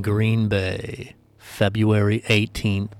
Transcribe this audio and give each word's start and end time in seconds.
Green 0.00 0.48
Bay, 0.48 1.14
February 1.36 2.20
18th, 2.28 2.94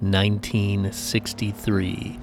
1963. 0.00 2.18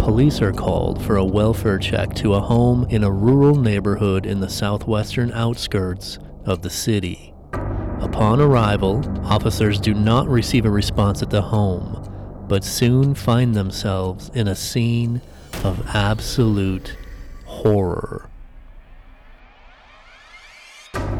Police 0.00 0.42
are 0.42 0.52
called 0.52 1.00
for 1.00 1.14
a 1.14 1.24
welfare 1.24 1.78
check 1.78 2.14
to 2.14 2.34
a 2.34 2.40
home 2.40 2.84
in 2.90 3.04
a 3.04 3.12
rural 3.12 3.54
neighborhood 3.54 4.26
in 4.26 4.40
the 4.40 4.48
southwestern 4.48 5.30
outskirts 5.30 6.18
of 6.44 6.62
the 6.62 6.70
city. 6.70 7.32
Upon 8.00 8.40
arrival, 8.40 9.04
officers 9.24 9.78
do 9.78 9.94
not 9.94 10.26
receive 10.26 10.64
a 10.64 10.70
response 10.70 11.22
at 11.22 11.30
the 11.30 11.42
home, 11.42 12.44
but 12.48 12.64
soon 12.64 13.14
find 13.14 13.54
themselves 13.54 14.32
in 14.34 14.48
a 14.48 14.56
scene 14.56 15.22
of 15.62 15.94
absolute 15.94 16.96
horror. 17.44 18.28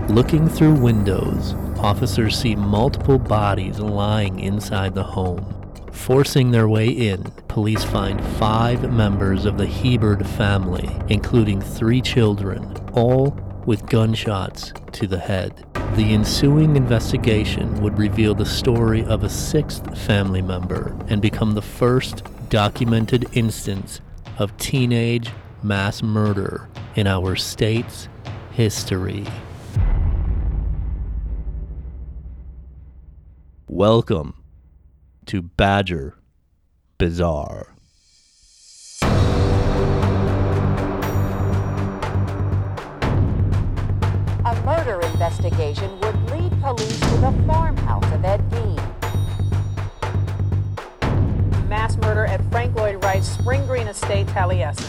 Looking 0.09 0.49
through 0.49 0.75
windows, 0.75 1.55
officers 1.85 2.39
see 2.39 2.57
multiple 2.57 3.19
bodies 3.19 3.79
lying 3.79 4.41
inside 4.41 4.95
the 4.95 5.03
home. 5.03 5.45
Forcing 5.93 6.51
their 6.51 6.67
way 6.67 6.89
in, 6.89 7.23
police 7.47 7.85
find 7.85 8.25
five 8.39 8.91
members 8.91 9.45
of 9.45 9.59
the 9.59 9.67
Hebard 9.67 10.27
family, 10.27 10.89
including 11.11 11.61
three 11.61 12.01
children, 12.01 12.75
all 12.95 13.37
with 13.67 13.87
gunshots 13.91 14.73
to 14.93 15.07
the 15.07 15.19
head. 15.19 15.67
The 15.95 16.15
ensuing 16.15 16.75
investigation 16.75 17.83
would 17.83 17.99
reveal 17.99 18.35
the 18.35 18.47
story 18.47 19.05
of 19.05 19.23
a 19.23 19.29
sixth 19.29 19.99
family 20.07 20.41
member 20.41 20.97
and 21.09 21.21
become 21.21 21.53
the 21.53 21.63
first 21.63 22.25
documented 22.49 23.27
instance 23.37 24.01
of 24.39 24.57
teenage 24.57 25.31
mass 25.63 26.03
murder 26.03 26.67
in 26.97 27.07
our 27.07 27.37
state's 27.37 28.09
history. 28.53 29.27
Welcome 33.77 34.35
to 35.27 35.43
Badger 35.43 36.15
Bizarre. 36.97 37.75
A 39.03 39.11
murder 44.65 45.01
investigation 45.01 45.91
would 45.99 46.31
lead 46.31 46.53
police 46.63 47.01
to 47.01 47.17
the 47.17 47.35
farmhouse 47.49 48.13
of 48.13 48.25
Ed 48.25 48.49
Gein. 48.51 48.79
Mass 51.69 51.97
murder 51.97 52.27
at 52.27 52.49
Frank 52.53 52.77
Lloyd 52.77 53.03
Wright's 53.03 53.29
Spring 53.29 53.67
Green 53.67 53.89
Estate, 53.89 54.29
Taliesin. 54.29 54.89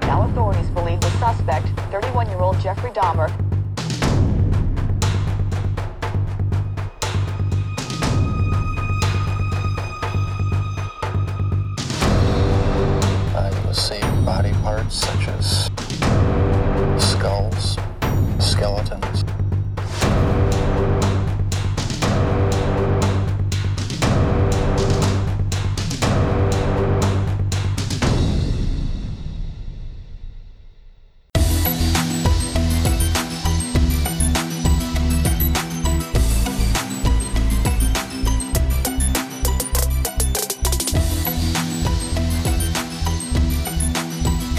Now 0.00 0.28
authorities 0.28 0.68
believe 0.70 1.00
the 1.00 1.10
suspect, 1.20 1.68
31-year-old 1.92 2.58
Jeffrey 2.58 2.90
Dahmer, 2.90 3.30
parts 14.64 14.94
such 14.94 15.28
as 15.28 15.64
skulls, 16.96 17.76
skeletons. 18.40 19.43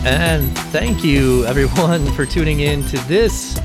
And 0.06 0.56
thank 0.70 1.04
you, 1.04 1.46
everyone, 1.46 2.06
for 2.14 2.28
tuning 2.28 2.60
in 2.60 2.84
to 2.90 2.98
this 3.08 3.60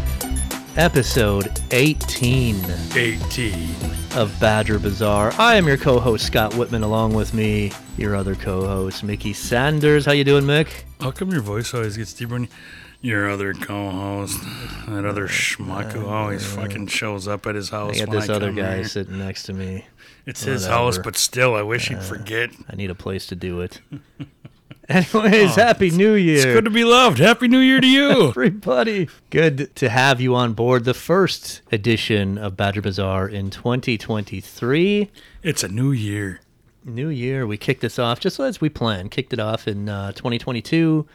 episode 0.78 1.61
18 1.71 2.56
18. 2.97 3.75
of 4.17 4.34
Badger 4.41 4.78
Bizarre. 4.78 5.34
I 5.39 5.56
am 5.56 5.67
your 5.67 5.77
co-host 5.77 6.27
Scott 6.27 6.55
Whitman, 6.55 6.83
along 6.83 7.12
with 7.12 7.34
me, 7.34 7.73
your 7.99 8.17
other 8.17 8.34
co-host 8.34 9.05
Mickey 9.05 9.34
Sanders. 9.34 10.06
How 10.06 10.12
you 10.12 10.25
doing, 10.25 10.45
Mick? 10.45 10.84
How 10.99 11.11
come 11.11 11.31
your 11.31 11.43
voice 11.43 11.75
always 11.75 11.99
gets 11.99 12.15
deeper 12.15 12.33
when 12.33 12.49
your 13.03 13.28
other 13.28 13.53
co-host, 13.53 14.41
that 14.89 15.05
other 15.05 15.28
schmuck 15.28 15.93
who 15.93 16.07
always 16.07 16.43
fucking 16.43 16.87
shows 16.87 17.28
up 17.28 17.47
at 17.47 17.55
his 17.55 17.69
house? 17.69 18.01
I 18.01 18.07
got 18.07 18.12
this 18.12 18.31
I 18.31 18.34
other 18.34 18.51
guy 18.51 18.77
here? 18.77 18.84
sitting 18.89 19.19
next 19.19 19.43
to 19.43 19.53
me. 19.53 19.84
It's 20.25 20.45
his 20.45 20.65
house, 20.67 20.97
but 20.97 21.19
still, 21.19 21.55
I 21.55 21.61
wish 21.62 21.89
he'd 21.89 21.99
uh, 21.99 22.01
forget. 22.01 22.49
I 22.67 22.77
need 22.77 22.91
a 22.91 22.95
place 22.95 23.27
to 23.27 23.37
do 23.37 23.61
it. 23.61 23.83
Anyways, 25.15 25.55
Happy 25.55 25.91
New 25.91 26.15
Year. 26.15 26.34
It's 26.39 26.45
good 26.47 26.65
to 26.65 26.71
be 26.71 26.83
loved. 26.83 27.19
Happy 27.19 27.47
New 27.47 27.61
Year 27.61 27.81
to 27.81 27.87
you. 27.87 28.28
everybody. 28.31 29.09
Good 29.31 29.73
to 29.77 29.89
have 29.89 30.21
you 30.21 30.34
on 30.34 30.53
board 30.53 30.83
the 30.83 30.95
first 30.95 31.62
edition 31.71 32.37
of 32.37 32.56
Badger 32.56 32.83
Bizarre 32.83 33.28
in 33.28 33.51
2023. 33.51 35.09
it's 35.45 35.62
a 35.62 35.69
new 35.69 35.93
year. 35.93 36.41
New 36.84 37.09
year, 37.09 37.47
we 37.47 37.56
kicked 37.56 37.83
this 37.83 38.01
off 38.01 38.19
just 38.19 38.41
as 38.41 38.61
we 38.61 38.69
planned. 38.69 39.12
Kicked 39.12 39.33
it 39.33 39.39
off 39.39 39.69
in 39.69 39.89
uh, 39.89 40.11
2022, 40.11 41.07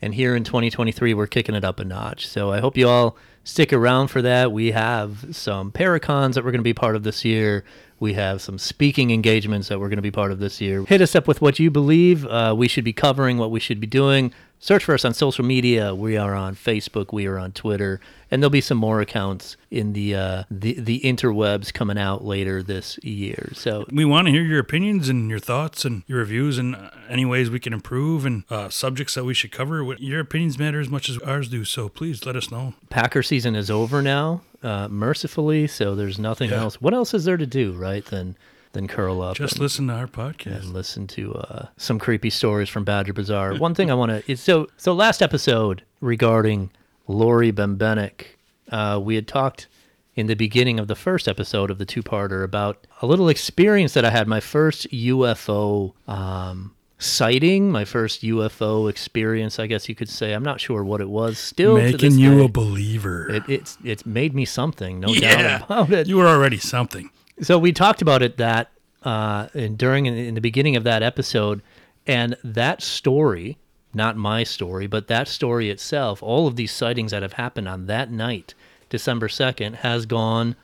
and 0.00 0.14
here 0.14 0.36
in 0.36 0.44
2023, 0.44 1.12
we're 1.12 1.26
kicking 1.26 1.56
it 1.56 1.64
up 1.64 1.80
a 1.80 1.84
notch. 1.84 2.28
So 2.28 2.52
I 2.52 2.60
hope 2.60 2.76
you 2.76 2.88
all 2.88 3.16
stick 3.42 3.72
around 3.72 4.06
for 4.06 4.22
that. 4.22 4.52
We 4.52 4.70
have 4.70 5.34
some 5.34 5.72
Paracons 5.72 6.34
that 6.34 6.44
we're 6.44 6.52
going 6.52 6.60
to 6.60 6.62
be 6.62 6.74
part 6.74 6.94
of 6.94 7.02
this 7.02 7.24
year. 7.24 7.64
We 7.98 8.12
have 8.14 8.42
some 8.42 8.58
speaking 8.58 9.10
engagements 9.10 9.68
that 9.68 9.80
we're 9.80 9.88
going 9.88 9.96
to 9.96 10.02
be 10.02 10.10
part 10.10 10.30
of 10.30 10.38
this 10.38 10.60
year. 10.60 10.84
Hit 10.84 11.00
us 11.00 11.14
up 11.14 11.26
with 11.26 11.40
what 11.40 11.58
you 11.58 11.70
believe 11.70 12.26
uh, 12.26 12.54
we 12.56 12.68
should 12.68 12.84
be 12.84 12.92
covering, 12.92 13.38
what 13.38 13.50
we 13.50 13.60
should 13.60 13.80
be 13.80 13.86
doing. 13.86 14.32
Search 14.66 14.82
for 14.82 14.94
us 14.94 15.04
on 15.04 15.14
social 15.14 15.44
media. 15.44 15.94
We 15.94 16.16
are 16.16 16.34
on 16.34 16.56
Facebook. 16.56 17.12
We 17.12 17.26
are 17.26 17.38
on 17.38 17.52
Twitter, 17.52 18.00
and 18.32 18.42
there'll 18.42 18.50
be 18.50 18.60
some 18.60 18.78
more 18.78 19.00
accounts 19.00 19.56
in 19.70 19.92
the 19.92 20.16
uh, 20.16 20.42
the 20.50 20.72
the 20.80 20.98
interwebs 21.04 21.72
coming 21.72 21.96
out 21.96 22.24
later 22.24 22.64
this 22.64 22.98
year. 23.04 23.50
So 23.54 23.84
We 23.92 24.04
want 24.04 24.26
to 24.26 24.32
hear 24.32 24.42
your 24.42 24.58
opinions 24.58 25.08
and 25.08 25.30
your 25.30 25.38
thoughts 25.38 25.84
and 25.84 26.02
your 26.08 26.18
reviews 26.18 26.58
and 26.58 26.74
uh, 26.74 26.90
any 27.08 27.24
ways 27.24 27.48
we 27.48 27.60
can 27.60 27.72
improve 27.72 28.26
and 28.26 28.42
uh, 28.50 28.68
subjects 28.68 29.14
that 29.14 29.22
we 29.22 29.34
should 29.34 29.52
cover. 29.52 29.84
What- 29.84 30.00
Your 30.00 30.18
opinions 30.18 30.58
matter 30.58 30.80
as 30.80 30.88
much 30.88 31.08
as 31.08 31.16
ours 31.18 31.48
do, 31.48 31.64
so 31.64 31.88
please 31.88 32.26
let 32.26 32.34
us 32.34 32.50
know. 32.50 32.74
Packer 32.90 33.22
season 33.22 33.54
is 33.54 33.70
over 33.70 34.02
now, 34.02 34.40
uh, 34.64 34.88
mercifully. 34.88 35.68
So 35.68 35.94
there's 35.94 36.18
nothing 36.18 36.50
Yeah. 36.50 36.62
else. 36.62 36.80
What 36.80 36.92
else 36.92 37.14
is 37.14 37.24
there 37.24 37.36
to 37.36 37.46
do, 37.46 37.70
right? 37.74 38.04
Than 38.04 38.36
than 38.76 38.86
curl 38.86 39.22
up 39.22 39.36
Just 39.36 39.54
and, 39.54 39.62
listen 39.62 39.86
to 39.88 39.94
our 39.94 40.06
podcast. 40.06 40.60
and 40.60 40.72
listen 40.74 41.06
to 41.08 41.34
uh, 41.34 41.66
some 41.78 41.98
creepy 41.98 42.28
stories 42.30 42.68
from 42.68 42.84
Badger 42.84 43.14
Bizarre. 43.14 43.54
One 43.58 43.74
thing 43.74 43.90
I 43.90 43.94
want 43.94 44.10
to 44.12 44.30
is 44.30 44.40
so 44.40 44.68
so 44.76 44.92
last 44.92 45.22
episode 45.22 45.82
regarding 46.00 46.70
Laurie 47.08 47.52
Bembenek, 47.52 48.26
uh, 48.70 49.00
we 49.02 49.14
had 49.14 49.26
talked 49.26 49.66
in 50.14 50.26
the 50.26 50.34
beginning 50.34 50.78
of 50.78 50.88
the 50.88 50.94
first 50.94 51.26
episode 51.26 51.70
of 51.70 51.78
the 51.78 51.84
two-parter 51.86 52.44
about 52.44 52.86
a 53.02 53.06
little 53.06 53.28
experience 53.30 53.94
that 53.94 54.04
I 54.04 54.10
had. 54.10 54.28
My 54.28 54.40
first 54.40 54.90
UFO 54.90 55.92
um, 56.08 56.74
sighting, 56.98 57.70
my 57.70 57.84
first 57.84 58.22
UFO 58.22 58.90
experience, 58.90 59.58
I 59.58 59.66
guess 59.66 59.88
you 59.88 59.94
could 59.94 60.08
say. 60.08 60.32
I'm 60.32 60.42
not 60.42 60.60
sure 60.60 60.84
what 60.84 61.00
it 61.00 61.08
was. 61.08 61.38
Still, 61.38 61.76
Making 61.76 62.18
you 62.18 62.38
day. 62.38 62.44
a 62.44 62.48
believer. 62.48 63.28
It, 63.30 63.42
it's 63.48 63.78
it's 63.84 64.04
made 64.04 64.34
me 64.34 64.44
something, 64.44 65.00
no 65.00 65.08
yeah, 65.12 65.58
doubt 65.58 65.64
about 65.64 65.90
it. 65.92 66.06
you 66.08 66.16
were 66.16 66.26
already 66.28 66.58
something. 66.58 67.10
So 67.40 67.58
we 67.58 67.72
talked 67.72 68.02
about 68.02 68.22
it 68.22 68.36
that 68.38 68.70
uh, 69.02 69.48
in, 69.54 69.76
during 69.76 70.06
in 70.06 70.34
the 70.34 70.40
beginning 70.40 70.76
of 70.76 70.84
that 70.84 71.02
episode, 71.02 71.62
and 72.06 72.36
that 72.42 72.82
story, 72.82 73.58
not 73.94 74.16
my 74.16 74.42
story, 74.44 74.86
but 74.86 75.08
that 75.08 75.28
story 75.28 75.70
itself, 75.70 76.22
all 76.22 76.46
of 76.46 76.56
these 76.56 76.72
sightings 76.72 77.10
that 77.12 77.22
have 77.22 77.34
happened 77.34 77.68
on 77.68 77.86
that 77.86 78.10
night, 78.10 78.54
December 78.88 79.28
second, 79.28 79.76
has 79.76 80.06
gone 80.06 80.56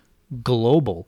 global. 0.43 1.07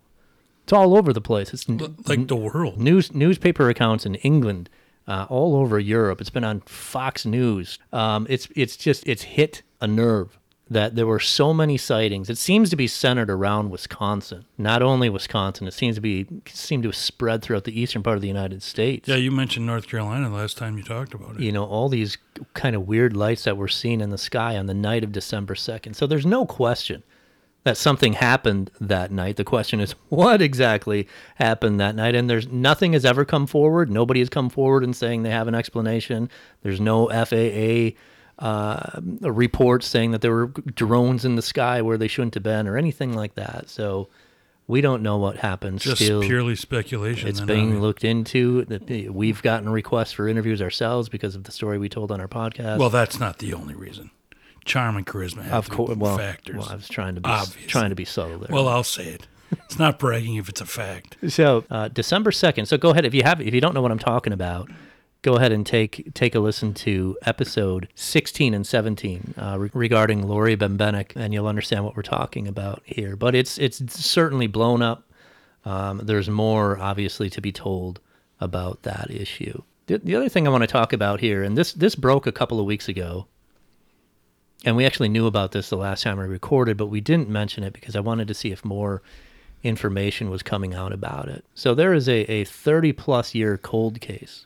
It's 0.64 0.72
all 0.72 0.96
over 0.96 1.12
the 1.12 1.20
place. 1.20 1.52
It's 1.52 1.68
n- 1.68 1.96
Like 2.06 2.26
the 2.28 2.36
world. 2.36 2.78
news 2.80 3.12
newspaper 3.14 3.68
accounts 3.68 4.06
in 4.06 4.14
England, 4.16 4.70
uh, 5.06 5.26
all 5.28 5.54
over 5.56 5.78
Europe. 5.78 6.20
It's 6.20 6.30
been 6.30 6.44
on 6.44 6.60
Fox 6.62 7.26
News. 7.26 7.78
Um, 7.92 8.26
it's 8.30 8.48
it's 8.56 8.76
just 8.76 9.06
it's 9.06 9.22
hit 9.22 9.62
a 9.80 9.86
nerve 9.86 10.38
that 10.68 10.94
there 10.94 11.06
were 11.06 11.20
so 11.20 11.52
many 11.52 11.76
sightings. 11.76 12.30
It 12.30 12.38
seems 12.38 12.70
to 12.70 12.76
be 12.76 12.86
centered 12.86 13.28
around 13.28 13.70
Wisconsin. 13.70 14.46
Not 14.56 14.82
only 14.82 15.10
Wisconsin, 15.10 15.66
it 15.66 15.74
seems 15.74 15.96
to 15.96 16.00
be 16.00 16.26
seem 16.48 16.80
to 16.82 16.88
have 16.88 16.96
spread 16.96 17.42
throughout 17.42 17.64
the 17.64 17.78
eastern 17.78 18.02
part 18.02 18.16
of 18.16 18.22
the 18.22 18.28
United 18.28 18.62
States. 18.62 19.06
Yeah, 19.06 19.16
you 19.16 19.30
mentioned 19.30 19.66
North 19.66 19.86
Carolina 19.88 20.30
last 20.30 20.56
time 20.56 20.78
you 20.78 20.82
talked 20.82 21.12
about 21.12 21.36
it. 21.36 21.42
You 21.42 21.52
know, 21.52 21.64
all 21.64 21.88
these 21.88 22.16
kind 22.54 22.74
of 22.74 22.88
weird 22.88 23.14
lights 23.14 23.44
that 23.44 23.58
we're 23.58 23.68
seeing 23.68 24.00
in 24.00 24.10
the 24.10 24.18
sky 24.18 24.56
on 24.56 24.66
the 24.66 24.74
night 24.74 25.04
of 25.04 25.12
December 25.12 25.54
2nd. 25.54 25.94
So 25.94 26.06
there's 26.06 26.26
no 26.26 26.46
question 26.46 27.02
that 27.64 27.76
something 27.76 28.14
happened 28.14 28.70
that 28.80 29.10
night. 29.10 29.36
The 29.36 29.44
question 29.44 29.80
is, 29.80 29.92
what 30.08 30.40
exactly 30.40 31.06
happened 31.34 31.78
that 31.80 31.94
night? 31.94 32.14
And 32.14 32.30
there's 32.30 32.48
nothing 32.48 32.94
has 32.94 33.04
ever 33.04 33.26
come 33.26 33.46
forward. 33.46 33.90
Nobody 33.90 34.20
has 34.20 34.30
come 34.30 34.48
forward 34.48 34.82
and 34.82 34.96
saying 34.96 35.22
they 35.22 35.30
have 35.30 35.48
an 35.48 35.54
explanation. 35.54 36.30
There's 36.62 36.80
no 36.80 37.08
FAA 37.08 37.98
uh, 38.38 39.00
report 39.20 39.82
saying 39.84 40.10
that 40.12 40.20
there 40.20 40.32
were 40.32 40.46
drones 40.46 41.24
in 41.24 41.36
the 41.36 41.42
sky 41.42 41.82
where 41.82 41.96
they 41.98 42.08
shouldn't 42.08 42.34
have 42.34 42.42
been 42.42 42.66
or 42.66 42.76
anything 42.76 43.14
like 43.14 43.34
that. 43.34 43.68
So 43.68 44.08
we 44.66 44.80
don't 44.80 45.02
know 45.02 45.18
what 45.18 45.36
happened. 45.36 45.80
Just 45.80 46.02
Still, 46.02 46.22
purely 46.22 46.56
speculation. 46.56 47.28
it's 47.28 47.40
being 47.40 47.68
I 47.68 47.72
mean. 47.72 47.80
looked 47.80 48.02
into. 48.04 48.64
That- 48.64 49.12
We've 49.14 49.40
gotten 49.42 49.68
requests 49.68 50.12
for 50.12 50.26
interviews 50.28 50.60
ourselves 50.62 51.08
because 51.08 51.34
of 51.36 51.44
the 51.44 51.52
story 51.52 51.78
we 51.78 51.88
told 51.88 52.10
on 52.10 52.20
our 52.20 52.28
podcast. 52.28 52.78
Well, 52.78 52.90
that's 52.90 53.20
not 53.20 53.38
the 53.38 53.54
only 53.54 53.74
reason. 53.74 54.10
Charm 54.64 54.96
and 54.96 55.06
charisma 55.06 55.42
have 55.42 55.52
of 55.52 55.68
course, 55.70 55.94
well, 55.96 56.16
factors. 56.16 56.56
well, 56.56 56.68
I 56.70 56.74
was 56.76 56.88
trying 56.88 57.16
to 57.16 57.20
be 57.20 57.28
Obviously. 57.28 57.66
trying 57.66 57.90
to 57.90 57.94
be 57.94 58.06
subtle 58.06 58.38
there. 58.38 58.48
Well, 58.50 58.66
I'll 58.66 58.82
say 58.82 59.04
it. 59.08 59.28
It's 59.66 59.78
not 59.78 59.98
bragging 59.98 60.36
if 60.36 60.48
it's 60.48 60.62
a 60.62 60.66
fact. 60.66 61.18
So 61.28 61.64
uh, 61.70 61.88
December 61.88 62.32
second. 62.32 62.64
So 62.66 62.78
go 62.78 62.88
ahead 62.90 63.04
if 63.04 63.12
you 63.14 63.22
have 63.24 63.40
if 63.42 63.52
you 63.54 63.60
don't 63.60 63.74
know 63.74 63.82
what 63.82 63.92
I'm 63.92 63.98
talking 63.98 64.32
about, 64.32 64.70
go 65.24 65.36
ahead 65.36 65.52
and 65.52 65.66
take 65.66 66.12
take 66.14 66.34
a 66.34 66.38
listen 66.38 66.74
to 66.74 67.16
episode 67.22 67.88
16 67.94 68.52
and 68.52 68.66
17 68.66 69.34
uh, 69.36 69.56
re- 69.58 69.70
regarding 69.72 70.28
Laurie 70.28 70.56
Bembenek, 70.56 71.16
and 71.16 71.32
you'll 71.32 71.48
understand 71.48 71.84
what 71.84 71.96
we're 71.96 72.02
talking 72.02 72.46
about 72.46 72.82
here. 72.84 73.16
But 73.16 73.34
it's 73.34 73.58
it's 73.58 73.78
certainly 73.98 74.46
blown 74.46 74.82
up. 74.82 75.10
Um, 75.64 76.02
there's 76.04 76.28
more 76.28 76.78
obviously 76.78 77.30
to 77.30 77.40
be 77.40 77.50
told 77.50 78.00
about 78.38 78.82
that 78.82 79.10
issue. 79.10 79.62
The, 79.86 79.98
the 79.98 80.14
other 80.14 80.28
thing 80.28 80.46
I 80.46 80.50
want 80.50 80.62
to 80.62 80.68
talk 80.68 80.92
about 80.92 81.20
here, 81.20 81.42
and 81.42 81.56
this 81.56 81.72
this 81.72 81.94
broke 81.94 82.26
a 82.26 82.32
couple 82.32 82.60
of 82.60 82.66
weeks 82.66 82.86
ago, 82.86 83.26
and 84.62 84.76
we 84.76 84.84
actually 84.84 85.08
knew 85.08 85.26
about 85.26 85.52
this 85.52 85.70
the 85.70 85.76
last 85.78 86.02
time 86.02 86.18
we 86.18 86.26
recorded, 86.26 86.76
but 86.76 86.86
we 86.86 87.00
didn't 87.00 87.30
mention 87.30 87.64
it 87.64 87.72
because 87.72 87.96
I 87.96 88.00
wanted 88.00 88.28
to 88.28 88.34
see 88.34 88.52
if 88.52 88.62
more 88.62 89.02
information 89.62 90.28
was 90.28 90.42
coming 90.42 90.74
out 90.74 90.92
about 90.92 91.28
it. 91.28 91.46
So 91.54 91.74
there 91.74 91.94
is 91.94 92.10
a, 92.10 92.30
a 92.30 92.44
30 92.44 92.92
plus 92.92 93.34
year 93.34 93.56
cold 93.56 94.02
case, 94.02 94.44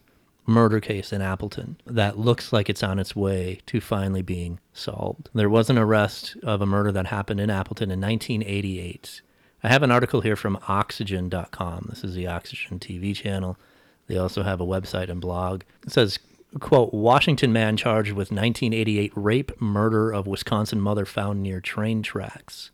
murder 0.48 0.80
case 0.80 1.12
in 1.12 1.20
Appleton 1.20 1.76
that 1.86 2.18
looks 2.18 2.52
like 2.52 2.70
it's 2.70 2.82
on 2.82 2.98
its 2.98 3.14
way 3.14 3.60
to 3.66 3.80
finally 3.80 4.22
being 4.22 4.58
solved. 4.72 5.28
There 5.34 5.50
was 5.50 5.68
an 5.68 5.78
arrest 5.78 6.36
of 6.42 6.62
a 6.62 6.66
murder 6.66 6.90
that 6.92 7.06
happened 7.06 7.38
in 7.38 7.50
Appleton 7.50 7.90
in 7.90 8.00
1988. 8.00 9.20
I 9.62 9.68
have 9.68 9.82
an 9.82 9.90
article 9.90 10.22
here 10.22 10.36
from 10.36 10.58
oxygen.com. 10.66 11.86
This 11.90 12.02
is 12.02 12.14
the 12.14 12.26
Oxygen 12.26 12.78
TV 12.78 13.14
channel. 13.14 13.58
They 14.06 14.16
also 14.16 14.42
have 14.42 14.60
a 14.60 14.66
website 14.66 15.10
and 15.10 15.20
blog. 15.20 15.62
It 15.84 15.92
says, 15.92 16.18
quote, 16.60 16.94
Washington 16.94 17.52
man 17.52 17.76
charged 17.76 18.12
with 18.12 18.30
1988 18.30 19.12
rape 19.14 19.60
murder 19.60 20.10
of 20.10 20.26
Wisconsin 20.26 20.80
mother 20.80 21.04
found 21.04 21.42
near 21.42 21.60
train 21.60 22.02
tracks. 22.02 22.70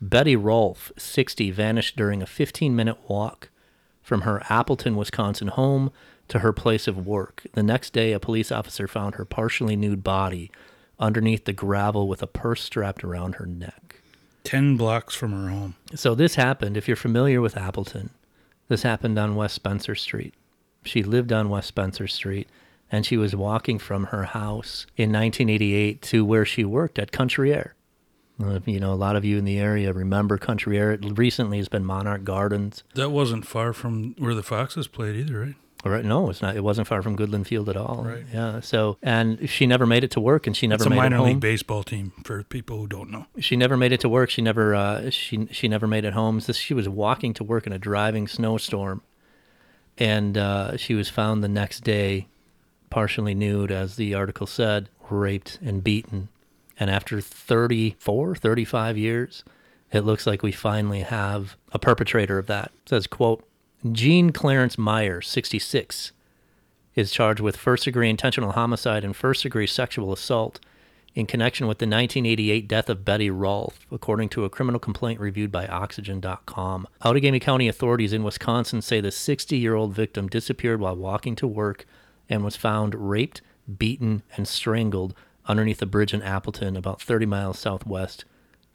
Betty 0.00 0.34
Rolfe, 0.34 0.90
60, 0.98 1.52
vanished 1.52 1.96
during 1.96 2.20
a 2.20 2.26
15 2.26 2.74
minute 2.74 2.98
walk 3.08 3.50
from 4.02 4.22
her 4.22 4.42
Appleton, 4.48 4.96
Wisconsin 4.96 5.48
home 5.48 5.90
to 6.28 6.40
her 6.40 6.52
place 6.52 6.86
of 6.88 7.06
work. 7.06 7.44
The 7.52 7.62
next 7.62 7.92
day, 7.92 8.12
a 8.12 8.20
police 8.20 8.50
officer 8.52 8.86
found 8.88 9.14
her 9.16 9.24
partially 9.24 9.76
nude 9.76 10.02
body 10.04 10.50
underneath 10.98 11.44
the 11.44 11.52
gravel 11.52 12.08
with 12.08 12.22
a 12.22 12.26
purse 12.26 12.62
strapped 12.62 13.04
around 13.04 13.36
her 13.36 13.46
neck. 13.46 14.00
10 14.44 14.76
blocks 14.76 15.14
from 15.14 15.32
her 15.32 15.48
home. 15.50 15.74
So 15.94 16.14
this 16.14 16.36
happened, 16.36 16.76
if 16.76 16.86
you're 16.88 16.96
familiar 16.96 17.40
with 17.40 17.56
Appleton, 17.56 18.10
this 18.68 18.82
happened 18.82 19.18
on 19.18 19.34
West 19.36 19.54
Spencer 19.54 19.94
Street. 19.94 20.34
She 20.84 21.02
lived 21.02 21.32
on 21.32 21.48
West 21.48 21.68
Spencer 21.68 22.06
Street 22.06 22.48
and 22.90 23.04
she 23.04 23.16
was 23.16 23.34
walking 23.34 23.78
from 23.80 24.04
her 24.04 24.22
house 24.24 24.86
in 24.96 25.10
1988 25.12 26.00
to 26.02 26.24
where 26.24 26.44
she 26.44 26.64
worked 26.64 26.98
at 26.98 27.10
Country 27.10 27.52
Air. 27.52 27.74
Uh, 28.42 28.60
You 28.66 28.78
know, 28.78 28.92
a 28.92 28.94
lot 28.94 29.16
of 29.16 29.24
you 29.24 29.36
in 29.38 29.44
the 29.44 29.58
area 29.58 29.92
remember 29.92 30.38
Country 30.38 30.78
Air. 30.78 30.90
Recently, 30.90 31.08
It 31.10 31.18
recently 31.18 31.56
has 31.58 31.68
been 31.68 31.84
Monarch 31.84 32.22
Gardens. 32.22 32.84
That 32.94 33.10
wasn't 33.10 33.44
far 33.46 33.72
from 33.72 34.14
where 34.18 34.34
the 34.34 34.42
Foxes 34.44 34.86
played 34.86 35.16
either, 35.16 35.40
right? 35.40 35.54
Right, 35.84 36.04
no, 36.04 36.30
it's 36.30 36.42
not. 36.42 36.56
It 36.56 36.64
wasn't 36.64 36.88
far 36.88 37.00
from 37.02 37.16
Goodland 37.16 37.46
Field 37.46 37.68
at 37.68 37.76
all. 37.76 38.02
Right. 38.04 38.24
Yeah. 38.32 38.58
So, 38.60 38.96
and 39.02 39.48
she 39.48 39.66
never 39.66 39.86
made 39.86 40.02
it 40.02 40.10
to 40.12 40.20
work, 40.20 40.46
and 40.48 40.56
she 40.56 40.66
never 40.66 40.80
It's 40.80 40.86
a 40.86 40.90
made 40.90 40.96
minor 40.96 41.16
it 41.16 41.18
home. 41.20 41.28
league 41.28 41.40
baseball 41.40 41.84
team 41.84 42.12
for 42.24 42.42
people 42.42 42.78
who 42.78 42.86
don't 42.88 43.10
know. 43.10 43.26
she 43.38 43.54
never 43.56 43.76
made 43.76 43.92
it 43.92 44.00
to 44.00 44.08
work. 44.08 44.30
She 44.30 44.42
never 44.42 44.74
uh, 44.74 45.10
she 45.10 45.46
she 45.52 45.68
never 45.68 45.86
made 45.86 46.04
it 46.04 46.12
home. 46.12 46.40
So 46.40 46.52
she 46.52 46.74
was 46.74 46.88
walking 46.88 47.34
to 47.34 47.44
work 47.44 47.66
in 47.68 47.72
a 47.72 47.78
driving 47.78 48.26
snowstorm, 48.26 49.02
and 49.98 50.36
uh, 50.36 50.76
she 50.76 50.94
was 50.94 51.08
found 51.08 51.44
the 51.44 51.48
next 51.48 51.80
day, 51.84 52.26
partially 52.90 53.34
nude, 53.34 53.70
as 53.70 53.96
the 53.96 54.14
article 54.14 54.46
said, 54.46 54.88
raped 55.10 55.58
and 55.64 55.84
beaten. 55.84 56.28
And 56.78 56.90
after 56.90 57.20
34, 57.20 58.34
35 58.34 58.98
years, 58.98 59.44
it 59.92 60.00
looks 60.00 60.26
like 60.26 60.42
we 60.42 60.52
finally 60.52 61.00
have 61.00 61.56
a 61.72 61.78
perpetrator 61.78 62.38
of 62.38 62.46
that. 62.48 62.66
It 62.82 62.88
says, 62.90 63.06
quote, 63.06 63.44
Gene 63.92 64.30
Clarence 64.30 64.78
Meyer, 64.78 65.20
66, 65.20 66.12
is 66.94 67.10
charged 67.10 67.40
with 67.40 67.56
first 67.56 67.84
degree 67.84 68.08
intentional 68.08 68.52
homicide 68.52 69.04
and 69.04 69.14
first 69.14 69.42
degree 69.42 69.66
sexual 69.66 70.12
assault 70.12 70.58
in 71.14 71.26
connection 71.26 71.66
with 71.66 71.78
the 71.78 71.86
1988 71.86 72.68
death 72.68 72.90
of 72.90 73.04
Betty 73.04 73.30
Rolfe, 73.30 73.86
according 73.90 74.28
to 74.30 74.44
a 74.44 74.50
criminal 74.50 74.80
complaint 74.80 75.20
reviewed 75.20 75.52
by 75.52 75.66
Oxygen.com. 75.66 76.88
Outagamie 77.02 77.40
County 77.40 77.68
authorities 77.68 78.12
in 78.12 78.22
Wisconsin 78.22 78.82
say 78.82 79.00
the 79.00 79.10
60 79.10 79.56
year 79.56 79.74
old 79.74 79.94
victim 79.94 80.28
disappeared 80.28 80.80
while 80.80 80.96
walking 80.96 81.34
to 81.36 81.46
work 81.46 81.86
and 82.28 82.44
was 82.44 82.56
found 82.56 82.94
raped, 82.94 83.40
beaten, 83.78 84.22
and 84.36 84.48
strangled 84.48 85.14
underneath 85.46 85.80
a 85.80 85.86
bridge 85.86 86.12
in 86.12 86.22
Appleton, 86.22 86.76
about 86.76 87.00
30 87.00 87.26
miles 87.26 87.58
southwest 87.58 88.24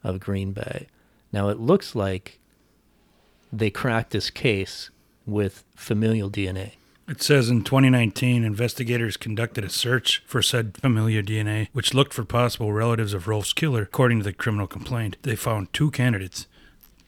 of 0.02 0.20
Green 0.20 0.52
Bay. 0.52 0.88
Now, 1.32 1.48
it 1.48 1.60
looks 1.60 1.94
like 1.94 2.40
they 3.52 3.70
cracked 3.70 4.10
this 4.10 4.30
case 4.30 4.90
with 5.26 5.64
familial 5.76 6.30
DNA. 6.30 6.72
It 7.08 7.20
says 7.20 7.50
in 7.50 7.62
2019, 7.62 8.44
investigators 8.44 9.16
conducted 9.16 9.64
a 9.64 9.68
search 9.68 10.22
for 10.26 10.40
said 10.40 10.78
familial 10.78 11.22
DNA, 11.22 11.68
which 11.72 11.94
looked 11.94 12.14
for 12.14 12.24
possible 12.24 12.72
relatives 12.72 13.12
of 13.12 13.28
Rolfe's 13.28 13.52
killer. 13.52 13.82
According 13.82 14.18
to 14.18 14.24
the 14.24 14.32
criminal 14.32 14.66
complaint, 14.66 15.16
they 15.22 15.36
found 15.36 15.72
two 15.72 15.90
candidates 15.90 16.46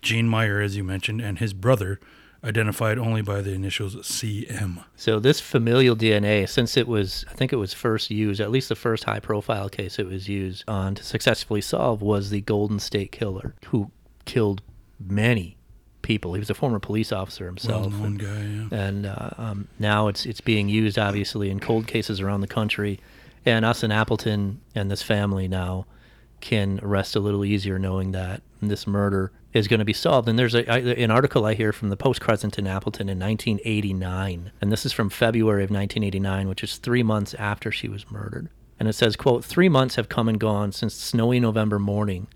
Gene 0.02 0.28
Meyer, 0.28 0.60
as 0.60 0.76
you 0.76 0.84
mentioned, 0.84 1.22
and 1.22 1.38
his 1.38 1.54
brother, 1.54 1.98
identified 2.44 2.98
only 2.98 3.22
by 3.22 3.40
the 3.40 3.52
initials 3.52 3.96
CM. 3.96 4.84
So 4.96 5.18
this 5.18 5.40
familial 5.40 5.96
DNA, 5.96 6.46
since 6.46 6.76
it 6.76 6.86
was, 6.86 7.24
I 7.30 7.32
think 7.32 7.54
it 7.54 7.56
was 7.56 7.72
first 7.72 8.10
used, 8.10 8.40
at 8.40 8.50
least 8.50 8.68
the 8.68 8.74
first 8.74 9.04
high-profile 9.04 9.70
case 9.70 9.98
it 9.98 10.06
was 10.06 10.28
used 10.28 10.62
on 10.68 10.94
to 10.96 11.02
successfully 11.02 11.62
solve 11.62 12.02
was 12.02 12.28
the 12.28 12.42
Golden 12.42 12.78
State 12.78 13.12
Killer, 13.12 13.54
who 13.68 13.90
killed 14.26 14.60
many 15.00 15.53
people. 16.04 16.34
He 16.34 16.38
was 16.38 16.50
a 16.50 16.54
former 16.54 16.78
police 16.78 17.10
officer 17.10 17.46
himself, 17.46 17.92
known 17.92 18.04
and, 18.04 18.18
guy, 18.20 18.76
yeah. 18.76 18.86
and 18.86 19.06
uh, 19.06 19.30
um, 19.36 19.68
now 19.80 20.06
it's 20.06 20.24
it's 20.24 20.40
being 20.40 20.68
used 20.68 20.98
obviously 20.98 21.50
in 21.50 21.58
cold 21.58 21.88
cases 21.88 22.20
around 22.20 22.42
the 22.42 22.46
country. 22.46 23.00
And 23.46 23.64
us 23.64 23.82
in 23.82 23.90
Appleton 23.90 24.60
and 24.74 24.90
this 24.90 25.02
family 25.02 25.48
now 25.48 25.86
can 26.40 26.78
rest 26.82 27.16
a 27.16 27.20
little 27.20 27.44
easier 27.44 27.78
knowing 27.78 28.12
that 28.12 28.42
this 28.62 28.86
murder 28.86 29.32
is 29.52 29.68
going 29.68 29.78
to 29.78 29.84
be 29.84 29.92
solved. 29.92 30.28
And 30.28 30.38
there's 30.38 30.54
a, 30.54 30.70
I, 30.70 30.78
an 30.78 31.10
article 31.10 31.44
I 31.44 31.54
hear 31.54 31.72
from 31.72 31.88
the 31.88 31.96
Post 31.96 32.20
Crescent 32.20 32.58
in 32.58 32.66
Appleton 32.66 33.08
in 33.08 33.18
1989, 33.18 34.52
and 34.60 34.72
this 34.72 34.86
is 34.86 34.92
from 34.92 35.10
February 35.10 35.64
of 35.64 35.70
1989, 35.70 36.48
which 36.48 36.64
is 36.64 36.76
three 36.76 37.02
months 37.02 37.34
after 37.34 37.70
she 37.70 37.88
was 37.88 38.10
murdered. 38.10 38.48
And 38.78 38.88
it 38.88 38.94
says, 38.94 39.16
"quote 39.16 39.44
Three 39.44 39.68
months 39.68 39.94
have 39.96 40.08
come 40.08 40.28
and 40.28 40.40
gone 40.40 40.72
since 40.72 40.94
snowy 40.94 41.38
November 41.38 41.78
morning, 41.78 42.28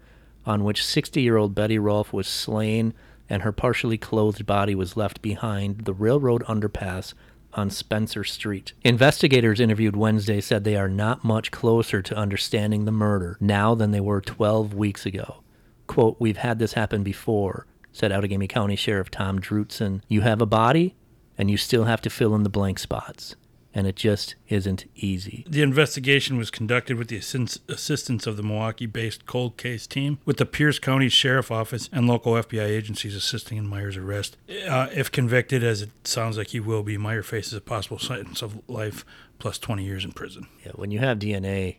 on 0.46 0.64
which 0.64 0.82
60-year-old 0.82 1.54
Betty 1.54 1.78
Rolfe 1.78 2.12
was 2.12 2.26
slain 2.26 2.94
and 3.28 3.42
her 3.42 3.52
partially 3.52 3.98
clothed 3.98 4.46
body 4.46 4.74
was 4.74 4.96
left 4.96 5.22
behind 5.22 5.84
the 5.84 5.94
railroad 5.94 6.42
underpass." 6.44 7.14
On 7.54 7.70
Spencer 7.70 8.24
Street. 8.24 8.74
Investigators 8.84 9.58
interviewed 9.58 9.96
Wednesday 9.96 10.40
said 10.40 10.64
they 10.64 10.76
are 10.76 10.88
not 10.88 11.24
much 11.24 11.50
closer 11.50 12.02
to 12.02 12.16
understanding 12.16 12.84
the 12.84 12.92
murder 12.92 13.38
now 13.40 13.74
than 13.74 13.90
they 13.90 14.00
were 14.00 14.20
12 14.20 14.74
weeks 14.74 15.06
ago. 15.06 15.42
Quote, 15.86 16.16
We've 16.20 16.36
had 16.36 16.58
this 16.58 16.74
happen 16.74 17.02
before, 17.02 17.66
said 17.90 18.12
Outagamie 18.12 18.48
County 18.48 18.76
Sheriff 18.76 19.10
Tom 19.10 19.40
Drutson. 19.40 20.02
You 20.08 20.20
have 20.20 20.42
a 20.42 20.46
body, 20.46 20.94
and 21.38 21.50
you 21.50 21.56
still 21.56 21.84
have 21.84 22.02
to 22.02 22.10
fill 22.10 22.34
in 22.34 22.42
the 22.42 22.50
blank 22.50 22.78
spots. 22.78 23.34
And 23.74 23.86
it 23.86 23.96
just 23.96 24.34
isn't 24.48 24.86
easy. 24.96 25.44
The 25.48 25.62
investigation 25.62 26.38
was 26.38 26.50
conducted 26.50 26.96
with 26.96 27.08
the 27.08 27.16
assistance 27.16 28.26
of 28.26 28.36
the 28.36 28.42
Milwaukee 28.42 28.86
based 28.86 29.26
cold 29.26 29.56
case 29.56 29.86
team, 29.86 30.18
with 30.24 30.38
the 30.38 30.46
Pierce 30.46 30.78
County 30.78 31.08
Sheriff 31.08 31.50
Office 31.50 31.88
and 31.92 32.08
local 32.08 32.32
FBI 32.32 32.66
agencies 32.66 33.14
assisting 33.14 33.58
in 33.58 33.66
Meyer's 33.68 33.96
arrest. 33.96 34.36
Uh, 34.66 34.88
if 34.92 35.12
convicted, 35.12 35.62
as 35.62 35.82
it 35.82 35.90
sounds 36.04 36.38
like 36.38 36.48
he 36.48 36.60
will 36.60 36.82
be, 36.82 36.96
Meyer 36.96 37.22
faces 37.22 37.52
a 37.52 37.60
possible 37.60 37.98
sentence 37.98 38.42
of 38.42 38.58
life 38.68 39.04
plus 39.38 39.58
20 39.58 39.84
years 39.84 40.04
in 40.04 40.12
prison. 40.12 40.46
Yeah, 40.64 40.72
when 40.74 40.90
you 40.90 40.98
have 41.00 41.18
DNA 41.18 41.76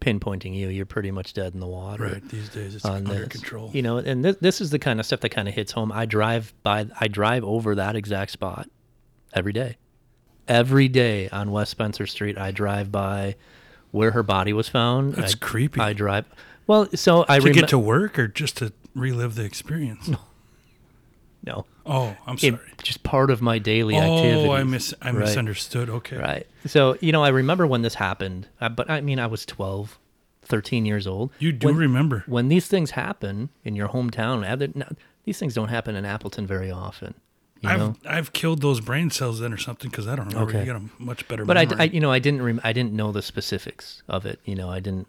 pinpointing 0.00 0.54
you, 0.54 0.68
you're 0.68 0.86
pretty 0.86 1.10
much 1.10 1.34
dead 1.34 1.54
in 1.54 1.60
the 1.60 1.66
water. 1.66 2.04
Right. 2.04 2.28
These 2.28 2.48
days 2.48 2.74
it's 2.74 2.84
under 2.84 3.20
this. 3.20 3.28
control. 3.28 3.70
You 3.72 3.82
know, 3.82 3.98
and 3.98 4.24
this, 4.24 4.36
this 4.40 4.60
is 4.60 4.70
the 4.70 4.78
kind 4.78 4.98
of 4.98 5.06
stuff 5.06 5.20
that 5.20 5.28
kind 5.28 5.46
of 5.46 5.54
hits 5.54 5.72
home. 5.72 5.92
I 5.92 6.06
drive 6.06 6.52
by, 6.62 6.86
I 6.98 7.08
drive 7.08 7.44
over 7.44 7.74
that 7.74 7.96
exact 7.96 8.32
spot 8.32 8.68
every 9.32 9.52
day. 9.52 9.76
Every 10.48 10.88
day 10.88 11.28
on 11.30 11.50
West 11.52 11.70
Spencer 11.70 12.06
Street, 12.06 12.36
I 12.38 12.50
drive 12.50 12.90
by 12.90 13.36
where 13.92 14.10
her 14.12 14.22
body 14.22 14.52
was 14.52 14.68
found. 14.68 15.14
That's 15.14 15.34
I, 15.34 15.38
creepy. 15.38 15.80
I 15.80 15.92
drive. 15.92 16.24
Well, 16.66 16.88
so 16.94 17.24
I 17.28 17.38
to 17.38 17.44
remember. 17.44 17.60
get 17.60 17.68
to 17.70 17.78
work 17.78 18.18
or 18.18 18.28
just 18.28 18.56
to 18.58 18.72
relive 18.94 19.34
the 19.34 19.44
experience? 19.44 20.08
No. 20.08 20.18
No. 21.44 21.66
Oh, 21.86 22.16
I'm 22.26 22.34
It- 22.34 22.40
sorry. 22.54 22.58
just 22.82 23.02
part 23.02 23.30
of 23.30 23.40
my 23.40 23.58
daily 23.58 23.96
activity. 23.96 24.48
oh, 24.48 24.52
I 24.52 24.62
mis 24.64 24.92
I 25.00 25.06
Right. 25.10 25.20
misunderstood. 25.20 25.88
Okay. 25.88 26.16
Right. 26.18 26.46
So, 26.66 26.96
you 27.00 27.12
know, 27.12 27.24
I 27.24 27.28
remember 27.30 27.66
when 27.66 27.82
this 27.82 27.94
happened, 27.94 28.46
uh, 28.60 28.68
but 28.68 28.90
I 28.90 29.00
mean, 29.00 29.18
I 29.18 29.26
was 29.26 29.46
12, 29.46 29.98
13 30.42 30.84
years 30.84 31.06
old. 31.06 31.30
You 31.38 31.52
do 31.52 31.68
When- 31.68 31.76
remember. 31.76 32.24
When 32.26 32.48
these 32.48 32.68
things 32.68 32.90
happen 32.92 33.48
in 33.64 33.74
your 33.74 33.88
hometown, 33.88 34.44
these 35.24 35.38
things 35.38 35.54
don't 35.54 35.68
happen 35.68 35.96
in 35.96 36.04
Appleton 36.04 36.46
very 36.46 36.70
often. 36.70 37.14
You 37.60 37.68
I've 37.68 37.78
know? 37.78 37.96
I've 38.06 38.32
killed 38.32 38.62
those 38.62 38.80
brain 38.80 39.10
cells 39.10 39.40
then 39.40 39.52
or 39.52 39.58
something 39.58 39.90
because 39.90 40.06
I 40.08 40.16
don't 40.16 40.28
remember. 40.28 40.50
Okay. 40.50 40.60
You 40.60 40.72
got 40.72 40.80
a 40.80 41.02
much 41.02 41.28
better 41.28 41.44
but 41.44 41.56
I. 41.56 41.66
I, 41.78 41.84
you 41.84 42.00
know, 42.00 42.10
I 42.10 42.18
didn't, 42.18 42.42
rem- 42.42 42.60
I 42.64 42.72
didn't 42.72 42.92
know 42.92 43.12
the 43.12 43.22
specifics 43.22 44.02
of 44.08 44.24
it. 44.24 44.40
You 44.44 44.54
know, 44.54 44.70
I 44.70 44.80
didn't, 44.80 45.06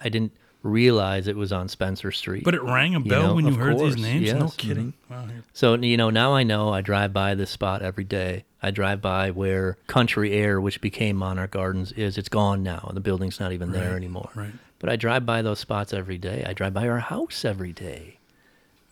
I 0.00 0.08
didn't 0.08 0.32
realize 0.62 1.28
it 1.28 1.36
was 1.36 1.52
on 1.52 1.68
Spencer 1.68 2.12
Street. 2.12 2.44
but 2.44 2.54
it 2.54 2.62
rang 2.62 2.94
a 2.94 3.00
bell 3.00 3.28
know, 3.28 3.34
when 3.34 3.46
you 3.46 3.52
of 3.52 3.58
heard 3.58 3.76
course, 3.76 3.94
these 3.94 4.02
names. 4.02 4.32
No 4.32 4.38
yes, 4.38 4.50
mm-hmm. 4.50 4.68
kidding. 4.68 4.92
Wow. 5.08 5.28
So 5.52 5.74
you 5.74 5.96
know 5.96 6.10
now 6.10 6.34
I 6.34 6.42
know 6.42 6.72
I 6.72 6.80
drive 6.80 7.12
by 7.12 7.34
this 7.34 7.50
spot 7.50 7.82
every 7.82 8.04
day. 8.04 8.44
I 8.62 8.70
drive 8.70 9.00
by 9.00 9.30
where 9.30 9.76
Country 9.86 10.32
Air, 10.32 10.60
which 10.60 10.80
became 10.80 11.16
Monarch 11.16 11.52
Gardens, 11.52 11.92
is. 11.92 12.18
It's 12.18 12.28
gone 12.28 12.62
now. 12.62 12.90
The 12.92 13.00
building's 13.00 13.38
not 13.38 13.52
even 13.52 13.72
there 13.72 13.96
anymore. 13.96 14.30
right. 14.34 14.52
But 14.78 14.90
I 14.90 14.96
drive 14.96 15.24
by 15.24 15.40
those 15.40 15.58
spots 15.58 15.94
every 15.94 16.18
day. 16.18 16.44
I 16.46 16.52
drive 16.52 16.74
by 16.74 16.86
our 16.86 16.98
house 16.98 17.44
every 17.44 17.72
day. 17.72 18.15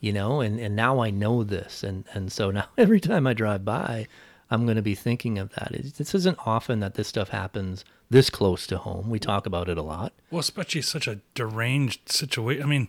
You 0.04 0.12
know, 0.12 0.42
and, 0.42 0.61
and 0.61 0.76
now 0.76 1.00
I 1.00 1.08
know 1.08 1.44
this, 1.44 1.82
and 1.82 2.04
and 2.12 2.30
so 2.30 2.50
now 2.50 2.66
every 2.76 3.00
time 3.00 3.26
I 3.26 3.32
drive 3.32 3.64
by, 3.64 4.06
I'm 4.50 4.66
going 4.66 4.76
to 4.76 4.82
be 4.82 4.94
thinking 4.94 5.38
of 5.38 5.54
that. 5.54 5.73
It, 5.73 5.94
this 5.94 6.14
isn't 6.14 6.37
often 6.44 6.80
that 6.80 6.92
this 6.92 7.08
stuff 7.08 7.30
happens 7.30 7.87
this 8.11 8.28
close 8.28 8.66
to 8.66 8.76
home. 8.76 9.08
We 9.08 9.18
talk 9.18 9.46
about 9.46 9.70
it 9.70 9.78
a 9.78 9.82
lot. 9.82 10.12
Well, 10.30 10.40
especially 10.40 10.82
such 10.82 11.08
a 11.08 11.20
deranged 11.34 12.12
situation. 12.12 12.62
I 12.62 12.66
mean, 12.66 12.88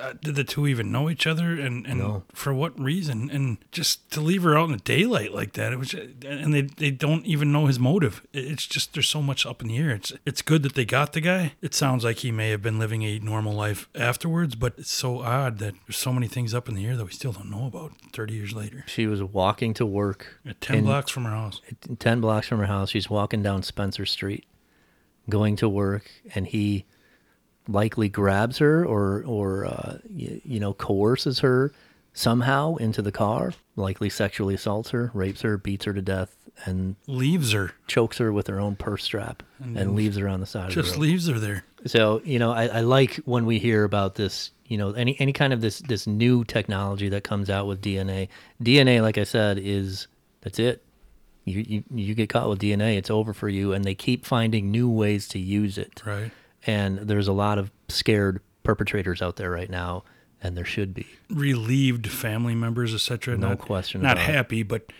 uh, 0.00 0.14
did 0.22 0.34
the 0.34 0.44
two 0.44 0.66
even 0.66 0.90
know 0.90 1.10
each 1.10 1.26
other, 1.26 1.52
and 1.52 1.86
and 1.86 1.98
No. 1.98 2.24
for 2.34 2.54
what 2.54 2.78
reason? 2.80 3.30
And 3.30 3.58
just 3.72 4.10
to 4.12 4.20
leave 4.20 4.42
her 4.42 4.56
out 4.56 4.66
in 4.66 4.72
the 4.72 4.78
daylight 4.78 5.32
like 5.34 5.52
that, 5.52 5.72
it 5.72 5.78
was, 5.78 5.92
and 5.94 6.54
they 6.54 6.62
they 6.62 6.90
don't 6.90 7.26
even 7.26 7.52
know 7.52 7.66
his 7.66 7.78
motive. 7.78 8.26
It's 8.32 8.66
just 8.66 8.94
there's 8.94 9.08
so 9.08 9.20
much 9.22 9.44
up 9.44 9.60
in 9.62 9.68
the 9.68 9.76
air. 9.76 9.90
It's 9.90 10.12
it's 10.24 10.40
good 10.42 10.62
that 10.62 10.74
they 10.74 10.84
got 10.84 11.12
the 11.12 11.20
guy. 11.20 11.54
It 11.60 11.74
sounds 11.74 12.04
like 12.04 12.18
he 12.18 12.30
may 12.32 12.50
have 12.50 12.62
been 12.62 12.78
living 12.78 13.02
a 13.02 13.18
normal 13.18 13.52
life 13.52 13.88
afterwards, 13.94 14.54
but 14.54 14.74
it's 14.78 14.90
so 14.90 15.20
odd 15.20 15.58
that 15.58 15.74
there's 15.86 15.96
so 15.98 16.12
many 16.12 16.26
things 16.28 16.54
up 16.54 16.68
in 16.68 16.74
the 16.74 16.86
air 16.86 16.96
that 16.96 17.04
we 17.04 17.12
still 17.12 17.32
don't 17.32 17.50
know 17.50 17.66
about 17.66 17.92
30 18.12 18.34
years 18.34 18.52
later. 18.54 18.84
She 18.86 19.06
was 19.06 19.22
walking 19.22 19.74
to 19.74 19.84
work 19.86 20.40
At 20.46 20.60
10 20.60 20.78
in- 20.78 20.84
blocks 20.84 21.10
from 21.10 21.24
her 21.24 21.30
house. 21.30 21.60
10 21.98 22.20
blocks 22.20 22.46
from 22.48 22.58
her 22.60 22.66
house. 22.66 22.90
She's 22.90 23.10
walking 23.10 23.42
down 23.42 23.62
Spencer 23.62 24.06
Street, 24.06 24.46
going 25.28 25.56
to 25.56 25.68
work, 25.68 26.10
and 26.34 26.46
he 26.46 26.86
likely 27.68 28.08
grabs 28.08 28.58
her 28.58 28.84
or, 28.84 29.22
or 29.26 29.66
uh, 29.66 29.98
you, 30.10 30.40
you 30.44 30.60
know, 30.60 30.72
coerces 30.74 31.40
her 31.40 31.72
somehow 32.14 32.76
into 32.76 33.00
the 33.02 33.12
car, 33.12 33.52
likely 33.76 34.10
sexually 34.10 34.54
assaults 34.54 34.90
her, 34.90 35.10
rapes 35.14 35.40
her, 35.42 35.56
beats 35.56 35.84
her 35.86 35.92
to 35.94 36.02
death, 36.02 36.36
and 36.66 36.96
Leaves 37.06 37.52
her. 37.52 37.72
chokes 37.86 38.18
her 38.18 38.32
with 38.32 38.46
her 38.46 38.60
own 38.60 38.76
purse 38.76 39.02
strap 39.04 39.42
and, 39.60 39.94
leaves 39.96 40.16
her 40.18 40.28
on 40.28 40.40
the 40.40 40.46
side 40.46 40.68
of 40.68 40.74
the 40.74 40.82
Just 40.82 40.92
road. 40.96 41.00
leaves 41.00 41.26
her 41.28 41.38
there. 41.38 41.64
So 41.86 42.20
you 42.24 42.38
know, 42.38 42.52
I, 42.52 42.66
I 42.66 42.80
like 42.80 43.16
when 43.24 43.46
we 43.46 43.58
hear 43.58 43.84
about 43.84 44.14
this. 44.16 44.50
You 44.66 44.78
know, 44.78 44.92
any 44.92 45.16
any 45.18 45.32
kind 45.32 45.52
of 45.52 45.60
this 45.60 45.80
this 45.80 46.06
new 46.06 46.44
technology 46.44 47.08
that 47.10 47.24
comes 47.24 47.50
out 47.50 47.66
with 47.66 47.80
DNA. 47.82 48.28
DNA, 48.62 49.02
like 49.02 49.18
I 49.18 49.24
said, 49.24 49.58
is 49.58 50.06
that's 50.42 50.58
it. 50.58 50.82
You 51.44 51.64
you 51.66 51.84
you 51.92 52.14
get 52.14 52.28
caught 52.28 52.48
with 52.48 52.60
DNA, 52.60 52.96
it's 52.96 53.10
over 53.10 53.32
for 53.34 53.48
you. 53.48 53.72
And 53.72 53.84
they 53.84 53.94
keep 53.94 54.24
finding 54.24 54.70
new 54.70 54.88
ways 54.88 55.26
to 55.28 55.38
use 55.38 55.76
it. 55.78 56.02
Right. 56.06 56.30
And 56.66 56.98
there's 56.98 57.28
a 57.28 57.32
lot 57.32 57.58
of 57.58 57.70
scared 57.88 58.40
perpetrators 58.62 59.20
out 59.20 59.36
there 59.36 59.50
right 59.50 59.70
now, 59.70 60.04
and 60.42 60.56
there 60.56 60.64
should 60.64 60.94
be. 60.94 61.06
relieved 61.28 62.08
family 62.08 62.54
members, 62.54 62.94
etc. 62.94 63.36
No 63.36 63.50
not, 63.50 63.58
question 63.58 64.02
Not 64.02 64.12
about 64.12 64.28
it. 64.28 64.32
happy, 64.32 64.62
but 64.62 64.92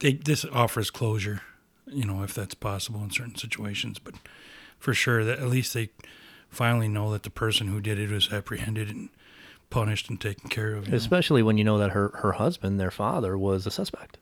they, 0.00 0.14
this 0.14 0.44
offers 0.46 0.90
closure. 0.90 1.42
You 1.86 2.04
know, 2.04 2.22
if 2.22 2.34
that's 2.34 2.54
possible 2.54 3.02
in 3.02 3.10
certain 3.10 3.34
situations, 3.34 3.98
but 3.98 4.14
for 4.78 4.94
sure 4.94 5.24
that 5.24 5.40
at 5.40 5.48
least 5.48 5.74
they 5.74 5.90
finally 6.48 6.88
know 6.88 7.10
that 7.12 7.24
the 7.24 7.30
person 7.30 7.66
who 7.66 7.80
did 7.80 7.98
it 7.98 8.10
was 8.10 8.32
apprehended 8.32 8.88
and 8.88 9.08
punished 9.70 10.08
and 10.08 10.20
taken 10.20 10.48
care 10.48 10.74
of. 10.74 10.86
you 10.86 10.92
know? 10.92 10.96
Especially 10.96 11.42
when 11.42 11.58
you 11.58 11.64
know 11.64 11.78
that 11.78 11.90
her 11.90 12.10
her 12.16 12.32
husband, 12.32 12.78
their 12.78 12.90
father, 12.90 13.36
was 13.36 13.66
a 13.66 13.70
suspect. 13.70 14.18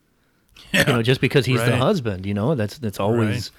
Yeah. 0.73 0.87
You 0.87 0.93
know, 0.95 1.03
just 1.03 1.21
because 1.21 1.47
he's 1.47 1.65
the 1.65 1.77
husband, 1.77 2.27
you 2.27 2.35
know, 2.35 2.55
that's 2.55 2.79
that's 2.79 3.01
always. 3.01 3.51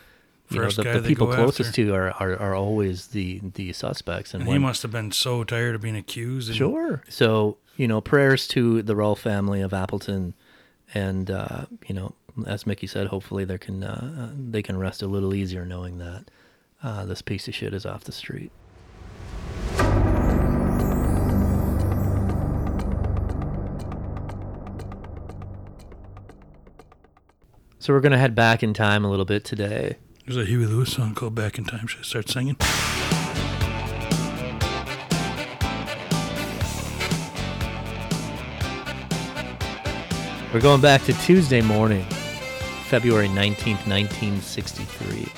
You 0.51 0.61
know, 0.61 0.69
the, 0.69 0.99
the 0.99 1.07
people 1.07 1.27
closest 1.27 1.69
after. 1.69 1.85
to 1.85 1.93
are, 1.93 2.11
are, 2.11 2.35
are 2.37 2.55
always 2.55 3.07
the 3.07 3.39
the 3.53 3.71
suspects, 3.73 4.33
and 4.33 4.41
And 4.41 4.51
he 4.51 4.57
must 4.57 4.81
have 4.81 4.91
been 4.91 5.11
so 5.11 5.43
tired 5.43 5.75
of 5.75 5.81
being 5.81 5.95
accused. 5.95 6.49
And 6.49 6.57
Sure. 6.57 7.03
So, 7.07 7.57
you 7.77 7.87
know, 7.87 8.01
prayers 8.01 8.47
to 8.49 8.81
the 8.81 8.95
Rull 8.95 9.15
family 9.15 9.61
of 9.61 9.73
Appleton. 9.73 10.33
And, 10.93 11.29
uh, 11.29 11.65
you 11.85 11.93
know, 11.93 12.15
as 12.47 12.65
Mickey 12.65 12.87
said, 12.87 13.07
hopefully 13.07 13.45
they 13.45 13.59
can, 13.59 13.83
uh, 13.83 14.33
they 14.35 14.63
can 14.63 14.79
rest 14.79 15.03
a 15.03 15.07
little 15.07 15.35
easier 15.35 15.65
knowing 15.65 15.99
that 15.99 16.31
uh, 16.81 17.05
this 17.05 17.21
piece 17.21 17.47
of 17.47 17.53
shit 17.53 17.75
is 17.75 17.85
off 17.85 18.05
the 18.05 18.11
street. 18.11 18.51
So 27.81 27.93
we're 27.93 28.01
going 28.01 28.11
to 28.11 28.17
head 28.17 28.35
back 28.35 28.61
in 28.61 28.73
time 28.73 29.05
a 29.05 29.09
little 29.09 29.25
bit 29.25 29.45
today. 29.45 29.97
There's 30.29 30.45
a 30.45 30.45
Huey 30.45 30.67
Lewis 30.67 30.93
song 30.93 31.15
called 31.15 31.33
"Back 31.33 31.57
in 31.57 31.65
Time." 31.65 31.87
Should 31.87 32.01
I 32.01 32.03
start 32.03 32.29
singing? 32.29 32.55
We're 40.53 40.61
going 40.61 40.81
back 40.81 41.03
to 41.05 41.13
Tuesday 41.13 41.61
morning, 41.61 42.05
February 42.83 43.27
19th, 43.27 43.87
1963. 43.87 45.33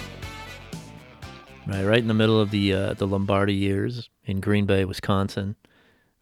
Right, 1.68 1.86
right 1.86 2.00
in 2.00 2.10
the 2.10 2.14
middle 2.14 2.42
of 2.42 2.52
the 2.52 2.74
uh, 2.74 2.94
the 2.96 3.08
Lombardi 3.08 3.54
years 3.54 4.10
in 4.26 4.42
Green 4.42 4.66
Bay, 4.66 4.84
Wisconsin. 4.84 5.56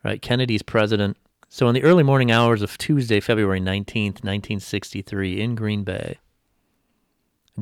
Right, 0.03 0.21
Kennedy's 0.21 0.61
president. 0.61 1.17
So 1.47 1.67
in 1.69 1.73
the 1.73 1.81
early 1.81 2.03
morning 2.03 2.31
hours 2.31 2.61
of 2.61 2.77
Tuesday, 2.77 3.19
February 3.19 3.61
19th, 3.61 4.21
1963 4.23 5.41
in 5.41 5.55
Green 5.55 5.83
Bay, 5.83 6.19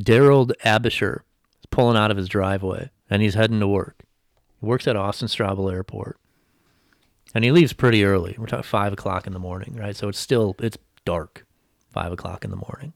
Daryl 0.04 0.52
Abisher 0.66 1.22
is 1.60 1.66
pulling 1.70 1.98
out 1.98 2.12
of 2.12 2.18
his 2.18 2.30
driveway 2.30 2.90
and 3.10 3.22
he's 3.22 3.36
heading 3.36 3.60
to 3.60 3.68
work. 3.68 4.04
He 4.60 4.66
works 4.66 4.88
at 4.88 4.96
Austin 4.96 5.28
Straubel 5.28 5.72
Airport. 5.72 6.18
And 7.36 7.44
he 7.44 7.52
leaves 7.52 7.74
pretty 7.74 8.04
early. 8.04 8.36
We're 8.38 8.48
talking 8.48 8.64
five 8.64 8.94
o'clock 8.94 9.28
in 9.28 9.34
the 9.34 9.40
morning, 9.40 9.76
right? 9.76 9.96
So 9.96 10.08
it's 10.08 10.20
still 10.20 10.56
it's 10.60 10.78
dark, 11.06 11.46
five 11.92 12.12
o'clock 12.12 12.44
in 12.44 12.52
the 12.52 12.58
morning. 12.58 12.94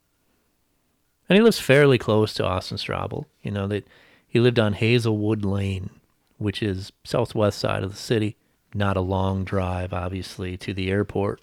And 1.27 1.37
he 1.37 1.43
lives 1.43 1.59
fairly 1.59 1.97
close 1.97 2.33
to 2.35 2.45
Austin 2.45 2.77
Straubel. 2.77 3.25
You 3.41 3.51
know 3.51 3.67
that 3.67 3.87
he 4.27 4.39
lived 4.39 4.59
on 4.59 4.73
Hazelwood 4.73 5.45
Lane, 5.45 5.89
which 6.37 6.63
is 6.63 6.91
southwest 7.03 7.59
side 7.59 7.83
of 7.83 7.91
the 7.91 7.97
city. 7.97 8.37
Not 8.73 8.97
a 8.97 9.01
long 9.01 9.43
drive, 9.43 9.93
obviously, 9.93 10.57
to 10.57 10.73
the 10.73 10.89
airport. 10.89 11.41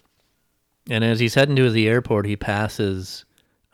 And 0.89 1.03
as 1.03 1.19
he's 1.19 1.35
heading 1.35 1.55
to 1.55 1.69
the 1.69 1.87
airport, 1.87 2.25
he 2.25 2.35
passes 2.35 3.25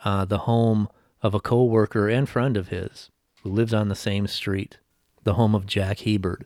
uh, 0.04 0.26
the 0.26 0.40
home 0.40 0.90
of 1.26 1.34
a 1.34 1.40
co 1.40 1.64
worker 1.64 2.08
and 2.08 2.30
friend 2.30 2.56
of 2.56 2.68
his 2.68 3.10
who 3.42 3.50
lives 3.50 3.74
on 3.74 3.90
the 3.90 3.96
same 3.96 4.28
street, 4.28 4.78
the 5.24 5.34
home 5.34 5.56
of 5.56 5.66
Jack 5.66 6.02
Hebard. 6.02 6.46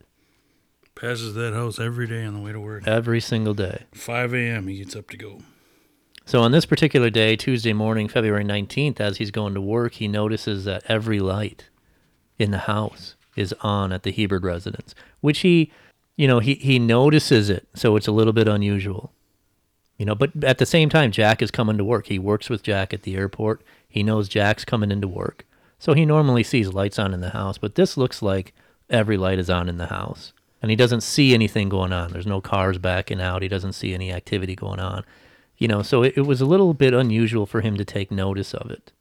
Passes 0.95 1.33
that 1.33 1.53
house 1.53 1.79
every 1.79 2.07
day 2.07 2.23
on 2.23 2.33
the 2.33 2.39
way 2.39 2.53
to 2.53 2.61
work. 2.61 2.87
Every 2.87 3.19
single 3.19 3.53
day. 3.53 3.87
5 3.91 4.33
a.m. 4.33 4.67
He 4.67 4.77
gets 4.77 4.95
up 4.95 5.09
to 5.09 5.17
go. 5.17 5.39
So 6.25 6.39
on 6.41 6.53
this 6.53 6.65
particular 6.65 7.09
day, 7.09 7.35
Tuesday 7.35 7.73
morning, 7.73 8.07
February 8.07 8.45
19th, 8.45 9.01
as 9.01 9.17
he's 9.17 9.31
going 9.31 9.53
to 9.53 9.61
work, 9.61 9.95
he 9.95 10.07
notices 10.07 10.63
that 10.63 10.83
every 10.87 11.19
light 11.19 11.69
in 12.37 12.51
the 12.51 12.59
house 12.59 13.17
is 13.35 13.53
on 13.59 13.91
at 13.91 14.03
the 14.03 14.13
Hebard 14.13 14.45
residence, 14.45 14.95
which 15.19 15.39
he, 15.39 15.73
you 16.15 16.27
know, 16.27 16.39
he, 16.39 16.53
he 16.53 16.79
notices 16.79 17.49
it. 17.49 17.67
So 17.75 17.97
it's 17.97 18.07
a 18.07 18.13
little 18.13 18.33
bit 18.33 18.47
unusual. 18.47 19.11
You 19.99 20.05
know, 20.05 20.15
but 20.15 20.31
at 20.45 20.59
the 20.59 20.65
same 20.65 20.87
time, 20.89 21.11
Jack 21.11 21.41
is 21.41 21.51
coming 21.51 21.77
to 21.77 21.83
work. 21.83 22.07
He 22.07 22.17
works 22.17 22.49
with 22.49 22.63
Jack 22.63 22.93
at 22.93 23.03
the 23.03 23.17
airport. 23.17 23.61
He 23.87 24.01
knows 24.01 24.29
Jack's 24.29 24.63
coming 24.63 24.91
into 24.91 25.09
work. 25.09 25.45
So 25.77 25.93
he 25.93 26.05
normally 26.05 26.41
sees 26.41 26.73
lights 26.73 26.97
on 26.97 27.13
in 27.13 27.19
the 27.19 27.31
house, 27.31 27.57
but 27.57 27.75
this 27.75 27.97
looks 27.97 28.21
like 28.21 28.53
every 28.89 29.17
light 29.17 29.39
is 29.39 29.49
on 29.49 29.67
in 29.67 29.77
the 29.77 29.87
house. 29.87 30.31
And 30.61 30.71
he 30.71 30.77
doesn't 30.77 31.01
see 31.01 31.33
anything 31.33 31.67
going 31.67 31.91
on. 31.91 32.11
There's 32.11 32.25
no 32.25 32.39
cars 32.39 32.77
backing 32.77 33.19
out. 33.19 33.41
He 33.41 33.49
doesn't 33.49 33.73
see 33.73 33.93
any 33.93 34.11
activity 34.11 34.55
going 34.55 34.79
on. 34.79 35.03
You 35.57 35.67
know, 35.67 35.81
so 35.81 36.03
it, 36.03 36.13
it 36.15 36.21
was 36.21 36.39
a 36.39 36.45
little 36.45 36.73
bit 36.73 36.93
unusual 36.93 37.45
for 37.45 37.59
him 37.59 37.75
to 37.75 37.85
take 37.85 38.09
notice 38.09 38.53
of 38.53 38.71
it. 38.71 38.93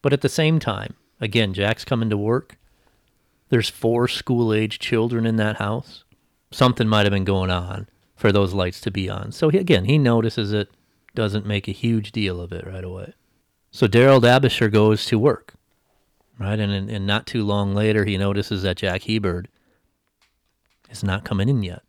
But 0.00 0.12
at 0.12 0.20
the 0.20 0.28
same 0.28 0.60
time, 0.60 0.94
again, 1.20 1.52
Jack's 1.54 1.84
coming 1.84 2.10
to 2.10 2.16
work. 2.16 2.56
There's 3.48 3.68
four 3.68 4.06
school 4.06 4.54
age 4.54 4.78
children 4.78 5.26
in 5.26 5.36
that 5.36 5.56
house. 5.56 6.04
Something 6.52 6.86
might 6.86 7.04
have 7.04 7.12
been 7.12 7.24
going 7.24 7.50
on 7.50 7.88
for 8.14 8.32
those 8.32 8.54
lights 8.54 8.80
to 8.82 8.90
be 8.90 9.08
on. 9.08 9.32
So 9.32 9.48
he, 9.48 9.58
again, 9.58 9.84
he 9.84 9.98
notices 9.98 10.52
it, 10.52 10.70
doesn't 11.14 11.46
make 11.46 11.68
a 11.68 11.72
huge 11.72 12.12
deal 12.12 12.40
of 12.40 12.52
it 12.52 12.66
right 12.66 12.84
away. 12.84 13.14
So 13.70 13.86
Daryl 13.86 14.22
Dabisher 14.22 14.70
goes 14.70 15.04
to 15.06 15.18
work, 15.18 15.54
right? 16.38 16.58
And, 16.58 16.90
and 16.90 17.06
not 17.06 17.26
too 17.26 17.44
long 17.44 17.74
later, 17.74 18.04
he 18.04 18.16
notices 18.16 18.62
that 18.62 18.76
Jack 18.76 19.02
Hebard 19.02 19.48
is 20.90 21.02
not 21.02 21.24
coming 21.24 21.48
in 21.48 21.62
yet. 21.62 21.82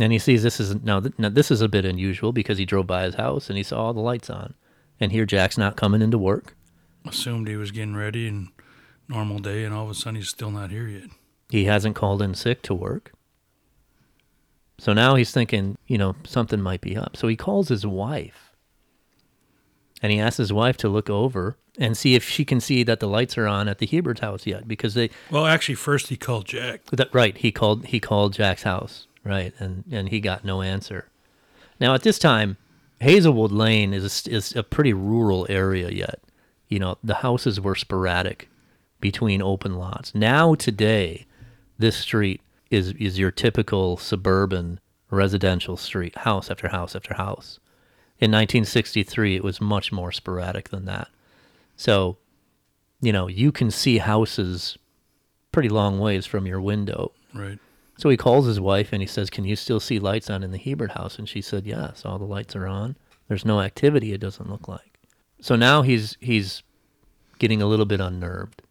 And 0.00 0.12
he 0.12 0.18
sees 0.18 0.42
this 0.42 0.60
is 0.60 0.76
now, 0.82 1.02
now 1.16 1.28
this 1.28 1.50
is 1.50 1.60
a 1.60 1.68
bit 1.68 1.84
unusual 1.84 2.32
because 2.32 2.58
he 2.58 2.64
drove 2.64 2.86
by 2.86 3.04
his 3.04 3.16
house 3.16 3.48
and 3.48 3.56
he 3.56 3.64
saw 3.64 3.86
all 3.86 3.94
the 3.94 4.00
lights 4.00 4.30
on, 4.30 4.54
and 5.00 5.10
here 5.10 5.26
Jack's 5.26 5.58
not 5.58 5.76
coming 5.76 6.02
into 6.02 6.18
work. 6.18 6.56
Assumed 7.04 7.48
he 7.48 7.56
was 7.56 7.70
getting 7.70 7.96
ready 7.96 8.28
and 8.28 8.48
normal 9.08 9.38
day, 9.38 9.64
and 9.64 9.74
all 9.74 9.84
of 9.84 9.90
a 9.90 9.94
sudden 9.94 10.16
he's 10.16 10.28
still 10.28 10.50
not 10.50 10.70
here 10.70 10.86
yet. 10.86 11.10
He 11.48 11.64
hasn't 11.64 11.96
called 11.96 12.20
in 12.22 12.34
sick 12.34 12.62
to 12.62 12.74
work. 12.74 13.12
So 14.78 14.92
now 14.92 15.16
he's 15.16 15.32
thinking, 15.32 15.76
you 15.86 15.98
know, 15.98 16.14
something 16.24 16.60
might 16.60 16.80
be 16.80 16.96
up. 16.96 17.16
So 17.16 17.28
he 17.28 17.36
calls 17.36 17.68
his 17.68 17.86
wife. 17.86 18.52
And 20.00 20.12
he 20.12 20.20
asks 20.20 20.36
his 20.36 20.52
wife 20.52 20.76
to 20.78 20.88
look 20.88 21.10
over 21.10 21.56
and 21.76 21.96
see 21.96 22.14
if 22.14 22.22
she 22.28 22.44
can 22.44 22.60
see 22.60 22.84
that 22.84 23.00
the 23.00 23.08
lights 23.08 23.36
are 23.36 23.48
on 23.48 23.68
at 23.68 23.78
the 23.78 23.86
Hebard 23.86 24.20
house 24.20 24.46
yet 24.46 24.68
because 24.68 24.94
they 24.94 25.10
Well, 25.30 25.46
actually, 25.46 25.74
first 25.74 26.08
he 26.08 26.16
called 26.16 26.46
Jack. 26.46 26.84
that 26.92 27.12
right, 27.12 27.36
he 27.36 27.50
called 27.50 27.86
he 27.86 27.98
called 27.98 28.32
Jack's 28.32 28.62
house, 28.62 29.08
right? 29.24 29.52
And 29.58 29.84
and 29.90 30.08
he 30.08 30.20
got 30.20 30.44
no 30.44 30.62
answer. 30.62 31.06
Now 31.80 31.94
at 31.94 32.02
this 32.02 32.18
time, 32.18 32.56
Hazelwood 33.00 33.50
Lane 33.52 33.92
is 33.92 34.26
is 34.28 34.54
a 34.54 34.62
pretty 34.62 34.92
rural 34.92 35.46
area 35.48 35.90
yet. 35.90 36.20
You 36.68 36.78
know, 36.78 36.98
the 37.02 37.14
houses 37.14 37.60
were 37.60 37.74
sporadic 37.74 38.48
between 39.00 39.42
open 39.42 39.74
lots. 39.74 40.14
Now 40.14 40.54
today, 40.54 41.26
this 41.78 41.96
street 41.96 42.40
is 42.70 42.92
is 42.92 43.18
your 43.18 43.30
typical 43.30 43.96
suburban 43.96 44.80
residential 45.10 45.76
street, 45.76 46.16
house 46.18 46.50
after 46.50 46.68
house 46.68 46.94
after 46.94 47.14
house. 47.14 47.58
In 48.18 48.30
1963, 48.30 49.36
it 49.36 49.44
was 49.44 49.60
much 49.60 49.92
more 49.92 50.12
sporadic 50.12 50.70
than 50.70 50.84
that. 50.86 51.08
So, 51.76 52.18
you 53.00 53.12
know, 53.12 53.28
you 53.28 53.52
can 53.52 53.70
see 53.70 53.98
houses 53.98 54.76
pretty 55.52 55.68
long 55.68 55.98
ways 55.98 56.26
from 56.26 56.46
your 56.46 56.60
window. 56.60 57.12
Right. 57.32 57.58
So 57.96 58.08
he 58.08 58.16
calls 58.16 58.46
his 58.46 58.60
wife 58.60 58.92
and 58.92 59.00
he 59.00 59.06
says, 59.06 59.30
"Can 59.30 59.44
you 59.44 59.56
still 59.56 59.80
see 59.80 59.98
lights 59.98 60.30
on 60.30 60.42
in 60.42 60.50
the 60.50 60.58
Hebard 60.58 60.92
house?" 60.92 61.18
And 61.18 61.28
she 61.28 61.40
said, 61.40 61.66
"Yes, 61.66 62.04
all 62.04 62.18
the 62.18 62.24
lights 62.24 62.54
are 62.54 62.66
on. 62.66 62.96
There's 63.28 63.44
no 63.44 63.60
activity. 63.60 64.12
It 64.12 64.20
doesn't 64.20 64.50
look 64.50 64.68
like." 64.68 64.98
So 65.40 65.56
now 65.56 65.82
he's 65.82 66.16
he's 66.20 66.62
getting 67.38 67.62
a 67.62 67.66
little 67.66 67.86
bit 67.86 68.00
unnerved 68.00 68.62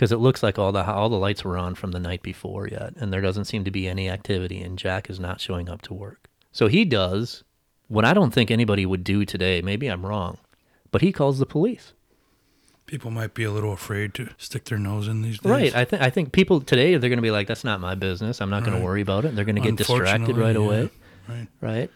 because 0.00 0.12
it 0.12 0.16
looks 0.16 0.42
like 0.42 0.58
all 0.58 0.72
the 0.72 0.82
all 0.82 1.10
the 1.10 1.18
lights 1.18 1.44
were 1.44 1.58
on 1.58 1.74
from 1.74 1.90
the 1.90 2.00
night 2.00 2.22
before 2.22 2.66
yet, 2.66 2.94
and 2.96 3.12
there 3.12 3.20
doesn't 3.20 3.44
seem 3.44 3.64
to 3.64 3.70
be 3.70 3.86
any 3.86 4.08
activity, 4.08 4.62
and 4.62 4.78
Jack 4.78 5.10
is 5.10 5.20
not 5.20 5.42
showing 5.42 5.68
up 5.68 5.82
to 5.82 5.92
work. 5.92 6.26
So 6.52 6.68
he 6.68 6.86
does 6.86 7.44
what 7.88 8.06
I 8.06 8.14
don't 8.14 8.30
think 8.30 8.50
anybody 8.50 8.86
would 8.86 9.04
do 9.04 9.26
today. 9.26 9.60
Maybe 9.60 9.88
I'm 9.88 10.06
wrong, 10.06 10.38
but 10.90 11.02
he 11.02 11.12
calls 11.12 11.38
the 11.38 11.44
police. 11.44 11.92
People 12.86 13.10
might 13.10 13.34
be 13.34 13.44
a 13.44 13.50
little 13.50 13.74
afraid 13.74 14.14
to 14.14 14.30
stick 14.38 14.64
their 14.64 14.78
nose 14.78 15.06
in 15.06 15.20
these 15.20 15.38
days. 15.38 15.50
Right. 15.50 15.76
I 15.76 15.84
think 15.84 16.00
I 16.00 16.08
think 16.08 16.32
people 16.32 16.62
today 16.62 16.96
they're 16.96 17.10
going 17.10 17.18
to 17.18 17.22
be 17.22 17.30
like, 17.30 17.46
"That's 17.46 17.62
not 17.62 17.78
my 17.78 17.94
business. 17.94 18.40
I'm 18.40 18.48
not 18.48 18.62
going 18.62 18.72
Right. 18.72 18.80
to 18.80 18.84
worry 18.86 19.02
about 19.02 19.26
it." 19.26 19.36
They're 19.36 19.44
going 19.44 19.56
to 19.56 19.60
get 19.60 19.76
distracted 19.76 20.34
right 20.34 20.56
yeah. 20.56 20.62
away. 20.62 20.90
Right. 21.28 21.48
Right. 21.60 21.90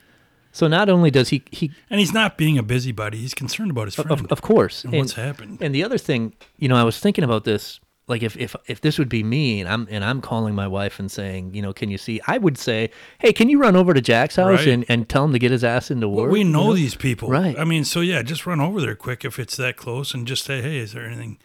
So 0.53 0.69
not 0.69 0.91
only 0.91 1.11
does 1.11 1.31
he 1.31 1.43
he 1.51 1.71
And 1.89 2.01
he's 2.01 2.13
not 2.13 2.37
being 2.37 2.59
a 2.59 2.63
busybody. 2.63 3.17
He's 3.17 3.33
concerned 3.33 3.71
about 3.71 3.87
his 3.87 3.95
friend 3.95 4.11
of, 4.11 4.27
of 4.31 4.43
course 4.43 4.85
and 4.85 4.93
what's 4.93 5.15
happened. 5.15 5.63
And 5.63 5.75
the 5.75 5.83
other 5.83 5.97
thing, 5.97 6.35
you 6.59 6.69
know, 6.69 6.77
I 6.77 6.85
was 6.85 7.01
thinking 7.01 7.25
about 7.25 7.45
this. 7.45 7.81
Like 8.07 8.23
if, 8.23 8.37
if 8.37 8.55
if 8.67 8.83
this 8.83 8.99
would 8.99 9.09
be 9.09 9.23
me 9.23 9.61
and 9.61 9.69
I'm 9.69 9.89
and 9.91 10.05
I'm 10.05 10.21
calling 10.21 10.55
my 10.55 10.69
wife 10.69 10.99
and 10.99 11.11
saying, 11.11 11.55
you 11.55 11.63
know, 11.63 11.73
can 11.73 11.89
you 11.91 11.97
see? 11.97 12.21
I 12.27 12.37
would 12.37 12.59
say, 12.59 12.91
hey, 13.19 13.33
can 13.33 13.49
you 13.49 13.59
run 13.59 13.77
over 13.77 13.95
to 13.95 14.01
Jack's 14.03 14.37
house 14.37 14.59
Right. 14.59 14.69
and, 14.69 14.85
and 14.91 15.09
tell 15.09 15.25
him 15.25 15.33
to 15.33 15.39
get 15.39 15.51
his 15.51 15.65
ass 15.65 15.91
into 15.91 16.07
Well, 16.09 16.25
work? 16.25 16.33
we 16.33 16.41
you 16.41 16.45
know, 16.45 16.75
these 16.75 16.95
people. 16.95 17.31
Right. 17.31 17.59
I 17.59 17.65
mean, 17.65 17.83
so 17.85 18.01
yeah, 18.01 18.23
just 18.23 18.45
run 18.45 18.61
over 18.61 18.81
there 18.83 18.95
quick 18.95 19.25
if 19.25 19.39
it's 19.39 19.57
that 19.57 19.77
close 19.77 20.13
and 20.13 20.27
just 20.27 20.45
say, 20.45 20.61
hey, 20.61 20.77
is 20.79 20.93
there 20.93 21.07
anything, 21.07 21.39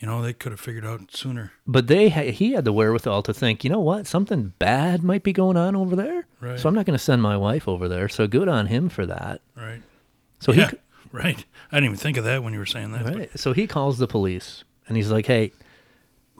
you 0.00 0.08
know, 0.08 0.20
they 0.20 0.32
could 0.32 0.50
have 0.50 0.60
figured 0.60 0.84
out 0.84 1.14
sooner. 1.14 1.52
But 1.64 1.86
they 1.86 2.08
he 2.08 2.54
had 2.54 2.64
the 2.64 2.72
wherewithal 2.72 3.22
to 3.22 3.32
think, 3.32 3.62
you 3.62 3.70
know 3.70 3.78
what, 3.78 4.08
something 4.08 4.52
bad 4.58 5.04
might 5.04 5.22
be 5.22 5.32
going 5.32 5.56
on 5.56 5.76
over 5.76 5.94
there. 5.94 6.26
Right. 6.40 6.58
So 6.58 6.68
I'm 6.68 6.74
not 6.74 6.86
going 6.86 6.98
to 6.98 7.04
send 7.04 7.22
my 7.22 7.36
wife 7.36 7.68
over 7.68 7.86
there. 7.88 8.08
So 8.08 8.26
good 8.26 8.48
on 8.48 8.66
him 8.66 8.88
for 8.88 9.06
that. 9.06 9.42
Right. 9.56 9.80
So 10.40 10.52
yeah. 10.52 10.70
he 10.70 10.76
Right. 11.12 11.44
I 11.70 11.76
didn't 11.76 11.84
even 11.84 11.96
think 11.98 12.16
of 12.16 12.24
that 12.24 12.42
when 12.42 12.52
you 12.52 12.58
were 12.58 12.66
saying 12.66 12.90
that. 12.92 13.04
but- 13.04 13.38
So 13.38 13.52
he 13.52 13.68
calls 13.68 13.98
the 13.98 14.08
police 14.08 14.64
and 14.88 14.96
he's 14.96 15.10
like, 15.12 15.26
"Hey, 15.26 15.52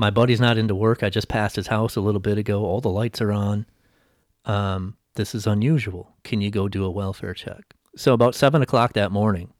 my 0.00 0.08
buddy's 0.08 0.40
not 0.40 0.56
into 0.56 0.74
work. 0.74 1.02
I 1.02 1.10
just 1.10 1.28
passed 1.28 1.56
his 1.56 1.66
house 1.66 1.94
a 1.94 2.00
little 2.00 2.20
bit 2.20 2.38
ago. 2.38 2.64
All 2.64 2.80
the 2.80 2.88
lights 2.88 3.20
are 3.20 3.30
on. 3.30 3.66
Um, 4.46 4.96
this 5.14 5.34
is 5.34 5.46
unusual. 5.46 6.14
Can 6.24 6.40
you 6.40 6.50
go 6.50 6.68
do 6.68 6.84
a 6.84 6.90
welfare 6.90 7.34
check?" 7.34 7.74
So 7.94 8.14
about 8.14 8.34
seven 8.34 8.62
o'clock 8.62 8.94
that 8.94 9.12
morning, 9.12 9.52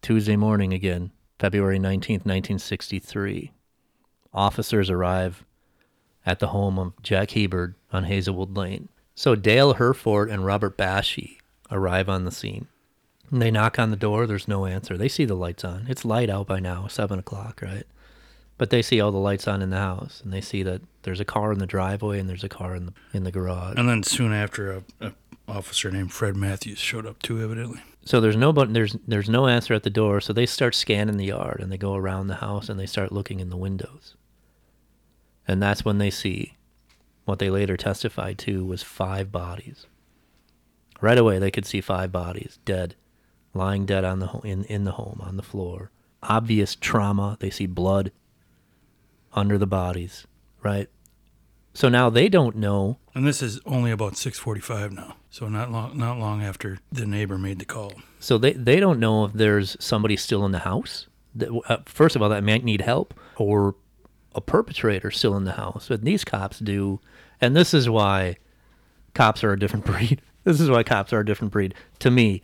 Tuesday 0.00 0.36
morning 0.36 0.72
again, 0.72 1.10
February 1.40 1.80
nineteenth, 1.80 2.24
nineteen 2.24 2.60
sixty-three, 2.60 3.50
officers 4.32 4.90
arrive 4.90 5.44
at 6.24 6.38
the 6.38 6.48
home 6.48 6.78
of 6.78 6.92
Jack 7.02 7.30
Hebard 7.30 7.74
on 7.92 8.04
Hazelwood 8.04 8.56
Lane. 8.56 8.88
So 9.16 9.34
Dale 9.34 9.74
Herford 9.74 10.30
and 10.30 10.46
Robert 10.46 10.78
Bashy 10.78 11.38
arrive 11.68 12.08
on 12.08 12.24
the 12.24 12.30
scene. 12.30 12.68
And 13.30 13.42
they 13.42 13.50
knock 13.50 13.78
on 13.78 13.90
the 13.90 13.96
door. 13.96 14.26
There's 14.26 14.46
no 14.46 14.66
answer. 14.66 14.96
They 14.96 15.08
see 15.08 15.24
the 15.24 15.34
lights 15.34 15.64
on. 15.64 15.86
It's 15.88 16.04
light 16.04 16.30
out 16.30 16.46
by 16.46 16.60
now, 16.60 16.86
seven 16.86 17.18
o'clock, 17.18 17.60
right? 17.60 17.86
But 18.58 18.70
they 18.70 18.82
see 18.82 19.00
all 19.00 19.12
the 19.12 19.18
lights 19.18 19.46
on 19.46 19.62
in 19.62 19.70
the 19.70 19.78
house, 19.78 20.20
and 20.22 20.32
they 20.32 20.40
see 20.40 20.64
that 20.64 20.82
there's 21.02 21.20
a 21.20 21.24
car 21.24 21.52
in 21.52 21.58
the 21.58 21.66
driveway 21.66 22.18
and 22.18 22.28
there's 22.28 22.44
a 22.44 22.48
car 22.48 22.74
in 22.74 22.86
the 22.86 22.92
in 23.14 23.22
the 23.24 23.30
garage. 23.30 23.78
And 23.78 23.88
then 23.88 24.02
soon 24.02 24.32
after, 24.32 24.72
a, 24.72 24.82
a 25.00 25.12
officer 25.48 25.90
named 25.90 26.12
Fred 26.12 26.36
Matthews 26.36 26.78
showed 26.78 27.06
up 27.06 27.22
too, 27.22 27.40
evidently. 27.40 27.80
So 28.04 28.20
there's 28.20 28.36
no 28.36 28.52
but 28.52 28.74
there's 28.74 28.96
there's 29.06 29.28
no 29.28 29.46
answer 29.46 29.74
at 29.74 29.84
the 29.84 29.90
door. 29.90 30.20
So 30.20 30.32
they 30.32 30.46
start 30.46 30.74
scanning 30.74 31.16
the 31.16 31.26
yard 31.26 31.60
and 31.60 31.70
they 31.72 31.78
go 31.78 31.94
around 31.94 32.26
the 32.26 32.36
house 32.36 32.68
and 32.68 32.78
they 32.78 32.86
start 32.86 33.12
looking 33.12 33.40
in 33.40 33.50
the 33.50 33.56
windows. 33.56 34.14
And 35.46 35.62
that's 35.62 35.84
when 35.84 35.98
they 35.98 36.10
see 36.10 36.56
what 37.24 37.38
they 37.38 37.50
later 37.50 37.76
testified 37.76 38.38
to 38.38 38.64
was 38.64 38.82
five 38.82 39.30
bodies. 39.30 39.86
Right 41.00 41.18
away 41.18 41.38
they 41.38 41.50
could 41.50 41.66
see 41.66 41.80
five 41.80 42.10
bodies 42.10 42.58
dead, 42.64 42.96
lying 43.54 43.86
dead 43.86 44.04
on 44.04 44.18
the 44.18 44.28
in 44.40 44.64
in 44.64 44.84
the 44.84 44.92
home 44.92 45.20
on 45.22 45.36
the 45.36 45.42
floor. 45.42 45.90
Obvious 46.22 46.74
trauma. 46.74 47.36
They 47.40 47.50
see 47.50 47.66
blood 47.66 48.10
under 49.38 49.56
the 49.56 49.66
bodies, 49.66 50.26
right? 50.62 50.88
So 51.72 51.88
now 51.88 52.10
they 52.10 52.28
don't 52.28 52.56
know 52.56 52.98
And 53.14 53.26
this 53.26 53.40
is 53.40 53.60
only 53.64 53.90
about 53.90 54.14
6:45 54.14 54.92
now, 54.92 55.16
so 55.30 55.48
not 55.48 55.70
long, 55.70 55.96
not 55.96 56.18
long 56.18 56.42
after 56.42 56.78
the 56.90 57.06
neighbor 57.06 57.38
made 57.38 57.58
the 57.58 57.64
call. 57.64 57.92
So 58.20 58.36
they, 58.36 58.52
they 58.52 58.80
don't 58.80 58.98
know 58.98 59.24
if 59.24 59.32
there's 59.32 59.76
somebody 59.78 60.16
still 60.16 60.44
in 60.44 60.52
the 60.52 60.60
house. 60.60 61.06
That, 61.34 61.50
uh, 61.68 61.78
first 61.86 62.16
of 62.16 62.22
all, 62.22 62.28
that 62.30 62.42
might 62.42 62.64
need 62.64 62.80
help, 62.80 63.14
or 63.36 63.76
a 64.34 64.40
perpetrator 64.40 65.10
still 65.10 65.36
in 65.36 65.44
the 65.44 65.52
house. 65.52 65.86
But 65.88 66.02
these 66.02 66.24
cops 66.24 66.58
do, 66.58 67.00
and 67.40 67.54
this 67.54 67.72
is 67.72 67.88
why 67.88 68.36
cops 69.14 69.44
are 69.44 69.52
a 69.52 69.58
different 69.58 69.84
breed. 69.90 70.20
This 70.44 70.60
is 70.60 70.70
why 70.70 70.82
cops 70.82 71.12
are 71.12 71.20
a 71.20 71.26
different 71.26 71.52
breed. 71.52 71.74
To 72.00 72.10
me, 72.10 72.40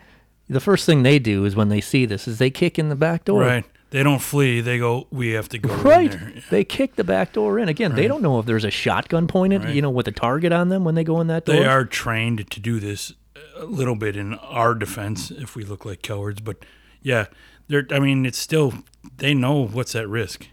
the 0.48 0.60
first 0.60 0.86
thing 0.86 1.02
they 1.02 1.18
do 1.18 1.44
is 1.44 1.56
when 1.56 1.70
they 1.70 1.80
see 1.80 2.06
this 2.06 2.28
is 2.28 2.38
they 2.38 2.50
kick 2.50 2.78
in 2.78 2.88
the 2.88 2.96
back 2.96 3.24
door. 3.24 3.40
Right. 3.40 3.64
They 3.94 4.02
don't 4.02 4.18
flee. 4.18 4.60
They 4.60 4.78
go. 4.78 5.06
We 5.12 5.30
have 5.34 5.48
to 5.50 5.58
go. 5.58 5.72
Right. 5.72 6.10
there." 6.10 6.32
Yeah. 6.34 6.40
They 6.50 6.64
kick 6.64 6.96
the 6.96 7.04
back 7.04 7.32
door 7.32 7.60
in. 7.60 7.68
Again, 7.68 7.94
they 7.94 8.08
don't 8.08 8.22
know 8.22 8.40
if 8.40 8.44
there's 8.46 8.64
a 8.64 8.70
shotgun 8.72 9.28
pointed, 9.28 9.62
Right. 9.62 9.72
you 9.72 9.80
know, 9.82 9.88
with 9.90 10.08
a 10.08 10.10
target 10.10 10.50
on 10.50 10.68
them 10.68 10.82
when 10.82 10.96
they 10.96 11.04
go 11.04 11.20
in 11.20 11.28
that 11.28 11.44
door. 11.44 11.54
They 11.54 11.64
are 11.64 11.84
trained 11.84 12.50
to 12.50 12.58
do 12.58 12.80
this 12.80 13.12
a 13.56 13.64
little 13.64 13.94
bit 13.94 14.16
in 14.16 14.34
our 14.34 14.74
defense 14.74 15.30
if 15.30 15.54
we 15.54 15.62
look 15.62 15.84
like 15.84 16.02
cowards, 16.02 16.40
but 16.40 16.64
yeah, 17.02 17.26
they're. 17.68 17.86
I 17.92 18.00
mean, 18.00 18.26
it's 18.26 18.36
still 18.36 18.74
they 19.18 19.32
know 19.32 19.64
what's 19.64 19.94
at 19.94 20.08
risk, 20.08 20.48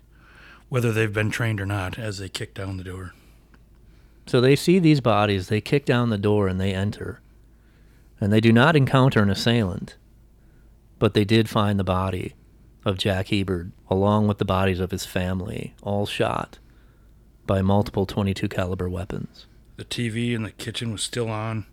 whether 0.70 0.92
they've 0.92 1.12
been 1.12 1.32
trained 1.32 1.60
or 1.60 1.66
not, 1.66 1.98
as 1.98 2.20
they 2.20 2.30
kick 2.30 2.54
down 2.54 2.78
the 2.78 2.84
door. 2.84 3.14
So 4.28 4.40
they 4.40 4.56
see 4.56 4.78
these 4.78 5.02
bodies, 5.02 5.48
they 5.48 5.62
kick 5.62 5.86
down 5.86 6.12
the 6.12 6.20
door, 6.20 6.48
and 6.48 6.62
they 6.62 6.76
enter. 6.76 7.22
And 8.20 8.32
they 8.32 8.40
do 8.40 8.54
not 8.54 8.76
encounter 8.76 9.24
an 9.24 9.32
assailant, 9.32 9.96
but 11.00 11.16
they 11.16 11.26
did 11.26 11.50
find 11.50 11.80
the 11.80 11.84
body 11.84 12.36
of 12.86 12.98
Jack 12.98 13.28
Hebard, 13.28 13.72
along 13.90 14.28
with 14.28 14.38
the 14.38 14.46
bodies 14.46 14.80
of 14.80 14.92
his 14.92 15.06
family, 15.06 15.76
all 15.84 16.06
shot 16.06 16.58
by 17.46 17.62
multiple 17.62 18.06
22 18.06 18.48
caliber 18.50 18.90
weapons. 18.90 19.46
The 19.78 19.86
TV 19.86 20.34
in 20.34 20.44
the 20.44 20.52
kitchen 20.52 20.92
was 20.92 21.04
still 21.04 21.30
on. 21.30 21.66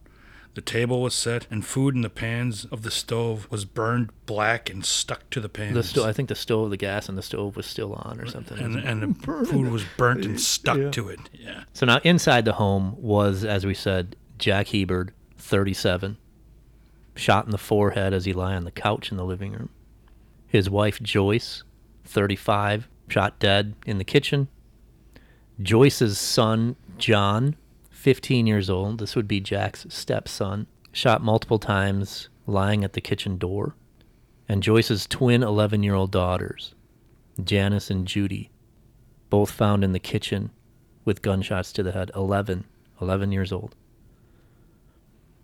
The 0.54 0.60
table 0.62 1.02
was 1.02 1.14
set, 1.14 1.46
and 1.50 1.64
food 1.64 1.94
in 1.94 2.00
the 2.00 2.10
pans 2.10 2.64
of 2.64 2.82
the 2.82 2.90
stove 2.90 3.46
was 3.48 3.64
burned 3.64 4.10
black 4.26 4.68
and 4.68 4.84
stuck 4.84 5.28
to 5.30 5.40
the 5.40 5.48
pans. 5.48 5.74
The 5.74 5.82
sto- 5.84 6.04
I 6.04 6.12
think 6.12 6.28
the 6.28 6.34
stove, 6.34 6.70
the 6.70 6.76
gas 6.76 7.08
in 7.08 7.14
the 7.14 7.22
stove 7.22 7.54
was 7.54 7.64
still 7.66 7.92
on 7.94 8.18
or 8.20 8.26
something. 8.26 8.58
and 8.58 8.76
and 8.76 9.14
the 9.14 9.44
food 9.44 9.70
was 9.70 9.84
burnt 9.96 10.24
and 10.24 10.40
stuck 10.40 10.90
to 10.92 11.08
it. 11.10 11.20
Yeah. 11.32 11.62
So 11.74 11.86
now 11.86 12.00
inside 12.02 12.44
the 12.44 12.54
home 12.54 12.96
was, 13.00 13.44
as 13.44 13.64
we 13.64 13.74
said, 13.74 14.16
Jack 14.38 14.68
Hebard, 14.68 15.10
37, 15.36 16.16
shot 17.14 17.44
in 17.44 17.52
the 17.52 17.58
forehead 17.58 18.12
as 18.12 18.24
he 18.24 18.32
lay 18.32 18.54
on 18.54 18.64
the 18.64 18.70
couch 18.72 19.12
in 19.12 19.16
the 19.16 19.24
living 19.24 19.52
room. 19.52 19.68
His 20.48 20.70
wife 20.70 21.00
Joyce, 21.02 21.62
35, 22.04 22.88
shot 23.08 23.38
dead 23.38 23.74
in 23.86 23.98
the 23.98 24.04
kitchen. 24.04 24.48
Joyce's 25.60 26.18
son 26.18 26.76
John, 26.98 27.56
15 27.90 28.46
years 28.46 28.70
old, 28.70 28.98
this 28.98 29.14
would 29.14 29.28
be 29.28 29.40
Jack's 29.40 29.86
stepson, 29.90 30.66
shot 30.92 31.22
multiple 31.22 31.58
times 31.58 32.28
lying 32.46 32.82
at 32.82 32.94
the 32.94 33.00
kitchen 33.00 33.38
door. 33.38 33.74
And 34.48 34.62
Joyce's 34.62 35.06
twin 35.06 35.42
11 35.42 35.82
year 35.82 35.94
old 35.94 36.10
daughters, 36.10 36.74
Janice 37.42 37.90
and 37.90 38.06
Judy, 38.06 38.50
both 39.30 39.50
found 39.50 39.84
in 39.84 39.92
the 39.92 39.98
kitchen 39.98 40.50
with 41.04 41.22
gunshots 41.22 41.72
to 41.74 41.82
the 41.82 41.92
head 41.92 42.10
11 42.14 42.64
11 43.00 43.32
years 43.32 43.52
old 43.52 43.74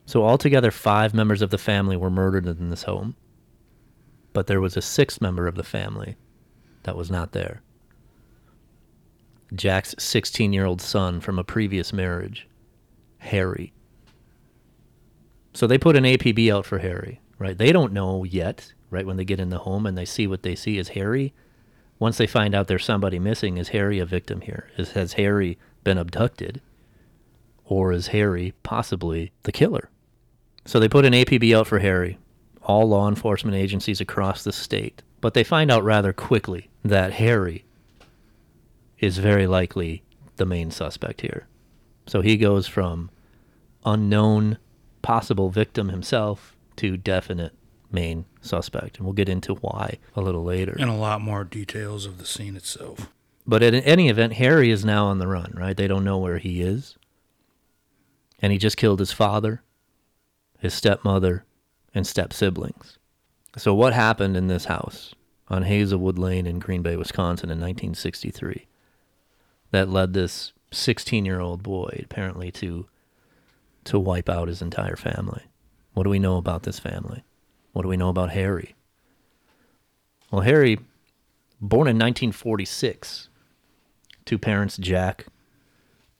So 0.06 0.24
altogether, 0.24 0.70
five 0.70 1.14
members 1.14 1.42
of 1.42 1.50
the 1.50 1.58
family 1.58 1.96
were 1.96 2.10
murdered 2.10 2.46
in 2.46 2.70
this 2.70 2.84
home. 2.84 3.16
But 4.34 4.46
there 4.46 4.60
was 4.60 4.76
a 4.76 4.82
sixth 4.82 5.22
member 5.22 5.46
of 5.46 5.54
the 5.54 5.64
family 5.64 6.16
that 6.82 6.96
was 6.96 7.10
not 7.10 7.32
there. 7.32 7.62
Jack's 9.54 9.94
16 9.98 10.52
year 10.52 10.66
old 10.66 10.82
son 10.82 11.20
from 11.20 11.38
a 11.38 11.44
previous 11.44 11.92
marriage, 11.92 12.46
Harry. 13.18 13.72
So 15.54 15.66
they 15.66 15.78
put 15.78 15.96
an 15.96 16.04
APB 16.04 16.52
out 16.52 16.66
for 16.66 16.80
Harry, 16.80 17.20
right? 17.38 17.56
They 17.56 17.70
don't 17.72 17.92
know 17.92 18.24
yet, 18.24 18.72
right? 18.90 19.06
When 19.06 19.16
they 19.16 19.24
get 19.24 19.40
in 19.40 19.50
the 19.50 19.58
home 19.58 19.86
and 19.86 19.96
they 19.96 20.04
see 20.04 20.26
what 20.26 20.42
they 20.42 20.56
see 20.56 20.78
is 20.78 20.88
Harry. 20.90 21.32
Once 22.00 22.18
they 22.18 22.26
find 22.26 22.54
out 22.54 22.66
there's 22.66 22.84
somebody 22.84 23.20
missing, 23.20 23.56
is 23.56 23.68
Harry 23.68 24.00
a 24.00 24.04
victim 24.04 24.40
here? 24.40 24.68
Is, 24.76 24.92
has 24.92 25.12
Harry 25.12 25.58
been 25.84 25.96
abducted? 25.96 26.60
Or 27.64 27.92
is 27.92 28.08
Harry 28.08 28.52
possibly 28.64 29.32
the 29.44 29.52
killer? 29.52 29.90
So 30.64 30.80
they 30.80 30.88
put 30.88 31.04
an 31.04 31.12
APB 31.12 31.56
out 31.56 31.68
for 31.68 31.78
Harry, 31.78 32.18
all 32.64 32.88
law 32.88 33.08
enforcement 33.08 33.56
agencies 33.56 34.00
across 34.00 34.44
the 34.44 34.52
state. 34.52 35.02
But 35.20 35.34
they 35.34 35.44
find 35.44 35.70
out 35.70 35.84
rather 35.84 36.12
quickly 36.12 36.70
that 36.84 37.14
Harry 37.14 37.64
is 38.98 39.18
very 39.18 39.46
likely 39.46 40.02
the 40.36 40.46
main 40.46 40.70
suspect 40.70 41.20
here. 41.20 41.46
So 42.06 42.20
he 42.20 42.36
goes 42.36 42.66
from 42.66 43.10
unknown 43.84 44.58
possible 45.02 45.50
victim 45.50 45.88
himself 45.88 46.56
to 46.76 46.96
definite 46.96 47.52
main 47.90 48.24
suspect. 48.40 48.96
And 48.96 49.06
we'll 49.06 49.14
get 49.14 49.28
into 49.28 49.54
why 49.54 49.98
a 50.16 50.20
little 50.20 50.44
later. 50.44 50.76
And 50.78 50.90
a 50.90 50.94
lot 50.94 51.20
more 51.20 51.44
details 51.44 52.06
of 52.06 52.18
the 52.18 52.26
scene 52.26 52.56
itself. 52.56 53.10
But 53.46 53.62
in 53.62 53.74
any 53.74 54.08
event, 54.08 54.34
Harry 54.34 54.70
is 54.70 54.84
now 54.84 55.06
on 55.06 55.18
the 55.18 55.26
run, 55.26 55.52
right? 55.54 55.76
They 55.76 55.86
don't 55.86 56.04
know 56.04 56.18
where 56.18 56.38
he 56.38 56.62
is. 56.62 56.96
And 58.40 58.52
he 58.52 58.58
just 58.58 58.76
killed 58.76 58.98
his 58.98 59.12
father, 59.12 59.62
his 60.58 60.74
stepmother, 60.74 61.44
and 61.94 62.06
step 62.06 62.32
siblings. 62.32 62.98
So, 63.56 63.72
what 63.74 63.92
happened 63.92 64.36
in 64.36 64.48
this 64.48 64.64
house 64.64 65.14
on 65.48 65.62
Hazelwood 65.62 66.18
Lane 66.18 66.46
in 66.46 66.58
Green 66.58 66.82
Bay, 66.82 66.96
Wisconsin 66.96 67.50
in 67.50 67.60
1963 67.60 68.66
that 69.70 69.88
led 69.88 70.12
this 70.12 70.52
16 70.72 71.24
year 71.24 71.40
old 71.40 71.62
boy 71.62 72.00
apparently 72.04 72.50
to, 72.52 72.86
to 73.84 73.98
wipe 73.98 74.28
out 74.28 74.48
his 74.48 74.62
entire 74.62 74.96
family? 74.96 75.44
What 75.92 76.04
do 76.04 76.10
we 76.10 76.18
know 76.18 76.36
about 76.36 76.64
this 76.64 76.78
family? 76.78 77.22
What 77.72 77.82
do 77.82 77.88
we 77.88 77.96
know 77.96 78.08
about 78.08 78.30
Harry? 78.30 78.74
Well, 80.30 80.42
Harry, 80.42 80.78
born 81.60 81.86
in 81.86 81.96
1946 81.96 83.28
to 84.24 84.38
parents 84.38 84.76
Jack 84.76 85.26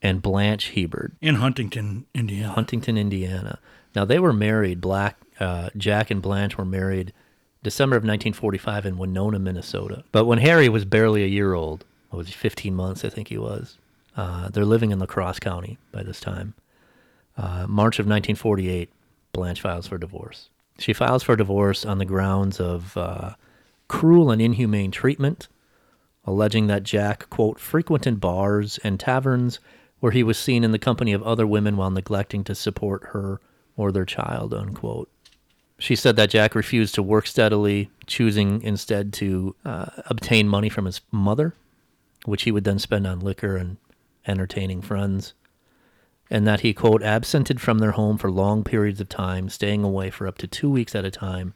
and 0.03 0.21
Blanche 0.21 0.67
Hebard, 0.71 1.17
In 1.21 1.37
Huntington, 1.37 2.07
Indiana. 2.15 2.53
Huntington, 2.53 2.99
Indiana. 2.99 3.59
Now 3.95 4.05
they 4.05 4.19
were 4.19 4.33
married. 4.33 4.81
Black 4.81 5.19
uh, 5.41 5.71
Jack 5.77 6.11
and 6.11 6.23
Blanche 6.23 6.57
were 6.57 6.65
married 6.65 7.13
December 7.63 7.97
of 7.97 8.03
1945 8.03 8.87
in 8.87 8.99
Winona, 8.99 9.39
Minnesota. 9.39 10.05
But 10.13 10.27
when 10.27 10.39
Harry 10.39 10.69
was 10.69 10.85
barely 10.85 11.25
a 11.25 11.29
year 11.29 11.55
old, 11.55 11.85
was 12.11 12.29
he, 12.29 12.33
15 12.33 12.75
months, 12.75 13.05
I 13.05 13.09
think 13.09 13.29
he 13.29 13.39
was. 13.39 13.79
Uh, 14.17 14.49
they're 14.49 14.65
living 14.65 14.91
in 14.91 14.99
La 14.99 15.07
Crosse 15.07 15.41
County 15.41 15.79
by 15.91 16.03
this 16.03 16.21
time. 16.21 16.55
Uh, 17.37 17.67
March 17.69 17.99
of 17.99 18.07
1948, 18.07 18.91
Blanche 19.33 19.61
files 19.61 19.89
for 19.89 19.99
divorce. 19.99 20.51
She 20.79 20.93
files 20.93 21.23
for 21.23 21.37
divorce 21.37 21.85
on 21.85 21.99
the 21.99 22.05
grounds 22.05 22.61
of 22.61 22.97
uh, 22.97 23.35
cruel 23.89 24.31
and 24.31 24.41
inhumane 24.41 24.91
treatment, 24.91 25.49
alleging 26.25 26.69
that 26.69 26.85
Jack, 26.85 27.29
quote, 27.31 27.59
frequented 27.59 28.21
bars 28.21 28.79
and 28.85 29.01
taverns 29.01 29.59
where 30.01 30.13
he 30.13 30.23
was 30.23 30.39
seen 30.39 30.63
in 30.65 30.73
the 30.73 30.79
company 30.79 31.13
of 31.13 31.23
other 31.23 31.47
women 31.47 31.77
while 31.77 31.91
neglecting 31.91 32.45
to 32.45 32.55
support 32.55 33.05
her 33.07 33.41
or 33.77 33.93
their 33.93 34.05
child, 34.05 34.55
unquote. 34.55 35.11
She 35.79 35.97
said 35.97 36.17
that 36.17 36.31
Jack 36.31 36.55
refused 36.55 36.95
to 36.95 37.03
work 37.03 37.27
steadily, 37.27 37.91
choosing 38.07 38.63
instead 38.63 39.13
to 39.15 39.57
uh, 39.65 39.87
obtain 40.07 40.49
money 40.49 40.69
from 40.69 40.85
his 40.85 41.01
mother, 41.11 41.55
which 42.25 42.45
he 42.45 42.53
would 42.53 42.65
then 42.65 42.79
spend 42.79 43.07
on 43.07 43.21
liquor 43.21 43.57
and 43.57 43.77
entertaining 44.27 44.81
friends, 44.81 45.35
and 46.31 46.47
that 46.47 46.61
he, 46.61 46.73
quote, 46.73 47.03
absented 47.03 47.61
from 47.61 47.79
their 47.79 47.93
home 47.93 48.17
for 48.17 48.31
long 48.31 48.65
periods 48.65 49.01
of 49.01 49.09
time, 49.09 49.49
staying 49.49 49.83
away 49.85 50.11
for 50.11 50.27
up 50.27 50.39
to 50.39 50.47
two 50.47 50.71
weeks 50.71 50.95
at 50.95 51.05
a 51.05 51.11
time 51.11 51.55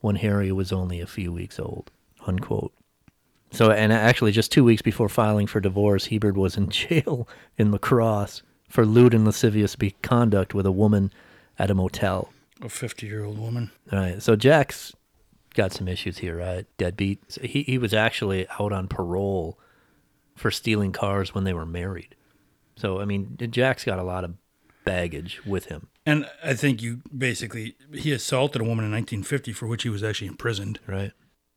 when 0.00 0.16
Harry 0.16 0.52
was 0.52 0.72
only 0.72 1.00
a 1.00 1.06
few 1.06 1.32
weeks 1.32 1.58
old, 1.58 1.90
unquote. 2.26 2.72
So, 3.50 3.70
and 3.70 3.92
actually, 3.92 4.32
just 4.32 4.52
two 4.52 4.64
weeks 4.64 4.82
before 4.82 5.08
filing 5.08 5.46
for 5.46 5.60
divorce, 5.60 6.06
Hebard 6.06 6.36
was 6.36 6.56
in 6.56 6.68
jail 6.70 7.28
in 7.58 7.70
La 7.70 7.78
Crosse 7.78 8.42
for 8.68 8.84
lewd 8.84 9.14
and 9.14 9.24
lascivious 9.24 9.76
conduct 10.02 10.54
with 10.54 10.66
a 10.66 10.72
woman 10.72 11.12
at 11.58 11.70
a 11.70 11.74
motel. 11.74 12.32
A 12.62 12.68
50 12.68 13.06
year 13.06 13.24
old 13.24 13.38
woman. 13.38 13.70
All 13.92 13.98
right, 13.98 14.22
so 14.22 14.36
Jack's 14.36 14.94
got 15.54 15.72
some 15.72 15.88
issues 15.88 16.18
here, 16.18 16.36
right? 16.38 16.66
Deadbeat. 16.78 17.20
So 17.32 17.42
He 17.42 17.62
he 17.62 17.78
was 17.78 17.92
actually 17.94 18.46
out 18.60 18.72
on 18.72 18.88
parole 18.88 19.58
for 20.34 20.50
stealing 20.50 20.92
cars 20.92 21.34
when 21.34 21.44
they 21.44 21.54
were 21.54 21.66
married. 21.66 22.14
So 22.76 23.00
I 23.00 23.04
mean, 23.04 23.36
Jack's 23.50 23.84
got 23.84 23.98
a 23.98 24.02
lot 24.04 24.24
of 24.24 24.34
baggage 24.84 25.44
with 25.44 25.66
him, 25.66 25.88
And 26.06 26.30
I 26.44 26.54
think 26.54 26.80
you 26.80 27.02
basically, 27.16 27.74
he 27.92 28.12
assaulted 28.12 28.62
a 28.62 28.64
woman 28.64 28.84
in 28.84 28.92
1950 28.92 29.52
for 29.52 29.66
which 29.66 29.82
he 29.82 29.88
was 29.88 30.04
actually 30.04 30.28
imprisoned. 30.28 30.78
right? 30.86 31.10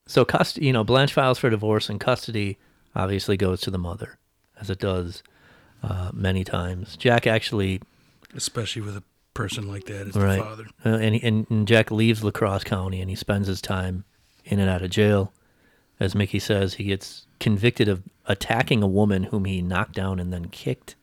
So 0.08 0.26
custody, 0.26 0.66
you 0.66 0.74
know, 0.74 0.84
Blanche 0.84 1.14
files 1.14 1.38
for 1.38 1.52
divorce, 1.52 1.90
and 1.90 2.00
custody 2.00 2.58
obviously 2.96 3.38
goes 3.38 3.62
to 3.62 3.70
the 3.70 3.78
mother, 3.78 4.18
as 4.60 4.72
it 4.72 4.80
does 4.80 5.22
uh, 5.84 6.10
many 6.12 6.44
times. 6.44 6.98
Jack 6.98 7.28
actually 7.28 7.82
especially 8.36 8.82
with 8.82 8.96
a 8.98 9.04
person 9.40 9.70
like 9.70 9.86
that 9.86 10.14
right, 10.16 10.38
the 10.38 10.44
father. 10.44 10.68
Uh, 10.86 10.90
and, 10.90 11.16
and 11.24 11.48
and 11.50 11.68
Jack 11.68 11.92
leaves 11.92 12.24
Lacrosse 12.24 12.66
County, 12.66 13.00
and 13.00 13.10
he 13.10 13.16
spends 13.16 13.48
his 13.48 13.62
time 13.62 14.04
in 14.44 14.60
and 14.60 14.70
out 14.70 14.82
of 14.82 14.90
jail. 14.90 15.32
As 15.98 16.14
Mickey 16.14 16.40
says, 16.40 16.74
he 16.74 16.86
gets 16.86 17.26
convicted 17.40 17.88
of 17.88 18.04
attacking 18.26 18.84
a 18.84 18.88
woman 18.88 19.24
whom 19.24 19.46
he 19.46 19.62
knocked 19.62 19.96
down 19.96 20.20
and 20.20 20.34
then 20.34 20.50
kicked, 20.50 20.96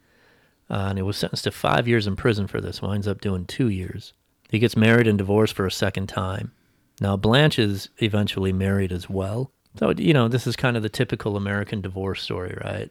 uh, 0.69 0.89
and 0.89 0.99
he 0.99 1.03
was 1.03 1.17
sentenced 1.17 1.45
to 1.45 1.51
five 1.51 1.89
years 1.89 2.07
in 2.07 2.15
prison 2.15 2.47
for 2.47 2.61
this. 2.61 2.83
Winds 2.83 3.09
up 3.09 3.23
doing 3.23 3.47
two 3.47 3.69
years. 3.69 4.13
He 4.51 4.59
gets 4.59 4.77
married 4.77 5.07
and 5.07 5.17
divorced 5.17 5.55
for 5.55 5.67
a 5.67 5.73
second 5.73 6.09
time. 6.09 6.53
Now 7.01 7.17
Blanche 7.17 7.59
is 7.59 7.89
eventually 7.99 8.53
married 8.53 8.93
as 8.93 9.09
well. 9.09 9.51
So 9.79 9.91
you 9.97 10.13
know 10.13 10.29
this 10.29 10.47
is 10.47 10.57
kind 10.57 10.77
of 10.77 10.83
the 10.83 10.91
typical 10.91 11.39
American 11.39 11.81
divorce 11.81 12.23
story, 12.23 12.57
right? 12.63 12.91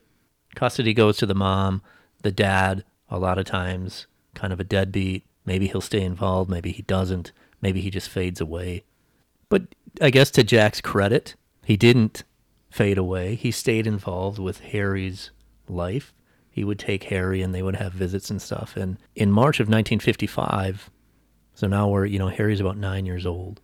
Custody 0.56 0.94
goes 0.96 1.18
to 1.18 1.28
the 1.28 1.36
mom, 1.36 1.84
the 2.24 2.32
dad. 2.32 2.84
A 3.08 3.20
lot 3.20 3.38
of 3.38 3.46
times, 3.46 4.08
kind 4.34 4.52
of 4.52 4.60
a 4.60 4.64
deadbeat. 4.64 5.24
Maybe 5.46 5.68
he'll 5.68 5.82
stay 5.82 6.02
involved. 6.02 6.50
Maybe 6.50 6.72
he 6.72 6.82
doesn't. 6.84 7.32
Maybe 7.62 7.82
he 7.82 7.90
just 7.90 8.10
fades 8.10 8.42
away. 8.42 8.84
But 9.50 9.64
I 10.02 10.10
guess 10.10 10.32
to 10.32 10.44
Jack's 10.44 10.82
credit, 10.82 11.36
he 11.64 11.78
didn't 11.78 12.24
fade 12.70 12.98
away. 12.98 13.36
He 13.36 13.52
stayed 13.52 13.88
involved 13.88 14.40
with 14.40 14.60
Harry's 14.60 15.32
life. 15.68 16.14
He 16.50 16.64
would 16.64 16.80
take 16.80 17.06
Harry 17.06 17.42
and 17.42 17.54
they 17.54 17.62
would 17.62 17.76
have 17.76 17.94
visits 17.94 18.30
and 18.30 18.42
stuff. 18.42 18.76
And 18.76 18.98
in 19.16 19.32
March 19.32 19.60
of 19.60 19.68
1955, 19.68 20.90
so 21.54 21.68
now 21.68 21.88
we're, 21.88 22.06
you 22.06 22.20
know, 22.20 22.28
Harry's 22.28 22.60
about 22.60 22.78
nine 22.78 23.06
years 23.06 23.26
old, 23.26 23.62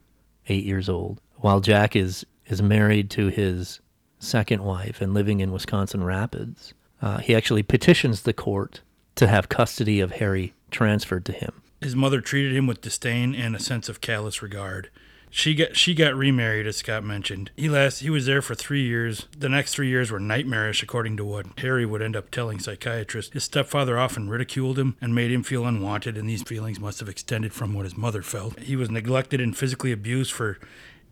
eight 0.47 0.65
years 0.65 0.89
old, 0.89 1.21
while 1.37 1.59
Jack 1.59 1.95
is, 1.95 2.25
is 2.45 2.61
married 2.61 3.09
to 3.11 3.27
his 3.27 3.81
second 4.19 4.63
wife 4.63 5.01
and 5.01 5.13
living 5.13 5.39
in 5.39 5.51
Wisconsin 5.51 6.03
Rapids. 6.03 6.73
Uh, 7.01 7.17
he 7.17 7.35
actually 7.35 7.63
petitions 7.63 8.21
the 8.21 8.33
court 8.33 8.81
to 9.15 9.27
have 9.27 9.49
custody 9.49 9.99
of 9.99 10.13
Harry 10.13 10.53
transferred 10.69 11.25
to 11.25 11.31
him. 11.31 11.60
His 11.81 11.95
mother 11.95 12.21
treated 12.21 12.55
him 12.55 12.67
with 12.67 12.81
disdain 12.81 13.33
and 13.33 13.55
a 13.55 13.59
sense 13.59 13.89
of 13.89 14.01
callous 14.01 14.41
regard. 14.41 14.89
She 15.33 15.55
got 15.55 15.77
she 15.77 15.93
got 15.95 16.13
remarried, 16.13 16.67
as 16.67 16.75
Scott 16.75 17.05
mentioned. 17.05 17.51
He 17.55 17.69
last 17.69 17.99
he 17.99 18.09
was 18.09 18.25
there 18.25 18.41
for 18.41 18.53
three 18.53 18.83
years. 18.83 19.27
The 19.35 19.47
next 19.47 19.73
three 19.73 19.87
years 19.87 20.11
were 20.11 20.19
nightmarish, 20.19 20.83
according 20.83 21.15
to 21.17 21.25
what 21.25 21.47
Harry 21.59 21.85
would 21.85 22.01
end 22.01 22.17
up 22.17 22.31
telling 22.31 22.59
psychiatrists. 22.59 23.33
His 23.33 23.45
stepfather 23.45 23.97
often 23.97 24.29
ridiculed 24.29 24.77
him 24.77 24.97
and 24.99 25.15
made 25.15 25.31
him 25.31 25.41
feel 25.41 25.65
unwanted, 25.65 26.17
and 26.17 26.29
these 26.29 26.43
feelings 26.43 26.81
must 26.81 26.99
have 26.99 27.07
extended 27.07 27.53
from 27.53 27.73
what 27.73 27.85
his 27.85 27.97
mother 27.97 28.21
felt. 28.21 28.59
He 28.59 28.75
was 28.75 28.91
neglected 28.91 29.39
and 29.39 29.57
physically 29.57 29.93
abused 29.93 30.33
for 30.33 30.59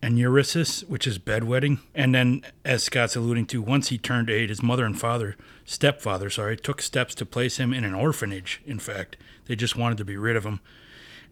enuresis, 0.02 0.86
which 0.88 1.06
is 1.06 1.18
bedwetting. 1.18 1.78
And 1.94 2.14
then, 2.14 2.42
as 2.62 2.84
Scott's 2.84 3.16
alluding 3.16 3.46
to, 3.46 3.62
once 3.62 3.88
he 3.88 3.96
turned 3.98 4.28
eight, 4.28 4.50
his 4.50 4.62
mother 4.62 4.84
and 4.84 4.98
father, 4.98 5.36
stepfather, 5.64 6.28
sorry, 6.28 6.58
took 6.58 6.82
steps 6.82 7.14
to 7.16 7.26
place 7.26 7.56
him 7.56 7.72
in 7.72 7.84
an 7.84 7.94
orphanage. 7.94 8.60
In 8.66 8.78
fact, 8.78 9.16
they 9.50 9.56
just 9.56 9.74
wanted 9.74 9.98
to 9.98 10.04
be 10.04 10.16
rid 10.16 10.36
of 10.36 10.46
him. 10.46 10.60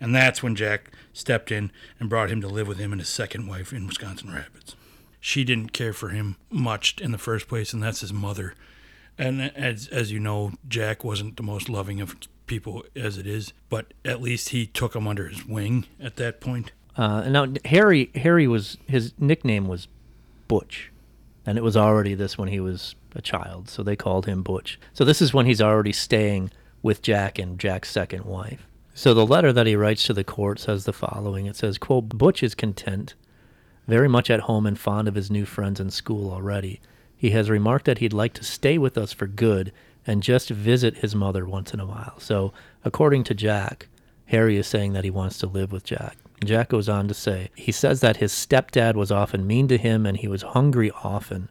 And 0.01 0.13
that's 0.13 0.43
when 0.43 0.57
Jack 0.57 0.91
stepped 1.13 1.53
in 1.53 1.71
and 2.01 2.09
brought 2.09 2.31
him 2.31 2.41
to 2.41 2.49
live 2.49 2.67
with 2.67 2.79
him 2.79 2.91
and 2.91 3.01
his 3.01 3.09
second 3.09 3.47
wife 3.47 3.73
in 3.73 3.87
Wisconsin 3.87 4.35
Rapids. 4.35 4.75
She 5.21 5.45
didn't 5.45 5.73
care 5.73 5.93
for 5.93 6.09
him 6.09 6.35
much 6.51 6.97
in 7.01 7.13
the 7.13 7.19
first 7.19 7.47
place, 7.47 7.73
and 7.73 7.81
that's 7.81 8.01
his 8.01 8.13
mother. 8.13 8.55
And 9.17 9.41
as 9.57 9.87
as 9.87 10.11
you 10.11 10.19
know, 10.19 10.55
Jack 10.67 11.05
wasn't 11.05 11.37
the 11.37 11.45
most 11.45 11.69
loving 11.69 12.01
of 12.01 12.17
people 12.49 12.85
as 12.97 13.19
it 13.19 13.27
is, 13.29 13.53
but 13.69 13.95
at 14.05 14.21
least 14.21 14.49
he 14.49 14.67
took 14.67 14.97
him 14.97 15.07
under 15.07 15.29
his 15.29 15.47
wing 15.47 15.87
at 16.01 16.17
that 16.17 16.41
point. 16.41 16.73
Uh, 16.97 17.23
and 17.25 17.33
now 17.33 17.47
Harry, 17.67 18.11
Harry 18.17 18.49
was 18.49 18.79
his 18.89 19.13
nickname 19.17 19.69
was 19.69 19.87
Butch, 20.49 20.91
and 21.47 21.57
it 21.57 21.63
was 21.63 21.77
already 21.77 22.15
this 22.15 22.37
when 22.37 22.49
he 22.49 22.59
was 22.59 22.97
a 23.15 23.23
child, 23.23 23.69
so 23.69 23.85
they 23.85 23.95
called 23.95 24.27
him 24.27 24.43
Butch. 24.43 24.81
So 24.93 25.05
this 25.05 25.23
is 25.23 25.33
when 25.33 25.47
he's 25.47 25.63
already 25.63 25.93
staying 25.93 26.51
with 26.83 27.03
Jack 27.03 27.39
and 27.39 27.59
Jack's 27.59 27.91
second 27.91 28.25
wife. 28.25 28.67
So 28.95 29.15
the 29.15 29.27
letter 29.27 29.53
that 29.53 29.67
he 29.67 29.77
writes 29.77 30.03
to 30.05 30.13
the 30.13 30.25
court 30.25 30.59
says 30.59 30.85
the 30.85 30.93
following. 30.93 31.47
It 31.47 31.57
says, 31.57 31.79
quote, 31.79 32.09
Butch 32.11 32.43
is 32.43 32.55
content, 32.55 33.15
very 33.87 34.09
much 34.09 34.29
at 34.29 34.41
home 34.41 34.67
and 34.67 34.79
fond 34.79 35.07
of 35.07 35.15
his 35.15 35.31
new 35.31 35.45
friends 35.45 35.79
in 35.79 35.91
school 35.91 36.33
already. 36.33 36.81
He 37.17 37.31
has 37.31 37.51
remarked 37.51 37.85
that 37.87 37.99
he'd 37.99 38.13
like 38.13 38.33
to 38.35 38.45
stay 38.45 38.79
with 38.79 38.99
us 38.99 39.13
for 39.13 39.27
good 39.27 39.73
and 40.07 40.23
just 40.23 40.51
visit 40.51 40.99
his 40.99 41.15
mother 41.15 41.47
once 41.47 41.75
in 41.75 41.81
a 41.81 41.87
while. 41.87 42.15
So 42.19 42.53
according 42.85 43.25
to 43.25 43.35
Jack, 43.35 43.89
Harry 44.27 44.57
is 44.57 44.67
saying 44.67 44.93
that 44.95 45.05
he 45.05 45.11
wants 45.11 45.39
to 45.39 45.47
live 45.47 45.73
with 45.73 45.85
Jack. 45.85 46.17
Jack 46.45 46.69
goes 46.69 46.89
on 46.89 47.09
to 47.09 47.15
say, 47.15 47.51
he 47.57 47.73
says 47.73 48.01
that 48.01 48.19
his 48.19 48.33
stepdad 48.33 48.95
was 48.95 49.11
often 49.11 49.47
mean 49.47 49.69
to 49.69 49.79
him 49.79 50.07
and 50.07 50.17
he 50.17 50.29
was 50.29 50.43
hungry 50.43 50.91
often. 51.03 51.51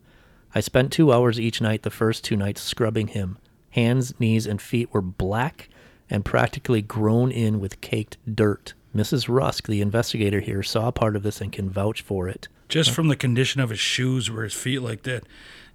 I 0.56 0.60
spent 0.62 0.92
two 0.92 1.12
hours 1.12 1.40
each 1.40 1.62
night 1.62 1.84
the 1.84 1.90
first 1.90 2.24
two 2.24 2.36
nights 2.36 2.62
scrubbing 2.62 3.08
him. 3.08 3.38
Hands, 3.78 4.20
knees, 4.20 4.48
and 4.48 4.60
feet 4.60 4.92
were 4.92 5.04
black 5.04 5.70
and 6.10 6.26
practically 6.26 6.82
grown 6.82 7.32
in 7.32 7.60
with 7.60 7.80
caked 7.80 8.18
dirt. 8.34 8.74
Mrs. 8.96 9.30
Rusk, 9.30 9.68
the 9.68 9.82
investigator 9.82 10.40
here, 10.40 10.64
saw 10.64 10.90
part 10.90 11.16
of 11.16 11.22
this 11.22 11.42
and 11.42 11.54
can 11.54 11.70
vouch 11.70 12.02
for 12.02 12.28
it. 12.28 12.48
Just 12.70 12.90
from 12.90 13.08
the 13.08 13.16
condition 13.16 13.62
of 13.62 13.70
his 13.70 13.80
shoes 13.80 14.30
or 14.30 14.42
his 14.42 14.56
feet 14.56 14.80
like 14.80 15.04
that. 15.04 15.26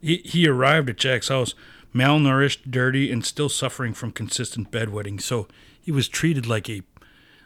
He, 0.00 0.16
he 0.24 0.48
arrived 0.48 0.90
at 0.90 0.96
Jack's 0.96 1.28
house 1.28 1.54
malnourished, 1.94 2.72
dirty, 2.72 3.12
and 3.12 3.24
still 3.24 3.48
suffering 3.48 3.94
from 3.94 4.10
consistent 4.10 4.72
bedwetting. 4.72 5.20
So 5.20 5.46
he 5.80 5.92
was 5.92 6.08
treated 6.08 6.44
like 6.44 6.68
a 6.68 6.82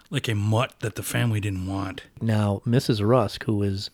like 0.08 0.26
a 0.26 0.34
mutt 0.34 0.72
that 0.80 0.94
the 0.94 1.02
family 1.02 1.40
didn't 1.40 1.66
want. 1.66 2.04
Now, 2.22 2.62
Mrs. 2.66 3.06
Rusk, 3.06 3.44
who 3.44 3.62
is 3.62 3.90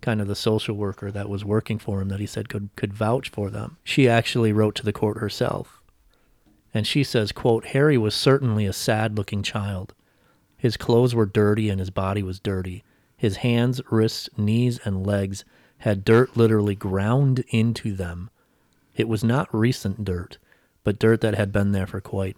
kind 0.00 0.22
of 0.22 0.28
the 0.28 0.36
social 0.36 0.74
worker 0.74 1.10
that 1.10 1.28
was 1.28 1.44
working 1.44 1.78
for 1.78 2.00
him 2.00 2.08
that 2.08 2.20
he 2.20 2.26
said 2.26 2.48
could 2.48 2.70
could 2.76 2.94
vouch 2.94 3.28
for 3.28 3.50
them, 3.50 3.76
she 3.84 4.08
actually 4.08 4.54
wrote 4.54 4.74
to 4.76 4.84
the 4.84 4.92
court 4.92 5.18
herself. 5.18 5.77
And 6.74 6.86
she 6.86 7.02
says, 7.02 7.32
quote, 7.32 7.66
Harry 7.66 7.96
was 7.96 8.14
certainly 8.14 8.66
a 8.66 8.72
sad 8.72 9.16
looking 9.16 9.42
child. 9.42 9.94
His 10.56 10.76
clothes 10.76 11.14
were 11.14 11.26
dirty 11.26 11.70
and 11.70 11.80
his 11.80 11.90
body 11.90 12.22
was 12.22 12.40
dirty. 12.40 12.84
His 13.16 13.38
hands, 13.38 13.80
wrists, 13.90 14.28
knees, 14.36 14.78
and 14.84 15.06
legs 15.06 15.44
had 15.78 16.04
dirt 16.04 16.36
literally 16.36 16.74
ground 16.74 17.44
into 17.48 17.94
them. 17.94 18.30
It 18.94 19.08
was 19.08 19.22
not 19.22 19.52
recent 19.54 20.04
dirt, 20.04 20.38
but 20.84 20.98
dirt 20.98 21.20
that 21.20 21.36
had 21.36 21.52
been 21.52 21.72
there 21.72 21.86
for 21.86 22.00
quite 22.00 22.36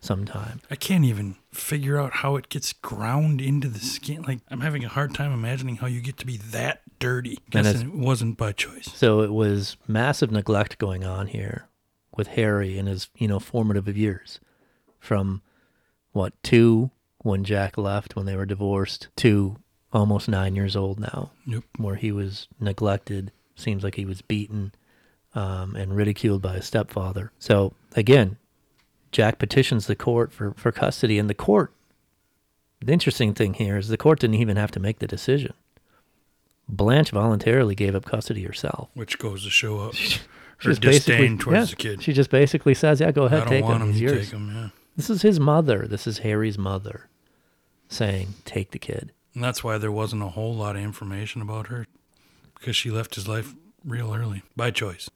some 0.00 0.24
time. 0.24 0.60
I 0.70 0.76
can't 0.76 1.04
even 1.04 1.36
figure 1.50 1.98
out 1.98 2.12
how 2.14 2.36
it 2.36 2.48
gets 2.48 2.72
ground 2.72 3.40
into 3.40 3.68
the 3.68 3.78
skin. 3.78 4.22
Like 4.22 4.40
I'm 4.50 4.60
having 4.60 4.84
a 4.84 4.88
hard 4.88 5.14
time 5.14 5.32
imagining 5.32 5.76
how 5.76 5.86
you 5.86 6.00
get 6.00 6.18
to 6.18 6.26
be 6.26 6.36
that 6.36 6.82
dirty. 6.98 7.38
And 7.52 7.64
Guessing 7.64 7.88
it 7.88 7.94
wasn't 7.94 8.36
by 8.36 8.52
choice. 8.52 8.90
So 8.94 9.20
it 9.20 9.32
was 9.32 9.76
massive 9.88 10.30
neglect 10.30 10.78
going 10.78 11.04
on 11.04 11.28
here 11.28 11.68
with 12.16 12.28
Harry 12.28 12.78
in 12.78 12.86
his, 12.86 13.08
you 13.16 13.28
know, 13.28 13.38
formative 13.38 13.88
years. 13.96 14.40
From 14.98 15.42
what, 16.12 16.32
two 16.42 16.90
when 17.22 17.44
Jack 17.44 17.76
left 17.78 18.14
when 18.16 18.26
they 18.26 18.36
were 18.36 18.46
divorced 18.46 19.08
to 19.16 19.56
almost 19.92 20.28
nine 20.28 20.54
years 20.56 20.74
old 20.76 20.98
now, 21.00 21.30
Yep. 21.46 21.64
where 21.76 21.96
he 21.96 22.12
was 22.12 22.48
neglected, 22.60 23.32
seems 23.56 23.82
like 23.84 23.94
he 23.96 24.04
was 24.04 24.22
beaten 24.22 24.72
um, 25.34 25.74
and 25.76 25.94
ridiculed 25.96 26.42
by 26.42 26.54
his 26.54 26.66
stepfather. 26.66 27.32
So 27.38 27.74
again, 27.94 28.36
Jack 29.12 29.38
petitions 29.38 29.86
the 29.86 29.96
court 29.96 30.32
for, 30.32 30.52
for 30.54 30.72
custody, 30.72 31.18
and 31.18 31.28
the 31.30 31.34
court, 31.34 31.72
the 32.80 32.92
interesting 32.92 33.34
thing 33.34 33.54
here 33.54 33.76
is 33.76 33.88
the 33.88 33.96
court 33.96 34.20
didn't 34.20 34.36
even 34.36 34.56
have 34.56 34.70
to 34.72 34.80
make 34.80 34.98
the 34.98 35.06
decision. 35.06 35.54
Blanche 36.68 37.10
voluntarily 37.10 37.74
gave 37.74 37.94
up 37.94 38.04
custody 38.04 38.44
herself. 38.44 38.88
Which 38.94 39.18
goes 39.18 39.44
to 39.44 39.50
show 39.50 39.80
up 39.80 39.94
her 40.62 40.70
She's 40.70 40.78
disdain 40.78 41.18
basically- 41.18 41.38
towards 41.38 41.58
yeah, 41.58 41.64
the 41.74 41.76
kid. 41.76 42.02
She 42.02 42.12
just 42.12 42.30
basically 42.30 42.74
says, 42.74 43.00
"Yeah, 43.00 43.12
go 43.12 43.24
ahead, 43.24 43.46
take 43.48 43.64
want 43.64 43.82
him. 43.82 43.92
He's 43.92 44.00
yours." 44.00 44.24
take 44.26 44.32
him. 44.34 44.50
Yeah. 44.54 44.68
This 44.96 45.08
is 45.10 45.22
his 45.22 45.40
mother. 45.40 45.86
This 45.88 46.06
is 46.06 46.18
Harry's 46.18 46.58
mother, 46.58 47.08
saying, 47.88 48.34
"Take 48.44 48.70
the 48.72 48.78
kid." 48.78 49.12
And 49.34 49.42
that's 49.42 49.64
why 49.64 49.78
there 49.78 49.92
wasn't 49.92 50.22
a 50.22 50.28
whole 50.28 50.54
lot 50.54 50.76
of 50.76 50.82
information 50.82 51.40
about 51.42 51.68
her, 51.68 51.86
because 52.58 52.76
she 52.76 52.90
left 52.90 53.14
his 53.14 53.26
life 53.26 53.54
real 53.84 54.14
early 54.14 54.42
by 54.56 54.70
choice. 54.70 55.08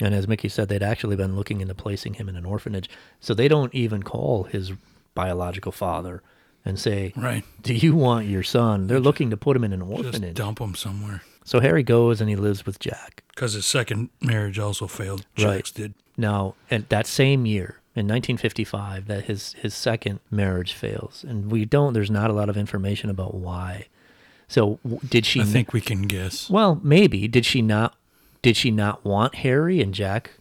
And 0.00 0.14
as 0.14 0.26
Mickey 0.28 0.48
said, 0.48 0.68
they'd 0.68 0.82
actually 0.82 1.16
been 1.16 1.36
looking 1.36 1.60
into 1.60 1.74
placing 1.74 2.14
him 2.14 2.28
in 2.28 2.36
an 2.36 2.44
orphanage, 2.44 2.88
so 3.20 3.34
they 3.34 3.48
don't 3.48 3.74
even 3.74 4.02
call 4.02 4.44
his 4.44 4.72
biological 5.14 5.70
father 5.72 6.22
and 6.64 6.78
say, 6.78 7.12
Right. 7.16 7.44
"Do 7.62 7.74
you 7.74 7.94
want 7.94 8.26
your 8.26 8.42
son?" 8.42 8.86
They're 8.86 8.98
looking 9.00 9.30
to 9.30 9.36
put 9.36 9.56
him 9.56 9.64
in 9.64 9.72
an 9.72 9.80
Just 9.80 9.92
orphanage. 10.06 10.34
dump 10.36 10.60
him 10.60 10.74
somewhere. 10.74 11.22
So 11.44 11.60
Harry 11.60 11.82
goes 11.82 12.20
and 12.20 12.30
he 12.30 12.36
lives 12.36 12.64
with 12.64 12.78
Jack. 12.78 13.22
Because 13.28 13.52
his 13.52 13.66
second 13.66 14.08
marriage 14.22 14.58
also 14.58 14.86
failed. 14.86 15.26
Right. 15.38 15.56
Jack's 15.56 15.70
did. 15.70 15.94
Now, 16.16 16.54
at 16.70 16.88
that 16.88 17.06
same 17.06 17.44
year, 17.44 17.80
in 17.96 18.06
1955, 18.08 19.06
that 19.08 19.24
his 19.24 19.52
his 19.54 19.74
second 19.74 20.20
marriage 20.30 20.72
fails, 20.72 21.24
and 21.28 21.50
we 21.50 21.64
don't. 21.64 21.92
There's 21.92 22.10
not 22.10 22.30
a 22.30 22.32
lot 22.32 22.48
of 22.48 22.56
information 22.56 23.10
about 23.10 23.34
why. 23.34 23.86
So, 24.48 24.78
did 25.08 25.26
she? 25.26 25.40
I 25.40 25.44
think 25.44 25.72
we 25.72 25.80
can 25.80 26.02
guess. 26.02 26.48
Well, 26.50 26.80
maybe 26.82 27.28
did 27.28 27.44
she 27.46 27.62
not? 27.62 27.94
Did 28.42 28.56
she 28.56 28.70
not 28.70 29.04
want 29.04 29.36
Harry 29.36 29.80
and 29.80 29.92
Jack? 29.94 30.32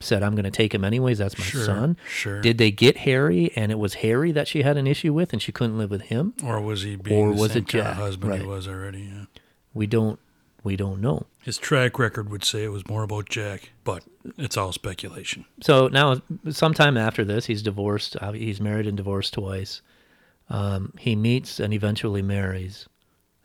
Said, 0.00 0.22
"I'm 0.22 0.34
going 0.34 0.44
to 0.44 0.50
take 0.50 0.74
him 0.74 0.84
anyways. 0.84 1.18
That's 1.18 1.38
my 1.38 1.44
Sure, 1.44 1.64
son." 1.64 1.96
sure. 2.08 2.40
Did 2.42 2.58
they 2.58 2.70
get 2.70 2.98
Harry, 2.98 3.50
and 3.56 3.72
it 3.72 3.78
was 3.78 3.94
Harry 3.94 4.32
that 4.32 4.48
she 4.48 4.62
had 4.62 4.76
an 4.76 4.86
issue 4.86 5.12
with, 5.14 5.32
and 5.32 5.40
she 5.40 5.50
couldn't 5.52 5.78
live 5.78 5.90
with 5.90 6.02
him? 6.02 6.34
Or 6.44 6.60
was 6.60 6.82
he 6.82 6.96
being 6.96 7.18
Or 7.20 7.34
the 7.34 7.40
was 7.40 7.52
same 7.52 7.62
it 7.62 7.68
kind 7.68 7.84
Jack? 7.84 7.92
of 7.92 7.96
husband 7.98 8.30
Right. 8.32 8.40
he 8.42 8.46
was 8.46 8.68
already? 8.68 9.00
Yeah. 9.02 9.24
We 9.74 9.86
don't. 9.86 10.18
We 10.62 10.76
don't 10.76 11.02
know. 11.02 11.26
His 11.42 11.58
track 11.58 11.98
record 11.98 12.30
would 12.30 12.42
say 12.42 12.64
it 12.64 12.72
was 12.72 12.88
more 12.88 13.02
about 13.02 13.28
Jack, 13.28 13.68
but 13.84 14.02
it's 14.38 14.56
all 14.56 14.72
speculation. 14.72 15.44
So 15.60 15.88
now, 15.88 16.22
sometime 16.48 16.96
after 16.96 17.22
this, 17.22 17.44
he's 17.44 17.60
divorced. 17.62 18.16
Uh, 18.18 18.32
He's 18.32 18.62
married 18.62 18.86
and 18.86 18.96
divorced 18.96 19.34
twice. 19.34 19.82
Um, 20.48 20.94
he 20.98 21.16
meets 21.16 21.60
and 21.60 21.74
eventually 21.74 22.22
marries 22.22 22.88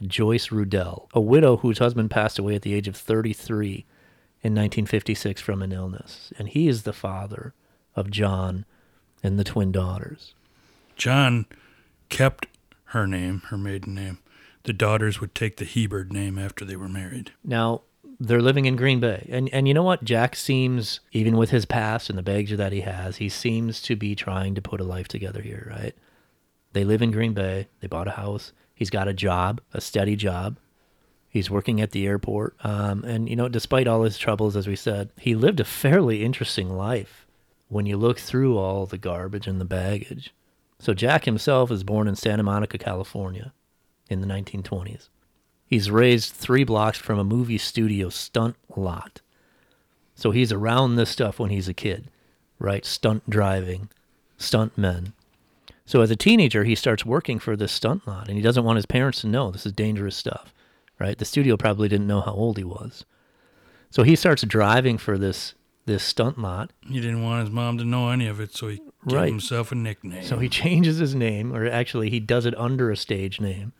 Joyce 0.02 0.48
Rudell, 0.48 1.10
a 1.14 1.20
widow 1.20 1.58
whose 1.58 1.80
husband 1.80 2.10
passed 2.10 2.40
away 2.40 2.56
at 2.56 2.62
the 2.62 2.74
age 2.74 2.88
of 2.88 2.96
33 2.96 3.86
in 4.42 4.54
1956 4.54 5.42
from 5.42 5.62
an 5.62 5.74
illness. 5.74 6.32
And 6.40 6.48
he 6.48 6.70
is 6.70 6.84
the 6.84 6.94
father 6.94 7.54
of 7.98 8.10
John 8.10 8.64
and 9.22 9.38
the 9.38 9.44
twin 9.44 9.74
daughters. 9.74 10.34
John 10.96 11.48
kept 12.08 12.48
her 12.86 13.06
name, 13.06 13.42
her 13.48 13.58
maiden 13.58 13.94
name. 13.96 14.20
The 14.64 14.74
daughters 14.74 15.22
would 15.22 15.34
take 15.34 15.58
the 15.58 15.66
Hebard 15.66 16.12
name 16.12 16.38
after 16.38 16.66
they 16.66 16.76
were 16.76 16.90
married. 16.90 17.32
Now, 17.44 17.82
they're 18.20 18.42
living 18.42 18.66
in 18.66 18.76
Green 18.76 19.00
Bay. 19.00 19.28
And 19.32 19.50
and 19.54 19.68
you 19.68 19.74
know 19.74 19.84
what? 19.84 20.04
Jack 20.04 20.36
seems, 20.36 21.00
even 21.12 21.38
with 21.38 21.52
his 21.52 21.66
past 21.66 22.10
and 22.10 22.18
the 22.18 22.24
baggage 22.24 22.58
that 22.58 22.74
he 22.74 22.82
has, 22.82 23.18
he 23.18 23.30
seems 23.30 23.82
to 23.84 23.96
be 23.96 24.16
trying 24.16 24.56
to 24.56 24.62
put 24.62 24.82
a 24.82 24.86
life 24.86 25.08
together 25.08 25.42
here, 25.42 25.68
right? 25.70 25.96
They 26.74 26.84
live 26.84 27.02
in 27.02 27.12
Green 27.12 27.34
Bay. 27.34 27.68
They 27.80 27.88
bought 27.88 28.08
a 28.08 28.12
house. 28.12 28.52
He's 28.76 28.90
got 28.90 29.08
a 29.08 29.14
job, 29.14 29.62
a 29.74 29.82
steady 29.82 30.16
job. 30.16 30.58
He's 31.28 31.50
working 31.50 31.80
at 31.80 31.92
the 31.92 32.08
airport. 32.08 32.56
Um, 32.64 33.04
and, 33.04 33.30
you 33.30 33.36
know, 33.36 33.48
despite 33.48 33.88
all 33.88 34.04
his 34.04 34.18
troubles, 34.18 34.56
as 34.56 34.68
we 34.68 34.76
said, 34.76 35.12
he 35.18 35.36
lived 35.36 35.60
a 35.60 35.66
fairly 35.66 36.24
interesting 36.24 36.76
life 36.76 37.28
when 37.68 37.86
you 37.86 37.98
look 37.98 38.20
through 38.20 38.58
all 38.58 38.86
the 38.86 38.98
garbage 38.98 39.48
and 39.48 39.62
the 39.62 39.66
baggage. 39.66 40.34
So, 40.80 40.94
Jack 40.94 41.26
himself 41.26 41.72
is 41.72 41.84
born 41.84 42.08
in 42.08 42.16
Santa 42.16 42.44
Monica, 42.44 42.78
California 42.78 43.54
in 44.10 44.22
the 44.22 44.28
1920s. 44.28 45.08
He's 45.66 45.92
raised 45.92 46.34
three 46.34 46.64
blocks 46.64 46.98
from 46.98 47.20
a 47.20 47.24
movie 47.24 47.58
studio 47.60 48.10
stunt 48.10 48.56
lot. 48.76 49.22
So 50.16 50.32
he's 50.32 50.52
around 50.52 50.96
this 50.96 51.10
stuff 51.10 51.40
when 51.40 51.52
he's 51.52 51.68
a 51.70 51.74
kid, 51.74 52.10
right? 52.58 52.84
Stunt 52.84 53.30
driving, 53.30 53.90
stunt 54.38 54.78
men. 54.78 55.14
So 55.86 56.02
as 56.02 56.12
a 56.12 56.16
teenager, 56.16 56.64
he 56.66 56.76
starts 56.76 57.06
working 57.06 57.40
for 57.40 57.56
this 57.56 57.72
stunt 57.72 58.06
lot 58.08 58.28
and 58.28 58.36
he 58.36 58.44
doesn't 58.44 58.64
want 58.64 58.76
his 58.78 58.86
parents 58.86 59.22
to 59.22 59.28
know 59.28 59.52
this 59.52 59.66
is 59.66 59.72
dangerous 59.72 60.16
stuff, 60.16 60.54
right? 61.00 61.18
The 61.18 61.26
studio 61.26 61.56
probably 61.56 61.88
didn't 61.88 62.08
know 62.08 62.22
how 62.22 62.34
old 62.34 62.58
he 62.58 62.64
was. 62.64 63.06
So 63.92 64.04
he 64.04 64.16
starts 64.16 64.44
driving 64.44 64.98
for 64.98 65.18
this 65.18 65.54
this 65.86 66.04
stunt 66.04 66.38
lot. 66.38 66.72
He 66.88 67.00
didn't 67.00 67.24
want 67.24 67.42
his 67.46 67.50
mom 67.52 67.80
to 67.80 67.84
know 67.84 68.10
any 68.10 68.28
of 68.28 68.40
it, 68.40 68.54
so 68.56 68.68
he 68.68 68.76
gave 69.08 69.18
Right. 69.18 69.30
himself 69.30 69.72
a 69.72 69.76
nickname. 69.76 70.22
So 70.22 70.38
he 70.38 70.48
changes 70.62 70.98
his 70.98 71.16
name, 71.16 71.52
or 71.52 71.66
actually 71.68 72.12
he 72.12 72.20
does 72.20 72.46
it 72.46 72.56
under 72.60 72.92
a 72.92 72.98
stage 72.98 73.40
name 73.42 73.74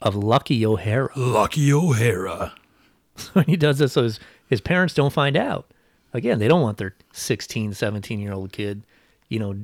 of 0.00 0.14
Lucky 0.14 0.64
O'Hara. 0.64 1.10
Lucky 1.16 1.72
O'Hara. 1.72 2.54
when 3.32 3.46
he 3.46 3.56
does 3.56 3.78
this 3.78 3.94
so 3.94 4.02
his, 4.02 4.20
his 4.48 4.60
parents 4.60 4.92
don't 4.92 5.12
find 5.12 5.36
out 5.38 5.72
again 6.12 6.38
they 6.38 6.48
don't 6.48 6.60
want 6.60 6.76
their 6.76 6.94
16 7.12 7.72
17 7.72 8.20
year 8.20 8.34
old 8.34 8.52
kid 8.52 8.82
you 9.30 9.38
know 9.38 9.56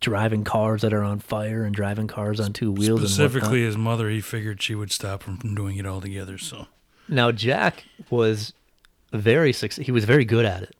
driving 0.00 0.44
cars 0.44 0.82
that 0.82 0.92
are 0.92 1.02
on 1.02 1.18
fire 1.18 1.64
and 1.64 1.74
driving 1.74 2.06
cars 2.06 2.38
on 2.38 2.52
two 2.52 2.70
wheels 2.70 3.00
Specifically, 3.00 3.62
his 3.62 3.78
mother, 3.78 4.10
he 4.10 4.20
figured 4.20 4.60
she 4.60 4.74
would 4.74 4.90
stop 4.92 5.22
him 5.22 5.36
from 5.38 5.54
doing 5.54 5.76
it 5.78 5.86
altogether. 5.86 6.36
So 6.36 6.66
now 7.08 7.30
jack 7.32 7.84
was 8.10 8.52
very 9.12 9.52
suc- 9.52 9.72
he 9.72 9.92
was 9.92 10.04
very 10.04 10.24
good 10.26 10.44
at 10.44 10.62
it 10.64 10.76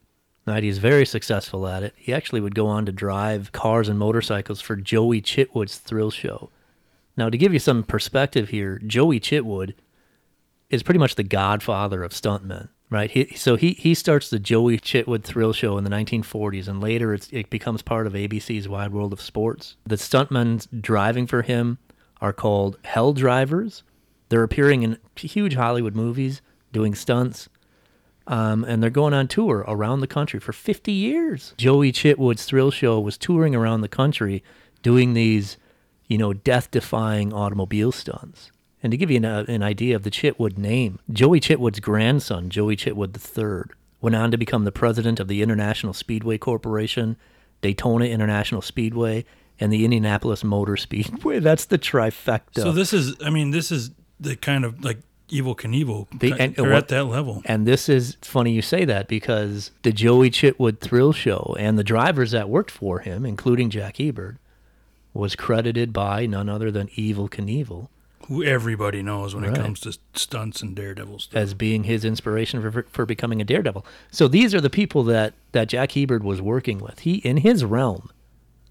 right 0.46 0.62
he's 0.62 0.78
very 0.78 1.06
successful 1.06 1.66
at 1.66 1.82
it 1.82 1.94
he 1.96 2.12
actually 2.12 2.40
would 2.42 2.54
go 2.54 2.66
on 2.66 2.84
to 2.84 2.92
drive 2.92 3.52
cars 3.52 3.88
and 3.88 3.98
motorcycles 3.98 4.60
for 4.60 4.76
joey 4.76 5.22
chitwood's 5.22 5.78
thrill 5.78 6.10
show 6.10 6.50
now 7.18 7.28
to 7.28 7.36
give 7.36 7.52
you 7.52 7.58
some 7.58 7.82
perspective 7.82 8.48
here 8.48 8.80
joey 8.86 9.20
chitwood 9.20 9.74
is 10.70 10.82
pretty 10.82 10.98
much 10.98 11.14
the 11.14 11.22
godfather 11.22 12.02
of 12.02 12.12
stuntmen 12.12 12.68
right? 12.90 13.10
He, 13.10 13.34
so 13.36 13.56
he, 13.56 13.72
he 13.72 13.94
starts 13.94 14.30
the 14.30 14.38
Joey 14.38 14.78
Chitwood 14.78 15.22
Thrill 15.22 15.52
Show 15.52 15.78
in 15.78 15.84
the 15.84 15.90
1940s, 15.90 16.68
and 16.68 16.80
later 16.80 17.14
it 17.14 17.50
becomes 17.50 17.82
part 17.82 18.06
of 18.06 18.14
ABC's 18.14 18.68
Wide 18.68 18.92
World 18.92 19.12
of 19.12 19.20
Sports. 19.20 19.76
The 19.86 19.96
stuntmen 19.96 20.66
driving 20.80 21.26
for 21.26 21.42
him 21.42 21.78
are 22.20 22.32
called 22.32 22.78
Hell 22.84 23.12
Drivers. 23.12 23.82
They're 24.28 24.42
appearing 24.42 24.82
in 24.82 24.98
huge 25.16 25.54
Hollywood 25.54 25.94
movies, 25.94 26.42
doing 26.72 26.94
stunts, 26.94 27.48
um, 28.26 28.64
and 28.64 28.82
they're 28.82 28.90
going 28.90 29.14
on 29.14 29.28
tour 29.28 29.64
around 29.66 30.00
the 30.00 30.06
country 30.06 30.38
for 30.38 30.52
50 30.52 30.92
years. 30.92 31.54
Joey 31.56 31.92
Chitwood's 31.92 32.44
Thrill 32.44 32.70
Show 32.70 33.00
was 33.00 33.16
touring 33.16 33.54
around 33.54 33.80
the 33.80 33.88
country 33.88 34.42
doing 34.82 35.14
these, 35.14 35.56
you 36.08 36.18
know, 36.18 36.32
death 36.32 36.70
defying 36.70 37.32
automobile 37.32 37.92
stunts. 37.92 38.50
And 38.82 38.90
to 38.92 38.96
give 38.96 39.10
you 39.10 39.18
an, 39.18 39.24
uh, 39.24 39.44
an 39.48 39.62
idea 39.62 39.94
of 39.96 40.02
the 40.02 40.10
Chitwood 40.10 40.56
name, 40.56 40.98
Joey 41.10 41.40
Chitwood's 41.40 41.80
grandson, 41.80 42.48
Joey 42.48 42.76
Chitwood 42.76 43.16
III, 43.16 43.74
went 44.00 44.16
on 44.16 44.30
to 44.30 44.36
become 44.36 44.64
the 44.64 44.72
president 44.72 45.20
of 45.20 45.28
the 45.28 45.42
International 45.42 45.92
Speedway 45.92 46.38
Corporation, 46.38 47.16
Daytona 47.60 48.06
International 48.06 48.62
Speedway, 48.62 49.24
and 49.60 49.72
the 49.72 49.84
Indianapolis 49.84 50.44
Motor 50.44 50.76
Speedway. 50.76 51.38
That's 51.40 51.64
the 51.64 51.78
trifecta. 51.78 52.62
So 52.62 52.72
this 52.72 52.92
is, 52.92 53.16
I 53.24 53.30
mean, 53.30 53.50
this 53.50 53.72
is 53.72 53.90
the 54.20 54.36
kind 54.36 54.64
of 54.64 54.84
like 54.84 54.98
Evil 55.28 55.56
Knievel. 55.56 56.06
The- 56.16 56.34
and- 56.38 56.54
they're 56.54 56.70
what- 56.70 56.84
at 56.84 56.88
that 56.88 57.04
level. 57.04 57.42
And 57.44 57.66
this 57.66 57.88
is 57.88 58.16
funny 58.22 58.52
you 58.52 58.62
say 58.62 58.84
that 58.84 59.08
because 59.08 59.72
the 59.82 59.92
Joey 59.92 60.30
Chitwood 60.30 60.78
Thrill 60.78 61.12
Show 61.12 61.56
and 61.58 61.76
the 61.76 61.84
drivers 61.84 62.30
that 62.30 62.48
worked 62.48 62.70
for 62.70 63.00
him, 63.00 63.26
including 63.26 63.70
Jack 63.70 63.96
Hebard, 63.96 64.38
was 65.14 65.34
credited 65.36 65.92
by 65.92 66.26
none 66.26 66.48
other 66.48 66.70
than 66.70 66.88
Evil 66.94 67.28
Knievel 67.28 67.88
Who 68.28 68.44
everybody 68.44 69.02
knows 69.02 69.34
when 69.34 69.44
Right. 69.44 69.56
it 69.56 69.60
comes 69.62 69.80
to 69.80 69.98
stunts 70.14 70.60
and 70.62 70.76
daredevil 70.76 71.18
stuff. 71.20 71.36
as 71.36 71.54
being 71.54 71.84
his 71.84 72.04
inspiration 72.04 72.60
for, 72.60 72.82
for 72.90 73.06
becoming 73.06 73.40
a 73.40 73.44
daredevil. 73.44 73.84
So 74.10 74.28
these 74.28 74.54
are 74.54 74.60
the 74.60 74.70
people 74.70 75.02
that, 75.04 75.32
that 75.52 75.68
Jack 75.68 75.92
Hebard 75.92 76.22
was 76.22 76.40
working 76.42 76.78
with. 76.78 77.00
He 77.00 77.14
in 77.16 77.38
his 77.38 77.64
realm, 77.64 78.10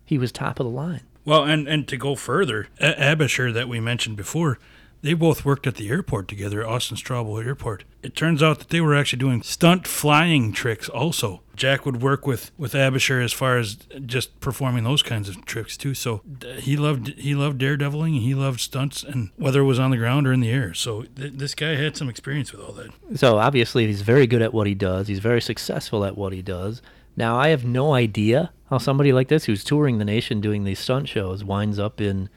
he 0.05 0.17
was 0.17 0.31
top 0.31 0.59
of 0.59 0.65
the 0.65 0.71
line. 0.71 1.01
Well, 1.25 1.43
and 1.43 1.67
and 1.67 1.87
to 1.89 1.97
go 1.97 2.15
further, 2.15 2.67
A- 2.79 2.93
Abisher 3.15 3.53
that 3.53 3.67
we 3.67 3.79
mentioned 3.81 4.15
before, 4.15 4.59
they 5.01 5.13
both 5.13 5.43
worked 5.43 5.67
at 5.67 5.75
the 5.75 5.89
airport 5.89 6.27
together, 6.29 6.65
Austin 6.65 6.95
Straubel 6.97 7.43
Airport. 7.45 7.83
It 8.01 8.15
turns 8.15 8.41
out 8.41 8.59
that 8.59 8.69
they 8.69 8.79
were 8.79 8.95
actually 8.95 9.19
doing 9.19 9.41
stunt 9.43 9.85
flying 9.87 10.53
tricks 10.53 10.87
also. 10.87 11.41
Jack 11.57 11.85
would 11.85 12.01
work 12.01 12.25
with 12.27 12.51
with 12.57 12.73
Abisher 12.73 13.21
as 13.21 13.33
far 13.33 13.57
as 13.57 13.75
just 14.05 14.39
performing 14.39 14.83
those 14.83 15.01
kinds 15.03 15.27
of 15.27 15.43
tricks 15.43 15.75
too. 15.75 15.93
So 15.93 16.21
he 16.59 16.77
loved 16.77 17.09
he 17.17 17.35
loved 17.35 17.59
daredeviling 17.59 18.13
and 18.13 18.21
he 18.21 18.35
loved 18.35 18.59
stunts 18.59 19.03
and 19.03 19.31
whether 19.35 19.61
it 19.61 19.65
was 19.65 19.79
on 19.79 19.91
the 19.91 19.97
ground 19.97 20.27
or 20.27 20.33
in 20.33 20.39
the 20.39 20.51
air. 20.51 20.73
So 20.73 21.01
th- 21.01 21.33
this 21.33 21.55
guy 21.55 21.75
had 21.75 21.97
some 21.97 22.07
experience 22.09 22.51
with 22.53 22.61
all 22.61 22.71
that. 22.73 22.91
So 23.17 23.39
obviously 23.39 23.87
he's 23.87 24.03
very 24.03 24.27
good 24.27 24.41
at 24.41 24.53
what 24.53 24.67
he 24.67 24.75
does. 24.75 25.07
He's 25.07 25.19
very 25.19 25.41
successful 25.41 26.05
at 26.05 26.15
what 26.15 26.31
he 26.31 26.41
does. 26.41 26.81
Now 27.15 27.37
I 27.37 27.49
have 27.49 27.65
no 27.65 27.93
idea 27.93 28.51
how 28.69 28.77
somebody 28.77 29.11
like 29.11 29.27
this 29.27 29.45
who's 29.45 29.63
touring 29.63 29.97
the 29.97 30.05
nation 30.05 30.39
doing 30.39 30.63
these 30.63 30.79
stunt 30.79 31.09
shows 31.09 31.43
winds 31.43 31.79
up 31.79 31.99
in, 31.99 32.29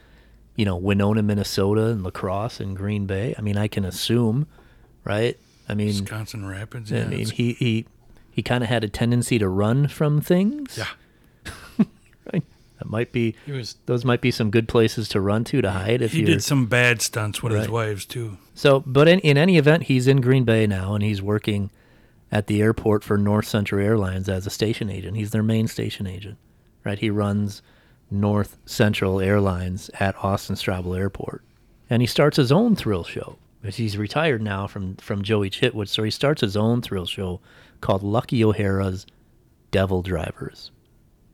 you 0.56 0.64
know, 0.64 0.76
Winona, 0.76 1.22
Minnesota 1.22 1.86
and 1.86 2.02
La 2.02 2.10
Crosse 2.10 2.60
and 2.60 2.76
Green 2.76 3.06
Bay. 3.06 3.34
I 3.36 3.42
mean, 3.42 3.58
I 3.58 3.68
can 3.68 3.84
assume, 3.84 4.46
right? 5.04 5.38
I 5.68 5.74
mean, 5.74 5.88
Wisconsin 5.88 6.46
Rapids. 6.46 6.90
Yeah, 6.90 7.02
I 7.02 7.06
mean, 7.08 7.30
he 7.30 7.52
he 7.52 7.86
he 8.30 8.42
kind 8.42 8.62
of 8.62 8.70
had 8.70 8.84
a 8.84 8.88
tendency 8.88 9.38
to 9.38 9.48
run 9.48 9.88
from 9.88 10.20
things. 10.20 10.78
yeah. 10.78 10.86
right? 12.32 12.44
That 12.78 12.88
might 12.88 13.12
be 13.12 13.34
He 13.46 13.52
was 13.52 13.76
those 13.86 14.04
might 14.04 14.20
be 14.20 14.30
some 14.30 14.50
good 14.50 14.68
places 14.68 15.08
to 15.10 15.20
run 15.20 15.44
to 15.44 15.60
to 15.60 15.70
hide 15.70 16.00
if 16.02 16.12
he 16.12 16.20
you're 16.20 16.26
did 16.26 16.42
some 16.42 16.66
bad 16.66 17.02
stunts 17.02 17.42
with 17.42 17.52
his 17.52 17.68
wives 17.68 18.06
too. 18.06 18.38
So, 18.54 18.80
but 18.80 19.08
in, 19.08 19.18
in 19.20 19.36
any 19.36 19.58
event, 19.58 19.84
he's 19.84 20.06
in 20.06 20.20
Green 20.20 20.44
Bay 20.44 20.66
now, 20.66 20.94
and 20.94 21.02
he's 21.02 21.20
working 21.22 21.70
at 22.32 22.46
the 22.46 22.60
airport 22.62 23.02
for 23.02 23.18
North 23.18 23.46
Central 23.46 23.84
Airlines 23.84 24.28
as 24.28 24.46
a 24.46 24.50
station 24.50 24.88
agent. 24.88 25.16
He's 25.16 25.30
their 25.30 25.42
main 25.42 25.66
station 25.66 26.06
agent, 26.06 26.38
right? 26.84 26.98
He 26.98 27.10
runs 27.10 27.62
North 28.10 28.56
Central 28.66 29.20
Airlines 29.20 29.90
at 29.98 30.14
Austin 30.22 30.56
Straubel 30.56 30.96
Airport, 30.98 31.42
and 31.88 32.02
he 32.02 32.06
starts 32.06 32.36
his 32.36 32.52
own 32.52 32.76
thrill 32.76 33.04
show. 33.04 33.36
Because 33.60 33.76
He's 33.76 33.96
retired 33.98 34.42
now 34.42 34.66
from 34.66 34.96
from 34.96 35.22
Joey 35.22 35.50
Chitwood, 35.50 35.88
so 35.88 36.02
he 36.02 36.10
starts 36.10 36.40
his 36.40 36.56
own 36.56 36.82
thrill 36.82 37.06
show 37.06 37.40
called 37.80 38.02
Lucky 38.02 38.42
O'Hara's 38.44 39.06
Devil 39.70 40.02
Drivers. 40.02 40.70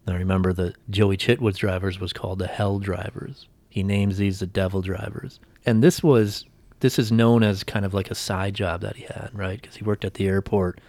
Now 0.06 0.14
remember 0.14 0.52
that 0.52 0.76
Joey 0.90 1.16
Chitwood's 1.16 1.58
drivers 1.58 1.98
was 1.98 2.12
called 2.12 2.38
the 2.38 2.46
Hell 2.46 2.78
Drivers. 2.78 3.48
He 3.68 3.82
names 3.82 4.18
these 4.18 4.40
the 4.40 4.46
Devil 4.46 4.82
Drivers. 4.82 5.40
And 5.64 5.82
this 5.82 6.02
was 6.02 6.44
this 6.80 6.98
is 6.98 7.10
known 7.10 7.42
as 7.42 7.64
kind 7.64 7.84
of 7.84 7.94
like 7.94 8.10
a 8.10 8.14
side 8.14 8.54
job 8.54 8.80
that 8.82 8.96
he 8.96 9.04
had, 9.04 9.30
right? 9.32 9.60
Because 9.60 9.76
he 9.76 9.84
worked 9.84 10.04
at 10.04 10.14
the 10.14 10.26
airport 10.26 10.80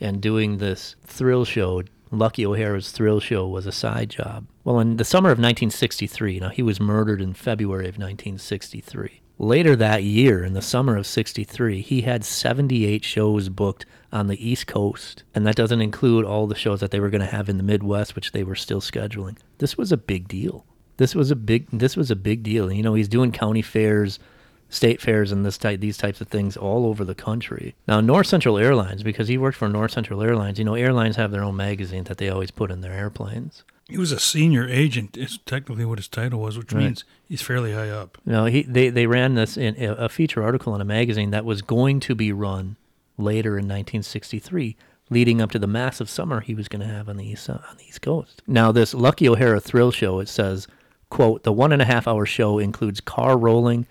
and 0.00 0.20
doing 0.20 0.58
this 0.58 0.96
thrill 1.04 1.44
show, 1.44 1.82
Lucky 2.10 2.44
O'Hara's 2.44 2.90
thrill 2.90 3.20
show 3.20 3.46
was 3.46 3.66
a 3.66 3.72
side 3.72 4.10
job. 4.10 4.46
Well, 4.64 4.80
in 4.80 4.96
the 4.96 5.04
summer 5.04 5.30
of 5.30 5.38
1963, 5.38 6.40
now 6.40 6.50
he 6.50 6.62
was 6.62 6.80
murdered 6.80 7.22
in 7.22 7.34
February 7.34 7.84
of 7.84 7.96
1963. 7.96 9.21
Later 9.38 9.74
that 9.76 10.04
year, 10.04 10.44
in 10.44 10.52
the 10.52 10.62
summer 10.62 10.96
of 10.96 11.06
63, 11.06 11.80
he 11.80 12.02
had 12.02 12.24
78 12.24 13.04
shows 13.04 13.48
booked 13.48 13.86
on 14.12 14.26
the 14.26 14.48
East 14.48 14.66
Coast. 14.66 15.24
And 15.34 15.46
that 15.46 15.56
doesn't 15.56 15.80
include 15.80 16.24
all 16.24 16.46
the 16.46 16.54
shows 16.54 16.80
that 16.80 16.90
they 16.90 17.00
were 17.00 17.10
going 17.10 17.22
to 17.22 17.26
have 17.26 17.48
in 17.48 17.56
the 17.56 17.62
Midwest, 17.62 18.14
which 18.14 18.32
they 18.32 18.44
were 18.44 18.54
still 18.54 18.80
scheduling. 18.80 19.38
This 19.58 19.76
was 19.76 19.90
a 19.90 19.96
big 19.96 20.28
deal. 20.28 20.64
This 20.98 21.14
was 21.14 21.30
a 21.30 21.36
big 21.36 21.66
this 21.72 21.96
was 21.96 22.10
a 22.10 22.16
big 22.16 22.42
deal. 22.42 22.70
You 22.70 22.82
know, 22.82 22.94
he's 22.94 23.08
doing 23.08 23.32
county 23.32 23.62
fairs, 23.62 24.18
state 24.68 25.00
fairs 25.00 25.32
and 25.32 25.44
this 25.44 25.58
type 25.58 25.80
these 25.80 25.96
types 25.96 26.20
of 26.20 26.28
things 26.28 26.56
all 26.56 26.86
over 26.86 27.04
the 27.04 27.14
country. 27.14 27.74
Now 27.88 28.00
North 28.00 28.26
Central 28.26 28.58
Airlines, 28.58 29.02
because 29.02 29.28
he 29.28 29.38
worked 29.38 29.56
for 29.56 29.68
North 29.68 29.92
Central 29.92 30.22
Airlines, 30.22 30.58
you 30.58 30.64
know, 30.64 30.74
airlines 30.74 31.16
have 31.16 31.30
their 31.30 31.42
own 31.42 31.56
magazine 31.56 32.04
that 32.04 32.18
they 32.18 32.28
always 32.28 32.50
put 32.50 32.70
in 32.70 32.82
their 32.82 32.92
airplanes. 32.92 33.64
He 33.92 33.98
was 33.98 34.10
a 34.12 34.18
senior 34.18 34.66
agent. 34.66 35.16
Is 35.16 35.38
technically 35.44 35.84
what 35.84 35.98
his 35.98 36.08
title 36.08 36.40
was, 36.40 36.56
which 36.56 36.72
Right. 36.72 36.84
means 36.84 37.04
he's 37.28 37.42
fairly 37.42 37.72
high 37.72 37.90
up. 37.90 38.16
No, 38.24 38.46
he 38.46 38.62
they, 38.62 38.88
they 38.88 39.06
ran 39.06 39.34
this 39.34 39.56
in 39.56 39.76
a 39.78 39.92
a 40.04 40.08
feature 40.08 40.42
article 40.42 40.74
in 40.74 40.80
a 40.80 40.84
magazine 40.84 41.30
that 41.30 41.44
was 41.44 41.60
going 41.62 42.00
to 42.00 42.14
be 42.14 42.32
run 42.32 42.76
later 43.18 43.50
in 43.58 43.66
1963, 43.68 44.76
leading 45.10 45.42
up 45.42 45.50
to 45.52 45.58
the 45.58 45.66
massive 45.66 46.08
summer 46.08 46.40
he 46.40 46.54
was 46.54 46.68
going 46.68 46.80
to 46.80 46.86
have 46.92 47.08
on 47.08 47.18
the 47.18 47.26
east 47.28 47.48
on 47.50 47.60
the 47.78 47.84
East 47.86 48.00
Coast. 48.02 48.42
Now, 48.46 48.72
this 48.72 48.94
Lucky 48.94 49.28
O'Hara 49.28 49.60
thrill 49.60 49.90
show, 49.90 50.20
it 50.20 50.28
says, 50.28 50.66
"quote 51.10 51.42
The 51.42 51.52
one 51.52 51.70
and 51.72 51.82
a 51.82 51.86
half 51.86 52.08
hour 52.08 52.24
show 52.24 52.58
includes 52.58 53.00
car 53.02 53.36
rolling, 53.36 53.86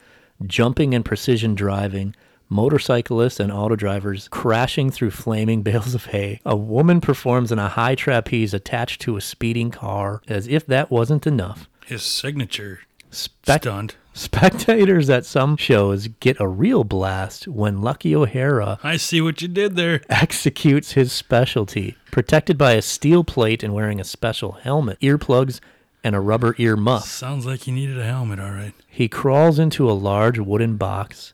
jumping, 0.45 0.95
and 0.95 1.05
precision 1.05 1.53
driving." 1.53 2.15
Motorcyclists 2.51 3.39
and 3.39 3.49
auto 3.49 3.77
drivers 3.77 4.27
crashing 4.27 4.91
through 4.91 5.11
flaming 5.11 5.61
bales 5.63 5.95
of 5.95 6.07
hay. 6.07 6.41
A 6.45 6.55
woman 6.55 6.99
performs 6.99 7.49
in 7.49 7.57
a 7.59 7.69
high 7.69 7.95
trapeze 7.95 8.53
attached 8.53 8.99
to 9.01 9.15
a 9.15 9.21
speeding 9.21 9.71
car. 9.71 10.21
As 10.27 10.47
if 10.47 10.65
that 10.67 10.91
wasn't 10.91 11.25
enough, 11.25 11.69
His 11.85 12.03
signature 12.03 12.81
Spec- 13.09 13.61
stunt. 13.63 13.95
Spectators 14.13 15.09
at 15.09 15.25
some 15.25 15.55
shows 15.55 16.09
get 16.19 16.41
a 16.41 16.47
real 16.47 16.83
blast 16.83 17.47
when 17.47 17.81
Lucky 17.81 18.13
O'Hara 18.13 18.77
I 18.83 18.97
see 18.97 19.21
what 19.21 19.41
you 19.41 19.47
did 19.47 19.77
there. 19.77 20.01
executes 20.09 20.91
his 20.91 21.13
specialty. 21.13 21.95
Protected 22.11 22.57
by 22.57 22.73
a 22.73 22.81
steel 22.81 23.23
plate 23.23 23.63
and 23.63 23.73
wearing 23.73 24.01
a 24.01 24.03
special 24.03 24.51
helmet, 24.53 24.99
earplugs, 24.99 25.61
and 26.03 26.13
a 26.15 26.19
rubber 26.19 26.53
ear 26.57 26.75
muff, 26.75 27.05
Sounds 27.05 27.45
like 27.45 27.61
he 27.61 27.71
needed 27.71 27.97
a 27.97 28.03
helmet, 28.05 28.39
all 28.41 28.51
right. 28.51 28.73
he 28.89 29.07
crawls 29.07 29.57
into 29.57 29.89
a 29.89 29.93
large 29.93 30.37
wooden 30.39 30.75
box 30.75 31.33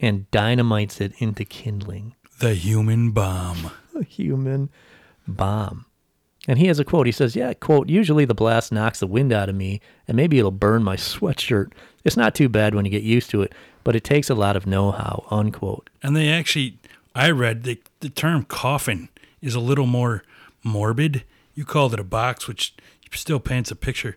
and 0.00 0.30
dynamites 0.30 1.00
it 1.00 1.12
into 1.18 1.44
kindling. 1.44 2.14
The 2.38 2.54
human 2.54 3.10
bomb. 3.12 3.70
The 3.92 4.04
human 4.04 4.70
bomb. 5.26 5.84
And 6.48 6.58
he 6.58 6.68
has 6.68 6.78
a 6.78 6.84
quote. 6.84 7.06
He 7.06 7.12
says, 7.12 7.36
Yeah, 7.36 7.52
quote, 7.52 7.90
usually 7.90 8.24
the 8.24 8.34
blast 8.34 8.72
knocks 8.72 9.00
the 9.00 9.06
wind 9.06 9.32
out 9.32 9.48
of 9.48 9.56
me 9.56 9.80
and 10.08 10.16
maybe 10.16 10.38
it'll 10.38 10.50
burn 10.52 10.82
my 10.82 10.96
sweatshirt. 10.96 11.72
It's 12.04 12.16
not 12.16 12.34
too 12.34 12.48
bad 12.48 12.74
when 12.74 12.84
you 12.86 12.90
get 12.90 13.02
used 13.02 13.28
to 13.30 13.42
it, 13.42 13.52
but 13.84 13.96
it 13.96 14.04
takes 14.04 14.30
a 14.30 14.34
lot 14.34 14.56
of 14.56 14.66
know 14.66 14.92
how, 14.92 15.26
unquote. 15.30 15.90
And 16.02 16.16
they 16.16 16.28
actually, 16.28 16.78
I 17.14 17.30
read 17.30 17.64
the, 17.64 17.78
the 17.98 18.08
term 18.08 18.44
coffin 18.44 19.08
is 19.42 19.54
a 19.54 19.60
little 19.60 19.86
more 19.86 20.22
morbid. 20.62 21.24
You 21.54 21.64
called 21.64 21.92
it 21.92 22.00
a 22.00 22.04
box, 22.04 22.48
which 22.48 22.74
still 23.12 23.40
paints 23.40 23.70
a 23.70 23.76
picture. 23.76 24.16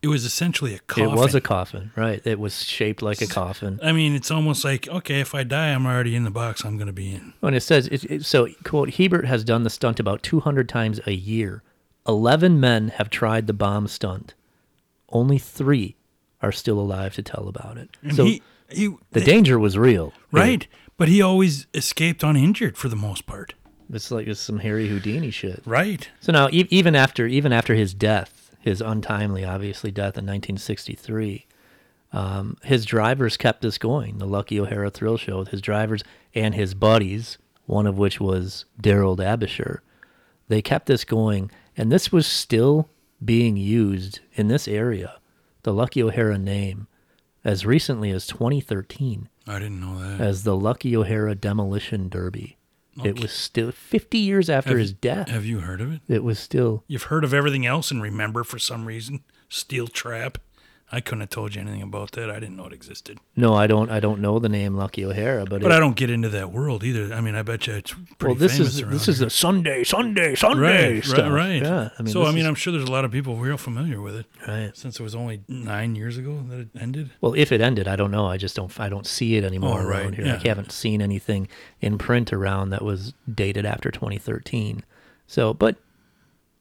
It 0.00 0.08
was 0.08 0.24
essentially 0.24 0.74
a 0.74 0.78
coffin. 0.78 1.04
It 1.04 1.16
was 1.16 1.34
a 1.34 1.40
coffin, 1.40 1.90
right? 1.96 2.24
It 2.24 2.38
was 2.38 2.62
shaped 2.64 3.02
like 3.02 3.20
a 3.20 3.26
coffin. 3.26 3.80
I 3.82 3.90
mean, 3.90 4.14
it's 4.14 4.30
almost 4.30 4.64
like, 4.64 4.86
okay, 4.86 5.20
if 5.20 5.34
I 5.34 5.42
die, 5.42 5.72
I'm 5.72 5.86
already 5.86 6.14
in 6.14 6.22
the 6.22 6.30
box 6.30 6.64
I'm 6.64 6.76
going 6.76 6.86
to 6.86 6.92
be 6.92 7.12
in. 7.12 7.32
And 7.42 7.56
it 7.56 7.62
says, 7.62 7.88
it, 7.88 8.04
it, 8.04 8.24
so, 8.24 8.48
quote, 8.62 8.90
Hebard 8.90 9.24
has 9.24 9.42
done 9.42 9.64
the 9.64 9.70
stunt 9.70 9.98
about 9.98 10.22
200 10.22 10.68
times 10.68 11.00
a 11.06 11.12
year. 11.12 11.62
11 12.06 12.60
men 12.60 12.88
have 12.88 13.10
tried 13.10 13.48
the 13.48 13.52
bomb 13.52 13.88
stunt. 13.88 14.34
Only 15.10 15.38
three 15.38 15.96
are 16.42 16.52
still 16.52 16.78
alive 16.78 17.14
to 17.14 17.22
tell 17.22 17.48
about 17.48 17.76
it. 17.76 17.90
And 18.02 18.14
so 18.14 18.24
he, 18.24 18.42
he, 18.70 18.94
the 19.10 19.20
eh, 19.20 19.24
danger 19.24 19.58
was 19.58 19.76
real. 19.76 20.12
right. 20.30 20.66
But 20.96 21.08
he 21.08 21.22
always 21.22 21.68
escaped 21.74 22.24
uninjured 22.24 22.76
for 22.76 22.88
the 22.88 22.96
most 22.96 23.24
part. 23.24 23.54
It's 23.92 24.10
like 24.10 24.26
it's 24.26 24.40
some 24.40 24.58
Harry 24.58 24.88
Houdini 24.88 25.30
shit. 25.30 25.62
Right. 25.64 26.08
So 26.20 26.32
now, 26.32 26.48
e- 26.50 26.66
even 26.70 26.94
after 26.94 27.26
even 27.26 27.52
after 27.52 27.74
his 27.74 27.94
death, 27.94 28.37
his 28.60 28.80
untimely, 28.80 29.44
obviously 29.44 29.90
death 29.90 30.16
in 30.16 30.26
1963, 30.26 31.46
um, 32.12 32.56
his 32.62 32.84
drivers 32.84 33.36
kept 33.36 33.62
this 33.62 33.78
going. 33.78 34.18
The 34.18 34.26
Lucky 34.26 34.58
O'Hara 34.58 34.90
Thrill 34.90 35.16
Show. 35.18 35.44
His 35.44 35.60
drivers 35.60 36.02
and 36.34 36.54
his 36.54 36.74
buddies 36.74 37.38
one 37.68 37.86
of 37.86 37.98
which 37.98 38.18
was 38.18 38.64
Daryl 38.82 39.16
Abisher. 39.18 39.80
They 40.48 40.62
kept 40.62 40.86
this 40.86 41.04
going, 41.04 41.50
and 41.76 41.92
this 41.92 42.10
was 42.10 42.26
still 42.26 42.88
being 43.22 43.58
used 43.58 44.20
in 44.32 44.48
this 44.48 44.66
area, 44.66 45.18
the 45.64 45.74
Lucky 45.74 46.02
O'Hara 46.02 46.38
name, 46.38 46.86
as 47.44 47.66
recently 47.66 48.10
as 48.10 48.26
2013 48.26 49.28
I 49.46 49.58
didn't 49.58 49.80
know 49.80 49.98
that. 49.98 50.20
as 50.20 50.44
the 50.44 50.56
Lucky 50.56 50.96
O'Hara 50.96 51.34
Demolition 51.34 52.08
Derby. 52.08 52.56
It 53.04 53.20
was 53.20 53.32
still 53.32 53.72
50 53.72 54.18
years 54.18 54.50
after 54.50 54.70
have, 54.70 54.78
his 54.78 54.92
death. 54.92 55.28
Have 55.28 55.44
you 55.44 55.60
heard 55.60 55.80
of 55.80 55.92
it? 55.92 56.00
It 56.08 56.24
was 56.24 56.38
still 56.38 56.84
You've 56.86 57.04
heard 57.04 57.24
of 57.24 57.34
everything 57.34 57.66
else 57.66 57.90
and 57.90 58.02
remember 58.02 58.44
for 58.44 58.58
some 58.58 58.86
reason 58.86 59.24
Steel 59.48 59.86
Trap. 59.88 60.38
I 60.90 61.00
couldn't 61.00 61.20
have 61.20 61.28
told 61.30 61.54
you 61.54 61.60
anything 61.60 61.82
about 61.82 62.12
that. 62.12 62.30
I 62.30 62.40
didn't 62.40 62.56
know 62.56 62.64
it 62.66 62.72
existed. 62.72 63.18
no. 63.36 63.54
I 63.54 63.66
don't. 63.66 63.90
I 63.90 64.00
don't 64.00 64.20
know 64.20 64.38
the 64.38 64.48
name 64.48 64.74
Lucky 64.74 65.04
O'Hara, 65.04 65.44
but, 65.44 65.60
But 65.60 65.70
it, 65.70 65.74
I 65.74 65.78
don't 65.78 65.96
get 65.96 66.08
into 66.08 66.30
that 66.30 66.50
world 66.50 66.82
either. 66.82 67.12
I 67.14 67.20
mean, 67.20 67.34
I 67.34 67.42
bet 67.42 67.66
you 67.66 67.74
it's 67.74 67.92
pretty 67.92 68.24
well, 68.24 68.34
this 68.36 68.52
famous 68.56 68.74
is 68.78 68.86
this 68.88 69.08
is 69.08 69.18
here. 69.18 69.26
a 69.26 69.30
Sunday, 69.30 69.84
Sunday, 69.84 70.34
Sunday 70.34 70.94
right, 70.94 71.04
stuff. 71.04 71.30
right, 71.30 71.30
right. 71.30 71.62
Yeah, 71.62 71.90
I 71.98 72.02
mean, 72.02 72.12
so 72.12 72.24
I 72.24 72.30
mean, 72.30 72.38
is, 72.38 72.46
I'm 72.46 72.54
sure 72.54 72.72
there's 72.72 72.88
a 72.88 72.92
lot 72.92 73.04
of 73.04 73.10
people 73.12 73.36
real 73.36 73.58
familiar 73.58 74.00
with 74.00 74.16
it 74.16 74.26
right. 74.46 74.74
since 74.74 74.98
it 74.98 75.02
was 75.02 75.14
only 75.14 75.42
nine 75.46 75.94
years 75.94 76.16
ago 76.16 76.42
that 76.48 76.58
it 76.60 76.68
ended. 76.80 77.10
Well, 77.20 77.34
if 77.34 77.52
it 77.52 77.60
ended, 77.60 77.86
I 77.86 77.96
don't 77.96 78.10
know. 78.10 78.26
I 78.26 78.38
just 78.38 78.56
don't. 78.56 78.72
I 78.80 78.88
don't 78.88 79.06
see 79.06 79.36
it 79.36 79.44
anymore 79.44 79.82
Oh, 79.82 79.84
right, 79.84 80.00
around 80.04 80.14
here. 80.14 80.24
yeah. 80.26 80.40
I 80.42 80.48
haven't 80.48 80.72
seen 80.72 81.02
anything 81.02 81.48
in 81.82 81.98
print 81.98 82.32
around 82.32 82.70
that 82.70 82.82
was 82.82 83.12
dated 83.32 83.66
after 83.66 83.90
2013. 83.90 84.84
So, 85.26 85.52
but 85.52 85.76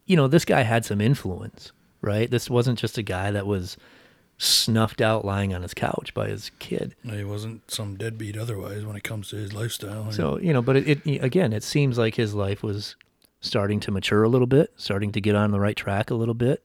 you 0.05 0.15
know, 0.17 0.28
this 0.28 0.43
guy 0.45 0.63
had 0.63 0.84
some 0.86 0.99
influence, 1.01 1.71
right? 2.01 2.30
This 2.30 2.49
wasn't 2.49 2.78
just 2.80 2.97
a 2.97 3.03
guy 3.03 3.32
that 3.32 3.47
was 3.47 3.78
snuffed 4.38 5.01
out 5.01 5.25
lying 5.25 5.53
on 5.53 5.63
his 5.63 5.73
couch 5.73 6.13
by 6.13 6.27
his 6.27 6.51
kid. 6.59 6.95
He 7.03 7.23
wasn't 7.23 7.69
some 7.71 7.95
deadbeat 7.95 8.38
otherwise 8.38 8.85
when 8.85 8.95
it 8.95 9.03
comes 9.03 9.29
to 9.29 9.35
his 9.35 9.53
lifestyle. 9.53 10.11
So 10.11 10.39
you 10.39 10.53
know, 10.53 10.61
but 10.61 10.75
it, 10.75 11.05
it 11.05 11.23
again, 11.23 11.53
it 11.53 11.63
seems 11.63 11.97
like 11.97 12.15
his 12.15 12.33
life 12.33 12.63
was 12.63 12.95
starting 13.39 13.79
to 13.81 13.91
mature 13.91 14.23
a 14.23 14.29
little 14.29 14.47
bit, 14.47 14.73
starting 14.75 15.11
to 15.11 15.21
get 15.21 15.35
on 15.35 15.51
the 15.51 15.59
right 15.59 15.75
track 15.75 16.09
a 16.09 16.15
little 16.15 16.33
bit. 16.33 16.63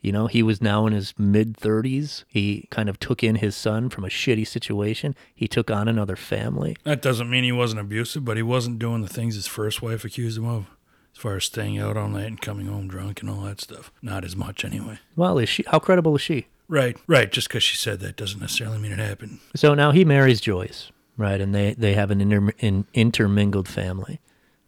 You 0.00 0.12
know, 0.12 0.26
he 0.26 0.42
was 0.42 0.60
now 0.60 0.86
in 0.86 0.92
his 0.92 1.14
mid 1.16 1.56
30s. 1.56 2.24
He 2.28 2.68
kind 2.70 2.90
of 2.90 3.00
took 3.00 3.24
in 3.24 3.36
his 3.36 3.56
son 3.56 3.88
from 3.88 4.04
a 4.04 4.08
shitty 4.08 4.46
situation. 4.46 5.16
He 5.34 5.48
took 5.48 5.70
on 5.70 5.88
another 5.88 6.14
family. 6.14 6.76
that 6.84 7.00
doesn't 7.00 7.30
mean 7.30 7.42
he 7.42 7.52
wasn't 7.52 7.80
abusive, 7.80 8.22
but 8.22 8.36
he 8.36 8.42
wasn't 8.42 8.78
doing 8.78 9.00
the 9.00 9.08
things 9.08 9.34
his 9.34 9.46
first 9.46 9.80
wife 9.80 10.04
accused 10.04 10.36
him 10.36 10.44
of, 10.44 10.66
as 11.14 11.22
far 11.22 11.36
as 11.36 11.44
staying 11.44 11.78
out 11.78 11.96
all 11.96 12.08
night 12.08 12.26
and 12.26 12.40
coming 12.42 12.66
home 12.66 12.86
drunk 12.86 13.22
and 13.22 13.30
all 13.30 13.40
that 13.42 13.62
stuff. 13.62 13.90
Not 14.02 14.26
as 14.26 14.36
much 14.36 14.62
anyway. 14.62 14.98
Well, 15.16 15.38
is 15.38 15.48
she? 15.48 15.64
How 15.68 15.78
credible 15.78 16.14
is 16.16 16.20
she? 16.20 16.48
Right, 16.68 16.96
right. 17.06 17.30
Just 17.30 17.48
because 17.48 17.62
she 17.62 17.76
said 17.76 18.00
that 18.00 18.16
doesn't 18.16 18.40
necessarily 18.40 18.78
mean 18.78 18.92
it 18.92 18.98
happened. 18.98 19.40
So 19.54 19.74
now 19.74 19.90
he 19.90 20.04
marries 20.04 20.40
Joyce, 20.40 20.90
right? 21.16 21.40
And 21.40 21.54
they 21.54 21.74
they 21.74 21.94
have 21.94 22.10
an, 22.10 22.20
inter, 22.20 22.52
an 22.60 22.86
intermingled 22.94 23.68
family. 23.68 24.20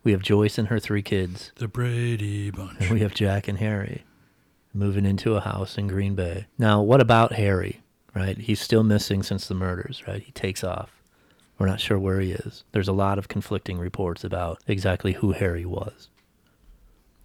We 0.05 0.13
have 0.13 0.23
Joyce 0.23 0.59
and 0.59 0.69
her 0.69 0.79
three 0.79 1.03
kids. 1.03 1.53
The 1.57 1.69
Brady 1.69 2.51
Bunch. 2.51 2.81
And 2.81 2.91
we 2.91 3.01
have 3.01 3.15
Jack 3.15 3.49
and 3.49 3.59
Harry 3.59 4.05
moving 4.73 5.07
into 5.07 5.35
a 5.35 5.41
house 5.41 5.79
in 5.79 5.89
Green 5.89 6.15
Bay. 6.15 6.47
Now, 6.59 6.83
what 6.83 7.01
about 7.01 7.33
Harry? 7.33 7.83
Right? 8.15 8.39
He's 8.39 8.61
still 8.61 8.83
missing 8.85 9.23
since 9.23 9.49
the 9.49 9.55
murders, 9.55 10.03
right? 10.07 10.23
He 10.23 10.33
takes 10.33 10.63
off. 10.63 11.03
We're 11.59 11.67
not 11.67 11.81
sure 11.81 11.99
where 11.99 12.21
he 12.21 12.33
is. 12.33 12.65
There's 12.73 12.89
a 12.89 12.93
lot 12.93 13.19
of 13.19 13.29
conflicting 13.29 13.79
reports 13.79 14.25
about 14.25 14.59
exactly 14.67 15.15
who 15.15 15.33
Harry 15.33 15.65
was. 15.65 16.09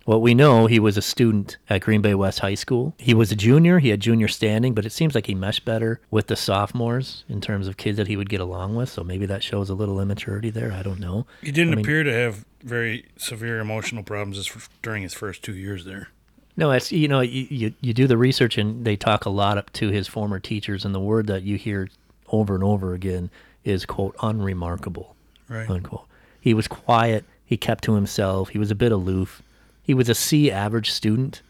What 0.05 0.21
we 0.21 0.33
know, 0.33 0.65
he 0.65 0.79
was 0.79 0.97
a 0.97 1.01
student 1.01 1.57
at 1.69 1.81
Green 1.81 2.01
Bay 2.01 2.15
West 2.15 2.39
High 2.39 2.55
School. 2.55 2.95
He 2.97 3.13
was 3.13 3.31
a 3.31 3.35
junior, 3.35 3.77
he 3.79 3.89
had 3.89 3.99
junior 3.99 4.27
standing, 4.27 4.73
but 4.73 4.85
it 4.85 4.91
seems 4.91 5.13
like 5.13 5.27
he 5.27 5.35
meshed 5.35 5.63
better 5.63 6.01
with 6.09 6.25
the 6.27 6.35
sophomores 6.35 7.23
in 7.29 7.39
terms 7.39 7.67
of 7.67 7.77
kids 7.77 7.97
that 7.97 8.07
he 8.07 8.17
would 8.17 8.29
get 8.29 8.41
along 8.41 8.75
with. 8.75 8.89
So 8.89 9.03
maybe 9.03 9.27
that 9.27 9.43
shows 9.43 9.69
a 9.69 9.75
little 9.75 9.99
immaturity 10.01 10.49
there. 10.49 10.71
I 10.71 10.81
don't 10.81 10.99
know. 10.99 11.27
He 11.41 11.51
didn't 11.51 11.73
I 11.73 11.75
mean- 11.77 11.85
appear 11.85 12.03
to 12.03 12.11
have 12.13 12.45
very 12.63 13.05
severe 13.17 13.59
emotional 13.59 14.03
problems 14.03 14.49
during 14.81 15.03
his 15.03 15.13
first 15.13 15.43
two 15.43 15.55
years 15.55 15.85
there. 15.85 16.09
No, 16.57 16.71
it's 16.71 16.91
you 16.91 17.07
know 17.07 17.21
you, 17.21 17.47
you 17.49 17.73
you 17.79 17.93
do 17.93 18.07
the 18.07 18.17
research 18.17 18.57
and 18.57 18.83
they 18.85 18.95
talk 18.97 19.25
a 19.25 19.29
lot 19.29 19.57
up 19.57 19.71
to 19.73 19.89
his 19.89 20.07
former 20.07 20.37
teachers, 20.39 20.83
and 20.83 20.93
the 20.93 20.99
word 20.99 21.27
that 21.27 21.43
you 21.43 21.57
hear 21.57 21.89
over 22.29 22.53
and 22.55 22.63
over 22.63 22.93
again 22.93 23.29
is 23.63 23.85
quote 23.85 24.15
unremarkable 24.21 25.15
Right. 25.47 25.69
unquote. 25.69 26.05
He 26.41 26.53
was 26.53 26.67
quiet. 26.67 27.23
He 27.45 27.55
kept 27.55 27.83
to 27.85 27.93
himself. 27.93 28.49
He 28.49 28.59
was 28.59 28.69
a 28.69 28.75
bit 28.75 28.91
aloof. 28.91 29.41
He 29.83 29.93
was 29.93 30.09
a 30.09 30.15
C 30.15 30.51
average 30.51 30.91
student, 30.91 31.41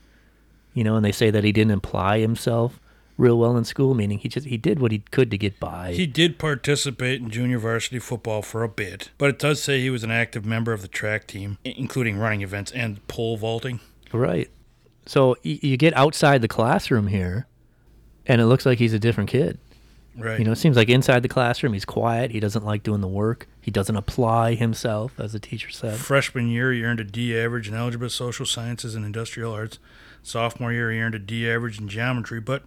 you 0.74 0.84
know, 0.84 0.96
and 0.96 1.06
they 1.06 1.12
say 1.12 1.30
that 1.32 1.44
he 1.44 1.52
didn't 1.52 1.74
apply 1.74 2.20
himself 2.20 2.80
real 3.18 3.38
well 3.38 3.56
in 3.56 3.64
school, 3.64 3.94
meaning 3.94 4.18
he 4.18 4.28
just 4.28 4.48
he 4.48 4.58
did 4.58 4.80
what 4.80 4.92
he 4.92 5.00
could 5.12 5.30
to 5.32 5.38
get 5.38 5.60
by. 5.60 5.94
He 5.94 6.08
did 6.08 6.40
participate 6.40 7.22
in 7.22 7.30
junior 7.30 7.60
varsity 7.60 8.00
football 8.00 8.42
for 8.42 8.64
a 8.64 8.70
bit, 8.70 9.12
but 9.18 9.30
it 9.30 9.40
does 9.40 9.62
say 9.62 9.80
he 9.80 9.90
was 9.90 10.04
an 10.04 10.12
active 10.12 10.46
member 10.46 10.74
of 10.74 10.82
the 10.82 10.88
track 10.88 11.28
team, 11.28 11.58
including 11.64 12.18
running 12.18 12.42
events 12.42 12.72
and 12.72 13.06
pole 13.08 13.38
vaulting. 13.38 13.80
Right. 14.12 14.50
So 15.06 15.36
you 15.44 15.78
get 15.78 15.96
outside 15.96 16.42
the 16.42 16.48
classroom 16.48 17.08
here, 17.08 17.48
and 18.26 18.40
it 18.40 18.46
looks 18.46 18.66
like 18.66 18.78
he's 18.80 18.94
a 18.94 19.00
different 19.00 19.30
kid. 19.30 19.58
Right. 20.16 20.40
You 20.40 20.46
know, 20.46 20.52
it 20.52 20.58
seems 20.58 20.76
like 20.76 20.90
inside 20.90 21.22
the 21.24 21.30
classroom 21.30 21.74
he's 21.74 21.86
quiet. 21.86 22.32
He 22.32 22.40
doesn't 22.40 22.66
like 22.66 22.84
doing 22.84 23.02
the 23.02 23.08
work. 23.08 23.48
He 23.62 23.72
doesn't 23.72 23.96
apply 23.96 24.56
himself, 24.56 25.20
as 25.20 25.34
the 25.34 25.40
teacher 25.40 25.70
said. 25.70 25.98
Freshman 25.98 26.50
year, 26.50 26.74
he 26.74 26.84
earned 26.84 27.00
a 27.00 27.06
D 27.06 27.38
average 27.38 27.68
in 27.70 27.74
algebra, 27.74 28.10
social 28.10 28.46
sciences, 28.46 28.94
and 28.94 29.06
industrial 29.06 29.54
arts. 29.54 29.80
Sophomore 30.22 30.74
year, 30.74 30.92
he 30.92 31.00
earned 31.00 31.16
a 31.16 31.20
D 31.20 31.50
average 31.50 31.80
in 31.80 31.88
geometry, 31.88 32.42
but 32.42 32.64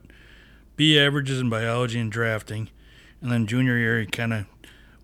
B 0.76 0.98
averages 0.98 1.38
in 1.38 1.50
biology 1.50 2.00
and 2.00 2.10
drafting. 2.10 2.70
And 3.20 3.30
then 3.30 3.46
junior 3.46 3.76
year, 3.76 4.00
he 4.00 4.06
kind 4.06 4.32
of 4.32 4.46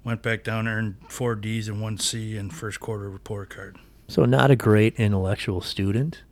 went 0.03 0.22
back 0.22 0.43
down, 0.43 0.66
and 0.66 0.68
earned 0.68 0.95
four 1.09 1.34
D's 1.34 1.68
and 1.68 1.82
one 1.82 1.99
C 1.99 2.36
in 2.38 2.51
first 2.51 2.80
quarter 2.80 3.11
report 3.11 3.51
card. 3.51 3.76
So 4.09 4.24
not 4.24 4.51
a 4.51 4.57
great 4.57 4.97
intellectual 4.97 5.61
student. 5.61 6.22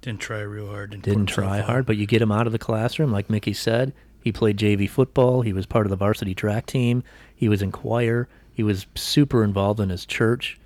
Didn't 0.00 0.20
try 0.20 0.40
real 0.40 0.68
hard. 0.68 0.90
Didn't, 0.90 1.04
Didn't 1.04 1.26
try 1.26 1.60
hard, 1.60 1.84
but 1.84 1.98
you 1.98 2.06
get 2.06 2.22
him 2.22 2.32
out 2.32 2.46
of 2.46 2.52
the 2.52 2.58
classroom, 2.58 3.12
like 3.12 3.28
Mickey 3.28 3.52
said. 3.52 3.92
He 4.22 4.32
played 4.32 4.56
JV 4.58 4.88
football. 4.88 5.42
He 5.42 5.52
was 5.52 5.66
part 5.66 5.86
of 5.86 5.90
the 5.90 5.96
varsity 5.96 6.34
track 6.34 6.66
team. 6.66 7.02
He 7.34 7.48
was 7.48 7.62
in 7.62 7.72
choir. 7.72 8.28
He 8.52 8.62
was 8.62 8.86
super 8.94 9.42
involved 9.42 9.80
in 9.80 9.88
his 9.88 10.04
church, 10.04 10.58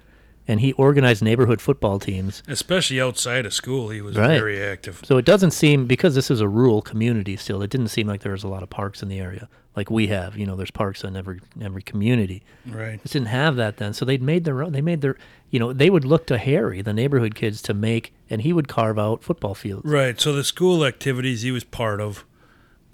and 0.49 0.61
he 0.61 0.73
organized 0.73 1.23
neighborhood 1.23 1.61
football 1.61 1.99
teams. 2.01 2.43
Especially 2.49 3.01
outside 3.01 3.47
of 3.47 3.55
school, 3.55 3.91
he 3.91 4.01
was 4.01 4.17
Right. 4.17 4.39
very 4.39 4.61
active. 4.61 5.01
So 5.05 5.17
it 5.17 5.25
doesn't 5.25 5.53
seem 5.53 5.87
because 5.87 6.15
this 6.17 6.31
is 6.31 6.41
a 6.41 6.49
rural 6.49 6.83
community 6.83 7.37
still. 7.37 7.63
It 7.63 7.71
didn't 7.71 7.89
seem 7.89 8.07
like 8.09 8.23
there 8.23 8.33
was 8.33 8.43
a 8.43 8.49
lot 8.49 8.63
of 8.65 8.71
parks 8.71 9.03
in 9.03 9.09
the 9.09 9.21
area 9.21 9.49
like 9.77 9.91
we 9.91 10.09
have. 10.09 10.37
You 10.37 10.47
know, 10.47 10.57
there's 10.57 10.73
parks 10.73 11.05
in 11.05 11.17
every 11.17 11.41
every 11.63 11.83
community. 11.83 12.43
Right. 12.67 13.01
Just 13.03 13.13
didn't 13.13 13.29
have 13.29 13.55
that 13.57 13.77
then. 13.77 13.93
So 13.95 14.05
they'd 14.05 14.23
made 14.23 14.43
their 14.45 14.63
own. 14.63 14.73
They 14.73 14.83
made 14.83 15.01
their. 15.01 15.17
You 15.51 15.61
know, 15.61 15.73
they 15.73 15.89
would 15.89 16.05
look 16.05 16.27
to 16.27 16.39
Harry, 16.39 16.83
the 16.83 16.93
neighborhood 16.93 17.37
kids, 17.37 17.63
to 17.63 17.75
make, 17.75 18.13
and 18.29 18.43
he 18.43 18.53
would 18.53 18.67
carve 18.67 18.99
out 18.99 19.23
football 19.23 19.55
fields. 19.55 19.85
Right. 19.89 20.21
So 20.21 20.33
the 20.33 20.43
school 20.43 20.85
activities 20.85 21.43
he 21.43 21.53
was 21.53 21.63
part 21.63 22.01
of, 22.01 22.25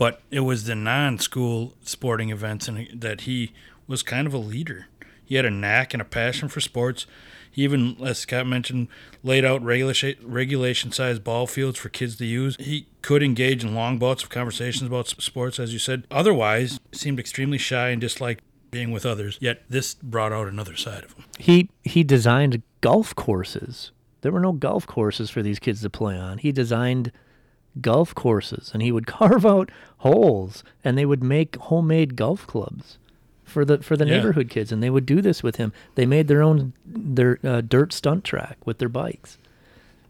but 0.00 0.22
it 0.30 0.40
was 0.40 0.64
the 0.64 0.74
non-school 0.74 1.74
sporting 1.82 2.30
events 2.30 2.66
and 2.68 2.88
that 3.02 3.22
he 3.22 3.52
was 3.86 4.02
kind 4.02 4.26
of 4.26 4.32
a 4.32 4.38
leader. 4.38 4.86
He 5.26 5.34
had 5.34 5.44
a 5.44 5.50
knack 5.50 5.92
and 5.92 6.00
a 6.00 6.06
passion 6.06 6.48
for 6.48 6.58
sports. 6.58 7.06
He 7.50 7.64
even, 7.64 7.98
as 8.02 8.20
Scott 8.20 8.46
mentioned, 8.46 8.88
laid 9.22 9.44
out 9.44 9.62
regulation 9.62 10.16
regulation-sized 10.22 11.22
ball 11.22 11.46
fields 11.46 11.78
for 11.78 11.90
kids 11.90 12.16
to 12.16 12.24
use. 12.24 12.56
He 12.58 12.86
could 13.02 13.22
engage 13.22 13.62
in 13.62 13.74
long 13.74 13.98
bouts 13.98 14.22
of 14.22 14.30
conversations 14.30 14.86
about 14.88 15.06
sports, 15.06 15.60
as 15.60 15.74
you 15.74 15.78
said. 15.78 16.06
Otherwise, 16.10 16.80
seemed 16.92 17.20
extremely 17.20 17.58
shy 17.58 17.90
and 17.90 18.00
disliked 18.00 18.42
being 18.70 18.92
with 18.92 19.04
others. 19.04 19.36
Yet 19.38 19.64
this 19.68 19.92
brought 19.96 20.32
out 20.32 20.48
another 20.48 20.76
side 20.76 21.04
of 21.04 21.12
him. 21.12 21.26
He 21.38 21.68
he 21.82 22.04
designed 22.04 22.62
golf 22.80 23.14
courses. 23.14 23.90
There 24.22 24.32
were 24.32 24.40
no 24.40 24.52
golf 24.52 24.86
courses 24.86 25.28
for 25.28 25.42
these 25.42 25.58
kids 25.58 25.82
to 25.82 25.90
play 25.90 26.16
on. 26.16 26.38
He 26.38 26.52
designed 26.52 27.12
golf 27.80 28.14
courses, 28.14 28.70
and 28.72 28.82
he 28.82 28.90
would 28.92 29.06
carve 29.18 29.44
out 29.46 29.70
holes, 29.98 30.64
and 30.84 30.96
they 30.96 31.06
would 31.06 31.22
make 31.22 31.56
homemade 31.56 32.16
golf 32.16 32.46
clubs 32.46 32.98
for 33.44 33.64
the 33.64 33.78
for 33.78 33.96
the 33.96 34.06
Yeah. 34.06 34.16
neighborhood 34.16 34.48
kids, 34.48 34.70
and 34.72 34.82
they 34.82 34.90
would 34.90 35.06
do 35.06 35.20
this 35.20 35.42
with 35.42 35.56
him. 35.56 35.72
They 35.94 36.06
made 36.06 36.28
their 36.28 36.42
own 36.42 36.72
their 36.86 37.38
uh, 37.44 37.60
dirt 37.60 37.92
stunt 37.92 38.24
track 38.24 38.56
with 38.64 38.78
their 38.78 38.88
bikes. 38.88 39.38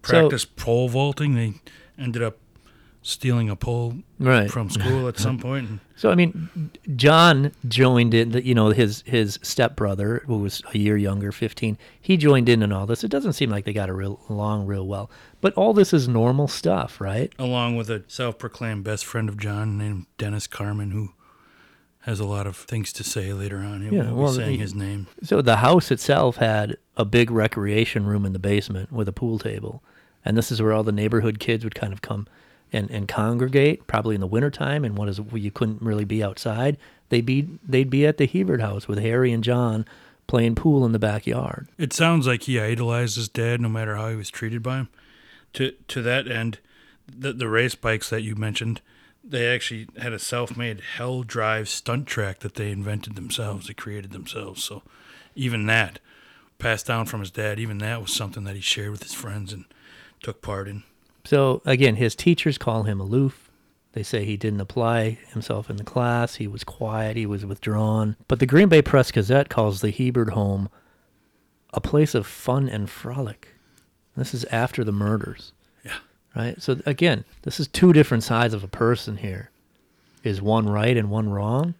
So- 0.05 0.29
Practice 0.29 0.45
pole 0.45 0.89
vaulting. 0.89 1.35
They 1.35 1.55
ended 1.99 2.23
up 2.23 2.37
stealing 3.03 3.49
a 3.49 3.57
pole 3.57 3.95
Right. 4.19 4.51
from 4.51 4.69
school 4.71 5.09
at 5.09 5.19
some 5.19 5.39
point. 5.39 5.81
So 6.01 6.11
I 6.11 6.15
mean, 6.15 6.71
John 6.97 7.53
joined 7.69 8.15
in. 8.15 8.31
The, 8.31 8.43
you 8.43 8.55
know, 8.55 8.71
his 8.71 9.03
his 9.07 9.39
stepbrother, 9.43 10.23
who 10.27 10.39
was 10.39 10.63
a 10.73 10.79
year 10.79 10.97
younger, 10.97 11.31
fifteen, 11.31 11.77
he 12.01 12.17
joined 12.17 12.49
in 12.49 12.63
in 12.63 12.73
all 12.73 12.87
this. 12.87 13.05
It 13.05 13.11
doesn't 13.11 13.35
seem 13.35 13.51
like 13.51 13.67
they 13.67 13.75
got 13.75 13.91
a 13.91 13.93
real 13.93 14.19
along 14.31 14.65
real 14.67 14.87
well, 14.87 15.11
but 15.43 15.53
all 15.55 15.75
this 15.75 15.93
is 15.93 16.09
normal 16.09 16.49
stuff, 16.49 17.03
right? 17.03 17.31
along 17.39 17.77
with 17.77 17.91
a 17.91 18.03
self-proclaimed 18.09 18.83
best 18.83 19.05
friend 19.05 19.29
of 19.29 19.37
John 19.37 19.77
named 19.77 20.07
Dennis 20.17 20.47
Carmen, 20.47 20.91
who 20.93 21.11
has 22.05 22.19
a 22.19 22.25
lot 22.25 22.47
of 22.47 22.57
things 22.57 22.95
to 22.95 23.05
say 23.05 23.35
later 23.35 23.59
on. 23.59 23.83
He 23.83 23.95
Yeah, 23.95 24.05
won't 24.05 24.17
well, 24.17 24.33
be 24.33 24.37
saying 24.39 24.51
he- 24.53 24.57
his 24.63 24.75
name. 24.75 25.07
So 25.23 25.43
the 25.43 25.57
house 25.57 25.91
itself 25.91 26.37
had 26.37 26.79
a 26.97 27.05
big 27.05 27.31
recreation 27.31 28.07
room 28.07 28.25
in 28.25 28.33
the 28.33 28.39
basement 28.39 28.91
with 28.91 29.07
a 29.07 29.13
pool 29.13 29.39
table, 29.39 29.83
and 30.25 30.35
this 30.35 30.51
is 30.51 30.63
where 30.63 30.73
all 30.73 30.83
the 30.83 30.93
neighborhood 30.93 31.39
kids 31.41 31.63
would 31.63 31.75
kind 31.75 31.93
of 31.93 32.01
come 32.01 32.27
and, 32.73 32.91
and 32.91 33.09
congregate, 33.09 33.87
probably 33.87 34.14
in 34.14 34.21
the 34.21 34.27
wintertime, 34.27 34.85
and 34.85 34.97
what 34.97 35.09
is 35.09 35.21
you 35.33 35.51
couldn't 35.51 35.83
really 35.83 36.05
be 36.05 36.23
outside. 36.23 36.77
They'd 37.09 37.27
be 37.27 37.49
they'd 37.66 37.91
be 37.91 38.07
at 38.07 38.16
the 38.16 38.27
Hebard 38.27 38.61
house 38.61 38.87
with 38.87 38.99
Harry 38.99 39.33
and 39.33 39.43
John 39.45 39.85
playing 40.27 40.55
pool 40.55 40.87
in 40.87 40.93
the 40.93 40.99
backyard. 40.99 41.66
It 41.77 41.93
sounds 41.93 42.27
like 42.27 42.45
he 42.45 42.61
idolized 42.61 43.16
his 43.16 43.29
dad, 43.29 43.61
no 43.61 43.68
matter 43.68 43.97
how 43.97 44.11
he 44.11 44.16
was 44.16 44.31
treated 44.31 44.62
by 44.62 44.77
him. 44.77 44.89
To 45.55 45.73
to 45.89 46.03
that 46.03 46.29
end, 46.29 46.59
the 47.09 47.33
the 47.33 47.49
race 47.49 47.75
bikes 47.75 48.11
that 48.11 48.23
you 48.23 48.37
mentioned, 48.37 48.81
they 49.25 49.53
actually 49.53 49.89
had 49.99 50.12
a 50.12 50.18
self-made 50.21 50.83
Hell 50.97 51.25
Drive 51.25 51.68
stunt 51.68 52.07
track 52.07 52.39
that 52.41 52.55
they 52.55 52.71
invented 52.71 53.16
themselves. 53.16 53.66
They 53.66 53.75
created 53.75 54.12
themselves. 54.12 54.62
So 54.62 54.83
even 55.35 55.66
that, 55.66 55.99
passed 56.59 56.87
down 56.87 57.07
from 57.07 57.21
his 57.21 57.33
dad, 57.33 57.59
even 57.59 57.79
that 57.79 58.01
was 58.01 58.12
something 58.12 58.45
that 58.45 58.55
he 58.55 58.61
shared 58.61 58.93
with 58.93 59.03
his 59.03 59.14
friends 59.14 59.53
and 59.53 59.64
took 60.23 60.43
part 60.43 60.68
in. 60.68 60.85
So 61.31 61.62
again, 61.64 61.95
his 61.95 62.16
teachers 62.16 62.59
call 62.59 62.83
him 62.83 62.99
aloof. 62.99 63.53
They 63.93 64.03
say 64.03 64.24
he 64.24 64.37
didn't 64.37 64.61
apply 64.61 65.11
himself 65.28 65.70
in 65.70 65.76
the 65.76 65.85
class. 65.85 66.35
He 66.35 66.49
was 66.49 66.64
quiet. 66.64 67.16
He 67.16 67.24
was 67.24 67.47
withdrawn. 67.47 68.16
But 68.26 68.41
the 68.41 68.47
Green 68.47 68.68
Bay 68.68 68.83
Press 68.83 69.12
Gazette 69.12 69.49
calls 69.49 69.81
the 69.81 69.93
Hebard 69.93 70.31
home 70.31 70.70
a 71.72 71.81
place 71.81 72.16
of 72.16 72.26
fun 72.26 72.68
and 72.68 72.91
frolic. 72.91 73.47
This 74.16 74.35
is 74.35 74.45
after 74.47 74.83
the 74.83 74.91
murders. 74.91 75.53
Yeah. 75.85 75.99
Right? 76.35 76.61
So 76.61 76.81
again, 76.85 77.24
this 77.43 77.61
is 77.61 77.68
two 77.68 77.93
different 77.93 78.24
sides 78.24 78.53
of 78.53 78.64
a 78.64 78.68
person 78.68 79.18
here. 79.18 79.51
Is 80.24 80.43
one 80.43 80.68
right 80.68 80.97
and 80.97 81.11
one 81.11 81.31
wrong? 81.31 81.74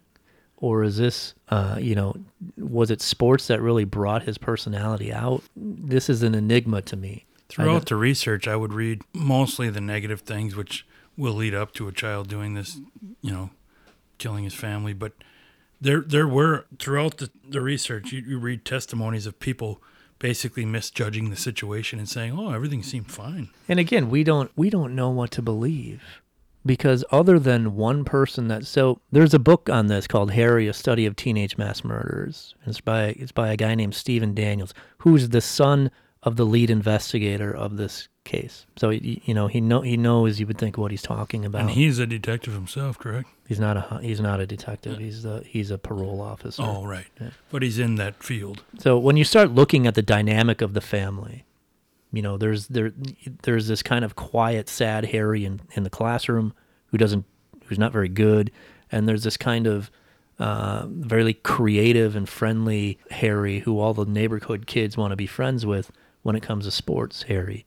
Or 0.55 0.81
is 0.81 0.95
this, 0.95 1.33
uh, 1.49 1.75
you 1.77 1.93
know, 1.93 2.15
was 2.57 2.89
it 2.89 3.01
sports 3.01 3.47
that 3.47 3.59
really 3.61 3.83
brought 3.83 4.23
his 4.23 4.37
personality 4.37 5.11
out? 5.11 5.43
This 5.57 6.09
is 6.09 6.23
an 6.23 6.35
enigma 6.35 6.83
to 6.83 6.95
me. 6.95 7.25
Throughout 7.51 7.87
the 7.87 7.95
research, 7.95 8.47
I 8.47 8.55
would 8.55 8.73
read 8.73 9.01
mostly 9.13 9.69
the 9.69 9.81
negative 9.81 10.21
things, 10.21 10.55
which 10.55 10.85
will 11.17 11.33
lead 11.33 11.53
up 11.53 11.73
to 11.73 11.87
a 11.87 11.91
child 11.91 12.29
doing 12.29 12.53
this, 12.53 12.79
you 13.21 13.31
know, 13.31 13.49
killing 14.17 14.43
his 14.43 14.53
family. 14.53 14.93
But 14.93 15.13
there, 15.81 16.01
there 16.01 16.27
were 16.27 16.65
throughout 16.79 17.17
the, 17.17 17.29
the 17.47 17.61
research, 17.61 18.11
you, 18.11 18.21
you 18.21 18.39
read 18.39 18.63
testimonies 18.63 19.25
of 19.25 19.39
people 19.39 19.81
basically 20.21 20.65
misjudging 20.65 21.31
the 21.31 21.35
situation 21.35 21.99
and 21.99 22.07
saying, 22.07 22.37
"Oh, 22.37 22.51
everything 22.51 22.83
seemed 22.83 23.11
fine." 23.11 23.49
And 23.67 23.79
again, 23.79 24.09
we 24.09 24.23
don't 24.23 24.51
we 24.55 24.69
don't 24.69 24.95
know 24.95 25.09
what 25.09 25.31
to 25.31 25.41
believe 25.41 26.21
because 26.65 27.03
other 27.11 27.39
than 27.39 27.75
one 27.75 28.05
person 28.05 28.47
that 28.47 28.65
so 28.65 29.01
there's 29.11 29.33
a 29.33 29.39
book 29.39 29.69
on 29.69 29.87
this 29.87 30.07
called 30.07 30.31
Harry: 30.31 30.67
A 30.67 30.73
Study 30.73 31.05
of 31.05 31.15
Teenage 31.15 31.57
Mass 31.57 31.83
Murders. 31.83 32.55
It's 32.65 32.79
by 32.79 33.15
it's 33.17 33.31
by 33.31 33.51
a 33.51 33.57
guy 33.57 33.75
named 33.75 33.95
Stephen 33.95 34.33
Daniels, 34.33 34.73
who's 34.99 35.29
the 35.29 35.41
son 35.41 35.91
of 36.23 36.35
the 36.35 36.45
lead 36.45 36.69
investigator 36.69 37.51
of 37.55 37.77
this 37.77 38.07
case. 38.23 38.65
So 38.77 38.89
you 38.89 39.33
know 39.33 39.47
he 39.47 39.61
know 39.61 39.81
he 39.81 39.97
knows 39.97 40.39
you 40.39 40.47
would 40.47 40.57
think 40.57 40.77
what 40.77 40.91
he's 40.91 41.01
talking 41.01 41.45
about. 41.45 41.61
And 41.61 41.71
he's 41.71 41.99
a 41.99 42.05
detective 42.05 42.53
himself, 42.53 42.97
correct? 42.99 43.29
he's 43.51 43.59
not 43.59 43.75
a 43.75 43.99
he's 44.01 44.21
not 44.21 44.39
a 44.39 44.47
detective. 44.47 44.97
He's 44.97 45.23
the 45.23 45.43
he's 45.45 45.71
a 45.71 45.77
parole 45.77 46.21
officer. 46.21 46.63
Oh, 46.63 46.85
right. 46.85 47.07
But 47.51 47.63
he's 47.63 47.79
in 47.79 47.95
that 47.95 48.23
field. 48.23 48.63
So 48.79 48.97
when 48.97 49.17
you 49.17 49.25
start 49.25 49.51
looking 49.51 49.85
at 49.85 49.93
the 49.93 50.01
dynamic 50.01 50.61
of 50.61 50.73
the 50.73 50.79
family, 50.79 51.43
you 52.13 52.21
know, 52.21 52.37
there's 52.37 52.67
there 52.67 52.93
there's 53.43 53.67
this 53.67 53.83
kind 53.83 54.05
of 54.05 54.15
quiet, 54.15 54.69
sad 54.69 55.07
Harry 55.07 55.43
in, 55.43 55.59
in 55.73 55.83
the 55.83 55.89
classroom 55.89 56.53
who 56.87 56.97
doesn't 56.97 57.25
who's 57.65 57.77
not 57.77 57.91
very 57.91 58.07
good, 58.07 58.51
and 58.89 59.05
there's 59.05 59.23
this 59.23 59.35
kind 59.35 59.67
of 59.67 59.91
uh, 60.39 60.85
very 60.87 61.33
creative 61.33 62.15
and 62.15 62.29
friendly 62.29 62.99
Harry 63.09 63.59
who 63.59 63.81
all 63.81 63.93
the 63.93 64.05
neighborhood 64.05 64.65
kids 64.65 64.95
want 64.95 65.11
to 65.11 65.17
be 65.17 65.27
friends 65.27 65.65
with 65.65 65.91
when 66.23 66.35
it 66.35 66.43
comes 66.43 66.65
to 66.65 66.71
sports. 66.71 67.23
Harry. 67.23 67.65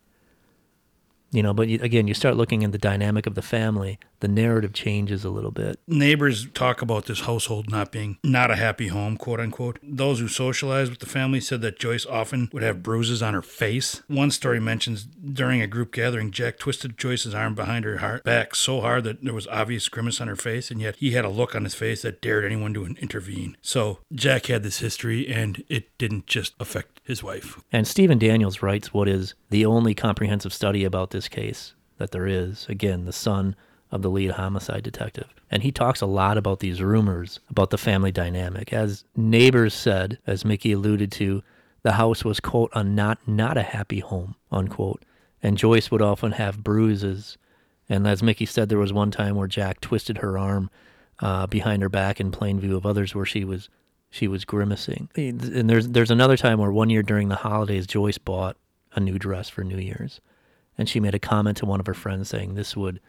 You 1.35 1.43
know, 1.43 1.53
but 1.53 1.67
you, 1.67 1.81
again, 1.83 2.07
you 2.07 2.15
start 2.15 2.37
looking 2.37 2.63
at 2.63 2.71
the 2.71 2.79
dynamic 2.79 3.27
of 3.27 3.35
the 3.35 3.43
family, 3.43 3.99
the 4.21 4.29
narrative 4.29 4.73
changes 4.73 5.25
a 5.25 5.31
little 5.31 5.51
bit. 5.51 5.81
neighbors 5.89 6.47
talk 6.55 6.81
about 6.81 7.07
this 7.07 7.23
household 7.23 7.69
not 7.69 7.91
being 7.91 8.19
not 8.23 8.53
a 8.53 8.57
happy 8.57 8.87
home, 8.87 9.17
quote 9.17 9.41
unquote. 9.41 9.81
Those 9.83 10.21
who 10.21 10.29
socialized 10.29 10.91
with 10.91 11.01
the 11.01 11.07
family 11.07 11.41
said 11.41 11.61
that 11.63 11.77
Joyce 11.77 12.07
often 12.07 12.49
would 12.53 12.63
have 12.63 12.85
bruises 12.85 13.21
on 13.21 13.35
her 13.35 13.43
face. 13.43 14.01
One 14.07 14.31
story 14.31 14.61
mentions 14.61 15.03
during 15.03 15.61
a 15.61 15.67
group 15.67 15.93
gathering, 15.93 16.31
Jack 16.31 16.57
twisted 16.57 16.97
Joyce's 16.97 17.35
arm 17.35 17.57
behind 17.57 17.85
her 17.85 17.99
heart, 17.99 18.23
back 18.23 18.55
so 18.55 18.81
hard 18.81 19.03
that 19.03 19.25
there 19.25 19.35
was 19.35 19.49
obvious 19.49 19.89
grimace 19.89 20.21
on 20.21 20.29
her 20.29 20.37
face, 20.37 20.71
and 20.71 20.81
yet 20.81 20.95
he 20.97 21.11
had 21.11 21.25
a 21.25 21.29
look 21.29 21.57
on 21.57 21.65
his 21.65 21.75
face 21.75 22.03
that 22.03 22.23
dared 22.23 22.45
anyone 22.45 22.75
to 22.75 22.87
intervene. 22.87 23.57
So 23.61 23.99
Jack 24.13 24.47
had 24.47 24.63
this 24.63 24.79
history, 24.79 25.27
and 25.27 25.65
it 25.69 25.99
didn't 25.99 26.29
just 26.29 26.55
affect 26.61 26.93
his 27.05 27.23
wife. 27.23 27.61
And 27.71 27.87
Stephen 27.87 28.19
Daniels 28.19 28.63
writes 28.63 28.93
what 28.93 29.09
is 29.09 29.35
the 29.51 29.67
only 29.67 29.95
comprehensive 29.95 30.53
study 30.53 30.85
about 30.85 31.11
this 31.11 31.29
case 31.29 31.75
that 31.99 32.11
there 32.11 32.27
is. 32.27 32.67
Again, 32.69 33.05
the 33.05 33.13
son 33.13 33.55
of 33.93 34.03
the 34.03 34.11
lead 34.11 34.33
homicide 34.33 34.83
detective. 34.83 35.33
And 35.51 35.63
he 35.63 35.71
talks 35.71 36.01
a 36.01 36.07
lot 36.07 36.37
about 36.37 36.61
these 36.61 36.83
rumors 36.83 37.39
about 37.49 37.71
the 37.71 37.79
family 37.79 38.11
dynamic. 38.11 38.73
As 38.73 39.05
neighbors 39.15 39.75
said, 39.75 40.19
as 40.27 40.45
Mickey 40.45 40.73
alluded 40.73 41.13
to, 41.13 41.43
the 41.83 41.93
house 41.93 42.25
was, 42.25 42.41
quote, 42.41 42.71
a 42.75 42.83
not, 42.83 43.19
not 43.29 43.57
a 43.57 43.63
happy 43.63 44.01
home, 44.01 44.35
unquote. 44.51 45.05
And 45.43 45.59
Joyce 45.59 45.91
would 45.91 46.03
often 46.03 46.33
have 46.33 46.65
bruises. 46.65 47.37
And 47.89 48.09
as 48.09 48.23
Mickey 48.23 48.47
said, 48.47 48.69
there 48.71 48.79
was 48.79 48.93
one 48.93 49.11
time 49.11 49.37
where 49.37 49.47
Jack 49.47 49.81
twisted 49.81 50.19
her 50.19 50.39
arm 50.39 50.71
uh, 51.21 51.47
behind 51.47 51.83
her 51.83 51.91
back 51.91 52.19
in 52.19 52.33
plain 52.33 52.59
view 52.59 52.77
of 52.77 52.87
others 52.87 53.15
where 53.15 53.27
she 53.27 53.45
was 53.45 53.69
she 54.15 54.29
was 54.29 54.45
grimacing. 54.45 55.09
And 55.17 55.69
there's 55.69 55.89
there's 55.89 56.12
another 56.12 56.37
time 56.37 56.61
where 56.61 56.71
one 56.71 56.89
year 56.89 57.03
during 57.03 57.31
the 57.31 57.35
holidays, 57.35 57.85
Joyce 57.85 58.17
bought 58.17 58.57
a 58.95 59.01
new 59.01 59.19
dress 59.19 59.49
for 59.49 59.65
New 59.65 59.77
Year's, 59.77 60.21
and 60.79 60.89
she 60.89 61.01
made 61.01 61.17
a 61.17 61.19
comment 61.19 61.57
to 61.59 61.67
one 61.67 61.81
of 61.81 61.87
her 61.87 61.95
friends 61.95 62.29
saying 62.29 62.55
this 62.55 62.77
would 62.77 63.01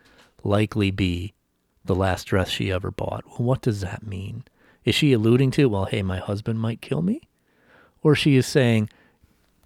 likely 0.43 0.89
be 0.89 1.35
the 1.83 1.93
last 1.93 2.23
dress 2.23 2.49
she 2.49 2.71
ever 2.71 2.89
bought. 2.89 3.23
Well, 3.27 3.47
what 3.47 3.61
does 3.61 3.81
that 3.81 4.07
mean? 4.07 4.45
Is 4.83 4.95
she 4.95 5.13
alluding 5.13 5.51
to, 5.51 5.69
well, 5.69 5.85
hey, 5.85 6.01
my 6.01 6.17
husband 6.17 6.59
might 6.59 6.81
kill 6.81 7.03
me, 7.03 7.21
or 8.01 8.15
she 8.15 8.35
is 8.35 8.47
saying, 8.47 8.89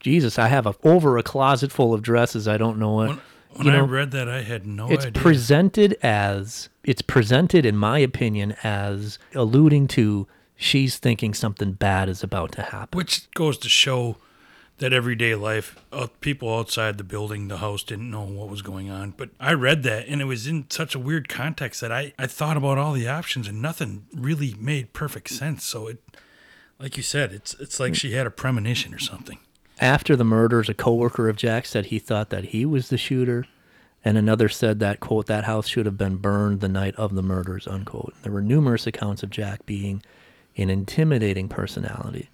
Jesus, 0.02 0.38
I 0.38 0.50
have 0.50 0.66
a, 0.66 0.76
over 0.84 1.18
a 1.18 1.24
closet 1.24 1.72
full 1.72 1.94
of 1.94 2.02
dresses. 2.02 2.50
I 2.50 2.58
don't 2.58 2.80
know 2.80 2.92
what. 2.92 3.20
When 3.54 3.68
you 3.68 3.74
I 3.74 3.80
read 3.80 4.12
that, 4.12 4.28
I 4.28 4.42
had 4.42 4.68
no 4.68 4.90
it's 4.90 5.06
idea. 5.06 5.22
presented 5.22 5.98
as 6.04 6.68
it's 6.84 7.02
presented 7.02 7.66
in 7.66 7.78
my 7.78 8.00
opinion 8.00 8.56
as 8.62 9.18
alluding 9.34 9.88
to 9.90 10.28
she's 10.60 10.98
thinking 10.98 11.34
something 11.34 11.72
bad 11.72 12.10
is 12.10 12.22
about 12.22 12.52
to 12.52 12.62
happen 12.62 12.96
Which 12.98 13.32
goes 13.32 13.58
to 13.60 13.70
show 13.70 14.18
that 14.80 14.94
everyday 14.94 15.36
life, 15.36 15.76
uh, 15.92 16.08
people 16.22 16.54
outside 16.58 16.98
the 16.98 17.04
building, 17.04 17.48
the 17.50 17.58
house 17.58 17.84
didn't 17.84 18.10
know 18.10 18.24
what 18.24 18.48
was 18.48 18.62
going 18.62 18.90
on. 18.90 19.12
But 19.18 19.30
I 19.38 19.52
read 19.54 19.84
that 19.84 20.08
and 20.08 20.22
it 20.22 20.26
was 20.26 20.48
in 20.48 20.68
such 20.70 20.96
a 20.96 21.00
weird 21.00 21.28
context 21.28 21.82
that 21.82 21.92
I, 21.92 22.14
I 22.18 22.28
thought 22.28 22.56
about 22.56 22.78
all 22.78 22.94
the 22.94 23.08
options 23.08 23.48
and 23.50 23.62
nothing 23.62 24.06
really 24.16 24.56
made 24.58 24.94
perfect 24.94 25.30
sense. 25.32 25.66
So 25.66 25.88
it, 25.88 26.02
like 26.80 26.96
you 26.96 27.04
said, 27.04 27.34
it's 27.34 27.56
it's 27.56 27.78
like 27.80 27.94
she 27.96 28.14
had 28.14 28.26
a 28.26 28.32
premonition 28.32 28.94
or 28.94 29.00
something. 29.00 29.40
after 29.82 30.16
the 30.16 30.24
murders 30.24 30.70
a 30.70 30.74
coworker 30.74 31.28
of 31.30 31.36
jack 31.38 31.66
said 31.66 31.86
he 31.88 32.00
thought 32.00 32.30
that 32.30 32.46
he 32.46 32.66
was 32.66 32.88
the 32.90 32.98
shooter 32.98 33.46
and 34.04 34.18
another 34.18 34.48
said 34.50 34.80
that 34.80 35.00
quote 35.02 35.26
that 35.28 35.44
house 35.46 35.68
should 35.68 35.86
have 35.86 35.98
been 35.98 36.16
burned 36.18 36.60
the 36.62 36.68
night 36.70 36.96
of 36.96 37.16
the 37.16 37.22
murders 37.22 37.66
unquote 37.68 38.14
there 38.24 38.32
were 38.32 38.42
numerous 38.42 38.86
accounts 38.88 39.24
of 39.24 39.30
jack 39.30 39.66
being 39.66 40.02
an 40.62 40.70
intimidating 40.70 41.48
personality. 41.48 42.30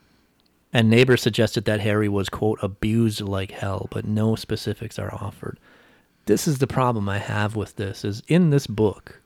And 0.73 0.89
neighbors 0.89 1.21
suggested 1.21 1.65
that 1.65 1.79
harry 1.79 2.09
was 2.09 2.29
quote 2.29 2.59
abused 2.61 3.21
like 3.21 3.51
hell 3.51 3.87
but 3.91 4.05
no 4.05 4.35
specifics 4.35 4.99
are 4.99 5.13
offered. 5.13 5.59
This 6.25 6.47
is 6.47 6.57
the 6.57 6.67
problem 6.67 7.07
i 7.07 7.19
have 7.19 7.55
with 7.55 7.75
this 7.75 8.03
is 8.03 8.23
in 8.27 8.49
this 8.49 8.67
book 8.67 9.21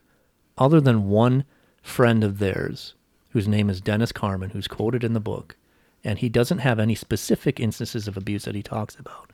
other 0.58 0.82
than 0.82 1.10
one 1.10 1.45
friend 1.82 2.24
of 2.24 2.39
theirs 2.39 2.93
whose 3.30 3.47
name 3.47 3.70
is 3.70 3.82
dennis 3.82 4.12
carmen 4.12 4.50
who's 4.50 4.68
quoted 4.68 5.04
in 5.04 5.14
the 5.14 5.20
book 5.20 5.56
and 6.04 6.20
he 6.20 6.30
doesn't 6.30 6.60
have 6.60 6.80
any 6.80 6.95
specific 6.95 7.60
instances 7.60 8.08
of 8.08 8.18
abuse 8.18 8.43
that 8.45 8.56
he 8.56 8.62
talks 8.62 8.95
about 9.00 9.32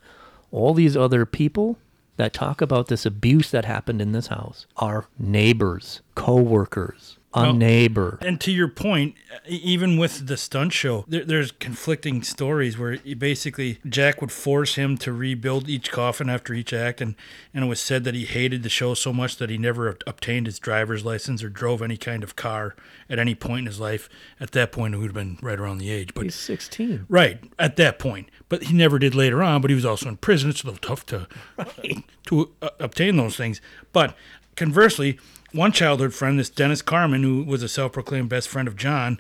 all 0.52 0.74
these 0.74 0.96
other 0.96 1.26
people 1.26 1.78
that 2.18 2.34
talk 2.34 2.62
about 2.62 2.88
this 2.88 3.06
abuse 3.06 3.52
that 3.52 3.66
happened 3.66 4.02
in 4.02 4.12
this 4.12 4.28
house 4.28 4.68
are 4.78 5.08
neighbors 5.18 6.02
co-workers 6.14 7.18
a 7.36 7.42
Well, 7.42 7.54
neighbor 7.54 8.18
And 8.22 8.40
to 8.42 8.52
your 8.52 8.68
point, 8.68 9.16
even 9.46 9.98
with 9.98 10.28
the 10.28 10.38
stunt 10.38 10.74
show, 10.74 11.06
there, 11.08 11.26
there's 11.26 11.52
conflicting 11.52 12.24
stories 12.24 12.78
where 12.78 12.94
he 12.94 13.14
basically 13.14 13.80
Jack 13.88 14.22
would 14.22 14.32
force 14.32 14.76
him 14.76 14.98
to 15.00 15.12
rebuild 15.12 15.70
each 15.70 15.92
coffin 15.92 16.30
after 16.30 16.54
each 16.54 16.72
act, 16.74 17.02
and, 17.02 17.16
and 17.54 17.66
it 17.66 17.68
was 17.68 17.80
said 17.80 18.04
that 18.06 18.16
he 18.16 18.26
hated 18.26 18.64
the 18.64 18.70
show 18.70 18.94
so 18.94 19.12
much 19.12 19.38
that 19.38 19.50
he 19.50 19.58
never 19.58 19.98
obtained 20.08 20.46
his 20.46 20.60
driver's 20.60 21.04
license 21.04 21.44
or 21.44 21.50
drove 21.50 21.82
any 21.82 21.98
kind 21.98 22.24
of 22.24 22.36
car 22.36 22.76
at 23.10 23.20
any 23.20 23.36
point 23.36 23.60
in 23.60 23.66
his 23.66 23.80
life. 23.80 24.10
At 24.40 24.52
that 24.54 24.72
point, 24.72 24.94
he 24.94 25.00
would 25.02 25.08
have 25.08 25.14
been 25.14 25.38
right 25.42 25.60
around 25.60 25.80
the 25.80 25.92
age, 25.92 26.14
but 26.14 26.24
he's 26.24 26.36
16 26.36 27.06
Right 27.10 27.44
at 27.60 27.76
that 27.76 28.00
point, 28.00 28.30
but 28.50 28.64
he 28.64 28.74
never 28.74 28.98
did 28.98 29.14
later 29.14 29.44
on. 29.44 29.62
But 29.62 29.70
he 29.72 29.76
was 29.76 29.86
also 29.86 30.08
in 30.10 30.18
prison. 30.18 30.50
It's 30.50 30.64
a 30.64 30.68
little 30.68 30.80
tough 30.80 31.06
to 31.08 31.28
to 32.28 32.52
uh, 32.62 32.70
obtain 32.80 33.18
those 33.18 33.36
things. 33.36 33.62
But 33.92 34.16
conversely, 34.56 35.20
one 35.56 35.72
childhood 35.72 36.14
friend, 36.14 36.38
this 36.38 36.50
Dennis 36.50 36.82
Carmen, 36.82 37.24
who 37.24 37.44
was 37.44 37.64
a 37.64 37.70
self-proclaimed 37.70 38.30
best 38.30 38.50
friend 38.50 38.68
of 38.68 38.76
John, 38.76 39.20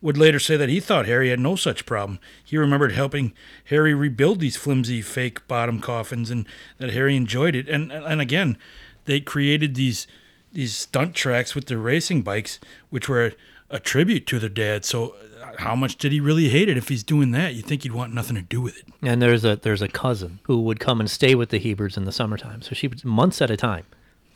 would 0.00 0.16
later 0.16 0.38
say 0.38 0.56
that 0.56 0.68
he 0.68 0.80
thought 0.80 1.06
Harry 1.06 1.30
had 1.30 1.40
no 1.40 1.56
such 1.56 1.86
problem. 1.86 2.18
He 2.44 2.56
remembered 2.56 2.92
helping 2.92 3.32
Harry 3.66 3.94
rebuild 3.94 4.40
these 4.40 4.56
flimsy 4.56 5.02
fake 5.02 5.46
bottom 5.48 5.80
coffins, 5.80 6.30
and 6.30 6.46
that 6.78 6.92
Harry 6.92 7.16
enjoyed 7.16 7.54
it. 7.54 7.68
And 7.68 7.92
and 7.92 8.20
again, 8.20 8.58
they 9.04 9.20
created 9.20 9.74
these 9.74 10.06
these 10.52 10.74
stunt 10.74 11.14
tracks 11.14 11.54
with 11.54 11.66
their 11.66 11.78
racing 11.78 12.22
bikes, 12.22 12.58
which 12.90 13.08
were 13.08 13.32
a, 13.68 13.80
tribute 13.80 14.26
to 14.28 14.38
their 14.38 14.48
dad. 14.48 14.84
So 14.84 15.16
uh, 15.42 15.54
how 15.58 15.74
much 15.74 15.96
did 15.96 16.12
he 16.12 16.20
really 16.20 16.48
hate 16.48 16.68
it? 16.68 16.78
If 16.78 16.88
he's 16.88 17.02
doing 17.02 17.32
that, 17.32 17.54
you 17.54 17.62
think 17.62 17.82
he'd 17.82 17.92
want 17.92 18.14
nothing 18.14 18.36
to 18.36 18.42
do 18.42 18.60
with 18.60 18.78
it. 18.78 18.84
And 19.02 19.20
there's 19.20 19.44
a 19.44 19.56
there's 19.56 19.82
a 19.82 19.88
cousin 19.88 20.40
who 20.44 20.60
would 20.62 20.80
come 20.80 21.00
and 21.00 21.10
stay 21.10 21.34
with 21.34 21.48
the 21.50 21.58
Hebards 21.58 21.96
in 21.96 22.04
the 22.04 22.12
summertime. 22.12 22.62
So 22.62 22.74
she 22.74 22.90
months 23.04 23.42
at 23.42 23.50
a 23.50 23.56
time. 23.56 23.84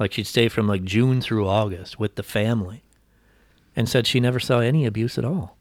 Like 0.01 0.15
she'd 0.15 0.27
stay 0.27 0.49
from 0.49 0.67
like 0.67 0.83
June 0.83 1.21
through 1.21 1.47
August 1.47 2.01
with 2.01 2.15
the 2.17 2.23
family. 2.23 2.83
And 3.77 3.89
said 3.89 4.07
she 4.07 4.19
never 4.19 4.41
saw 4.41 4.59
any 4.59 4.85
abuse 4.85 5.17
at 5.17 5.25
all. 5.25 5.57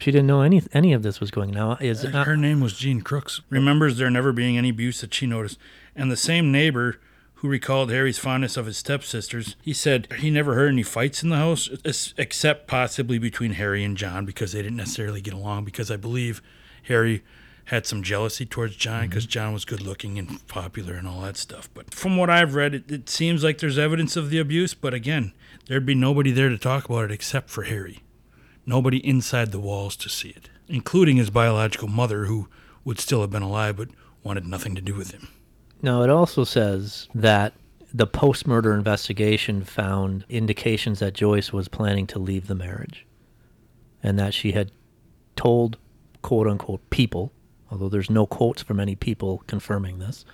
She 0.00 0.10
didn't 0.10 0.26
know 0.26 0.42
any 0.42 0.62
any 0.72 0.92
of 0.92 1.02
this 1.02 1.18
was 1.18 1.30
going 1.30 1.50
now. 1.50 1.78
Is 1.80 2.04
not 2.04 2.26
Her 2.26 2.36
name 2.36 2.60
was 2.60 2.76
Jean 2.76 3.00
Crooks. 3.00 3.40
Remembers 3.48 3.96
there 3.96 4.10
never 4.10 4.32
being 4.32 4.58
any 4.58 4.68
abuse 4.68 5.00
that 5.00 5.14
she 5.14 5.26
noticed. 5.26 5.58
And 5.96 6.10
the 6.10 6.16
same 6.16 6.52
neighbor 6.52 7.00
who 7.34 7.48
recalled 7.48 7.90
Harry's 7.90 8.18
fondness 8.18 8.56
of 8.56 8.66
his 8.66 8.76
stepsisters, 8.76 9.56
he 9.62 9.72
said 9.72 10.08
he 10.18 10.30
never 10.30 10.54
heard 10.54 10.72
any 10.72 10.82
fights 10.82 11.22
in 11.22 11.30
the 11.30 11.36
house, 11.36 11.70
except 12.16 12.66
possibly 12.66 13.18
between 13.18 13.52
Harry 13.52 13.84
and 13.84 13.96
John 13.96 14.26
because 14.26 14.52
they 14.52 14.62
didn't 14.62 14.76
necessarily 14.76 15.20
get 15.20 15.34
along. 15.34 15.64
Because 15.64 15.90
I 15.90 15.96
believe 15.96 16.42
Harry 16.84 17.22
had 17.68 17.86
some 17.86 18.02
jealousy 18.02 18.44
towards 18.44 18.76
John 18.76 19.08
because 19.08 19.24
mm-hmm. 19.24 19.30
John 19.30 19.52
was 19.52 19.64
good 19.64 19.80
looking 19.80 20.18
and 20.18 20.46
popular 20.48 20.94
and 20.94 21.06
all 21.06 21.22
that 21.22 21.36
stuff. 21.36 21.68
But 21.72 21.94
from 21.94 22.16
what 22.16 22.30
I've 22.30 22.54
read, 22.54 22.74
it, 22.74 22.90
it 22.90 23.08
seems 23.08 23.44
like 23.44 23.58
there's 23.58 23.78
evidence 23.78 24.16
of 24.16 24.30
the 24.30 24.38
abuse. 24.38 24.74
But 24.74 24.94
again, 24.94 25.32
there'd 25.66 25.86
be 25.86 25.94
nobody 25.94 26.30
there 26.30 26.48
to 26.48 26.58
talk 26.58 26.86
about 26.86 27.04
it 27.04 27.10
except 27.10 27.50
for 27.50 27.64
Harry 27.64 28.02
nobody 28.68 28.98
inside 28.98 29.50
the 29.50 29.58
walls 29.58 29.96
to 29.96 30.08
see 30.10 30.28
it, 30.28 30.50
including 30.68 31.16
his 31.16 31.30
biological 31.30 31.88
mother, 31.88 32.26
who 32.26 32.48
would 32.84 33.00
still 33.00 33.22
have 33.22 33.30
been 33.30 33.42
alive 33.42 33.78
but 33.78 33.88
wanted 34.22 34.46
nothing 34.46 34.74
to 34.74 34.82
do 34.82 34.94
with 34.94 35.10
him. 35.12 35.28
Now, 35.80 36.02
it 36.02 36.10
also 36.10 36.44
says 36.44 37.08
that 37.14 37.54
the 37.92 38.06
post 38.06 38.46
murder 38.46 38.74
investigation 38.74 39.64
found 39.64 40.24
indications 40.28 40.98
that 40.98 41.14
Joyce 41.14 41.52
was 41.52 41.68
planning 41.68 42.06
to 42.08 42.18
leave 42.18 42.46
the 42.46 42.54
marriage 42.54 43.06
and 44.02 44.18
that 44.18 44.34
she 44.34 44.52
had 44.52 44.70
told 45.34 45.78
quote 46.20 46.46
unquote 46.46 46.90
people, 46.90 47.32
although 47.70 47.88
there's 47.88 48.10
no 48.10 48.26
quotes 48.26 48.62
from 48.62 48.80
any 48.80 48.94
people 48.94 49.42
confirming 49.46 49.98
this. 49.98 50.24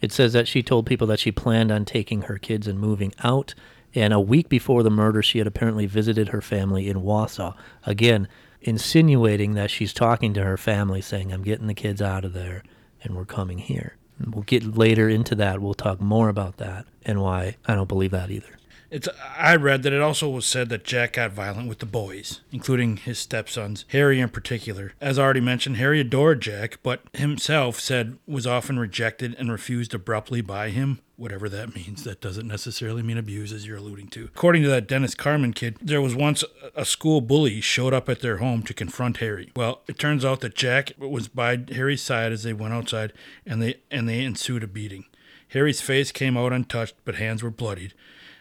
It 0.00 0.12
says 0.12 0.32
that 0.32 0.48
she 0.48 0.62
told 0.62 0.86
people 0.86 1.06
that 1.06 1.20
she 1.20 1.32
planned 1.32 1.72
on 1.72 1.84
taking 1.84 2.22
her 2.22 2.38
kids 2.38 2.66
and 2.66 2.78
moving 2.78 3.14
out. 3.22 3.54
And 3.94 4.12
a 4.12 4.20
week 4.20 4.48
before 4.48 4.82
the 4.82 4.90
murder, 4.90 5.22
she 5.22 5.38
had 5.38 5.46
apparently 5.46 5.86
visited 5.86 6.28
her 6.28 6.42
family 6.42 6.88
in 6.88 7.02
Wausau. 7.02 7.54
Again, 7.84 8.28
insinuating 8.60 9.54
that 9.54 9.70
she's 9.70 9.92
talking 9.92 10.34
to 10.34 10.44
her 10.44 10.56
family, 10.56 11.00
saying, 11.00 11.32
I'm 11.32 11.42
getting 11.42 11.68
the 11.68 11.74
kids 11.74 12.02
out 12.02 12.24
of 12.24 12.32
there 12.32 12.62
and 13.02 13.14
we're 13.14 13.24
coming 13.24 13.58
here. 13.58 13.96
And 14.18 14.34
we'll 14.34 14.44
get 14.44 14.76
later 14.76 15.08
into 15.08 15.34
that. 15.36 15.60
We'll 15.60 15.74
talk 15.74 16.00
more 16.00 16.28
about 16.28 16.56
that 16.58 16.86
and 17.04 17.20
why 17.20 17.56
I 17.66 17.74
don't 17.74 17.88
believe 17.88 18.10
that 18.12 18.30
either. 18.30 18.58
It's 18.94 19.08
I 19.36 19.56
read 19.56 19.82
that 19.82 19.92
it 19.92 20.00
also 20.00 20.30
was 20.30 20.46
said 20.46 20.68
that 20.68 20.84
Jack 20.84 21.14
got 21.14 21.32
violent 21.32 21.68
with 21.68 21.80
the 21.80 21.84
boys, 21.84 22.42
including 22.52 22.96
his 22.96 23.18
stepsons, 23.18 23.84
Harry 23.88 24.20
in 24.20 24.28
particular. 24.28 24.92
As 25.00 25.18
already 25.18 25.40
mentioned, 25.40 25.78
Harry 25.78 25.98
adored 25.98 26.40
Jack, 26.40 26.78
but 26.84 27.00
himself 27.12 27.80
said 27.80 28.18
was 28.24 28.46
often 28.46 28.78
rejected 28.78 29.34
and 29.36 29.50
refused 29.50 29.94
abruptly 29.94 30.42
by 30.42 30.70
him. 30.70 31.00
Whatever 31.16 31.48
that 31.48 31.74
means, 31.74 32.04
that 32.04 32.20
doesn't 32.20 32.46
necessarily 32.46 33.02
mean 33.02 33.18
abuse, 33.18 33.52
as 33.52 33.66
you're 33.66 33.78
alluding 33.78 34.10
to. 34.10 34.26
According 34.26 34.62
to 34.62 34.68
that 34.68 34.86
Dennis 34.86 35.16
Carmen 35.16 35.54
kid, 35.54 35.76
there 35.82 36.00
was 36.00 36.14
once 36.14 36.44
a 36.76 36.84
school 36.84 37.20
bully 37.20 37.60
showed 37.60 37.92
up 37.92 38.08
at 38.08 38.20
their 38.20 38.36
home 38.36 38.62
to 38.62 38.72
confront 38.72 39.16
Harry. 39.16 39.50
Well, 39.56 39.82
it 39.88 39.98
turns 39.98 40.24
out 40.24 40.38
that 40.42 40.54
Jack 40.54 40.92
was 40.98 41.26
by 41.26 41.64
Harry's 41.72 42.02
side 42.02 42.30
as 42.30 42.44
they 42.44 42.52
went 42.52 42.74
outside, 42.74 43.12
and 43.44 43.60
they 43.60 43.80
and 43.90 44.08
they 44.08 44.22
ensued 44.22 44.62
a 44.62 44.68
beating. 44.68 45.06
Harry's 45.48 45.80
face 45.80 46.12
came 46.12 46.36
out 46.36 46.52
untouched, 46.52 46.94
but 47.04 47.16
hands 47.16 47.42
were 47.42 47.50
bloodied 47.50 47.92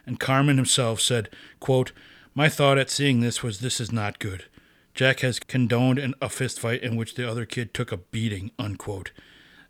and 0.06 0.20
Carmen 0.20 0.58
himself 0.58 1.00
said, 1.00 1.30
quote, 1.60 1.92
My 2.34 2.50
thought 2.50 2.78
at 2.78 2.90
seeing 2.90 3.20
this 3.20 3.42
was 3.42 3.60
this 3.60 3.80
is 3.80 3.92
not 3.92 4.20
good. 4.20 4.46
Jack 4.94 5.22
has 5.22 5.40
condoned 5.40 5.98
an, 5.98 6.14
a 6.22 6.28
fistfight 6.28 6.82
in 6.82 6.96
which 6.96 7.16
the 7.16 7.30
other 7.30 7.46
kid 7.46 7.74
took 7.74 7.92
a 7.92 7.98
beating, 7.98 8.52
unquote. 8.60 9.12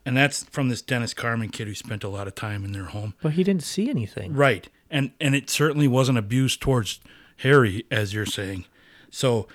And 0.06 0.18
that's 0.18 0.44
from 0.46 0.68
this 0.68 0.82
Dennis 0.82 1.14
Carmen 1.14 1.50
kid 1.50 1.68
who 1.68 1.76
spent 1.76 2.04
a 2.04 2.10
lot 2.10 2.28
of 2.28 2.36
time 2.36 2.66
in 2.66 2.74
their 2.74 2.86
home. 2.86 3.14
But 3.22 3.34
he 3.34 3.44
didn't 3.44 3.64
see 3.64 3.90
anything. 3.90 4.34
Right. 4.34 4.68
And 4.92 5.12
and 5.22 5.34
it 5.34 5.50
certainly 5.50 5.88
wasn't 5.88 6.18
abuse 6.18 6.58
towards 6.58 7.00
Harry, 7.38 7.86
as 7.90 8.14
you're 8.14 8.26
saying. 8.26 8.66
So 9.10 9.48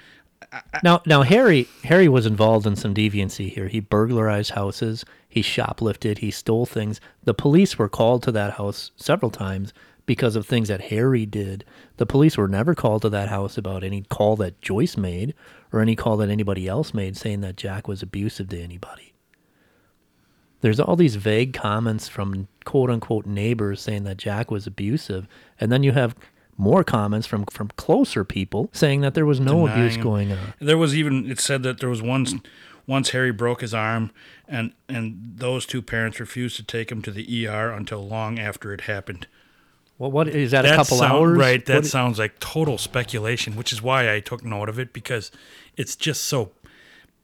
Now, 0.82 1.02
now 1.04 1.22
Harry 1.22 1.68
Harry 1.84 2.08
was 2.08 2.24
involved 2.24 2.66
in 2.66 2.76
some 2.76 2.94
deviancy 2.94 3.52
here. 3.52 3.68
He 3.68 3.80
burglarized 3.80 4.52
houses. 4.52 5.04
He 5.28 5.42
shoplifted. 5.42 6.18
He 6.18 6.30
stole 6.30 6.64
things. 6.64 7.00
The 7.24 7.34
police 7.34 7.78
were 7.78 7.88
called 7.88 8.22
to 8.22 8.32
that 8.32 8.54
house 8.54 8.90
several 8.96 9.30
times 9.30 9.74
because 10.08 10.36
of 10.36 10.46
things 10.46 10.68
that 10.68 10.80
Harry 10.84 11.26
did. 11.26 11.66
The 11.98 12.06
police 12.06 12.38
were 12.38 12.48
never 12.48 12.74
called 12.74 13.02
to 13.02 13.10
that 13.10 13.28
house 13.28 13.58
about 13.58 13.84
any 13.84 14.00
call 14.00 14.36
that 14.36 14.58
Joyce 14.62 14.96
made 14.96 15.34
or 15.70 15.80
any 15.80 15.94
call 15.94 16.16
that 16.16 16.30
anybody 16.30 16.66
else 16.66 16.94
made 16.94 17.14
saying 17.14 17.42
that 17.42 17.58
Jack 17.58 17.86
was 17.86 18.02
abusive 18.02 18.48
to 18.48 18.58
anybody. 18.58 19.12
There's 20.62 20.80
all 20.80 20.96
these 20.96 21.16
vague 21.16 21.52
comments 21.52 22.08
from 22.08 22.48
quote 22.64 22.88
unquote 22.88 23.26
neighbors 23.26 23.82
saying 23.82 24.04
that 24.04 24.16
Jack 24.16 24.50
was 24.50 24.66
abusive, 24.66 25.28
and 25.60 25.70
then 25.70 25.82
you 25.82 25.92
have 25.92 26.16
more 26.56 26.82
comments 26.82 27.26
from 27.26 27.44
from 27.44 27.68
closer 27.76 28.24
people 28.24 28.70
saying 28.72 29.02
that 29.02 29.12
there 29.12 29.26
was 29.26 29.38
no 29.38 29.66
abuse 29.66 29.92
Denying. 29.92 30.02
going 30.02 30.32
on. 30.32 30.54
There 30.58 30.78
was 30.78 30.96
even 30.96 31.30
it 31.30 31.38
said 31.38 31.62
that 31.64 31.80
there 31.80 31.90
was 31.90 32.00
once 32.00 32.34
once 32.86 33.10
Harry 33.10 33.30
broke 33.30 33.60
his 33.60 33.74
arm 33.74 34.10
and 34.48 34.72
and 34.88 35.34
those 35.36 35.66
two 35.66 35.82
parents 35.82 36.18
refused 36.18 36.56
to 36.56 36.62
take 36.62 36.90
him 36.90 37.02
to 37.02 37.10
the 37.10 37.46
ER 37.46 37.70
until 37.70 38.08
long 38.08 38.38
after 38.38 38.72
it 38.72 38.82
happened. 38.82 39.26
Well, 39.98 40.10
what 40.12 40.28
is 40.28 40.52
that? 40.52 40.64
A 40.64 40.76
couple 40.76 40.98
sound- 40.98 41.12
hours, 41.12 41.38
Right, 41.38 41.64
that 41.66 41.74
What- 41.74 41.86
sounds 41.86 42.18
like 42.18 42.38
total 42.38 42.78
speculation, 42.78 43.56
which 43.56 43.72
is 43.72 43.82
why 43.82 44.14
I 44.14 44.20
took 44.20 44.44
note 44.44 44.68
of 44.68 44.78
it 44.78 44.92
because 44.92 45.30
it's 45.76 45.96
just 45.96 46.24
so 46.24 46.52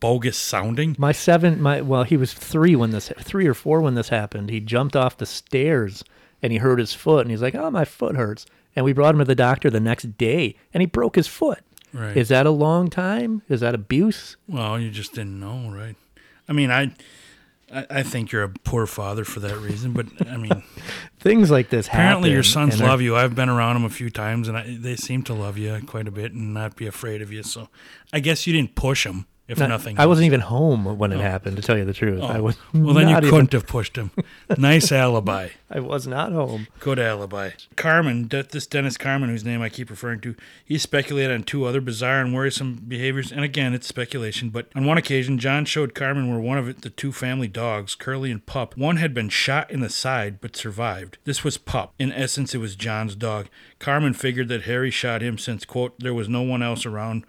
bogus 0.00 0.36
sounding. 0.36 0.96
My 0.98 1.12
seven, 1.12 1.62
my 1.62 1.80
well, 1.80 2.02
he 2.02 2.16
was 2.16 2.32
three 2.34 2.74
when 2.76 2.90
this, 2.90 3.10
three 3.20 3.46
or 3.46 3.54
four 3.54 3.80
when 3.80 3.94
this 3.94 4.08
happened. 4.08 4.50
He 4.50 4.60
jumped 4.60 4.96
off 4.96 5.16
the 5.16 5.26
stairs 5.26 6.02
and 6.42 6.52
he 6.52 6.58
hurt 6.58 6.78
his 6.78 6.92
foot, 6.92 7.22
and 7.22 7.30
he's 7.30 7.40
like, 7.40 7.54
"Oh, 7.54 7.70
my 7.70 7.84
foot 7.84 8.16
hurts." 8.16 8.44
And 8.76 8.84
we 8.84 8.92
brought 8.92 9.14
him 9.14 9.20
to 9.20 9.24
the 9.24 9.34
doctor 9.36 9.70
the 9.70 9.80
next 9.80 10.18
day, 10.18 10.56
and 10.74 10.82
he 10.82 10.86
broke 10.86 11.14
his 11.16 11.28
foot. 11.28 11.60
Right. 11.92 12.16
Is 12.16 12.28
that 12.28 12.44
a 12.44 12.50
long 12.50 12.90
time? 12.90 13.42
Is 13.48 13.60
that 13.60 13.72
abuse? 13.74 14.36
Well, 14.48 14.80
you 14.80 14.90
just 14.90 15.14
didn't 15.14 15.38
know, 15.38 15.70
right? 15.70 15.94
I 16.48 16.52
mean, 16.52 16.70
I 16.72 16.92
I, 17.74 17.86
I 17.90 18.02
think 18.02 18.30
you're 18.32 18.44
a 18.44 18.48
poor 18.48 18.86
father 18.86 19.24
for 19.24 19.40
that 19.40 19.56
reason, 19.58 19.92
but 19.92 20.06
I 20.28 20.36
mean, 20.36 20.62
Things 21.18 21.50
like 21.50 21.70
this 21.70 21.86
happen. 21.86 22.00
apparently 22.00 22.30
your 22.30 22.42
sons 22.42 22.80
love 22.80 23.00
you. 23.00 23.16
I've 23.16 23.34
been 23.34 23.48
around 23.48 23.74
them 23.74 23.84
a 23.84 23.90
few 23.90 24.10
times, 24.10 24.46
and 24.46 24.56
I, 24.56 24.76
they 24.78 24.94
seem 24.96 25.22
to 25.24 25.34
love 25.34 25.58
you 25.58 25.80
quite 25.86 26.06
a 26.06 26.10
bit 26.10 26.32
and 26.32 26.54
not 26.54 26.76
be 26.76 26.86
afraid 26.86 27.22
of 27.22 27.32
you. 27.32 27.42
So, 27.42 27.68
I 28.12 28.20
guess 28.20 28.46
you 28.46 28.52
didn't 28.52 28.74
push 28.74 29.04
them, 29.04 29.26
if 29.46 29.58
Not- 29.58 29.68
nothing. 29.68 29.98
I 29.98 30.06
wasn't 30.06 30.26
even 30.26 30.40
home 30.40 30.96
when 30.96 31.12
it 31.12 31.16
oh. 31.16 31.20
happened. 31.20 31.56
To 31.56 31.62
tell 31.62 31.76
you 31.76 31.84
the 31.84 31.92
truth, 31.92 32.20
oh. 32.22 32.26
I 32.26 32.40
was. 32.40 32.56
Oh. 32.74 32.80
Well, 32.80 32.94
then 32.94 33.08
you 33.08 33.30
couldn't 33.30 33.52
have 33.52 33.66
pushed 33.66 33.96
him. 33.96 34.10
nice 34.56 34.90
alibi. 34.90 35.50
I 35.70 35.80
was 35.80 36.06
not 36.06 36.32
home. 36.32 36.68
Good 36.80 36.98
alibi. 36.98 37.50
Carmen, 37.76 38.28
this 38.28 38.66
Dennis 38.66 38.96
Carmen, 38.96 39.28
whose 39.28 39.44
name 39.44 39.60
I 39.60 39.68
keep 39.68 39.90
referring 39.90 40.20
to, 40.20 40.34
he 40.64 40.78
speculated 40.78 41.34
on 41.34 41.42
two 41.42 41.66
other 41.66 41.82
bizarre 41.82 42.20
and 42.20 42.32
worrisome 42.32 42.84
behaviors. 42.88 43.30
And 43.30 43.44
again, 43.44 43.74
it's 43.74 43.86
speculation, 43.86 44.48
but 44.48 44.68
on 44.74 44.86
one 44.86 44.96
occasion, 44.98 45.38
John 45.38 45.66
showed 45.66 45.94
Carmen 45.94 46.30
where 46.30 46.40
one 46.40 46.58
of 46.58 46.80
the 46.80 46.90
two 46.90 47.12
family 47.12 47.48
dogs, 47.48 47.94
Curly 47.94 48.30
and 48.30 48.44
Pup, 48.44 48.76
one 48.78 48.96
had 48.96 49.12
been 49.12 49.28
shot 49.28 49.70
in 49.70 49.80
the 49.80 49.90
side 49.90 50.40
but 50.40 50.56
survived. 50.56 51.18
This 51.24 51.44
was 51.44 51.58
Pup. 51.58 51.92
In 51.98 52.12
essence, 52.12 52.54
it 52.54 52.58
was 52.58 52.76
John's 52.76 53.14
dog. 53.14 53.48
Carmen 53.78 54.14
figured 54.14 54.48
that 54.48 54.62
Harry 54.62 54.90
shot 54.90 55.22
him 55.22 55.36
since, 55.36 55.64
quote, 55.64 55.98
there 55.98 56.14
was 56.14 56.28
no 56.28 56.42
one 56.42 56.62
else 56.62 56.86
around 56.86 57.24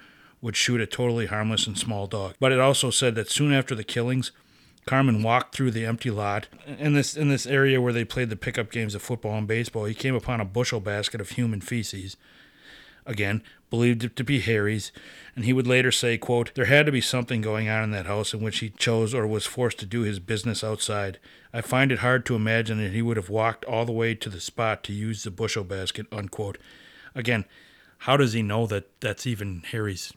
would 0.46 0.56
shoot 0.56 0.80
a 0.80 0.86
totally 0.86 1.26
harmless 1.26 1.66
and 1.66 1.76
small 1.76 2.06
dog. 2.06 2.36
But 2.40 2.52
it 2.52 2.60
also 2.60 2.92
said 2.92 3.16
that 3.16 3.32
soon 3.32 3.52
after 3.52 3.74
the 3.74 3.84
killings, 3.84 4.32
Carmen 4.86 5.24
walked 5.24 5.56
through 5.56 5.72
the 5.72 5.88
empty 5.88 6.12
lot 6.12 6.48
in 6.68 6.94
this 6.94 7.18
in 7.18 7.30
this 7.30 7.48
area 7.48 7.82
where 7.82 7.92
they 7.92 8.06
played 8.06 8.30
the 8.30 8.36
pickup 8.36 8.72
games 8.72 8.94
of 8.94 9.02
football 9.02 9.40
and 9.40 9.48
baseball. 9.48 9.86
He 9.86 9.96
came 9.96 10.14
upon 10.14 10.40
a 10.40 10.46
bushel 10.46 10.80
basket 10.80 11.20
of 11.20 11.32
human 11.32 11.62
feces. 11.62 12.16
Again, 13.08 13.42
believed 13.72 14.04
it 14.04 14.16
to 14.18 14.24
be 14.24 14.40
Harry's, 14.40 14.92
and 15.36 15.46
he 15.46 15.54
would 15.54 15.66
later 15.66 15.92
say, 15.92 16.16
quote, 16.16 16.54
There 16.54 16.66
had 16.66 16.86
to 16.86 16.92
be 16.92 17.02
something 17.02 17.42
going 17.42 17.68
on 17.68 17.84
in 17.84 17.92
that 17.92 18.06
house 18.06 18.32
in 18.32 18.42
which 18.42 18.60
he 18.60 18.70
chose 18.70 19.16
or 19.16 19.26
was 19.26 19.48
forced 19.48 19.80
to 19.80 19.88
do 19.88 20.02
his 20.02 20.20
business 20.20 20.64
outside. 20.64 21.18
I 21.54 21.62
find 21.62 21.92
it 21.92 22.00
hard 22.00 22.24
to 22.28 22.36
imagine 22.36 22.78
that 22.78 22.94
he 22.94 23.02
would 23.02 23.18
have 23.18 23.30
walked 23.30 23.66
all 23.66 23.86
the 23.86 23.92
way 23.92 24.14
to 24.14 24.30
the 24.30 24.40
spot 24.40 24.84
to 24.84 24.94
use 24.94 25.24
the 25.24 25.32
bushel 25.32 25.64
basket, 25.64 26.06
unquote. 26.12 26.60
Again, 27.16 27.46
how 28.00 28.16
does 28.16 28.34
he 28.34 28.44
know 28.44 28.68
that 28.68 29.02
that's 29.02 29.26
even 29.26 29.64
Harry's? 29.72 30.14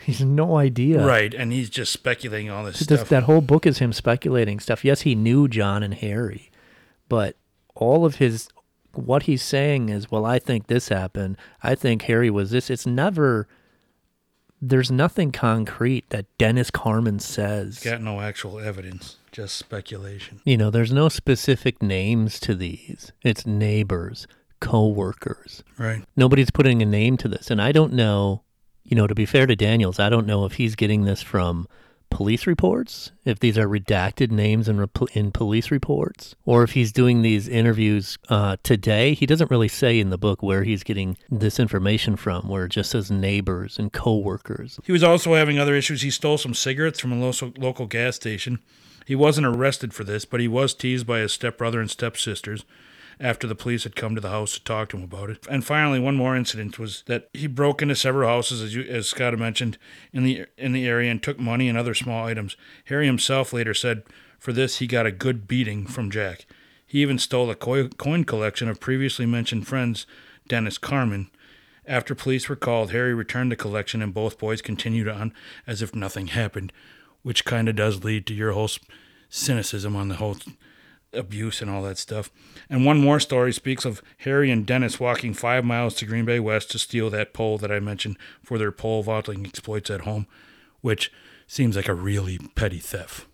He's 0.00 0.20
no 0.20 0.56
idea. 0.56 1.04
Right, 1.04 1.32
and 1.34 1.52
he's 1.52 1.70
just 1.70 1.92
speculating 1.92 2.50
all 2.50 2.64
this 2.64 2.78
This- 2.80 3.00
stuff. 3.00 3.08
that 3.08 3.22
whole 3.24 3.40
book 3.40 3.66
is 3.66 3.78
him 3.78 3.92
speculating 3.92 4.60
stuff. 4.60 4.84
Yes, 4.84 5.02
he 5.02 5.14
knew 5.14 5.48
John 5.48 5.82
and 5.82 5.94
Harry, 5.94 6.50
but 7.08 7.36
all 7.74 8.04
of 8.04 8.16
his 8.16 8.48
what 8.94 9.24
he's 9.24 9.42
saying 9.42 9.90
is, 9.90 10.10
well, 10.10 10.24
I 10.24 10.38
think 10.38 10.68
this 10.68 10.88
happened. 10.88 11.36
I 11.62 11.74
think 11.74 12.02
Harry 12.02 12.30
was 12.30 12.50
this. 12.50 12.70
It's 12.70 12.86
never. 12.86 13.46
There's 14.62 14.90
nothing 14.90 15.32
concrete 15.32 16.08
that 16.08 16.24
Dennis 16.38 16.70
Carmen 16.70 17.18
says. 17.18 17.80
Got 17.80 18.00
no 18.00 18.20
actual 18.22 18.58
evidence, 18.58 19.16
just 19.32 19.56
speculation. 19.56 20.40
You 20.46 20.56
know, 20.56 20.70
there's 20.70 20.92
no 20.92 21.10
specific 21.10 21.82
names 21.82 22.40
to 22.40 22.54
these. 22.54 23.12
It's 23.22 23.46
neighbors, 23.46 24.26
co-workers. 24.60 25.62
Right. 25.76 26.04
Nobody's 26.16 26.50
putting 26.50 26.80
a 26.80 26.86
name 26.86 27.18
to 27.18 27.28
this, 27.28 27.50
and 27.50 27.60
I 27.60 27.70
don't 27.72 27.92
know 27.92 28.42
You 28.86 28.96
know, 28.96 29.06
to 29.06 29.14
be 29.14 29.26
fair 29.26 29.46
to 29.46 29.56
Daniels, 29.56 29.98
I 29.98 30.08
don't 30.08 30.26
know 30.26 30.44
if 30.44 30.54
he's 30.54 30.76
getting 30.76 31.04
this 31.04 31.22
from 31.22 31.66
police 32.08 32.46
reports, 32.46 33.10
if 33.24 33.40
these 33.40 33.58
are 33.58 33.66
redacted 33.66 34.30
names 34.30 34.68
in, 34.68 34.78
rep- 34.78 35.10
in 35.14 35.32
police 35.32 35.70
reports, 35.70 36.34
or 36.44 36.62
if 36.62 36.72
he's 36.72 36.92
doing 36.92 37.22
these 37.22 37.48
interviews 37.48 38.16
uh, 38.28 38.56
today. 38.62 39.14
He 39.14 39.26
doesn't 39.26 39.50
really 39.50 39.68
say 39.68 39.98
in 39.98 40.10
the 40.10 40.18
book 40.18 40.42
where 40.42 40.62
he's 40.62 40.82
getting 40.82 41.16
this 41.28 41.58
information 41.58 42.16
from, 42.16 42.48
where 42.48 42.66
it 42.66 42.70
just 42.70 42.90
says 42.90 43.10
neighbors 43.10 43.78
and 43.78 43.92
coworkers. 43.92 44.78
He 44.84 44.92
was 44.92 45.02
also 45.02 45.34
having 45.34 45.58
other 45.58 45.74
issues. 45.74 46.02
He 46.02 46.10
stole 46.10 46.38
some 46.38 46.54
cigarettes 46.54 47.00
from 47.00 47.12
a 47.12 47.16
local, 47.16 47.52
local 47.58 47.86
gas 47.86 48.16
station. 48.16 48.60
He 49.04 49.14
wasn't 49.14 49.46
arrested 49.46 49.92
for 49.92 50.04
this, 50.04 50.24
but 50.24 50.40
he 50.40 50.48
was 50.48 50.74
teased 50.74 51.06
by 51.06 51.20
his 51.20 51.32
stepbrother 51.32 51.80
and 51.80 51.90
stepsisters 51.90 52.64
after 53.18 53.46
the 53.46 53.54
police 53.54 53.84
had 53.84 53.96
come 53.96 54.14
to 54.14 54.20
the 54.20 54.30
house 54.30 54.54
to 54.54 54.64
talk 54.64 54.90
to 54.90 54.96
him 54.96 55.02
about 55.02 55.30
it. 55.30 55.46
And 55.50 55.64
finally, 55.64 55.98
one 55.98 56.16
more 56.16 56.36
incident 56.36 56.78
was 56.78 57.02
that 57.06 57.28
he 57.32 57.46
broke 57.46 57.80
into 57.80 57.96
several 57.96 58.28
houses, 58.28 58.62
as, 58.62 58.74
you, 58.74 58.82
as 58.82 59.08
Scott 59.08 59.32
had 59.32 59.40
mentioned, 59.40 59.78
in 60.12 60.24
the 60.24 60.44
in 60.58 60.72
the 60.72 60.86
area 60.86 61.10
and 61.10 61.22
took 61.22 61.38
money 61.38 61.68
and 61.68 61.78
other 61.78 61.94
small 61.94 62.26
items. 62.26 62.56
Harry 62.86 63.06
himself 63.06 63.52
later 63.52 63.74
said 63.74 64.02
for 64.38 64.52
this 64.52 64.78
he 64.78 64.86
got 64.86 65.06
a 65.06 65.12
good 65.12 65.48
beating 65.48 65.86
from 65.86 66.10
Jack. 66.10 66.46
He 66.86 67.02
even 67.02 67.18
stole 67.18 67.50
a 67.50 67.56
coin 67.56 68.24
collection 68.24 68.68
of 68.68 68.80
previously 68.80 69.26
mentioned 69.26 69.66
friends, 69.66 70.06
Dennis 70.46 70.78
Carmen. 70.78 71.30
After 71.84 72.14
police 72.14 72.48
were 72.48 72.56
called, 72.56 72.90
Harry 72.90 73.14
returned 73.14 73.50
the 73.50 73.56
collection 73.56 74.02
and 74.02 74.14
both 74.14 74.38
boys 74.38 74.62
continued 74.62 75.08
on 75.08 75.32
as 75.66 75.82
if 75.82 75.94
nothing 75.94 76.28
happened, 76.28 76.72
which 77.22 77.44
kind 77.44 77.68
of 77.68 77.76
does 77.76 78.04
lead 78.04 78.26
to 78.26 78.34
your 78.34 78.52
whole 78.52 78.70
cynicism 79.28 79.96
on 79.96 80.08
the 80.08 80.16
whole 80.16 80.36
abuse 81.16 81.62
and 81.62 81.70
all 81.70 81.82
that 81.82 81.98
stuff. 81.98 82.30
And 82.68 82.84
one 82.84 83.00
more 83.00 83.20
story 83.20 83.52
speaks 83.52 83.84
of 83.84 84.02
Harry 84.18 84.50
and 84.50 84.66
Dennis 84.66 85.00
walking 85.00 85.34
five 85.34 85.64
miles 85.64 85.94
to 85.96 86.06
Green 86.06 86.24
Bay 86.24 86.40
West 86.40 86.70
to 86.72 86.78
steal 86.78 87.10
that 87.10 87.32
pole 87.32 87.58
that 87.58 87.72
I 87.72 87.80
mentioned 87.80 88.18
for 88.42 88.58
their 88.58 88.72
pole 88.72 89.02
vaulting 89.02 89.46
exploits 89.46 89.90
at 89.90 90.02
home, 90.02 90.26
which 90.80 91.12
seems 91.46 91.76
like 91.76 91.88
a 91.88 91.94
really 91.94 92.38
petty 92.54 92.78
theft 92.78 93.26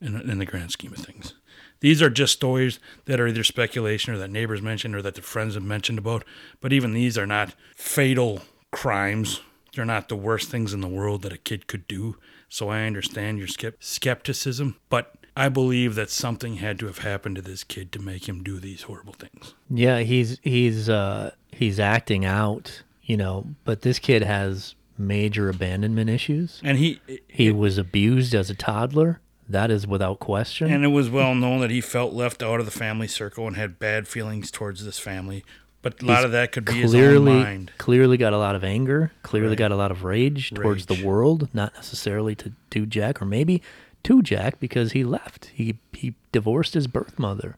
in, 0.00 0.16
in 0.28 0.38
the 0.38 0.46
grand 0.46 0.72
scheme 0.72 0.92
of 0.92 0.98
things. 0.98 1.34
These 1.80 2.00
are 2.00 2.10
just 2.10 2.34
stories 2.34 2.78
that 3.06 3.18
are 3.18 3.26
either 3.26 3.42
speculation 3.42 4.14
or 4.14 4.18
that 4.18 4.30
neighbors 4.30 4.62
mentioned 4.62 4.94
or 4.94 5.02
that 5.02 5.16
the 5.16 5.22
friends 5.22 5.54
have 5.54 5.64
mentioned 5.64 5.98
about, 5.98 6.24
but 6.60 6.72
even 6.72 6.92
these 6.92 7.18
are 7.18 7.26
not 7.26 7.54
fatal 7.74 8.42
crimes. 8.70 9.40
They're 9.74 9.84
not 9.84 10.08
the 10.08 10.16
worst 10.16 10.48
things 10.48 10.72
in 10.72 10.80
the 10.80 10.88
world 10.88 11.22
that 11.22 11.32
a 11.32 11.38
kid 11.38 11.66
could 11.66 11.88
do. 11.88 12.18
So 12.48 12.68
I 12.68 12.82
understand 12.82 13.38
your 13.38 13.48
skepticism, 13.80 14.76
but 14.90 15.16
I 15.36 15.48
believe 15.48 15.94
that 15.94 16.10
something 16.10 16.56
had 16.56 16.78
to 16.80 16.86
have 16.86 16.98
happened 16.98 17.36
to 17.36 17.42
this 17.42 17.64
kid 17.64 17.90
to 17.92 17.98
make 17.98 18.28
him 18.28 18.42
do 18.42 18.58
these 18.60 18.82
horrible 18.82 19.14
things. 19.14 19.54
Yeah, 19.70 20.00
he's 20.00 20.38
he's 20.42 20.88
uh, 20.88 21.32
he's 21.50 21.80
acting 21.80 22.24
out, 22.24 22.82
you 23.02 23.16
know, 23.16 23.46
but 23.64 23.80
this 23.82 23.98
kid 23.98 24.22
has 24.22 24.74
major 24.98 25.48
abandonment 25.48 26.10
issues. 26.10 26.60
And 26.62 26.76
he 26.78 27.00
He 27.28 27.50
was 27.50 27.78
abused 27.78 28.34
as 28.34 28.50
a 28.50 28.54
toddler. 28.54 29.20
That 29.48 29.70
is 29.70 29.86
without 29.86 30.18
question. 30.20 30.70
and 30.72 30.84
it 30.84 30.88
was 30.88 31.10
well 31.10 31.34
known 31.34 31.60
that 31.60 31.70
he 31.70 31.80
felt 31.80 32.12
left 32.14 32.42
out 32.42 32.60
of 32.60 32.64
the 32.64 32.70
family 32.72 33.08
circle 33.08 33.46
and 33.46 33.56
had 33.56 33.78
bad 33.78 34.06
feelings 34.08 34.50
towards 34.50 34.84
this 34.84 34.98
family. 34.98 35.44
But 35.82 36.00
a 36.00 36.06
lot 36.06 36.16
He's 36.18 36.24
of 36.26 36.32
that 36.32 36.52
could 36.52 36.64
be 36.64 36.74
his 36.74 36.92
clearly, 36.92 37.32
own 37.32 37.42
mind. 37.42 37.72
Clearly 37.76 38.16
got 38.16 38.32
a 38.32 38.38
lot 38.38 38.54
of 38.54 38.62
anger. 38.62 39.10
Clearly 39.24 39.48
Right. 39.50 39.58
got 39.58 39.72
a 39.72 39.76
lot 39.76 39.90
of 39.90 40.04
rage, 40.04 40.54
towards 40.54 40.86
the 40.86 41.04
world, 41.04 41.48
not 41.52 41.74
necessarily 41.74 42.36
to, 42.36 42.52
do 42.70 42.86
Jack, 42.86 43.20
or 43.20 43.24
maybe 43.24 43.60
to 44.04 44.22
Jack 44.22 44.60
because 44.60 44.92
he 44.92 45.04
left. 45.04 45.50
He 45.54 45.78
he 45.92 46.14
divorced 46.32 46.74
his 46.74 46.86
birth 46.86 47.18
mother. 47.18 47.56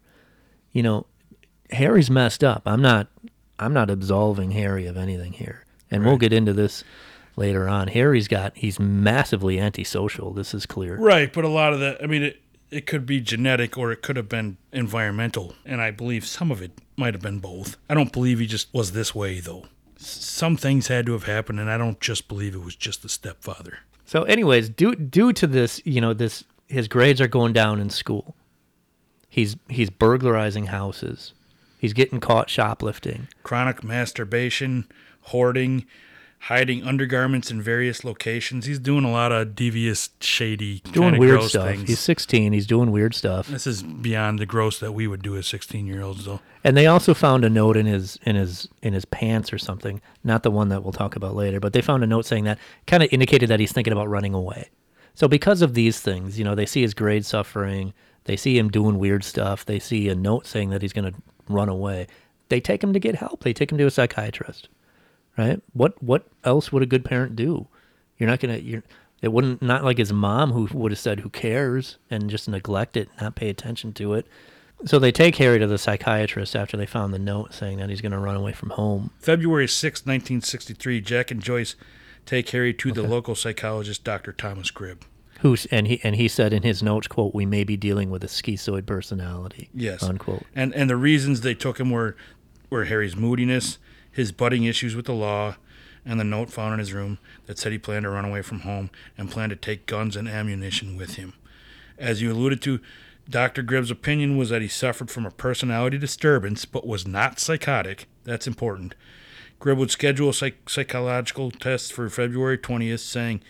You 0.73 0.83
know, 0.83 1.07
Harry's 1.71 2.11
messed 2.11 2.45
up. 2.45 2.63
I'm 2.67 2.83
not 2.83 3.09
I'm 3.59 3.73
not 3.73 3.91
absolving 3.91 4.53
Harry 4.53 4.87
of 4.87 4.97
anything 4.97 5.33
here. 5.33 5.65
And 5.91 6.05
we'll 6.05 6.19
get 6.19 6.33
into 6.33 6.53
this 6.53 6.83
later 7.37 7.69
on. 7.69 7.89
Harry's 7.89 8.29
got 8.29 8.57
he's 8.57 8.81
massively 8.81 9.61
antisocial. 9.61 10.33
This 10.33 10.55
is 10.55 10.67
clear. 10.67 10.97
Right, 10.97 11.33
but 11.33 11.45
a 11.45 11.49
lot 11.49 11.73
of 11.73 11.81
that, 11.81 12.03
I 12.03 12.07
mean, 12.07 12.23
it, 12.23 12.43
it 12.71 12.87
could 12.87 13.07
be 13.07 13.21
genetic 13.21 13.79
or 13.79 13.93
it 13.93 14.03
could 14.03 14.17
have 14.17 14.29
been 14.29 14.57
environmental. 14.73 15.55
And 15.65 15.81
I 15.81 15.91
believe 15.91 16.27
some 16.27 16.51
of 16.51 16.61
it 16.61 16.73
might 16.97 17.15
have 17.15 17.23
been 17.23 17.39
both. 17.39 17.77
I 17.89 17.95
don't 17.95 18.13
believe 18.13 18.41
he 18.41 18.47
just 18.47 18.73
was 18.75 18.93
this 18.93 19.15
way, 19.15 19.41
though. 19.41 19.67
Some 19.97 20.57
things 20.57 20.89
had 20.89 21.07
to 21.07 21.13
have 21.13 21.25
happened, 21.25 21.61
and 21.61 21.71
I 21.71 21.79
don't 21.79 22.01
just 22.01 22.29
believe 22.29 22.55
it 22.55 22.65
was 22.65 22.77
just 22.77 23.03
the 23.03 23.09
stepfather. 23.09 23.79
So, 24.05 24.23
anyways, 24.25 24.69
due 24.69 24.95
due 24.95 25.33
to 25.33 25.47
this, 25.47 25.81
you 25.85 26.01
know, 26.01 26.13
this 26.13 26.45
his 26.69 26.89
grades 26.89 27.21
are 27.21 27.29
going 27.29 27.53
down 27.53 27.81
in 27.81 27.91
school. 27.91 28.35
He's 29.29 29.57
he's 29.69 29.91
burglarizing 29.91 30.67
houses. 30.67 31.35
He's 31.79 31.93
getting 31.93 32.21
caught 32.21 32.49
shoplifting. 32.49 33.29
Chronic 33.43 33.85
masturbation, 33.85 34.87
hoarding, 35.23 35.87
hiding 36.45 36.83
undergarments 36.85 37.51
in 37.51 37.63
various 37.63 38.05
locations. 38.05 38.67
He's 38.67 38.79
doing 38.79 39.05
a 39.05 39.11
lot 39.11 39.33
of 39.33 39.55
devious, 39.55 40.11
shady, 40.21 40.81
Doing 40.93 41.19
weird 41.19 41.39
gross 41.39 41.51
stuff. 41.51 41.69
things. 41.69 41.89
He's 41.89 42.01
16. 42.01 42.53
He's 42.53 42.67
doing 42.67 42.93
weird 42.93 43.15
stuff. 43.15 43.49
this 43.49 43.67
is 43.67 43.83
beyond 43.83 44.39
the 44.39 44.47
gross 44.47 44.79
that 44.81 44.93
we 44.93 45.07
would 45.07 45.23
do 45.23 45.37
as 45.37 45.47
16 45.47 45.87
year 45.87 46.03
olds, 46.03 46.27
though. 46.27 46.41
And 46.63 46.77
they 46.77 46.87
also 46.87 47.15
found 47.15 47.45
a 47.45 47.51
note 47.51 47.77
in 47.77 47.87
his 47.87 48.19
in 48.25 48.37
his 48.37 48.69
in 48.83 48.93
his 48.93 49.05
pants 49.07 49.53
or 49.53 49.59
something. 49.59 50.01
Not 50.23 50.43
the 50.43 50.51
one 50.51 50.69
that 50.69 50.83
we'll 50.83 50.93
talk 50.93 51.17
about 51.17 51.35
later, 51.35 51.61
but 51.61 51.73
they 51.73 51.81
found 51.81 52.03
a 52.05 52.07
note 52.07 52.27
saying 52.27 52.45
that 52.45 52.59
kind 52.87 53.03
of 53.03 53.09
indicated 53.13 53.49
that 53.49 53.61
he's 53.61 53.73
thinking 53.73 53.93
about 53.93 54.09
running 54.09 54.35
away. 54.35 54.69
So 55.15 55.29
because 55.29 55.63
of 55.63 55.75
these 55.75 56.01
things, 56.01 56.39
you 56.39 56.45
know, 56.45 56.55
they 56.55 56.67
see 56.67 56.83
his 56.83 56.93
grade 56.95 57.25
suffering, 57.25 57.95
they 58.25 58.37
see 58.37 58.59
him 58.59 58.69
doing 58.71 58.99
weird 58.99 59.25
stuff, 59.25 59.65
they 59.65 59.79
see 59.79 60.09
a 60.09 60.15
note 60.15 60.47
saying 60.47 60.71
that 60.71 60.83
he's 60.83 60.93
going 60.93 61.13
to 61.13 61.19
run 61.49 61.69
away. 61.69 62.07
They 62.49 62.61
take 62.61 62.83
him 62.83 62.93
to 62.93 62.99
get 62.99 63.15
help. 63.15 63.45
They 63.45 63.53
take 63.53 63.71
him 63.71 63.79
to 63.79 63.87
a 63.87 63.91
psychiatrist. 63.91 64.69
Right? 65.37 65.61
What 65.73 66.01
what 66.03 66.27
else 66.45 66.71
would 66.73 66.83
a 66.83 66.87
good 66.87 67.05
parent 67.05 67.37
do? 67.37 67.67
You're 68.19 68.29
not 68.29 68.41
going 68.41 68.55
to 68.55 68.63
you're 68.63 68.83
it 69.25 69.33
wouldn't 69.33 69.63
not 69.63 69.85
like 69.85 69.99
his 69.99 70.13
mom 70.13 70.53
who 70.53 70.69
would 70.77 70.93
have 70.93 70.99
said 70.99 71.21
who 71.21 71.31
cares 71.31 71.97
and 72.11 72.29
just 72.29 72.49
neglect 72.49 72.97
it, 72.97 73.09
not 73.21 73.35
pay 73.35 73.49
attention 73.49 73.93
to 73.95 74.13
it. 74.15 74.27
So 74.85 74.99
they 74.99 75.13
take 75.13 75.37
Harry 75.37 75.59
to 75.59 75.67
the 75.67 75.79
psychiatrist 75.79 76.55
after 76.55 76.77
they 76.77 76.85
found 76.85 77.15
the 77.15 77.19
note 77.19 77.55
saying 77.55 77.79
that 77.79 77.89
he's 77.89 78.03
going 78.03 78.13
to 78.13 78.19
run 78.19 78.37
away 78.37 78.53
from 78.53 78.71
home. 78.71 79.13
February 79.19 79.67
6, 79.67 80.01
1963, 80.01 81.01
Jack 81.01 81.31
and 81.31 81.43
Joyce 81.43 81.75
take 82.27 82.51
Harry 82.51 82.75
to 82.75 82.93
the 82.93 83.03
local 83.03 83.35
psychologist, 83.35 84.05
Dr. 84.05 84.33
Thomas 84.33 84.71
Gribb. 84.71 85.03
Who's 85.41 85.67
and 85.67 85.87
he 85.87 86.01
and 86.03 86.17
he 86.17 86.29
said 86.29 86.53
in 86.53 86.63
his 86.63 86.83
notes, 86.83 87.07
"quote 87.07 87.35
We 87.35 87.45
may 87.45 87.65
be 87.65 87.77
dealing 87.77 88.11
with 88.11 88.23
a 88.25 88.29
schizoid 88.29 88.87
personality." 88.87 89.69
Yes. 89.75 90.03
Unquote. 90.03 90.45
And 90.55 90.75
and 90.75 90.89
the 90.89 90.97
reasons 90.97 91.41
they 91.41 91.55
took 91.55 91.81
him 91.81 91.91
were 91.91 92.17
were 92.71 92.85
Harry's 92.85 93.17
moodiness, 93.17 93.79
his 94.15 94.31
budding 94.31 94.65
issues 94.65 94.95
with 94.95 95.07
the 95.07 95.13
law, 95.13 95.57
and 96.07 96.21
the 96.21 96.25
note 96.25 96.51
found 96.51 96.73
in 96.73 96.79
his 96.79 96.93
room 96.93 97.19
that 97.47 97.59
said 97.59 97.73
he 97.73 97.79
planned 97.79 98.05
to 98.05 98.11
run 98.11 98.25
away 98.25 98.43
from 98.43 98.61
home 98.61 98.91
and 99.19 99.31
planned 99.31 99.51
to 99.51 99.57
take 99.57 99.87
guns 99.87 100.15
and 100.17 100.29
ammunition 100.29 100.97
with 100.97 101.17
him. 101.17 101.33
As 101.99 102.23
you 102.23 102.33
alluded 102.33 102.63
to, 102.63 102.81
Dr. 103.29 103.63
Gribb's 103.63 103.91
opinion 103.91 104.37
was 104.37 104.51
that 104.51 104.63
he 104.63 104.69
suffered 104.69 105.11
from 105.11 105.27
a 105.27 105.31
personality 105.31 105.99
disturbance 105.99 106.65
but 106.65 106.87
was 106.87 107.07
not 107.07 107.41
psychotic. 107.41 108.07
That's 108.23 108.47
important. 108.47 108.95
Gribb 109.61 109.79
would 109.79 109.91
schedule 109.91 110.33
psych- 110.33 110.69
psychological 110.69 111.51
test 111.51 111.93
for 111.93 112.09
February 112.09 112.59
20th, 112.59 113.01
saying, 113.01 113.41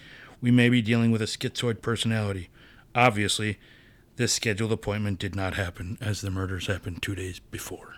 We 0.40 0.50
may 0.50 0.68
be 0.68 0.80
dealing 0.80 1.10
with 1.10 1.20
a 1.20 1.26
schizoid 1.26 1.82
personality. 1.82 2.48
Obviously, 2.94 3.58
this 4.16 4.32
scheduled 4.32 4.72
appointment 4.72 5.18
did 5.18 5.34
not 5.34 5.54
happen, 5.54 5.98
as 6.00 6.20
the 6.20 6.30
murders 6.30 6.68
happened 6.68 7.02
two 7.02 7.16
days 7.16 7.40
before. 7.50 7.96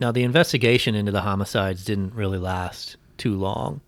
Now 0.00 0.12
the 0.12 0.22
investigation 0.22 0.94
into 0.94 1.12
the 1.12 1.22
homicides 1.22 1.84
didn't 1.84 2.14
really 2.14 2.38
last 2.38 2.96
too 3.16 3.34
long. 3.34 3.80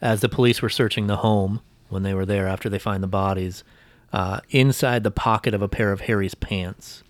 As 0.00 0.20
the 0.20 0.28
police 0.28 0.62
were 0.62 0.68
searching 0.68 1.06
the 1.06 1.16
home 1.16 1.60
when 1.88 2.02
they 2.02 2.14
were 2.14 2.26
there 2.26 2.46
after 2.46 2.68
they 2.68 2.78
find 2.78 3.02
the 3.02 3.08
bodies, 3.08 3.64
uh, 4.12 4.40
inside 4.50 5.02
the 5.02 5.10
pocket 5.10 5.54
of 5.54 5.62
a 5.62 5.68
pair 5.68 5.92
of 5.92 6.02
Harry's 6.02 6.34
pants. 6.34 7.02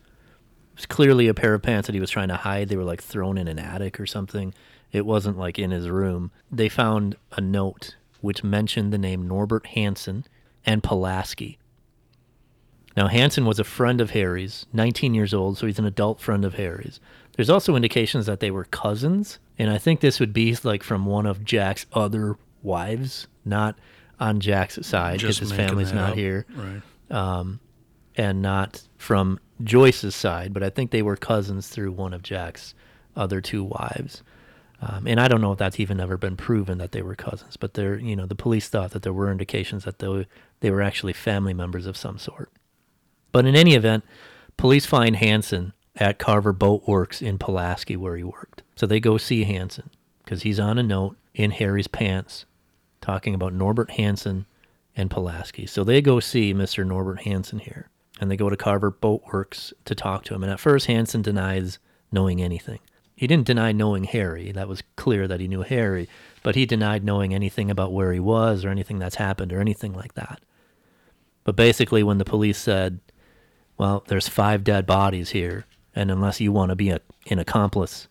It 0.72 0.78
was 0.78 0.86
clearly 0.86 1.28
a 1.28 1.34
pair 1.34 1.54
of 1.54 1.62
pants 1.62 1.86
that 1.86 1.94
he 1.94 2.00
was 2.00 2.10
trying 2.10 2.28
to 2.28 2.36
hide. 2.36 2.68
They 2.68 2.76
were 2.76 2.84
like 2.84 3.02
thrown 3.02 3.38
in 3.38 3.48
an 3.48 3.58
attic 3.58 3.98
or 4.00 4.06
something. 4.06 4.54
It 4.92 5.06
wasn't 5.06 5.38
like 5.38 5.58
in 5.58 5.70
his 5.70 5.88
room. 5.88 6.30
They 6.50 6.68
found 6.68 7.16
a 7.32 7.40
note 7.40 7.96
which 8.20 8.44
mentioned 8.44 8.92
the 8.92 8.98
name 8.98 9.28
Norbert 9.28 9.66
Hansen 9.66 10.26
and 10.64 10.82
Pulaski. 10.82 11.58
Now, 12.96 13.08
Hansen 13.08 13.44
was 13.44 13.58
a 13.58 13.64
friend 13.64 14.00
of 14.00 14.10
Harry's, 14.10 14.64
19 14.72 15.14
years 15.14 15.34
old, 15.34 15.58
so 15.58 15.66
he's 15.66 15.78
an 15.78 15.84
adult 15.84 16.18
friend 16.18 16.46
of 16.46 16.54
Harry's. 16.54 16.98
There's 17.36 17.50
also 17.50 17.76
indications 17.76 18.26
that 18.26 18.40
they 18.40 18.50
were 18.50 18.64
cousins, 18.64 19.38
and 19.58 19.70
I 19.70 19.78
think 19.78 20.00
this 20.00 20.18
would 20.20 20.32
be 20.32 20.56
like 20.62 20.82
from 20.82 21.04
one 21.06 21.26
of 21.26 21.44
Jack's 21.44 21.86
other 21.92 22.36
wives, 22.62 23.26
not 23.44 23.78
on 24.18 24.40
Jack's 24.40 24.78
side 24.86 25.20
because 25.20 25.38
his 25.38 25.52
family's 25.52 25.92
not 25.92 26.10
up. 26.12 26.16
here 26.16 26.46
Right. 26.56 26.80
and 28.16 28.40
not 28.42 28.82
from 28.96 29.38
Joyce's 29.62 30.14
side, 30.14 30.52
but 30.54 30.62
I 30.62 30.70
think 30.70 30.90
they 30.90 31.02
were 31.02 31.16
cousins 31.16 31.68
through 31.68 31.92
one 31.92 32.14
of 32.14 32.22
Jack's 32.22 32.74
other 33.14 33.40
two 33.40 33.62
wives. 33.64 34.22
Um, 34.80 35.06
and 35.06 35.18
I 35.18 35.28
don't 35.28 35.40
know 35.40 35.52
if 35.52 35.58
that's 35.58 35.80
even 35.80 36.00
ever 36.00 36.18
been 36.18 36.36
proven 36.36 36.78
that 36.78 36.92
they 36.92 37.00
were 37.00 37.14
cousins, 37.14 37.56
but 37.56 37.74
there, 37.74 37.98
you 37.98 38.14
know, 38.14 38.26
the 38.26 38.34
police 38.34 38.68
thought 38.68 38.90
that 38.90 39.02
there 39.02 39.12
were 39.12 39.30
indications 39.30 39.84
that 39.84 39.98
they 39.98 40.26
they 40.60 40.70
were 40.70 40.82
actually 40.82 41.12
family 41.14 41.54
members 41.54 41.86
of 41.86 41.96
some 41.96 42.18
sort. 42.18 42.50
But 43.32 43.46
in 43.46 43.56
any 43.56 43.74
event, 43.74 44.04
police 44.56 44.84
find 44.86 45.16
Hansen 45.16 45.72
at 45.96 46.18
Carver 46.18 46.52
Boat 46.52 46.86
Works 46.86 47.22
in 47.22 47.38
Pulaski 47.38 47.96
where 47.96 48.16
he 48.16 48.24
worked. 48.24 48.62
So 48.76 48.86
they 48.86 49.00
go 49.00 49.16
see 49.16 49.44
Hansen 49.44 49.90
because 50.24 50.42
he's 50.42 50.60
on 50.60 50.78
a 50.78 50.82
note 50.82 51.16
in 51.34 51.52
Harry's 51.52 51.88
pants 51.88 52.44
talking 53.00 53.34
about 53.34 53.52
Norbert 53.52 53.92
Hansen 53.92 54.46
and 54.96 55.10
Pulaski. 55.10 55.66
So 55.66 55.84
they 55.84 56.00
go 56.00 56.20
see 56.20 56.52
Mr. 56.52 56.86
Norbert 56.86 57.22
Hansen 57.22 57.60
here 57.60 57.88
and 58.20 58.30
they 58.30 58.36
go 58.36 58.50
to 58.50 58.56
Carver 58.56 58.90
Boat 58.90 59.22
Works 59.32 59.72
to 59.84 59.94
talk 59.94 60.24
to 60.24 60.34
him. 60.34 60.42
And 60.42 60.52
at 60.52 60.60
first, 60.60 60.86
Hansen 60.86 61.22
denies 61.22 61.78
knowing 62.10 62.42
anything. 62.42 62.80
He 63.14 63.26
didn't 63.26 63.46
deny 63.46 63.72
knowing 63.72 64.04
Harry. 64.04 64.52
That 64.52 64.68
was 64.68 64.82
clear 64.96 65.26
that 65.26 65.40
he 65.40 65.48
knew 65.48 65.62
Harry, 65.62 66.08
but 66.42 66.54
he 66.54 66.66
denied 66.66 67.02
knowing 67.02 67.34
anything 67.34 67.70
about 67.70 67.92
where 67.92 68.12
he 68.12 68.20
was 68.20 68.64
or 68.64 68.68
anything 68.68 68.98
that's 68.98 69.16
happened 69.16 69.52
or 69.52 69.60
anything 69.60 69.94
like 69.94 70.14
that. 70.14 70.40
But 71.44 71.56
basically, 71.56 72.02
when 72.02 72.18
the 72.18 72.24
police 72.24 72.58
said, 72.58 73.00
well, 73.78 74.04
there's 74.08 74.28
five 74.28 74.64
dead 74.64 74.84
bodies 74.84 75.30
here, 75.30 75.64
and 75.96 76.10
unless 76.10 76.40
you 76.40 76.52
want 76.52 76.68
to 76.68 76.76
be 76.76 76.90
a, 76.90 77.00
an 77.30 77.38
accomplice, 77.38 78.06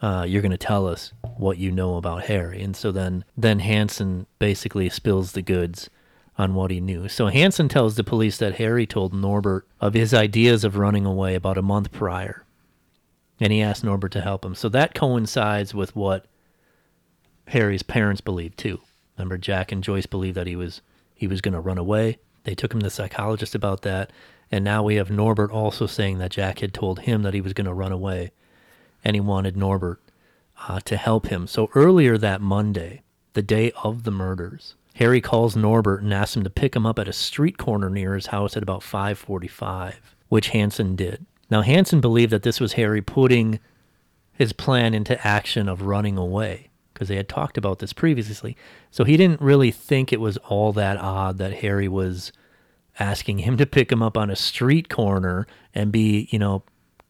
uh, 0.00 0.24
you're 0.28 0.42
going 0.42 0.52
to 0.52 0.58
tell 0.58 0.86
us 0.86 1.12
what 1.36 1.58
you 1.58 1.72
know 1.72 1.96
about 1.96 2.24
Harry. 2.24 2.62
And 2.62 2.76
so 2.76 2.92
then, 2.92 3.24
then 3.36 3.60
Hansen 3.60 4.26
basically 4.38 4.88
spills 4.90 5.32
the 5.32 5.42
goods 5.42 5.88
on 6.36 6.54
what 6.54 6.70
he 6.70 6.80
knew. 6.80 7.08
So 7.08 7.28
Hansen 7.28 7.68
tells 7.68 7.96
the 7.96 8.04
police 8.04 8.36
that 8.38 8.56
Harry 8.56 8.86
told 8.86 9.14
Norbert 9.14 9.66
of 9.80 9.94
his 9.94 10.12
ideas 10.12 10.64
of 10.64 10.76
running 10.76 11.06
away 11.06 11.34
about 11.34 11.58
a 11.58 11.62
month 11.62 11.90
prior. 11.90 12.44
And 13.40 13.52
he 13.52 13.62
asked 13.62 13.82
Norbert 13.82 14.12
to 14.12 14.20
help 14.20 14.44
him. 14.44 14.54
So 14.54 14.68
that 14.68 14.94
coincides 14.94 15.74
with 15.74 15.96
what 15.96 16.26
Harry's 17.48 17.82
parents 17.82 18.20
believed 18.20 18.58
too. 18.58 18.80
Remember 19.16 19.38
Jack 19.38 19.72
and 19.72 19.82
Joyce 19.82 20.06
believed 20.06 20.36
that 20.36 20.46
he 20.46 20.56
was 20.56 20.80
he 21.14 21.26
was 21.26 21.40
going 21.40 21.54
to 21.54 21.60
run 21.60 21.78
away. 21.78 22.18
They 22.44 22.54
took 22.54 22.72
him 22.72 22.80
to 22.80 22.84
the 22.84 22.90
psychologist 22.90 23.54
about 23.54 23.82
that. 23.82 24.10
And 24.52 24.62
now 24.62 24.82
we 24.82 24.96
have 24.96 25.10
Norbert 25.10 25.50
also 25.50 25.86
saying 25.86 26.18
that 26.18 26.32
Jack 26.32 26.58
had 26.58 26.74
told 26.74 27.00
him 27.00 27.22
that 27.22 27.32
he 27.32 27.40
was 27.40 27.54
going 27.54 27.66
to 27.66 27.72
run 27.72 27.90
away 27.90 28.32
and 29.02 29.16
he 29.16 29.20
wanted 29.20 29.56
Norbert 29.56 29.98
uh, 30.68 30.78
to 30.80 30.98
help 30.98 31.28
him. 31.28 31.46
So 31.46 31.70
earlier 31.74 32.18
that 32.18 32.42
Monday, 32.42 33.02
the 33.32 33.42
day 33.42 33.72
of 33.82 34.04
the 34.04 34.10
murders, 34.10 34.76
Harry 34.96 35.22
calls 35.22 35.56
Norbert 35.56 36.02
and 36.02 36.12
asks 36.12 36.36
him 36.36 36.44
to 36.44 36.50
pick 36.50 36.76
him 36.76 36.84
up 36.84 36.98
at 36.98 37.08
a 37.08 37.14
street 37.14 37.56
corner 37.56 37.88
near 37.88 38.14
his 38.14 38.26
house 38.26 38.54
at 38.56 38.62
about 38.62 38.82
5:45, 38.82 40.14
which 40.28 40.50
Hansen 40.50 40.96
did. 40.96 41.24
Now 41.50 41.62
Hansen 41.62 42.02
believed 42.02 42.30
that 42.32 42.42
this 42.42 42.60
was 42.60 42.74
Harry 42.74 43.00
putting 43.00 43.58
his 44.34 44.52
plan 44.52 44.92
into 44.92 45.26
action 45.26 45.66
of 45.66 45.82
running 45.82 46.18
away 46.18 46.68
because 46.92 47.08
they 47.08 47.16
had 47.16 47.28
talked 47.28 47.56
about 47.56 47.78
this 47.78 47.94
previously. 47.94 48.54
So 48.90 49.04
he 49.04 49.16
didn't 49.16 49.40
really 49.40 49.70
think 49.70 50.12
it 50.12 50.20
was 50.20 50.36
all 50.36 50.72
that 50.74 50.98
odd 50.98 51.38
that 51.38 51.54
Harry 51.54 51.88
was 51.88 52.32
asking 52.98 53.38
him 53.38 53.56
to 53.56 53.66
pick 53.66 53.90
him 53.90 54.02
up 54.02 54.16
on 54.16 54.30
a 54.30 54.36
street 54.36 54.88
corner 54.88 55.46
and 55.74 55.90
be, 55.92 56.28
you 56.30 56.38
know, 56.38 56.62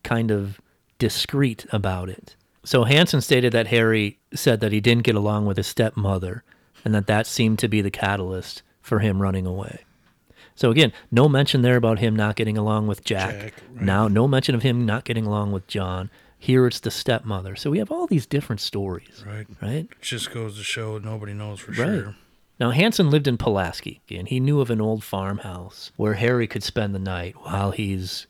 kind 0.04 0.30
of 0.30 0.60
discreet 0.98 1.66
about 1.72 2.08
it. 2.08 2.36
So 2.64 2.84
Hansen 2.84 3.20
stated 3.20 3.52
that 3.52 3.66
Harry 3.68 4.18
said 4.34 4.60
that 4.60 4.72
he 4.72 4.80
didn't 4.80 5.02
get 5.02 5.16
along 5.16 5.46
with 5.46 5.56
his 5.56 5.66
stepmother 5.66 6.44
and 6.84 6.94
that 6.94 7.06
that 7.08 7.26
seemed 7.26 7.58
to 7.60 7.68
be 7.68 7.80
the 7.80 7.90
catalyst 7.90 8.62
for 8.80 9.00
him 9.00 9.20
running 9.20 9.46
away. 9.46 9.80
So 10.54 10.70
again, 10.70 10.92
no 11.10 11.28
mention 11.28 11.62
there 11.62 11.76
about 11.76 11.98
him 11.98 12.14
not 12.14 12.36
getting 12.36 12.56
along 12.58 12.86
with 12.86 13.04
Jack. 13.04 13.30
Jack, 13.40 13.54
right. 13.74 13.82
Now, 13.84 14.06
no 14.06 14.28
mention 14.28 14.54
of 14.54 14.62
him 14.62 14.84
not 14.86 15.04
getting 15.04 15.26
along 15.26 15.52
with 15.52 15.66
John. 15.66 16.10
Here 16.38 16.66
it's 16.66 16.80
the 16.80 16.90
stepmother. 16.90 17.56
So 17.56 17.70
we 17.70 17.78
have 17.78 17.90
all 17.90 18.06
these 18.06 18.26
different 18.26 18.60
stories, 18.60 19.24
Right. 19.26 19.46
right? 19.62 19.88
It 19.90 20.00
Just 20.02 20.32
goes 20.32 20.56
to 20.58 20.64
show 20.64 20.98
nobody 20.98 21.32
knows 21.32 21.60
for 21.60 21.70
Right. 21.72 22.02
sure. 22.02 22.16
Now, 22.62 22.70
Hansen 22.70 23.10
lived 23.10 23.26
in 23.26 23.38
Pulaski, 23.38 24.02
and 24.08 24.28
he 24.28 24.38
knew 24.38 24.60
of 24.60 24.70
an 24.70 24.80
old 24.80 25.02
farmhouse 25.02 25.90
where 25.96 26.14
Harry 26.14 26.46
could 26.46 26.62
spend 26.62 26.94
the 26.94 27.00
night 27.00 27.34
while 27.42 27.72
he's, 27.72 28.28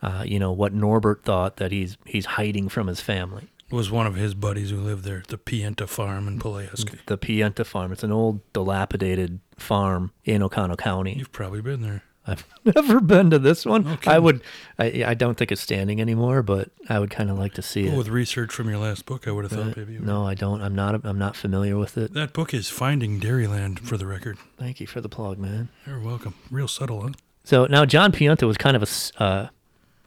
uh, 0.00 0.22
you 0.24 0.38
know, 0.38 0.52
what 0.52 0.72
Norbert 0.72 1.24
thought 1.24 1.56
that 1.56 1.72
he's 1.72 1.98
he's 2.04 2.24
hiding 2.24 2.68
from 2.68 2.86
his 2.86 3.00
family. 3.00 3.48
It 3.68 3.74
was 3.74 3.90
one 3.90 4.06
of 4.06 4.14
his 4.14 4.34
buddies 4.34 4.70
who 4.70 4.76
lived 4.76 5.02
there, 5.02 5.24
the 5.26 5.36
Pienta 5.36 5.88
farm 5.88 6.28
in 6.28 6.38
Pulaski. 6.38 7.00
The 7.06 7.18
Pienta 7.18 7.66
farm. 7.66 7.90
It's 7.90 8.04
an 8.04 8.12
old, 8.12 8.40
dilapidated 8.52 9.40
farm 9.56 10.12
in 10.24 10.44
Oconto 10.44 10.76
County. 10.76 11.16
You've 11.18 11.32
probably 11.32 11.60
been 11.60 11.82
there. 11.82 12.04
I've 12.26 12.46
never 12.64 13.00
been 13.00 13.30
to 13.30 13.38
this 13.38 13.66
one. 13.66 13.86
Okay. 13.86 14.10
I 14.10 14.18
would. 14.18 14.42
I, 14.78 15.04
I 15.08 15.14
don't 15.14 15.36
think 15.36 15.50
it's 15.50 15.60
standing 15.60 16.00
anymore, 16.00 16.42
but 16.42 16.70
I 16.88 16.98
would 16.98 17.10
kind 17.10 17.30
of 17.30 17.38
like 17.38 17.54
to 17.54 17.62
see 17.62 17.84
Well, 17.84 17.94
it. 17.94 17.98
with 17.98 18.08
research 18.08 18.52
from 18.52 18.68
your 18.68 18.78
last 18.78 19.06
book, 19.06 19.26
I 19.26 19.32
would 19.32 19.44
have 19.44 19.52
thought 19.52 19.76
maybe. 19.76 19.94
you 19.94 19.98
would. 19.98 20.06
no, 20.06 20.24
I 20.26 20.34
don't. 20.34 20.62
I'm 20.62 20.74
not. 20.74 21.04
I'm 21.04 21.18
not 21.18 21.34
familiar 21.36 21.76
with 21.76 21.98
it. 21.98 22.12
That 22.14 22.32
book 22.32 22.54
is 22.54 22.68
Finding 22.68 23.18
Dairyland, 23.20 23.80
for 23.80 23.96
the 23.96 24.06
record. 24.06 24.38
Thank 24.56 24.80
you 24.80 24.86
for 24.86 25.00
the 25.00 25.08
plug, 25.08 25.38
man. 25.38 25.68
You're 25.86 25.98
welcome. 26.00 26.34
Real 26.50 26.68
subtle, 26.68 27.00
huh? 27.02 27.08
So 27.44 27.66
now 27.66 27.84
John 27.84 28.12
Pienta 28.12 28.46
was 28.46 28.56
kind 28.56 28.76
of 28.76 28.82
a, 29.18 29.22
uh, 29.22 29.48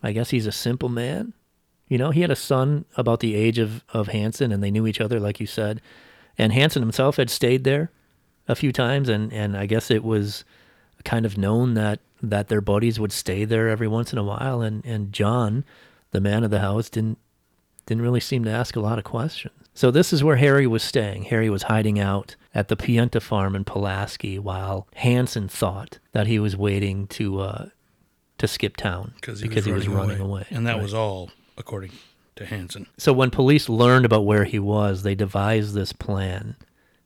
I 0.01 0.13
guess 0.13 0.29
he's 0.29 0.47
a 0.47 0.53
simple 0.53 0.87
man. 0.87 1.33
You 1.89 1.97
know, 1.97 2.11
he 2.11 2.21
had 2.21 2.31
a 2.31 2.35
son 2.35 2.85
about 2.95 3.19
the 3.19 3.35
age 3.35 3.59
of, 3.59 3.83
of 3.89 4.07
Hansen 4.07 4.53
and 4.53 4.63
they 4.63 4.71
knew 4.71 4.87
each 4.87 5.01
other, 5.01 5.19
like 5.19 5.41
you 5.41 5.45
said. 5.45 5.81
And 6.37 6.53
Hansen 6.53 6.81
himself 6.81 7.17
had 7.17 7.29
stayed 7.29 7.65
there 7.65 7.91
a 8.47 8.55
few 8.55 8.71
times 8.71 9.09
and, 9.09 9.33
and 9.33 9.55
I 9.57 9.65
guess 9.65 9.91
it 9.91 10.03
was 10.03 10.45
kind 11.05 11.25
of 11.25 11.37
known 11.37 11.73
that, 11.75 11.99
that 12.21 12.47
their 12.49 12.61
buddies 12.61 12.99
would 12.99 13.11
stay 13.11 13.45
there 13.45 13.69
every 13.69 13.87
once 13.87 14.11
in 14.11 14.17
a 14.19 14.23
while 14.23 14.61
and, 14.61 14.85
and 14.85 15.13
John, 15.13 15.63
the 16.11 16.19
man 16.19 16.43
of 16.43 16.51
the 16.51 16.59
house, 16.59 16.89
didn't 16.89 17.17
didn't 17.85 18.01
really 18.01 18.19
seem 18.19 18.43
to 18.43 18.49
ask 18.49 18.75
a 18.75 18.79
lot 18.79 18.97
of 18.97 19.03
questions. 19.03 19.53
So 19.75 19.91
this 19.91 20.11
is 20.11 20.23
where 20.23 20.37
Harry 20.37 20.65
was 20.65 20.81
staying. 20.81 21.25
Harry 21.25 21.51
was 21.51 21.63
hiding 21.63 21.99
out 21.99 22.35
at 22.53 22.67
the 22.67 22.75
Pienta 22.75 23.21
farm 23.21 23.55
in 23.55 23.63
Pulaski 23.63 24.39
while 24.39 24.87
Hansen 24.95 25.47
thought 25.47 25.99
that 26.11 26.25
he 26.25 26.39
was 26.39 26.57
waiting 26.57 27.05
to 27.07 27.41
uh, 27.41 27.65
to 28.39 28.47
skip 28.47 28.75
town 28.75 29.13
Because 29.21 29.39
he, 29.41 29.71
was, 29.71 29.87
running 29.87 30.19
away. 30.19 30.45
And 30.49 30.65
that 30.65 30.73
Right. 30.73 30.81
was 30.81 30.93
all 30.95 31.29
according 31.57 31.91
to 32.37 32.45
Hansen. 32.45 32.87
So 32.97 33.13
when 33.13 33.29
police 33.29 33.69
learned 33.69 34.05
about 34.05 34.25
where 34.25 34.45
he 34.45 34.59
was, 34.59 35.03
they 35.03 35.15
devised 35.15 35.73
this 35.75 35.93
plan 35.93 36.55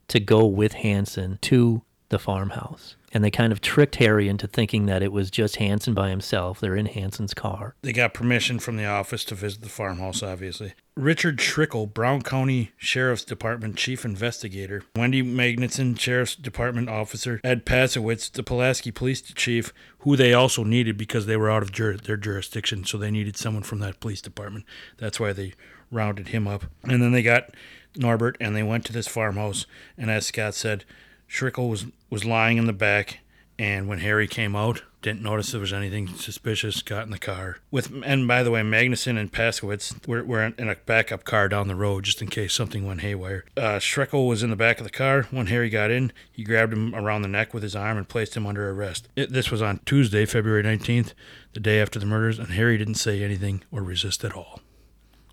to 0.07 0.19
go 0.19 0.45
with 0.45 0.73
Hansen 0.73 1.37
to 1.41 1.83
the 2.07 2.19
farmhouse. 2.19 2.95
And 3.11 3.23
they 3.23 3.31
kind 3.31 3.51
of 3.51 3.61
tricked 3.61 3.95
Harry 3.95 4.27
into 4.27 4.47
thinking 4.47 4.85
that 4.85 5.01
it 5.01 5.11
was 5.11 5.31
just 5.31 5.55
Hansen 5.55 5.93
by 5.93 6.09
himself. 6.09 6.59
They're 6.59 6.75
in 6.75 6.85
Hansen's 6.85 7.33
car. 7.33 7.75
They 7.81 7.93
got 7.93 8.13
permission 8.13 8.59
from 8.59 8.77
the 8.77 8.85
office 8.85 9.23
to 9.25 9.35
visit 9.35 9.61
the 9.61 9.69
farmhouse, 9.69 10.21
obviously. 10.21 10.73
Richard 10.95 11.37
Schrickle, 11.37 11.91
Brown 11.91 12.21
County 12.21 12.71
Sheriff's 12.77 13.23
Department 13.23 13.77
Chief 13.77 14.03
Investigator, 14.03 14.83
Wendy 14.95 15.23
Magnuson, 15.23 15.97
Sheriff's 15.97 16.35
Department 16.35 16.89
Officer, 16.89 17.39
Ed 17.43 17.65
Pasowitz, 17.65 18.29
the 18.29 18.43
Pulaski 18.43 18.91
Police 18.91 19.21
Chief, 19.21 19.73
who 19.99 20.15
they 20.15 20.33
also 20.33 20.63
needed 20.63 20.97
because 20.97 21.25
they 21.25 21.37
were 21.37 21.49
out 21.49 21.63
of 21.63 21.71
jur- 21.71 21.95
their 21.95 22.17
jurisdiction, 22.17 22.83
so 22.83 22.97
they 22.97 23.11
needed 23.11 23.37
someone 23.37 23.63
from 23.63 23.79
that 23.79 24.01
police 24.01 24.21
department. 24.21 24.65
That's 24.97 25.19
why 25.19 25.31
they 25.31 25.53
rounded 25.89 26.29
him 26.29 26.47
up. 26.47 26.65
And 26.83 27.01
then 27.01 27.13
they 27.13 27.23
got 27.23 27.55
Norbert 27.95 28.35
and 28.41 28.55
they 28.55 28.63
went 28.63 28.85
to 28.85 28.93
this 28.93 29.07
farmhouse, 29.07 29.65
and 29.97 30.11
as 30.11 30.25
Scott 30.27 30.53
said, 30.53 30.83
Schrickle 31.29 31.69
was, 31.69 31.85
was 32.09 32.25
lying 32.25 32.57
in 32.57 32.65
the 32.65 32.73
back 32.73 33.19
and 33.59 33.89
when 33.89 33.99
Harry 33.99 34.25
came 34.25 34.55
out, 34.55 34.83
didn't 35.01 35.21
notice 35.21 35.51
there 35.51 35.59
was 35.59 35.73
anything 35.73 36.07
suspicious. 36.07 36.81
Got 36.81 37.03
in 37.03 37.11
the 37.11 37.19
car 37.19 37.57
with, 37.71 37.91
and 38.05 38.25
by 38.25 38.41
the 38.41 38.51
way, 38.51 38.61
Magnuson 38.61 39.17
and 39.17 39.31
Paskowitz 39.31 40.07
were, 40.07 40.23
were 40.23 40.43
in 40.43 40.69
a 40.69 40.75
backup 40.75 41.25
car 41.25 41.49
down 41.49 41.67
the 41.67 41.75
road 41.75 42.05
just 42.05 42.21
in 42.21 42.29
case 42.29 42.53
something 42.53 42.85
went 42.85 43.01
haywire. 43.01 43.43
Uh, 43.57 43.79
Schreckel 43.79 44.27
was 44.27 44.43
in 44.43 44.49
the 44.49 44.55
back 44.55 44.79
of 44.79 44.85
the 44.85 44.89
car 44.89 45.23
when 45.23 45.47
Harry 45.47 45.69
got 45.69 45.91
in. 45.91 46.13
He 46.31 46.43
grabbed 46.43 46.71
him 46.71 46.95
around 46.95 47.21
the 47.21 47.27
neck 47.27 47.53
with 47.53 47.63
his 47.63 47.75
arm 47.75 47.97
and 47.97 48.07
placed 48.07 48.35
him 48.35 48.47
under 48.47 48.69
arrest. 48.69 49.09
It, 49.15 49.31
this 49.31 49.51
was 49.51 49.61
on 49.61 49.81
Tuesday, 49.85 50.25
February 50.25 50.63
nineteenth, 50.63 51.13
the 51.53 51.59
day 51.59 51.81
after 51.81 51.99
the 51.99 52.05
murders, 52.05 52.39
and 52.39 52.49
Harry 52.49 52.77
didn't 52.77 52.95
say 52.95 53.21
anything 53.21 53.63
or 53.71 53.83
resist 53.83 54.23
at 54.23 54.33
all. 54.33 54.61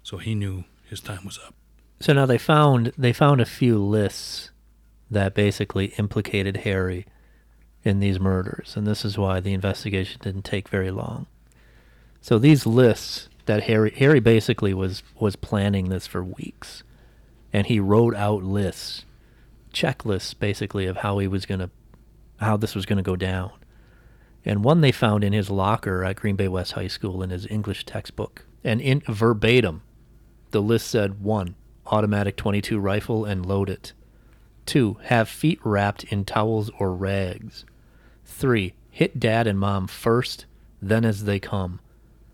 So 0.03 0.19
he 0.19 0.35
knew 0.35 0.65
his 0.85 1.01
time 1.01 1.25
was 1.25 1.39
up. 1.45 1.55
So 2.01 2.13
now 2.13 2.27
they 2.27 2.39
found 2.39 2.93
they 2.99 3.13
found 3.13 3.41
a 3.41 3.47
few 3.47 3.79
lists 3.79 4.51
that 5.11 5.35
basically 5.35 5.87
implicated 5.99 6.59
Harry 6.59 7.07
in 7.85 8.01
these 8.01 8.19
murders, 8.19 8.75
and 8.77 8.87
this 8.87 9.05
is 9.05 9.17
why 9.17 9.39
the 9.41 9.53
investigation 9.53 10.21
didn't 10.23 10.45
take 10.45 10.69
very 10.69 10.91
long. 10.91 11.27
So 12.21 12.39
these 12.39 12.67
lists 12.67 13.29
that 13.45 13.65
Harry 13.65 13.93
Harry 13.99 14.19
basically 14.19 14.75
was 14.75 15.05
was 15.21 15.37
planning 15.37 15.89
this 15.89 16.07
for 16.07 16.25
weeks, 16.25 16.83
and 17.53 17.67
he 17.67 17.79
wrote 17.79 18.17
out 18.17 18.43
lists, 18.43 19.05
checklists 19.73 20.37
basically 20.37 20.87
of 20.87 20.99
how 20.99 21.19
he 21.19 21.29
was 21.29 21.47
gonna, 21.47 21.71
how 22.41 22.57
this 22.57 22.75
was 22.75 22.87
gonna 22.87 23.03
go 23.03 23.15
down, 23.15 23.53
and 24.45 24.65
one 24.65 24.81
they 24.81 24.93
found 24.93 25.23
in 25.23 25.33
his 25.33 25.49
locker 25.49 26.03
at 26.05 26.17
Green 26.17 26.35
Bay 26.37 26.49
West 26.49 26.73
High 26.73 26.89
School 26.89 27.23
in 27.23 27.31
his 27.31 27.47
English 27.47 27.85
textbook, 27.85 28.45
and 28.65 28.81
in 28.81 29.03
verbatim, 29.09 29.83
the 30.51 30.61
list 30.61 30.89
said 30.89 31.23
one 31.23 31.55
automatic 31.87 32.37
22 32.37 32.81
rifle 32.81 33.25
and 33.25 33.47
load 33.47 33.71
it. 33.71 33.93
2. 34.67 34.99
Have 35.05 35.29
feet 35.29 35.61
wrapped 35.64 36.05
in 36.05 36.25
towels 36.25 36.71
or 36.79 36.95
rags. 36.95 37.64
3. 38.25 38.75
Hit 38.91 39.21
dad 39.21 39.47
and 39.47 39.59
mom 39.59 39.87
first, 39.87 40.47
then 40.83 41.05
as 41.05 41.25
they 41.25 41.39
come. 41.39 41.81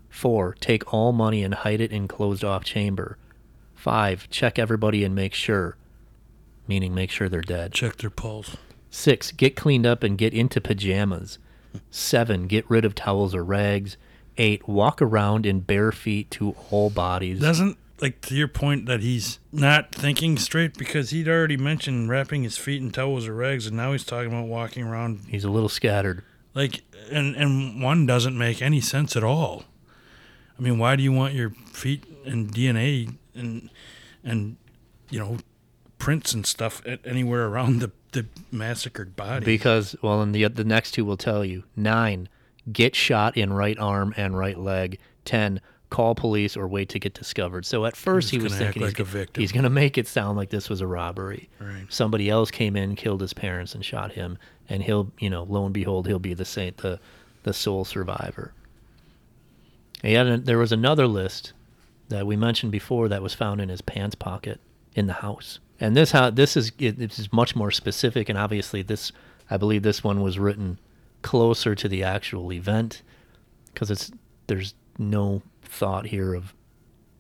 4. 0.09 0.55
Take 0.61 0.93
all 0.93 1.13
money 1.13 1.43
and 1.43 1.55
hide 1.55 1.81
it 1.81 1.93
in 1.93 2.09
closed 2.09 2.45
off 2.45 2.65
chamber. 2.65 3.19
5. 3.75 4.29
Check 4.31 4.59
everybody 4.59 5.05
and 5.05 5.15
make 5.15 5.35
sure, 5.35 5.77
meaning 6.69 6.95
make 6.95 7.11
sure 7.11 7.29
they're 7.29 7.41
dead. 7.41 7.73
Check 7.73 7.97
their 7.97 8.11
pulse. 8.11 8.57
6. 8.91 9.33
Get 9.33 9.57
cleaned 9.57 9.87
up 9.87 10.03
and 10.03 10.19
get 10.19 10.35
into 10.35 10.61
pajamas. 10.61 11.39
Seven, 11.91 12.47
get 12.47 12.69
rid 12.71 12.85
of 12.85 12.95
towels 12.95 13.35
or 13.35 13.43
rags. 13.43 13.97
Eight, 14.37 14.69
walk 14.69 15.01
around 15.03 15.47
in 15.47 15.61
bare 15.61 15.93
feet 15.93 16.31
to 16.33 16.55
all 16.71 16.91
bodies. 16.91 17.41
Doesn't 17.41 17.79
like 18.03 18.21
to 18.23 18.35
your 18.35 18.49
point 18.49 18.87
that 18.87 19.01
he's 19.01 19.39
not 19.53 19.95
thinking 19.95 20.37
straight 20.37 20.77
because 20.77 21.11
he'd 21.11 21.29
already 21.29 21.57
mentioned 21.57 22.09
wrapping 22.11 22.43
his 22.43 22.59
feet 22.59 22.83
in 22.83 22.91
towels 22.91 23.27
or 23.29 23.35
rags, 23.35 23.67
and 23.67 23.77
now 23.77 23.93
he's 23.93 24.05
talking 24.05 24.29
about 24.33 24.47
walking 24.49 24.85
around 24.85 25.21
He's 25.29 25.45
a 25.45 25.51
little 25.51 25.69
scattered. 25.69 26.23
like, 26.55 26.83
and 27.11 27.35
and 27.37 27.83
one 27.83 28.05
doesn't 28.07 28.37
make 28.37 28.61
any 28.61 28.81
sense 28.81 29.17
at 29.17 29.25
all. 29.25 29.65
I 30.59 30.63
mean, 30.63 30.79
why 30.79 30.97
do 30.97 31.03
you 31.03 31.13
want 31.13 31.35
your 31.35 31.51
feet 31.73 32.05
and 32.27 32.53
DNA 32.53 33.15
and 33.35 33.71
and 34.23 34.57
you 35.11 35.19
know 35.19 35.39
prints 35.99 36.35
and 36.35 36.45
stuff 36.45 36.83
at 36.85 37.01
anywhere 37.07 37.47
around 37.47 37.81
the 37.81 37.93
the 38.13 38.27
massacred 38.51 39.17
body? 39.17 39.45
Because, 39.45 39.97
well, 40.03 40.21
and 40.21 40.35
the, 40.35 40.47
the 40.49 40.65
next 40.65 40.91
two 40.93 41.05
will 41.05 41.17
tell 41.17 41.45
you. 41.45 41.65
Nine, 41.77 42.29
get 42.71 42.95
shot 42.95 43.37
in 43.37 43.53
right 43.53 43.79
arm 43.79 44.13
and 44.17 44.37
right 44.37 44.59
leg. 44.59 44.99
Ten, 45.25 45.61
call 45.93 46.15
police 46.15 46.57
or 46.57 46.67
wait 46.67 46.89
to 46.89 46.99
get 46.99 47.13
discovered. 47.13 47.67
So 47.67 47.85
at 47.85 47.95
first 47.95 48.31
he 48.31 48.39
was 48.39 48.57
thinking 48.57 48.83
like 48.83 48.97
he's, 48.97 49.27
he's 49.37 49.53
going 49.53 49.65
to 49.65 49.71
make 49.71 49.99
it 49.99 50.09
sound 50.09 50.39
like 50.39 50.49
this 50.49 50.71
was 50.71 50.81
a 50.81 50.87
robbery. 50.87 51.51
Right. 51.61 51.85
Somebody 51.91 52.31
else 52.31 52.51
came 52.51 52.77
in, 52.77 52.97
killed 52.97 53.21
his 53.21 53.35
parents, 53.35 53.75
and 53.75 53.85
shot 53.85 54.13
him, 54.13 54.39
and 54.71 54.83
he'll, 54.83 55.13
you 55.19 55.29
know, 55.29 55.43
lo 55.43 55.67
and 55.67 55.75
behold, 55.75 56.07
he'll 56.07 56.19
be 56.19 56.33
the 56.33 56.47
saint, 56.47 56.79
the, 56.79 56.99
the 57.43 57.53
sole 57.53 57.85
survivor. 57.85 58.55
He 60.01 60.15
had 60.15 60.27
a, 60.27 60.39
there 60.39 60.57
was 60.57 60.73
another 60.73 61.07
list 61.07 61.53
that 62.09 62.27
we 62.27 62.37
mentioned 62.37 62.73
before 62.73 63.09
that 63.09 63.23
was 63.23 63.35
found 63.35 63.61
in 63.61 63.69
his 63.69 63.83
pants 63.83 64.15
pocket 64.15 64.61
in 64.95 65.07
the 65.09 65.13
house. 65.13 65.59
And 65.79 65.95
this 65.95 66.13
how 66.13 66.31
this 66.31 66.57
is 66.57 66.73
it, 66.79 66.99
this 66.99 67.19
is 67.19 67.31
much 67.33 67.55
more 67.55 67.71
specific, 67.71 68.29
and 68.31 68.39
obviously 68.39 68.83
this 68.83 69.13
I 69.51 69.59
believe 69.59 69.83
this 69.83 70.03
one 70.03 70.23
was 70.23 70.39
written 70.39 70.79
closer 71.21 71.75
to 71.75 71.89
the 71.89 72.03
actual 72.03 72.53
event 72.53 73.03
because 73.67 73.91
it's 73.91 74.11
there's 74.47 74.75
no 74.99 75.43
thought 75.73 76.07
here 76.07 76.35
of 76.35 76.55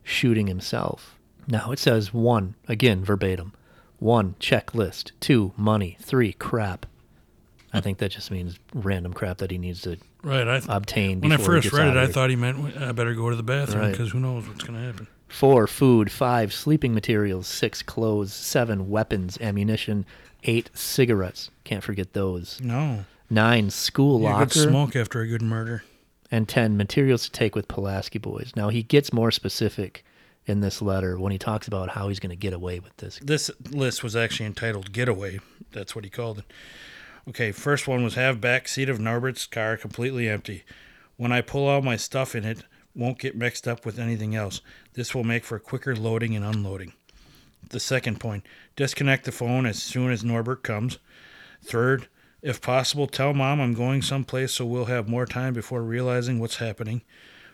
shooting 0.03 0.47
himself. 0.47 1.19
Now 1.49 1.73
it 1.73 1.79
says 1.79 2.13
one 2.15 2.55
again 2.69 3.05
verbatim, 3.05 3.53
one 3.99 4.35
checklist, 4.39 5.13
two 5.21 5.53
money, 5.57 5.97
three 6.01 6.33
crap. 6.35 6.87
I 7.73 7.81
think 7.81 7.99
that 7.99 8.11
just 8.11 8.31
means 8.31 8.59
random 8.75 9.15
crap 9.15 9.39
that 9.39 9.51
he 9.51 9.57
needs 9.59 9.81
to 9.83 9.97
right. 10.23 10.47
I 10.47 10.59
th- 10.61 10.69
obtain. 10.69 11.21
when 11.23 11.33
I 11.33 11.39
first 11.39 11.73
read 11.73 11.89
it, 11.89 11.97
I 11.97 12.07
thought 12.07 12.29
he 12.31 12.37
meant 12.37 12.77
I 12.77 12.93
better 12.93 13.15
go 13.15 13.31
to 13.31 13.37
the 13.37 13.43
bathroom 13.43 13.83
Right. 13.85 13.91
because 13.93 14.13
who 14.13 14.21
knows 14.21 14.47
what's 14.47 14.63
going 14.63 14.79
to 14.79 14.87
happen. 14.87 15.09
Four, 15.29 15.67
food. 15.67 16.13
Five, 16.13 16.53
sleeping 16.53 16.93
materials. 16.93 17.47
Six, 17.47 17.83
clothes. 17.83 18.35
Seven, 18.35 18.91
weapons, 18.91 19.39
ammunition. 19.41 20.05
Eight, 20.45 20.69
cigarettes. 20.75 21.51
Can't 21.65 21.83
forget 21.83 22.13
those. 22.13 22.61
No, 22.63 23.07
Nine, 23.31 23.71
school 23.71 24.19
you 24.19 24.25
locker. 24.27 24.45
could 24.45 24.53
smoke 24.53 24.95
after 24.95 25.23
a 25.23 25.27
good 25.27 25.41
murder. 25.41 25.85
And 26.33 26.49
ten, 26.49 26.77
materials 26.77 27.25
to 27.25 27.31
take 27.31 27.55
with 27.55 27.69
Pulaski 27.69 28.19
boys. 28.19 28.53
Now 28.57 28.71
he 28.71 28.83
gets 28.83 29.13
more 29.13 29.31
specific 29.31 30.05
in 30.47 30.61
this 30.61 30.83
letter 30.83 31.19
when 31.19 31.31
he 31.31 31.39
talks 31.39 31.69
about 31.69 31.91
how 31.91 32.09
he's 32.09 32.19
going 32.19 32.31
to 32.31 32.37
get 32.37 32.55
away 32.55 32.81
with 32.81 32.97
this. 32.97 33.21
This 33.23 33.51
list 33.71 34.03
was 34.03 34.17
actually 34.17 34.47
entitled 34.47 34.93
"Getaway." 34.93 35.41
That's 35.71 35.95
what 35.95 36.05
he 36.05 36.11
called 36.11 36.39
it. 36.39 36.45
Okay, 37.29 37.53
first 37.53 37.87
one 37.87 38.03
was 38.03 38.15
have 38.15 38.41
back 38.41 38.67
seat 38.67 38.89
of 38.89 38.99
Norbert's 38.99 39.47
car 39.47 39.77
completely 39.77 40.29
empty. 40.29 40.65
When 41.17 41.31
I 41.31 41.43
pull 41.43 41.69
all 41.69 41.83
my 41.83 41.97
stuff 41.97 42.35
in 42.35 42.45
it, 42.45 42.65
won't 42.95 43.19
get 43.19 43.37
mixed 43.37 43.69
up 43.69 43.87
with 43.87 43.99
anything 43.99 44.35
else. 44.35 44.61
This 44.95 45.15
will 45.15 45.25
make 45.25 45.45
for 45.45 45.59
quicker 45.59 45.95
loading 45.95 46.35
and 46.35 46.45
unloading. 46.45 46.95
The 47.69 47.79
second 47.79 48.21
point, 48.21 48.45
disconnect 48.75 49.25
the 49.25 49.33
phone 49.33 49.67
as 49.67 49.81
soon 49.81 50.11
as 50.11 50.25
Norbert 50.25 50.63
comes. 50.63 50.99
Third, 51.63 52.09
if 52.43 52.61
possible, 52.61 53.07
tell 53.07 53.33
mom 53.33 53.61
I'm 53.61 53.75
going 53.75 54.03
someplace 54.03 54.53
so 54.53 54.67
we'll 54.67 54.87
have 54.87 55.09
more 55.09 55.27
time 55.27 55.55
before 55.55 55.83
realizing 55.83 56.39
what's 56.39 56.57
happening. 56.57 57.03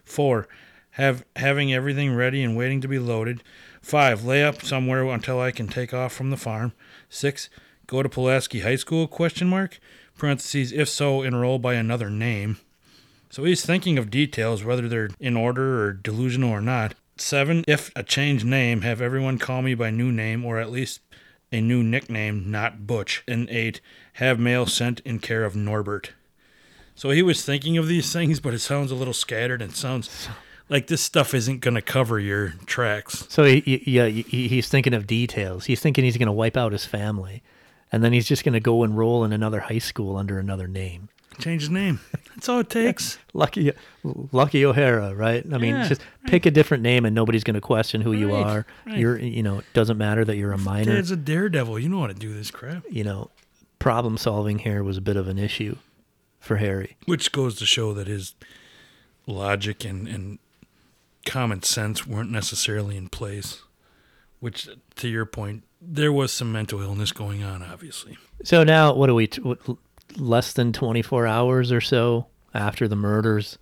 Four, 0.05 0.49
have 0.93 1.25
having 1.37 1.73
everything 1.73 2.15
ready 2.15 2.43
and 2.43 2.57
waiting 2.57 2.81
to 2.81 2.89
be 2.89 2.99
loaded. 2.99 3.43
Five, 3.83 4.25
lay 4.25 4.43
up 4.43 4.63
somewhere 4.63 5.05
until 5.05 5.41
I 5.41 5.51
can 5.51 5.69
take 5.69 5.95
off 5.95 6.13
from 6.13 6.31
the 6.31 6.37
farm. 6.37 6.73
Six, 7.09 7.51
go 7.87 8.03
to 8.03 8.09
Pulaski 8.09 8.61
High 8.61 8.77
School? 8.77 9.07
Question 9.07 9.49
mark. 9.49 9.79
Parentheses. 10.17 10.73
If 10.73 10.89
so, 10.89 11.23
enroll 11.23 11.59
by 11.59 11.75
another 11.75 12.11
name. 12.11 12.59
So 13.31 13.45
he's 13.45 13.65
thinking 13.65 13.99
of 13.99 14.11
details, 14.11 14.65
whether 14.65 14.89
they're 14.89 15.11
in 15.21 15.37
order 15.37 15.85
or 15.85 15.93
delusional 15.93 16.51
or 16.51 16.61
not. 16.61 16.95
Seven, 17.17 17.65
if 17.69 17.91
a 17.95 18.03
changed 18.03 18.47
name, 18.47 18.81
have 18.81 19.01
everyone 19.01 19.39
call 19.39 19.63
me 19.63 19.75
by 19.75 19.91
new 19.91 20.11
name 20.11 20.45
or 20.45 20.59
at 20.59 20.71
least 20.71 21.01
a 21.53 21.61
new 21.61 21.83
nickname, 21.83 22.51
not 22.51 22.87
Butch. 22.87 23.23
And 23.29 23.49
eight, 23.51 23.81
have 24.19 24.39
mail 24.39 24.67
sent 24.67 25.01
in 25.01 25.19
care 25.19 25.45
of 25.45 25.55
Norbert. 25.57 26.13
So 26.95 27.11
he 27.11 27.23
was 27.23 27.45
thinking 27.45 27.77
of 27.79 27.87
these 27.87 28.13
things, 28.13 28.41
but 28.41 28.55
it 28.55 28.59
sounds 28.59 28.91
a 28.91 28.95
little 28.97 29.15
scattered 29.15 29.63
and 29.63 29.75
sounds 29.75 30.29
like 30.69 30.89
this 30.89 31.01
stuff 31.01 31.33
isn't 31.35 31.61
going 31.61 31.77
to 31.77 31.83
cover 31.83 32.19
your 32.19 32.55
tracks. 32.67 33.27
So 33.29 33.45
he, 33.45 33.61
he, 33.61 33.83
yeah, 33.93 34.07
he, 34.07 34.49
he's 34.49 34.69
thinking 34.69 34.95
of 34.95 35.07
details. 35.07 35.67
He's 35.67 35.81
thinking 35.81 36.05
he's 36.05 36.17
going 36.17 36.27
to 36.27 36.33
wipe 36.33 36.57
out 36.57 36.73
his 36.73 36.85
family, 36.85 37.43
and 37.93 38.03
then 38.03 38.13
he's 38.13 38.27
just 38.27 38.43
going 38.45 38.55
to 38.55 38.61
go 38.61 38.83
enroll 38.83 39.23
in 39.25 39.33
another 39.33 39.61
high 39.61 39.79
school 39.79 40.17
under 40.17 40.39
another 40.41 40.67
name. 40.67 41.09
Change 41.39 41.63
his 41.63 41.71
name. 41.71 42.01
That's 42.35 42.49
all 42.49 42.59
it 42.59 42.69
takes. 42.69 43.17
Lucky, 43.33 43.71
Lucky 44.03 44.65
O'Hara, 44.67 45.15
right? 45.15 45.45
I 45.53 45.59
mean, 45.59 45.77
Yeah, 45.77 45.87
just 45.89 46.01
pick 46.27 46.47
a 46.47 46.51
different 46.51 46.83
name, 46.83 47.05
and 47.05 47.15
nobody's 47.15 47.45
going 47.45 47.55
to 47.55 47.61
question 47.61 48.01
who 48.01 48.13
you 48.13 48.35
are. 48.35 48.67
right. 48.85 48.99
You're, 48.99 49.21
you 49.21 49.45
know, 49.45 49.61
it 49.61 49.65
doesn't 49.73 49.99
matter 49.99 50.25
that 50.25 50.37
you're 50.37 50.51
a 50.51 50.59
minor. 50.59 50.97
Dad's 50.97 51.13
a 51.13 51.17
daredevil. 51.17 51.79
You 51.79 51.89
know 51.91 52.01
how 52.01 52.09
to 52.09 52.15
do 52.15 52.35
this 52.35 52.51
crap. 52.51 52.83
you 52.91 53.05
know, 53.05 53.31
problem 53.79 54.19
solving 54.19 54.61
here 54.61 54.83
was 54.83 54.97
a 54.97 55.03
bit 55.03 55.17
of 55.17 55.29
an 55.29 55.39
issue 55.39 55.77
for 56.41 56.57
Harry. 56.57 56.97
Which 57.07 57.33
goes 57.33 57.57
to 57.57 57.67
show 57.67 57.93
that 57.95 58.07
his 58.07 58.35
logic 59.27 59.85
and, 59.85 60.09
and 60.09 60.39
common 61.27 61.63
sense 61.63 62.07
weren't 62.07 62.31
necessarily 62.31 62.97
in 62.97 63.09
place. 63.09 63.63
Which, 64.41 64.69
to 64.97 65.09
your 65.09 65.27
point, 65.27 65.65
there 65.81 66.13
was 66.13 66.33
some 66.33 66.53
mental 66.53 66.81
illness 66.81 67.13
going 67.13 67.43
on, 67.43 67.63
obviously. 67.63 68.17
So 68.45 68.63
now, 68.63 68.95
what 68.95 69.11
are 69.11 69.15
we? 69.15 69.27
T- 69.27 69.43
what, 69.43 69.59
less 70.17 70.53
than 70.53 70.73
24 70.73 71.27
hours 71.27 71.73
or 71.73 71.81
so 71.81 72.27
after 72.55 72.87
the 72.87 72.97
murders, 72.97 73.59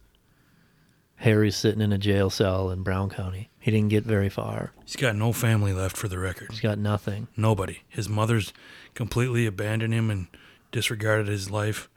Harry's 1.17 1.57
sitting 1.57 1.81
in 1.81 1.93
a 1.93 1.99
jail 1.99 2.31
cell 2.31 2.71
in 2.71 2.83
Brown 2.83 3.09
County. 3.11 3.51
He 3.59 3.71
didn't 3.71 3.89
get 3.89 4.05
very 4.05 4.29
far. 4.29 4.73
He's 4.85 4.97
got 4.97 5.17
no 5.17 5.33
family 5.33 5.73
left 5.73 5.97
for 5.97 6.09
the 6.09 6.19
record. 6.19 6.49
He's 6.51 6.61
got 6.61 6.79
nothing. 6.79 7.29
Nobody. 7.37 7.81
His 7.89 8.09
mother's 8.09 8.53
completely 8.97 9.47
abandoned 9.47 9.95
him 9.95 10.11
and 10.11 10.27
disregarded 10.73 11.29
his 11.29 11.51
life, 11.51 11.89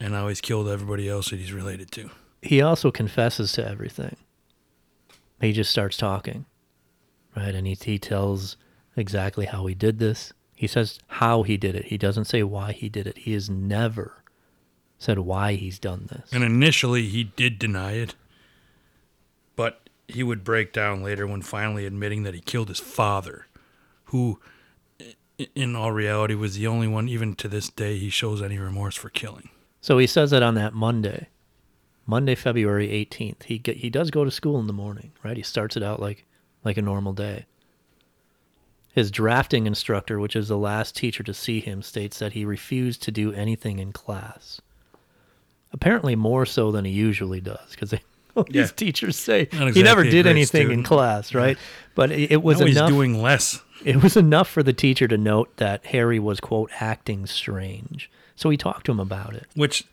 and 0.00 0.12
now 0.12 0.28
he's 0.28 0.40
killed 0.40 0.68
everybody 0.68 1.08
else 1.08 1.28
that 1.30 1.38
he's 1.38 1.52
related 1.52 1.90
to. 1.92 2.10
He 2.40 2.62
also 2.62 2.90
confesses 2.90 3.52
to 3.52 3.68
everything. 3.68 4.16
He 5.40 5.52
just 5.52 5.70
starts 5.70 5.98
talking, 5.98 6.46
right? 7.36 7.54
And 7.54 7.66
he, 7.66 7.74
he 7.74 7.98
tells 7.98 8.56
exactly 8.96 9.44
how 9.44 9.66
he 9.66 9.74
did 9.74 9.98
this. 9.98 10.32
He 10.54 10.66
says 10.66 10.98
how 11.08 11.42
he 11.42 11.58
did 11.58 11.74
it. 11.74 11.86
He 11.86 11.98
doesn't 11.98 12.24
say 12.24 12.42
why 12.42 12.72
he 12.72 12.88
did 12.88 13.06
it. 13.06 13.18
He 13.18 13.34
has 13.34 13.50
never 13.50 14.22
said 14.98 15.18
why 15.18 15.54
he's 15.54 15.78
done 15.78 16.08
this. 16.10 16.32
And 16.32 16.42
initially, 16.42 17.08
he 17.08 17.24
did 17.24 17.58
deny 17.58 17.92
it, 17.92 18.14
but 19.54 19.90
he 20.08 20.22
would 20.22 20.44
break 20.44 20.72
down 20.72 21.02
later 21.02 21.26
when 21.26 21.42
finally 21.42 21.84
admitting 21.84 22.22
that 22.22 22.32
he 22.32 22.40
killed 22.40 22.68
his 22.68 22.80
father, 22.80 23.46
who, 24.04 24.40
in 25.54 25.76
all 25.76 25.92
reality, 25.92 26.34
was 26.34 26.56
the 26.56 26.66
only 26.66 26.88
one, 26.88 27.08
even 27.08 27.34
to 27.36 27.48
this 27.48 27.68
day, 27.68 27.98
he 27.98 28.08
shows 28.10 28.42
any 28.42 28.58
remorse 28.58 28.96
for 28.96 29.08
killing. 29.10 29.50
So 29.80 29.98
he 29.98 30.06
says 30.06 30.30
that 30.30 30.42
on 30.42 30.54
that 30.54 30.74
Monday, 30.74 31.28
Monday, 32.06 32.34
February 32.34 32.88
18th. 32.88 33.44
He 33.44 33.58
get, 33.58 33.76
he 33.78 33.90
does 33.90 34.10
go 34.10 34.24
to 34.24 34.30
school 34.30 34.58
in 34.58 34.66
the 34.66 34.72
morning, 34.72 35.12
right? 35.22 35.36
He 35.36 35.42
starts 35.42 35.76
it 35.76 35.82
out 35.82 36.00
like 36.00 36.24
like 36.64 36.76
a 36.76 36.82
normal 36.82 37.12
day. 37.12 37.46
His 38.92 39.10
drafting 39.10 39.66
instructor, 39.66 40.18
which 40.18 40.34
is 40.34 40.48
the 40.48 40.56
last 40.56 40.96
teacher 40.96 41.22
to 41.22 41.34
see 41.34 41.60
him, 41.60 41.82
states 41.82 42.18
that 42.18 42.32
he 42.32 42.44
refused 42.44 43.02
to 43.02 43.12
do 43.12 43.32
anything 43.32 43.78
in 43.78 43.92
class. 43.92 44.60
Apparently 45.72 46.16
more 46.16 46.46
so 46.46 46.72
than 46.72 46.84
he 46.84 46.92
usually 46.92 47.40
does 47.40 47.70
because 47.70 47.92
Yeah. 48.36 48.42
these 48.62 48.72
teachers 48.72 49.16
say 49.16 49.48
Not 49.52 49.72
he 49.74 49.82
never 49.82 50.04
did 50.04 50.26
anything 50.26 50.70
in 50.70 50.82
class, 50.82 51.34
right? 51.34 51.56
But 51.94 52.12
it, 52.12 52.32
it 52.32 52.42
was 52.42 52.60
now 52.60 52.66
enough 52.66 52.88
he's 52.88 52.96
doing 52.96 53.22
less. 53.22 53.62
It 53.86 54.02
was 54.02 54.16
enough 54.16 54.48
for 54.48 54.62
the 54.62 54.72
teacher 54.72 55.06
to 55.08 55.16
note 55.16 55.56
that 55.56 55.86
Harry 55.86 56.18
was 56.18 56.40
quote 56.40 56.70
acting 56.80 57.24
strange. 57.26 58.10
So 58.34 58.50
he 58.50 58.56
talked 58.56 58.84
to 58.86 58.92
him 58.92 59.00
about 59.00 59.34
it. 59.34 59.46
Which, 59.54 59.84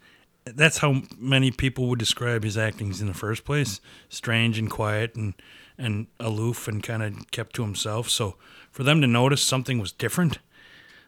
that's 0.46 0.80
how 0.80 1.04
many 1.18 1.52
people 1.52 1.88
would 1.88 2.00
describe 2.00 2.44
his 2.44 2.58
actings 2.58 3.00
in 3.02 3.08
the 3.08 3.14
first 3.14 3.46
place: 3.46 3.80
strange 4.10 4.58
and 4.58 4.70
quiet 4.70 5.16
and 5.16 5.34
and 5.78 6.08
aloof 6.20 6.68
and 6.68 6.84
kind 6.84 7.02
of 7.04 7.32
kept 7.32 7.56
to 7.56 7.64
himself. 7.64 8.10
So 8.10 8.36
for 8.72 8.84
them 8.84 9.00
to 9.02 9.08
notice 9.08 9.42
something 9.42 9.80
was 9.80 9.92
different 9.92 10.40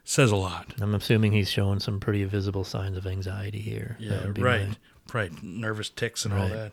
says 0.07 0.31
a 0.31 0.35
lot. 0.35 0.73
I'm 0.79 0.93
assuming 0.93 1.31
he's 1.31 1.49
showing 1.49 1.79
some 1.79 1.99
pretty 1.99 2.23
visible 2.25 2.63
signs 2.63 2.95
of 2.95 3.07
anxiety 3.07 3.59
here. 3.59 3.97
Yeah, 3.99 4.27
right, 4.37 4.69
my- 4.69 4.75
right. 5.13 5.43
Nervous 5.43 5.89
ticks 5.89 6.25
and 6.25 6.33
all 6.33 6.47
that. 6.47 6.71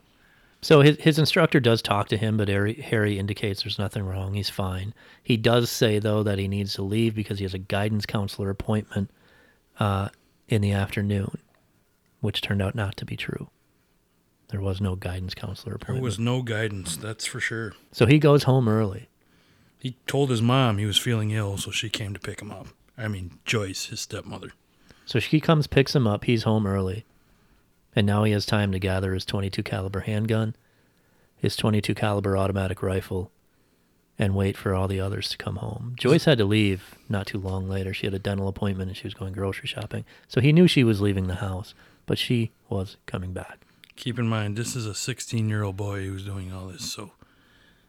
So 0.63 0.81
his 0.81 0.97
his 1.01 1.19
instructor 1.19 1.59
does 1.61 1.83
talk 1.83 2.09
to 2.09 2.17
him, 2.17 2.37
but 2.37 2.49
Harry, 2.49 2.75
Harry 2.75 3.19
indicates 3.19 3.63
there's 3.63 3.79
nothing 3.79 4.07
wrong. 4.07 4.35
He's 4.35 4.49
fine. 4.51 4.95
He 5.23 5.37
does 5.37 5.71
say 5.71 5.99
though 5.99 6.23
that 6.23 6.39
he 6.39 6.47
needs 6.49 6.75
to 6.75 6.83
leave 6.83 7.15
because 7.15 7.39
he 7.39 7.45
has 7.45 7.55
a 7.55 7.59
guidance 7.59 8.07
counselor 8.07 8.49
appointment 8.51 9.11
uh, 9.81 10.11
in 10.49 10.61
the 10.63 10.73
afternoon. 10.73 11.39
which 12.21 12.41
turned 12.41 12.63
out 12.63 12.75
not 12.77 12.97
to 12.99 13.05
be 13.05 13.17
true. 13.17 13.49
There 14.51 14.61
was 14.61 14.81
no 14.81 14.95
guidance 14.95 15.35
counselor 15.35 15.75
appointment. 15.75 15.97
There 15.99 16.05
was 16.05 16.19
no 16.21 16.43
guidance, 16.43 16.97
that's 16.97 17.25
for 17.27 17.41
sure. 17.41 17.73
so 17.91 18.07
he 18.07 18.19
goes 18.21 18.45
home 18.45 18.69
early. 18.69 19.09
He 19.79 19.97
told 20.07 20.31
his 20.31 20.41
mom 20.43 20.79
he 20.79 20.85
was 20.87 20.99
feeling 20.99 21.33
ill, 21.33 21.57
so 21.57 21.73
she 21.73 21.89
came 21.89 22.15
to 22.15 22.21
pick 22.21 22.41
him 22.41 22.53
up. 22.53 22.69
I 22.97 23.09
mean, 23.09 23.39
Joyce, 23.45 23.87
his 23.87 24.01
stepmother. 24.01 24.53
So 25.07 25.19
she 25.19 25.41
comes, 25.41 25.67
picks 25.67 25.97
him 25.97 26.07
up. 26.07 26.25
He's 26.25 26.45
home 26.45 26.67
early, 26.69 27.05
and 27.95 28.07
now 28.07 28.25
he 28.25 28.33
has 28.33 28.47
time 28.47 28.73
to 28.73 28.79
gather 28.79 29.15
his 29.15 29.25
22 29.25 29.63
caliber 29.63 30.01
handgun, 30.01 30.55
his 31.37 31.57
22 31.57 31.95
caliber 31.95 32.37
automatic 32.37 32.83
rifle, 32.83 33.31
and 34.19 34.35
wait 34.35 34.57
for 34.57 34.75
all 34.75 34.89
the 34.89 35.01
others 35.01 35.29
to 35.31 35.37
come 35.37 35.57
home. 35.57 35.95
Joyce 35.99 36.27
had 36.27 36.39
to 36.39 36.45
leave 36.45 36.97
not 37.09 37.27
too 37.27 37.39
long 37.39 37.69
later. 37.69 37.93
She 37.93 38.07
had 38.07 38.15
a 38.15 38.19
dental 38.19 38.49
appointment 38.49 38.89
and 38.89 38.97
she 38.97 39.07
was 39.07 39.15
going 39.15 39.33
grocery 39.33 39.67
shopping. 39.67 40.05
So 40.29 40.41
he 40.41 40.53
knew 40.53 40.69
she 40.69 40.85
was 40.85 41.01
leaving 41.01 41.27
the 41.27 41.37
house, 41.37 41.75
but 42.07 42.19
she 42.19 42.53
was 42.69 42.97
coming 43.07 43.33
back. 43.33 43.61
Keep 43.97 44.19
in 44.19 44.27
mind, 44.27 44.57
this 44.57 44.77
is 44.77 44.87
a 44.87 44.95
16 44.95 45.49
year 45.49 45.63
old 45.63 45.77
boy 45.77 46.05
who's 46.05 46.25
doing 46.25 46.53
all 46.53 46.69
this, 46.69 46.93
so 46.93 47.13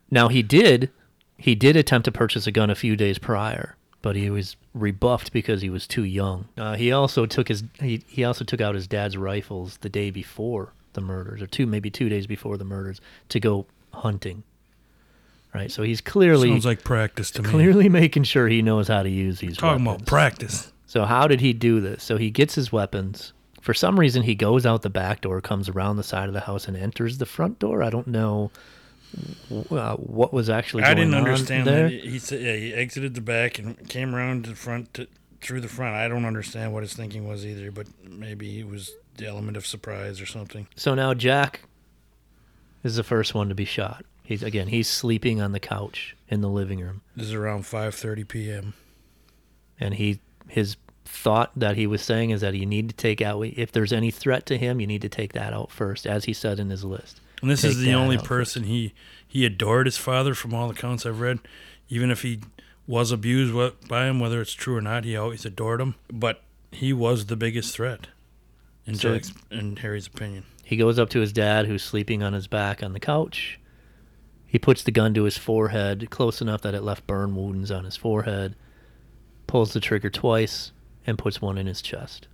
Now 0.10 0.28
he 0.28 0.42
did 0.42 0.92
he 1.38 1.56
did 1.56 1.76
attempt 1.76 2.06
to 2.06 2.12
purchase 2.12 2.48
a 2.48 2.52
gun 2.52 2.70
a 2.70 2.76
few 2.76 2.96
days 2.96 3.18
prior, 3.18 3.76
but 4.04 4.18
he 4.18 4.30
was 4.30 4.58
rebuffed 4.76 5.32
because 5.32 5.62
he 5.62 5.70
was 5.72 5.88
too 5.88 6.04
young. 6.04 6.46
Uh, 6.58 6.76
he 6.76 6.92
also 6.92 7.26
took 7.26 7.48
his 7.48 7.64
he, 7.80 8.04
he 8.08 8.24
also 8.24 8.46
took 8.46 8.62
out 8.62 8.76
his 8.76 8.86
dad's 8.86 9.18
rifles 9.18 9.78
the 9.78 9.90
day 9.90 10.12
before 10.12 10.74
the 10.92 11.02
murders, 11.02 11.42
or 11.42 11.48
two 11.48 11.66
maybe 11.66 11.90
two 11.90 12.10
days 12.10 12.28
before 12.28 12.58
the 12.58 12.66
murders, 12.66 13.02
to 13.30 13.40
go 13.40 13.66
hunting. 13.92 14.44
Right, 15.56 15.72
so 15.72 15.84
he's 15.84 16.02
clearly 16.02 16.50
sounds 16.50 16.66
like 16.66 16.84
practice 16.84 17.32
to 17.32 17.44
me. 17.44 17.50
clearly 17.50 17.88
making 17.88 18.24
sure 18.24 18.48
he 18.48 18.62
knows 18.62 18.88
how 18.88 19.04
to 19.04 19.10
use 19.10 19.40
these. 19.40 19.56
Talking 19.56 19.86
weapons. 19.86 20.02
about 20.02 20.08
practice. 20.08 20.74
So 20.88 21.06
how 21.06 21.28
did 21.28 21.42
he 21.42 21.54
do 21.54 21.80
this? 21.80 22.04
So 22.04 22.18
he 22.18 22.30
gets 22.30 22.56
his 22.56 22.72
weapons. 22.72 23.34
For 23.62 23.74
some 23.74 24.00
reason, 24.00 24.24
he 24.24 24.36
goes 24.36 24.66
out 24.66 24.82
the 24.82 24.90
back 24.90 25.22
door, 25.22 25.40
comes 25.42 25.70
around 25.70 25.96
the 25.96 26.04
side 26.04 26.28
of 26.28 26.34
the 26.34 26.42
house, 26.42 26.68
and 26.68 26.76
enters 26.76 27.20
the 27.20 27.26
front 27.26 27.60
door. 27.60 27.82
I 27.82 27.90
don't 27.90 28.08
know 28.08 28.52
uh, 29.72 29.96
what 29.96 30.34
was 30.34 30.50
actually. 30.50 30.84
I 30.84 30.94
didn't 30.94 31.14
understand 31.14 31.68
there. 31.68 31.90
that. 31.90 32.04
He 32.04 32.20
said 32.20 32.42
yeah, 32.42 32.56
he 32.56 32.74
exited 32.74 33.14
the 33.16 33.22
back 33.22 33.60
and 33.60 33.88
came 33.90 34.16
around 34.16 34.46
to 34.46 34.52
the 34.52 34.56
front 34.56 34.94
to, 34.96 35.08
through 35.42 35.62
the 35.62 35.68
front. 35.68 35.96
I 35.96 36.08
don't 36.08 36.26
understand 36.26 36.74
what 36.74 36.84
his 36.84 36.94
thinking 36.94 37.28
was 37.28 37.46
either, 37.46 37.72
but 37.72 37.88
maybe 38.04 38.60
it 38.60 38.68
was 38.68 38.92
the 39.18 39.28
element 39.28 39.58
of 39.58 39.66
surprise 39.66 40.20
or 40.20 40.26
something. 40.26 40.68
So 40.76 40.96
now 40.96 41.14
Jack 41.14 41.62
is 42.84 42.96
the 42.96 43.04
first 43.04 43.36
one 43.36 43.50
to 43.50 43.56
be 43.56 43.66
shot. 43.66 44.06
He's 44.24 44.42
again. 44.42 44.68
He's 44.68 44.88
sleeping 44.88 45.42
on 45.42 45.52
the 45.52 45.60
couch 45.60 46.16
in 46.30 46.42
the 46.42 46.50
living 46.50 46.80
room, 46.80 47.02
This 47.16 47.28
is 47.28 47.34
around 47.34 47.64
5:30 47.64 48.28
p.m. 48.28 48.74
and 49.80 49.94
he 49.94 50.20
his 50.48 50.78
thought 51.06 51.52
that 51.56 51.76
he 51.76 51.86
was 51.86 52.02
saying 52.02 52.32
is 52.32 52.42
that 52.42 52.56
you 52.56 52.66
need 52.66 52.90
to 52.90 52.96
take 52.96 53.22
out 53.22 53.42
if 53.42 53.72
there's 53.72 53.94
any 53.94 54.10
threat 54.10 54.46
to 54.48 54.58
him, 54.58 54.80
you 54.80 54.88
need 54.88 55.02
to 55.02 55.10
take 55.10 55.34
that 55.34 55.54
out 55.54 55.72
first, 55.72 56.08
as 56.08 56.26
he 56.26 56.34
said 56.34 56.60
in 56.60 56.70
his 56.70 56.84
list. 56.84 57.20
And 57.44 57.52
this 57.52 57.66
is 57.66 57.80
the 57.80 57.94
only 57.94 58.18
person 58.18 58.64
he 58.64 58.94
he 59.28 59.46
adored 59.46 59.86
his 59.86 59.98
father 59.98 60.34
from 60.34 60.54
all 60.54 60.70
accounts 60.70 61.06
I've 61.06 61.20
read. 61.20 61.40
Even 61.90 62.10
if 62.10 62.22
he 62.22 62.40
was 62.88 63.12
abused 63.12 63.54
by 63.90 64.08
him, 64.08 64.22
whether 64.22 64.40
it's 64.40 64.54
true 64.54 64.78
or 64.78 64.82
not, 64.82 65.04
he 65.04 65.18
always 65.18 65.44
adored 65.46 65.82
him. 65.82 65.96
But 66.10 66.42
he 66.72 66.94
was 66.94 67.26
the 67.26 67.36
biggest 67.36 67.76
threat, 67.76 68.08
in 68.88 68.96
So- 68.96 69.14
Jack's 69.16 69.34
in 69.52 69.76
Harry's 69.76 70.08
opinion. 70.08 70.46
He 70.64 70.78
goes 70.78 70.98
up 70.98 71.10
to 71.10 71.20
his 71.20 71.34
dad, 71.34 71.66
who's 71.66 71.84
sleeping 71.84 72.24
on 72.24 72.32
his 72.32 72.48
back 72.48 72.82
on 72.82 72.94
the 72.94 73.00
couch. 73.02 73.60
He 74.46 74.58
puts 74.58 74.82
the 74.82 74.92
gun 74.92 75.14
to 75.16 75.24
his 75.24 75.38
forehead, 75.38 76.10
close 76.10 76.40
enough 76.42 76.62
that 76.62 76.74
it 76.74 76.82
left 76.82 77.06
burn 77.06 77.36
wounds 77.36 77.72
on 77.72 77.84
his 77.84 77.98
forehead, 77.98 78.56
pulls 79.48 79.74
the 79.74 79.82
trigger 79.82 80.10
twice, 80.10 80.72
and 81.06 81.18
puts 81.18 81.42
one 81.42 81.58
in 81.58 81.68
his 81.68 81.82
chest. 81.82 82.28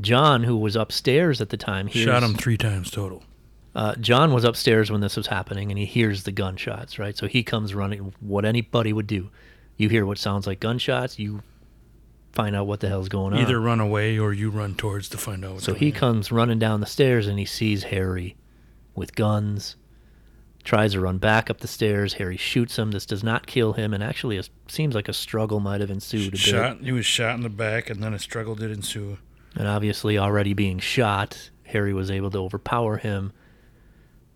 John, 0.00 0.44
who 0.44 0.56
was 0.56 0.76
upstairs 0.76 1.40
at 1.40 1.48
the 1.50 1.56
time, 1.56 1.86
hears, 1.88 2.04
Shot 2.06 2.22
him 2.22 2.34
three 2.34 2.56
times 2.56 2.90
total. 2.90 3.24
Uh, 3.74 3.94
John 3.96 4.32
was 4.32 4.44
upstairs 4.44 4.90
when 4.90 5.00
this 5.00 5.16
was 5.16 5.26
happening, 5.28 5.70
and 5.70 5.78
he 5.78 5.84
hears 5.84 6.22
the 6.24 6.32
gunshots. 6.32 6.98
Right, 6.98 7.16
so 7.16 7.26
he 7.26 7.42
comes 7.42 7.74
running. 7.74 8.12
What 8.20 8.44
anybody 8.44 8.92
would 8.92 9.06
do, 9.06 9.30
you 9.76 9.88
hear 9.88 10.04
what 10.06 10.18
sounds 10.18 10.46
like 10.46 10.60
gunshots, 10.60 11.18
you 11.18 11.42
find 12.32 12.54
out 12.56 12.66
what 12.66 12.80
the 12.80 12.88
hell's 12.88 13.08
going 13.08 13.34
on. 13.34 13.40
Either 13.40 13.60
run 13.60 13.80
away 13.80 14.18
or 14.18 14.32
you 14.32 14.50
run 14.50 14.74
towards 14.74 15.08
to 15.10 15.18
find 15.18 15.44
out. 15.44 15.54
What's 15.54 15.64
So 15.64 15.74
he 15.74 15.86
on. 15.92 15.92
comes 15.98 16.30
running 16.32 16.58
down 16.58 16.80
the 16.80 16.86
stairs 16.86 17.26
and 17.26 17.38
he 17.38 17.44
sees 17.44 17.84
Harry 17.84 18.36
with 18.94 19.14
guns. 19.14 19.76
Tries 20.64 20.92
to 20.92 21.00
run 21.00 21.18
back 21.18 21.48
up 21.50 21.58
the 21.60 21.68
stairs. 21.68 22.14
Harry 22.14 22.36
shoots 22.36 22.78
him. 22.78 22.90
This 22.90 23.06
does 23.06 23.22
not 23.24 23.46
kill 23.46 23.72
him, 23.74 23.94
and 23.94 24.02
actually, 24.04 24.36
it 24.36 24.50
seems 24.68 24.94
like 24.94 25.08
a 25.08 25.12
struggle 25.12 25.60
might 25.60 25.80
have 25.80 25.90
ensued 25.90 26.28
a 26.28 26.30
bit. 26.32 26.40
shot. 26.40 26.80
He 26.82 26.92
was 26.92 27.06
shot 27.06 27.36
in 27.36 27.42
the 27.42 27.48
back, 27.48 27.88
and 27.88 28.02
then 28.02 28.12
a 28.12 28.18
struggle 28.18 28.54
did 28.54 28.70
ensue. 28.70 29.18
And 29.58 29.66
obviously, 29.66 30.16
already 30.16 30.54
being 30.54 30.78
shot, 30.78 31.50
Harry 31.64 31.92
was 31.92 32.12
able 32.12 32.30
to 32.30 32.38
overpower 32.38 32.96
him. 32.96 33.32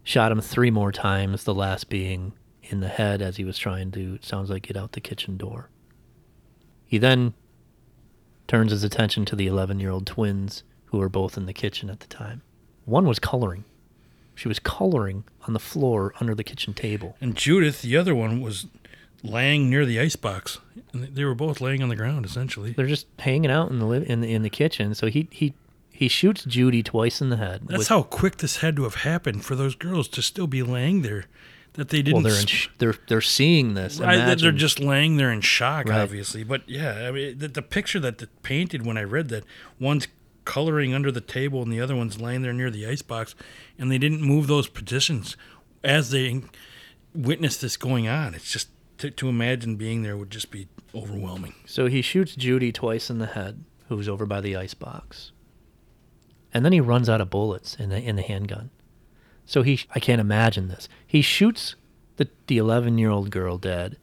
Shot 0.03 0.33
him 0.33 0.41
three 0.41 0.73
more 0.73 0.91
times, 0.91 1.45
the 1.45 1.55
last 1.55 1.89
being 1.89 2.33
in 2.64 2.81
the 2.81 2.89
head 2.89 3.23
as 3.23 3.37
he 3.37 3.45
was 3.45 3.57
trying 3.57 3.93
to, 3.93 4.14
it 4.16 4.25
sounds 4.25 4.51
like, 4.51 4.64
get 4.64 4.77
out 4.77 4.93
the 4.93 5.01
kitchen 5.01 5.37
door. 5.37 5.70
He 6.85 6.99
then 6.99 7.35
turns 8.49 8.73
his 8.73 8.83
attention 8.83 9.25
to 9.27 9.37
the 9.37 9.47
11 9.47 9.79
year 9.79 9.91
old 9.91 10.07
twins 10.07 10.64
who 10.87 10.99
were 10.99 11.09
both 11.09 11.37
in 11.37 11.47
the 11.47 11.53
kitchen 11.53 11.89
at 11.89 12.01
the 12.01 12.09
time. 12.09 12.43
One 12.85 13.07
was 13.07 13.20
coloring. 13.20 13.64
She 14.35 14.49
was 14.49 14.59
coloring 14.59 15.23
on 15.47 15.53
the 15.53 15.61
floor 15.61 16.14
under 16.18 16.35
the 16.35 16.43
kitchen 16.43 16.75
table. 16.75 17.16
And 17.20 17.37
Judith, 17.37 17.83
the 17.83 17.97
other 17.97 18.14
one, 18.14 18.41
was 18.41 18.66
laying 19.23 19.70
near 19.70 19.85
the 19.87 20.01
icebox. 20.01 20.59
And 20.93 21.05
they 21.14 21.25
were 21.25 21.35
both 21.35 21.61
laying 21.61 21.83
on 21.83 21.89
the 21.89 21.97
ground, 21.97 22.25
essentially. 22.27 22.73
They're 22.73 22.87
just 22.87 23.07
hanging 23.18 23.51
out 23.51 23.70
in 23.70 23.79
the 23.79 23.87
li- 23.87 24.07
in 24.07 24.20
the, 24.20 24.33
in 24.33 24.43
the 24.43 24.51
kitchen. 24.51 24.95
So 24.95 25.07
he 25.07 25.29
he 25.31 25.55
he 25.91 26.09
shoots 26.09 26.45
Judy 26.45 26.83
twice 26.83 27.20
in 27.20 27.31
the 27.31 27.37
head. 27.37 27.62
That's 27.66 27.79
with- 27.79 27.89
how 27.89 28.03
quick 28.03 28.39
this 28.39 28.57
had 28.59 28.77
to 28.77 28.83
have 28.85 28.97
happened 28.97 29.45
for 29.45 29.55
those 29.55 29.75
girls 29.75 30.09
to 30.09 30.23
still 30.23 30.47
be 30.47 30.62
laying 30.62 31.03
there. 31.03 31.27
That 31.75 31.89
they 31.89 32.03
didn't. 32.03 32.23
well, 32.23 32.31
they're 32.33 32.41
in 32.41 32.47
sh- 32.47 32.68
they're 32.79 32.97
they're 33.09 33.20
seeing 33.23 33.73
this. 33.75 33.99
Right, 33.99 34.35
they're 34.39 34.53
just 34.53 34.79
laying 34.79 35.16
there 35.16 35.33
in 35.33 35.41
shock, 35.41 35.89
Right. 35.89 36.01
obviously. 36.03 36.45
But 36.45 36.68
yeah, 36.68 37.09
I 37.09 37.11
mean, 37.11 37.39
the, 37.39 37.49
the 37.49 37.62
picture 37.62 37.99
that 38.01 38.18
the 38.18 38.27
painted 38.43 38.85
when 38.85 38.99
I 38.99 39.05
read 39.05 39.31
that 39.31 39.45
one's 39.81 40.07
coloring 40.45 40.93
under 40.93 41.11
the 41.11 41.20
table 41.23 41.62
and 41.62 41.73
the 41.73 41.81
other 41.81 41.97
one's 41.97 42.20
laying 42.20 42.43
there 42.43 42.53
near 42.53 42.70
the 42.70 42.87
icebox, 42.87 43.35
and 43.79 43.91
they 43.91 43.97
didn't 43.97 44.20
move 44.20 44.49
those 44.49 44.68
positions 44.68 45.35
as 45.83 46.11
they 46.11 46.43
witnessed 47.14 47.62
this 47.62 47.79
going 47.79 48.07
on. 48.09 48.35
It's 48.35 48.53
just 48.53 48.68
to, 49.03 49.11
to 49.11 49.28
imagine 49.28 49.76
being 49.76 50.03
there 50.03 50.16
would 50.16 50.30
just 50.30 50.50
be 50.50 50.68
overwhelming. 50.94 51.55
So 51.66 51.86
he 51.86 52.03
shoots 52.03 52.34
Judy 52.36 52.70
twice 52.72 53.11
in 53.11 53.18
the 53.18 53.26
head, 53.26 53.64
who's 53.88 54.09
over 54.09 54.26
by 54.26 54.40
the 54.40 54.57
ice 54.57 54.74
box, 54.74 55.32
And 56.55 56.64
then 56.64 56.72
he 56.72 56.80
runs 56.80 57.09
out 57.09 57.20
of 57.20 57.28
bullets 57.30 57.74
in 57.74 57.88
the 57.90 57.98
in 58.00 58.16
the 58.16 58.22
handgun. 58.22 58.70
So 59.44 59.62
he 59.62 59.80
I 59.94 60.00
can't 60.00 60.20
imagine 60.20 60.68
this. 60.68 60.88
He 61.07 61.20
shoots 61.22 61.74
the 62.16 62.28
the 62.46 62.59
11-year-old 62.59 63.30
girl 63.30 63.59
dead. 63.59 63.96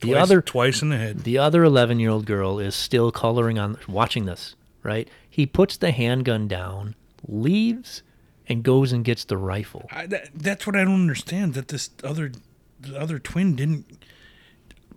The 0.00 0.08
Twice, 0.08 0.22
other 0.22 0.42
twice 0.42 0.82
in 0.82 0.88
the 0.88 0.98
head. 0.98 1.20
the 1.20 1.38
other 1.38 1.62
11-year-old 1.62 2.26
girl 2.26 2.58
is 2.58 2.74
still 2.74 3.10
coloring 3.12 3.58
on 3.58 3.78
watching 3.88 4.26
this, 4.26 4.56
right? 4.82 5.08
He 5.30 5.46
puts 5.46 5.76
the 5.76 5.92
handgun 5.92 6.48
down, 6.48 6.94
leaves 7.26 8.02
and 8.48 8.62
goes 8.62 8.92
and 8.92 9.04
gets 9.04 9.24
the 9.24 9.38
rifle. 9.38 9.86
I, 9.90 10.06
that, 10.06 10.28
that's 10.34 10.66
what 10.66 10.76
I 10.76 10.84
don't 10.84 11.00
understand. 11.00 11.54
That 11.54 11.68
this 11.68 11.90
other 12.02 12.32
the 12.80 12.98
other 13.00 13.18
twin 13.18 13.54
didn't 13.56 13.86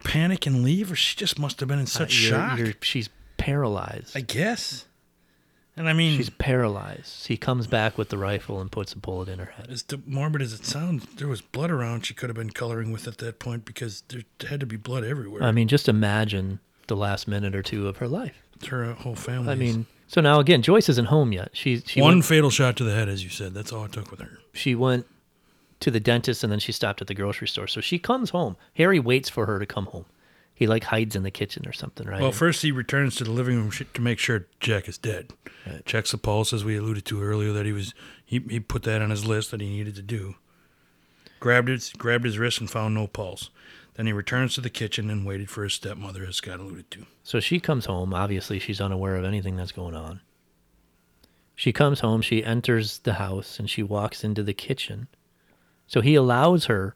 panic 0.04 0.46
and 0.46 0.64
leave, 0.64 0.92
or 0.92 0.96
she 0.96 1.16
just 1.16 1.38
must 1.40 1.60
have 1.60 1.70
been 1.70 1.80
in 1.80 1.86
such 1.88 2.18
Uh, 2.18 2.22
You're- 2.22 2.30
shock. 2.30 2.58
you're- 2.60 2.74
she's 2.82 3.10
paralyzed. 3.38 4.16
I 4.16 4.22
guess. 4.22 4.86
And 5.76 5.88
I 5.88 5.94
mean, 5.94 6.18
She's 6.18 6.32
paralyzed. 6.32 7.28
He 7.28 7.38
comes 7.38 7.68
back 7.68 8.00
with 8.00 8.10
the 8.10 8.18
rifle 8.18 8.60
and 8.60 8.72
puts 8.72 8.94
a 8.94 8.98
bullet 8.98 9.30
in 9.30 9.38
her 9.38 9.46
head. 9.58 9.68
as 9.70 9.84
morbid 10.08 10.42
as 10.42 10.52
it 10.54 10.66
sounds, 10.66 11.06
there 11.18 11.28
was 11.28 11.42
blood 11.42 11.70
around. 11.70 12.04
She 12.04 12.16
could 12.16 12.30
have 12.30 12.36
been 12.36 12.50
coloring 12.50 12.92
with 12.92 13.08
at 13.08 13.20
that 13.20 13.38
point 13.38 13.64
because 13.64 14.02
there 14.08 14.24
had 14.50 14.60
to 14.60 14.66
be 14.66 14.76
blood 14.76 15.04
everywhere. 15.04 15.44
I 15.44 15.52
mean, 15.52 15.68
just 15.68 15.88
imagine 15.88 16.60
the 16.88 16.96
last 16.96 17.28
minute 17.28 17.56
or 17.56 17.62
two 17.62 17.88
of 17.88 17.98
her 17.98 18.08
life. 18.08 18.42
her 18.70 18.86
uh, 18.86 18.94
whole 18.96 19.14
family. 19.16 19.52
I 19.52 19.56
mean, 19.56 19.86
so 20.08 20.20
now 20.20 20.40
again, 20.40 20.64
Joyce 20.64 20.90
isn't 20.90 21.06
home 21.10 21.32
yet. 21.32 21.50
She 21.54 21.80
she 21.86 22.02
one 22.02 22.16
went, 22.16 22.26
fatal 22.26 22.50
shot 22.50 22.76
to 22.78 22.84
the 22.84 22.96
head, 22.96 23.08
as 23.08 23.24
you 23.24 23.30
said. 23.30 23.54
That's 23.54 23.72
all 23.72 23.86
it 23.86 23.92
took 23.92 24.10
with 24.10 24.20
her. 24.20 24.40
she 24.54 24.74
went 24.74 25.06
to 25.80 25.92
the 25.92 26.00
dentist 26.00 26.44
and 26.44 26.52
then 26.52 26.60
she 26.60 26.72
stopped 26.72 27.02
at 27.02 27.08
the 27.08 27.14
grocery 27.14 27.48
store. 27.48 27.68
So 27.68 27.82
she 27.82 28.00
comes 28.00 28.32
home. 28.32 28.58
Harry 28.76 29.00
waits 29.00 29.30
for 29.30 29.46
her 29.46 29.60
to 29.60 29.66
come 29.66 29.86
home. 29.88 30.06
He 30.54 30.66
like 30.66 30.86
hides 30.86 31.16
in 31.16 31.22
the 31.22 31.30
kitchen 31.30 31.68
or 31.68 31.72
something, 31.74 32.08
right? 32.08 32.20
Well, 32.20 32.32
first 32.32 32.64
he 32.64 32.72
returns 32.72 33.16
to 33.18 33.24
the 33.24 33.32
living 33.32 33.58
room 33.58 33.70
to 33.72 34.02
make 34.02 34.18
sure 34.18 34.48
Jack 34.60 34.88
is 34.88 34.98
dead. 34.98 35.32
Checks 35.86 36.12
the 36.12 36.18
pulse, 36.18 36.52
as 36.52 36.66
we 36.66 36.78
alluded 36.78 37.06
to 37.06 37.22
earlier, 37.22 37.54
that 37.54 37.68
he 37.68 37.72
was 37.74 37.94
he, 38.26 38.40
he 38.50 38.60
put 38.60 38.82
that 38.84 39.02
on 39.02 39.12
his 39.12 39.24
list 39.24 39.52
that 39.52 39.62
he 39.62 39.70
needed 39.70 39.94
to 39.96 40.02
do. 40.02 40.34
Grabbed 41.40 41.68
his 41.68 41.92
grabbed 41.92 42.26
his 42.26 42.40
wrist 42.40 42.60
and 42.60 42.72
found 42.72 42.96
no 42.96 43.06
pulse. 43.06 43.52
Then 43.94 44.08
he 44.08 44.14
returns 44.14 44.56
to 44.56 44.62
the 44.62 44.70
kitchen 44.72 45.12
and 45.12 45.26
waited 45.26 45.50
for 45.50 45.64
his 45.64 45.74
stepmother, 45.74 46.24
as 46.26 46.38
Scott 46.38 46.60
alluded 46.60 46.90
to. 46.92 47.06
So 47.22 47.40
she 47.40 47.60
comes 47.60 47.86
home. 47.86 48.14
Obviously, 48.14 48.58
she's 48.58 48.82
unaware 48.82 49.16
of 49.16 49.26
anything 49.26 49.58
that's 49.58 49.72
going 49.72 49.96
on. 49.96 50.22
She 51.56 51.74
comes 51.74 52.00
home. 52.00 52.22
She 52.22 52.44
enters 52.44 53.00
the 53.00 53.14
house 53.14 53.60
and 53.60 53.70
she 53.70 53.84
walks 53.84 54.24
into 54.24 54.44
the 54.44 54.54
kitchen. 54.54 55.08
So 55.88 56.02
he 56.02 56.16
allows 56.16 56.66
her, 56.66 56.96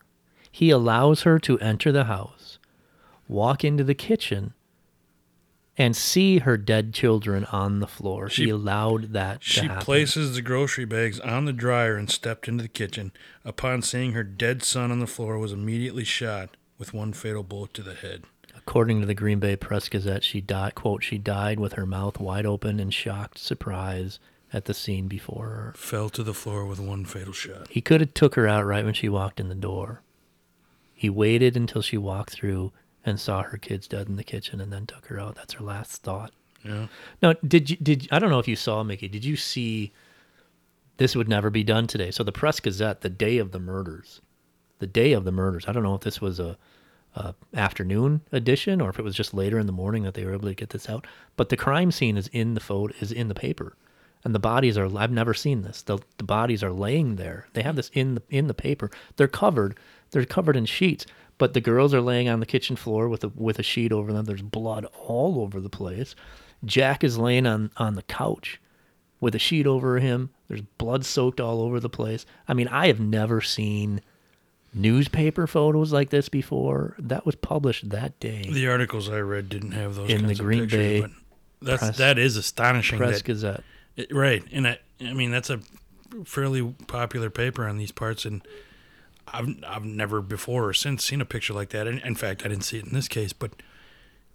he 0.52 0.70
allows 0.70 1.22
her 1.24 1.40
to 1.40 1.58
enter 1.60 1.92
the 1.92 2.04
house, 2.06 2.60
walk 3.28 3.64
into 3.64 3.84
the 3.84 3.96
kitchen, 3.96 4.54
and 5.78 5.96
see 5.96 6.40
her 6.40 6.58
dead 6.58 6.94
children 6.94 7.46
on 7.46 7.80
the 7.80 7.88
floor. 7.88 8.30
She, 8.30 8.44
She- 8.46 8.50
allowed 8.50 9.14
that 9.14 9.42
She 9.42 9.70
places 9.70 10.36
the 10.36 10.42
grocery 10.42 10.86
bags 10.86 11.20
on 11.22 11.46
the 11.46 11.54
dryer 11.54 11.96
and 11.96 12.10
stepped 12.12 12.48
into 12.48 12.62
the 12.62 12.68
kitchen. 12.68 13.14
Upon 13.46 13.82
seeing 13.82 14.12
her 14.12 14.24
dead 14.24 14.62
son 14.64 14.92
on 14.92 15.00
the 15.00 15.08
floor, 15.08 15.40
was 15.40 15.54
immediately 15.54 16.04
shot 16.04 16.58
with 16.78 16.94
one 16.94 17.14
fatal 17.14 17.44
bullet 17.44 17.74
to 17.76 17.82
the 17.84 17.96
head. 17.96 18.26
According 18.56 19.00
to 19.00 19.08
the 19.08 19.16
Green 19.16 19.40
Bay 19.40 19.56
Press 19.56 19.88
Gazette, 19.90 20.24
she 20.24 20.42
died. 20.42 20.76
"Quote: 20.76 21.04
She 21.04 21.18
died 21.18 21.60
with 21.60 21.74
her 21.74 21.86
mouth 21.86 22.20
wide 22.20 22.46
open 22.46 22.80
in 22.80 22.90
shocked 22.92 23.38
surprise 23.40 24.20
at 24.54 24.66
the 24.66 24.74
scene 24.74 25.08
before 25.08 25.48
her." 25.48 25.74
Fell 25.76 26.10
to 26.10 26.24
the 26.24 26.34
floor 26.34 26.66
with 26.66 26.80
one 26.80 27.06
fatal 27.06 27.34
shot. 27.34 27.68
He 27.70 27.82
could 27.82 28.02
have 28.02 28.14
took 28.14 28.36
her 28.36 28.48
out 28.48 28.66
right 28.66 28.86
when 28.86 28.94
she 28.94 29.10
walked 29.10 29.40
in 29.40 29.50
the 29.50 29.56
door. 29.56 30.02
He 30.94 31.10
waited 31.10 31.58
until 31.58 31.82
she 31.82 31.98
walked 31.98 32.32
through 32.32 32.72
and 33.04 33.20
saw 33.20 33.42
her 33.42 33.58
kids 33.58 33.88
dead 33.88 34.08
in 34.08 34.16
the 34.16 34.24
kitchen, 34.24 34.62
and 34.62 34.72
then 34.72 34.86
took 34.86 35.08
her 35.08 35.20
out. 35.20 35.36
That's 35.36 35.54
her 35.54 35.64
last 35.64 36.04
thought. 36.04 36.32
Yeah. 36.64 36.88
Now, 37.22 37.34
did 37.48 37.70
you 37.70 37.78
did 37.78 38.08
I 38.12 38.20
don't 38.20 38.30
know 38.30 38.40
if 38.40 38.48
you 38.48 38.56
saw 38.56 38.84
Mickey? 38.84 39.08
Did 39.08 39.26
you 39.26 39.36
see? 39.36 39.92
This 40.98 41.16
would 41.16 41.28
never 41.28 41.50
be 41.50 41.64
done 41.64 41.88
today. 41.88 42.12
So 42.12 42.24
the 42.24 42.32
Press 42.32 42.60
Gazette, 42.60 43.02
the 43.02 43.10
day 43.10 43.40
of 43.40 43.52
the 43.52 43.60
murders, 43.60 44.22
the 44.78 44.86
day 44.86 45.14
of 45.14 45.24
the 45.24 45.32
murders. 45.32 45.66
I 45.68 45.72
don't 45.72 45.82
know 45.82 45.96
if 45.96 46.02
this 46.02 46.22
was 46.22 46.40
a, 46.40 46.58
a 47.16 47.34
afternoon 47.56 48.22
edition 48.32 48.80
or 48.82 48.90
if 48.90 49.00
it 49.00 49.04
was 49.04 49.16
just 49.16 49.34
later 49.34 49.58
in 49.58 49.66
the 49.66 49.72
morning 49.72 50.04
that 50.04 50.14
they 50.14 50.24
were 50.26 50.34
able 50.34 50.50
to 50.50 50.54
get 50.54 50.70
this 50.70 50.88
out. 50.88 51.08
But 51.38 51.50
the 51.50 51.58
crime 51.58 51.92
scene 51.92 52.18
is 52.18 52.28
in 52.28 52.54
the 52.54 52.60
photo 52.60 52.94
is 53.00 53.12
in 53.12 53.30
the 53.30 53.34
paper, 53.34 53.76
and 54.24 54.36
the 54.36 54.40
bodies 54.40 54.78
are. 54.78 54.86
I've 54.98 55.12
never 55.12 55.34
seen 55.34 55.62
this. 55.62 55.82
The 55.82 56.00
the 56.18 56.24
bodies 56.24 56.64
are 56.64 56.72
laying 56.72 57.16
there. 57.16 57.48
They 57.54 57.64
have 57.64 57.76
this 57.76 57.90
in 57.94 58.16
the 58.16 58.24
in 58.30 58.48
the 58.48 58.54
paper. 58.54 58.92
They're 59.18 59.28
covered. 59.28 59.78
They're 60.12 60.26
covered 60.26 60.56
in 60.56 60.66
sheets. 60.66 61.06
But 61.38 61.54
the 61.54 61.62
girls 61.62 61.94
are 61.94 62.02
laying 62.02 62.30
on 62.30 62.40
the 62.40 62.46
kitchen 62.46 62.76
floor 62.76 63.10
with 63.10 63.24
a 63.24 63.30
with 63.30 63.58
a 63.60 63.64
sheet 63.64 63.92
over 63.92 64.14
them. 64.14 64.26
There's 64.26 64.42
blood 64.44 64.86
all 65.08 65.42
over 65.42 65.60
the 65.60 65.70
place. 65.70 66.16
Jack 66.64 67.04
is 67.04 67.18
laying 67.18 67.48
on 67.48 67.72
on 67.78 67.96
the 67.96 68.04
couch 68.04 68.62
with 69.20 69.34
a 69.34 69.40
sheet 69.40 69.66
over 69.66 70.00
him. 70.00 70.30
There's 70.48 70.62
blood 70.62 71.06
soaked 71.06 71.40
all 71.40 71.62
over 71.62 71.80
the 71.80 71.90
place. 71.90 72.26
I 72.48 72.54
mean, 72.54 72.68
I 72.68 72.88
have 72.88 73.00
never 73.00 73.42
seen 73.42 74.02
newspaper 74.74 75.48
photos 75.48 75.92
like 75.92 76.12
this 76.12 76.30
before. 76.30 76.96
That 77.00 77.26
was 77.26 77.36
published 77.36 77.90
that 77.90 78.20
day. 78.20 78.48
The 78.52 78.68
articles 78.68 79.10
I 79.10 79.20
read 79.20 79.50
didn't 79.50 79.72
have 79.72 79.96
those 79.96 80.10
In 80.12 80.28
the 80.28 80.36
Green 80.36 80.62
pictures, 80.62 81.02
Bay 81.02 81.14
that's 81.62 81.84
Press- 81.84 81.98
that 81.98 82.18
is 82.18 82.38
astonishing. 82.38 82.98
Press 82.98 83.18
that, 83.18 83.24
Gazette. 83.24 83.64
It- 83.96 84.14
right, 84.14 84.44
and 84.52 84.68
I, 84.68 84.80
I 85.02 85.14
mean 85.14 85.32
that's 85.32 85.50
a 85.50 85.60
fairly 86.26 86.64
popular 86.88 87.30
paper 87.30 87.68
on 87.68 87.78
these 87.78 87.92
parts, 87.92 88.26
and 88.26 88.42
I've 89.28 89.50
I've 89.66 89.86
never 89.86 90.22
before 90.22 90.68
or 90.68 90.74
since 90.74 91.06
seen 91.06 91.22
a 91.22 91.26
picture 91.26 91.54
like 91.54 91.70
that. 91.70 91.88
In, 91.88 92.00
in 92.00 92.16
fact, 92.16 92.44
I 92.46 92.50
didn't 92.50 92.64
see 92.66 92.78
it 92.78 92.86
in 92.86 92.94
this 92.94 93.08
case, 93.08 93.34
but 93.34 93.52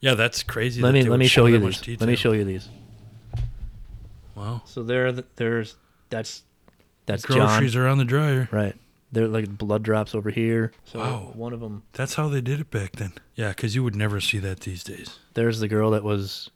yeah, 0.00 0.14
that's 0.14 0.42
crazy. 0.42 0.80
Let 0.82 0.92
that 0.92 1.04
me 1.04 1.08
let 1.10 1.18
me 1.18 1.26
show 1.26 1.46
you 1.46 1.58
that 1.58 1.64
much 1.64 1.80
these. 1.82 2.00
Let 2.00 2.08
me 2.08 2.16
show 2.16 2.32
you 2.32 2.44
these. 2.44 2.68
Wow, 4.34 4.62
So 4.66 4.82
there, 4.82 5.12
there's 5.36 5.76
that's 6.10 6.42
that's 7.06 7.24
groceries 7.24 7.72
John. 7.72 7.82
are 7.82 7.88
on 7.88 7.98
the 7.98 8.04
dryer. 8.04 8.48
Right. 8.52 8.74
They're 9.12 9.28
like 9.28 9.48
blood 9.56 9.82
drops 9.82 10.14
over 10.14 10.28
here. 10.30 10.72
So 10.84 10.98
Wow. 10.98 11.30
one 11.34 11.52
of 11.54 11.60
them. 11.60 11.84
That's 11.94 12.14
how 12.14 12.28
they 12.28 12.40
did 12.42 12.60
it 12.60 12.70
back 12.70 12.92
then. 12.96 13.12
Yeah, 13.34 13.48
because 13.50 13.74
you 13.74 13.82
would 13.82 13.94
never 13.96 14.20
see 14.20 14.38
that 14.38 14.60
these 14.60 14.84
days. 14.84 15.18
There's 15.34 15.60
the 15.60 15.68
girl 15.68 15.90
that 15.92 16.04
was 16.04 16.50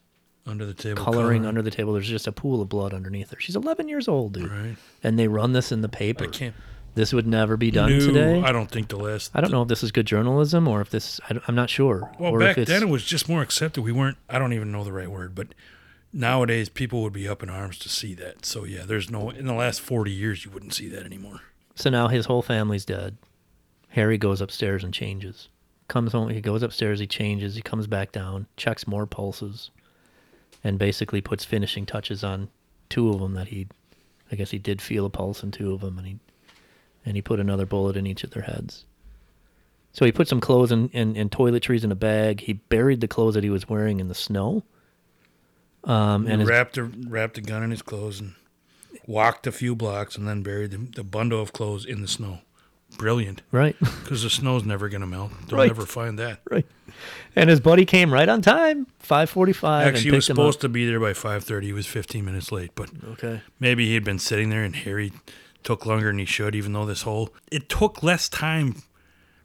Under 0.51 0.67
the 0.67 0.75
table, 0.75 1.03
coloring 1.03 1.47
under 1.47 1.63
the 1.63 1.71
table. 1.71 1.93
There's 1.93 2.09
just 2.09 2.27
a 2.27 2.33
pool 2.33 2.61
of 2.61 2.69
blood 2.69 2.93
underneath 2.93 3.31
her. 3.31 3.41
She's 3.41 3.57
11 3.57 3.89
years 3.89 4.09
old, 4.09 4.33
dude. 4.35 4.51
Right. 4.51 4.77
And 5.03 5.19
they 5.19 5.29
run 5.29 5.53
this 5.53 5.71
in 5.71 5.81
the 5.81 5.89
paper. 5.89 6.25
I 6.25 6.29
can't. 6.29 6.55
This 6.95 7.13
would 7.13 7.27
never 7.27 7.57
be 7.57 7.71
done 7.71 7.89
today. 7.89 8.43
I 8.43 8.51
don't 8.51 8.71
think 8.71 8.89
the 8.89 8.97
last. 8.97 9.31
I 9.33 9.41
don't 9.41 9.53
know 9.53 9.63
if 9.63 9.69
this 9.69 9.83
is 9.85 9.93
good 9.93 10.07
journalism 10.07 10.67
or 10.67 10.81
if 10.81 10.91
this. 10.91 11.21
I 11.31 11.39
am 11.47 11.55
not 11.55 11.71
sure. 11.71 12.11
Well, 12.19 12.33
or 12.33 12.41
back 12.41 12.57
then 12.57 12.83
it 12.83 12.89
was 12.89 13.05
just 13.05 13.29
more 13.29 13.43
accepted. 13.43 13.83
We 13.83 13.93
weren't. 13.93 14.19
I 14.29 14.39
don't 14.39 14.53
even 14.53 14.73
know 14.73 14.83
the 14.83 14.93
right 14.93 15.09
word, 15.11 15.35
but 15.35 15.49
nowadays 16.13 16.69
people 16.69 17.03
would 17.03 17.13
be 17.13 17.29
up 17.29 17.43
in 17.43 17.49
arms 17.49 17.79
to 17.81 17.89
see 17.89 18.15
that. 18.15 18.45
So 18.45 18.65
yeah, 18.65 18.85
there's 18.85 19.09
no. 19.09 19.31
In 19.31 19.47
the 19.47 19.55
last 19.55 19.81
forty 19.81 20.11
years, 20.11 20.45
you 20.45 20.51
wouldn't 20.51 20.75
see 20.75 20.89
that 20.89 21.05
anymore. 21.05 21.43
So 21.77 21.91
now 21.91 22.09
his 22.09 22.27
whole 22.27 22.43
family's 22.43 22.85
dead. 22.85 23.17
Harry 23.91 24.19
goes 24.19 24.41
upstairs 24.41 24.83
and 24.83 24.93
changes. 24.93 25.49
Comes 25.87 26.13
home. 26.13 26.29
He 26.31 26.41
goes 26.41 26.63
upstairs. 26.63 26.99
He 27.01 27.07
changes. 27.07 27.55
He 27.55 27.63
comes 27.63 27.87
back 27.87 28.13
down. 28.13 28.47
Checks 28.57 28.87
more 28.87 29.07
pulses, 29.07 29.71
and 30.63 30.79
basically 30.79 31.21
puts 31.21 31.45
finishing 31.45 31.87
touches 31.87 32.23
on 32.23 32.49
two 32.89 33.11
of 33.11 33.21
them 33.21 33.35
that 33.35 33.49
he. 33.49 33.69
I 34.33 34.37
guess 34.37 34.53
he 34.53 34.59
did 34.59 34.81
feel 34.81 35.07
a 35.07 35.11
pulse 35.11 35.43
in 35.43 35.51
two 35.51 35.73
of 35.73 35.81
them, 35.81 35.99
and 35.99 36.07
he, 36.07 36.19
and 37.05 37.17
he 37.17 37.23
put 37.23 37.41
another 37.41 37.67
bullet 37.67 37.97
in 37.97 38.07
each 38.07 38.23
of 38.23 38.31
their 38.31 38.45
heads. 38.45 38.85
So 39.93 40.05
he 40.05 40.13
put 40.13 40.29
some 40.29 40.41
clothes 40.41 40.71
and, 40.71 40.89
and, 40.93 41.17
and 41.17 41.31
toiletries 41.33 41.83
in 41.83 41.91
a 41.91 41.97
bag. 41.97 42.43
He 42.43 42.53
buried 42.53 43.01
the 43.01 43.09
clothes 43.09 43.35
that 43.35 43.43
he 43.43 43.51
was 43.51 43.69
wearing 43.69 43.99
in 43.99 44.07
the 44.07 44.15
snow. 44.15 44.63
Um, 45.83 46.27
and 46.27 46.33
And 46.33 46.41
his, 46.43 46.49
wrapped 46.49 46.79
a 46.79 46.85
wrapped 46.85 47.39
a 47.39 47.41
gun 47.41 47.65
in 47.65 47.71
his 47.71 47.83
clothes 47.83 48.21
and 48.21 48.35
walked 49.07 49.47
a 49.47 49.53
few 49.53 49.75
blocks 49.75 50.17
and 50.17 50.29
then 50.29 50.43
buried 50.43 50.71
the, 50.71 50.79
the 50.79 51.05
bundle 51.05 51.41
of 51.41 51.53
clothes 51.53 51.85
in 51.85 52.03
the 52.03 52.09
snow. 52.09 52.41
Brilliant, 52.99 53.43
right. 53.53 53.77
because 53.81 54.23
the 54.23 54.31
snow's 54.31 54.65
never 54.65 54.89
gonna 54.89 55.07
melt. 55.07 55.33
They'll 55.49 55.59
Right. 55.59 55.69
never 55.69 55.87
find 55.87 56.19
that. 56.19 56.41
Right. 56.51 56.67
And 57.37 57.49
his 57.49 57.61
buddy 57.61 57.85
came 57.85 58.13
right 58.13 58.29
on 58.29 58.43
time, 58.43 58.87
5:45 59.03 59.87
Actually, 59.87 60.03
he 60.03 60.11
was 60.11 60.27
supposed 60.27 60.61
to 60.61 60.69
be 60.69 60.85
there 60.87 61.01
by 61.01 61.13
five 61.15 61.45
thirty. 61.45 61.69
He 61.69 61.73
was 61.73 61.87
fifteen 61.87 62.25
minutes 62.25 62.51
late, 62.53 62.73
but 62.75 62.91
Okay. 63.13 63.41
maybe 63.59 63.87
he 63.87 63.95
had 63.95 64.05
been 64.05 64.19
sitting 64.19 64.51
there 64.51 64.65
and 64.65 64.75
Harry 64.77 65.13
took 65.63 65.87
longer 65.87 66.07
than 66.09 66.19
he 66.19 66.25
should, 66.25 66.55
even 66.55 66.73
though 66.73 66.85
this 66.87 67.03
whole 67.03 67.33
it 67.51 67.69
took 67.69 68.03
less 68.03 68.29
time 68.29 68.83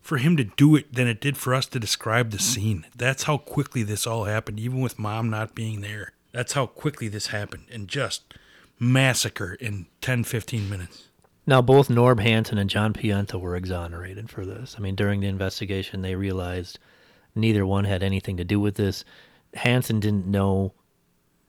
for 0.01 0.17
him 0.17 0.35
to 0.37 0.43
do 0.43 0.75
it 0.75 0.93
than 0.93 1.07
it 1.07 1.19
did 1.21 1.35
for 1.37 1.53
us 1.53 1.65
to 1.67 1.79
describe 1.79 2.31
the 2.31 2.39
scene. 2.39 2.85
That's 2.95 3.23
how 3.23 3.37
quickly 3.37 3.83
this 3.83 4.05
all 4.05 4.25
happened, 4.25 4.59
even 4.59 4.79
with 4.81 4.99
mom 4.99 5.29
not 5.29 5.55
being 5.55 5.81
there. 5.81 6.11
That's 6.31 6.53
how 6.53 6.65
quickly 6.67 7.07
this 7.07 7.27
happened 7.27 7.63
and 7.71 7.87
just 7.87 8.33
massacre 8.79 9.53
in 9.53 9.85
10, 10.01 10.23
15 10.23 10.69
minutes. 10.69 11.05
Now 11.47 11.61
both 11.61 11.89
Norb 11.89 12.19
Hansen 12.19 12.57
and 12.57 12.69
John 12.69 12.93
Pienta 12.93 13.39
were 13.39 13.55
exonerated 13.55 14.29
for 14.29 14.45
this. 14.45 14.75
I 14.77 14.81
mean, 14.81 14.95
during 14.95 15.19
the 15.21 15.27
investigation 15.27 16.01
they 16.01 16.15
realized 16.15 16.79
neither 17.35 17.65
one 17.65 17.85
had 17.85 18.01
anything 18.01 18.37
to 18.37 18.43
do 18.43 18.59
with 18.59 18.75
this. 18.75 19.05
Hansen 19.53 19.99
didn't 19.99 20.25
know 20.25 20.73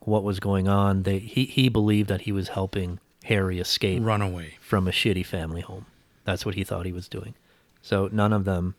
what 0.01 0.23
was 0.23 0.39
going 0.41 0.69
on. 0.69 1.03
They 1.05 1.19
he 1.19 1.45
he 1.47 1.69
believed 1.69 2.09
that 2.09 2.23
he 2.23 2.33
was 2.33 2.49
helping 2.49 3.01
Harry 3.25 3.59
escape 3.59 4.03
Run 4.05 4.23
away. 4.23 4.55
from 4.61 4.87
a 4.87 4.93
shitty 4.93 5.27
family 5.27 5.63
home. 5.63 5.87
That's 6.25 6.45
what 6.45 6.55
he 6.55 6.65
thought 6.65 6.87
he 6.87 6.93
was 6.93 7.09
doing. 7.09 7.35
So 7.83 8.09
none 8.13 8.33
of 8.33 8.45
them, 8.45 8.75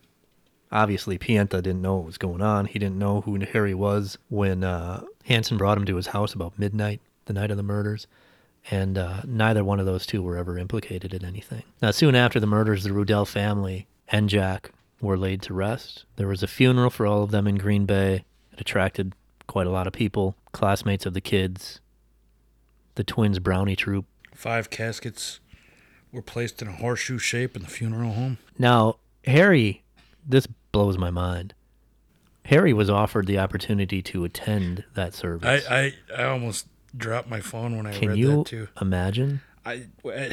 obviously, 0.71 1.17
Pienta 1.17 1.61
didn't 1.61 1.81
know 1.81 1.95
what 1.95 2.05
was 2.05 2.17
going 2.17 2.41
on. 2.41 2.65
He 2.65 2.79
didn't 2.79 2.99
know 2.99 3.21
who 3.21 3.39
Harry 3.39 3.73
was 3.73 4.17
when 4.29 4.63
uh, 4.63 5.03
Hansen 5.25 5.57
brought 5.57 5.77
him 5.77 5.85
to 5.85 5.95
his 5.95 6.07
house 6.07 6.33
about 6.33 6.59
midnight, 6.59 7.01
the 7.25 7.33
night 7.33 7.51
of 7.51 7.57
the 7.57 7.63
murders. 7.63 8.07
And 8.69 8.97
uh, 8.97 9.21
neither 9.25 9.63
one 9.63 9.79
of 9.79 9.85
those 9.85 10.05
two 10.05 10.21
were 10.21 10.37
ever 10.37 10.57
implicated 10.57 11.13
in 11.13 11.23
anything. 11.23 11.63
Now, 11.81 11.91
soon 11.91 12.15
after 12.15 12.39
the 12.39 12.47
murders, 12.47 12.83
the 12.83 12.89
Rudell 12.89 13.27
family 13.27 13.87
and 14.09 14.29
Jack 14.29 14.71
were 14.99 15.17
laid 15.17 15.41
to 15.43 15.53
rest. 15.53 16.05
There 16.17 16.27
was 16.27 16.43
a 16.43 16.47
funeral 16.47 16.89
for 16.89 17.05
all 17.05 17.23
of 17.23 17.31
them 17.31 17.47
in 17.47 17.55
Green 17.55 17.85
Bay. 17.85 18.25
It 18.51 18.61
attracted 18.61 19.13
quite 19.47 19.67
a 19.67 19.71
lot 19.71 19.87
of 19.87 19.93
people, 19.93 20.35
classmates 20.51 21.05
of 21.05 21.13
the 21.13 21.21
kids, 21.21 21.79
the 22.95 23.03
twins' 23.03 23.39
brownie 23.39 23.75
troop, 23.75 24.05
Five 24.37 24.69
caskets 24.69 25.39
were 26.11 26.21
placed 26.21 26.61
in 26.61 26.67
a 26.67 26.71
horseshoe 26.71 27.17
shape 27.17 27.55
in 27.55 27.63
the 27.63 27.67
funeral 27.67 28.11
home. 28.11 28.37
Now, 28.59 28.97
Harry, 29.25 29.81
this 30.27 30.47
blows 30.71 30.95
my 30.95 31.09
mind. 31.09 31.55
Harry 32.45 32.71
was 32.71 32.87
offered 32.87 33.25
the 33.25 33.39
opportunity 33.39 34.03
to 34.03 34.23
attend 34.23 34.83
that 34.93 35.15
service. 35.15 35.65
I, 35.67 35.75
I, 35.75 35.93
I 36.15 36.25
almost 36.25 36.67
dropped 36.97 37.29
my 37.29 37.39
phone 37.41 37.77
when 37.77 37.85
I 37.85 37.93
Can 37.93 38.09
read 38.09 38.17
you 38.17 38.37
that 38.37 38.45
too. 38.45 38.67
imagine? 38.81 39.41
I, 39.65 39.87
I, 40.05 40.31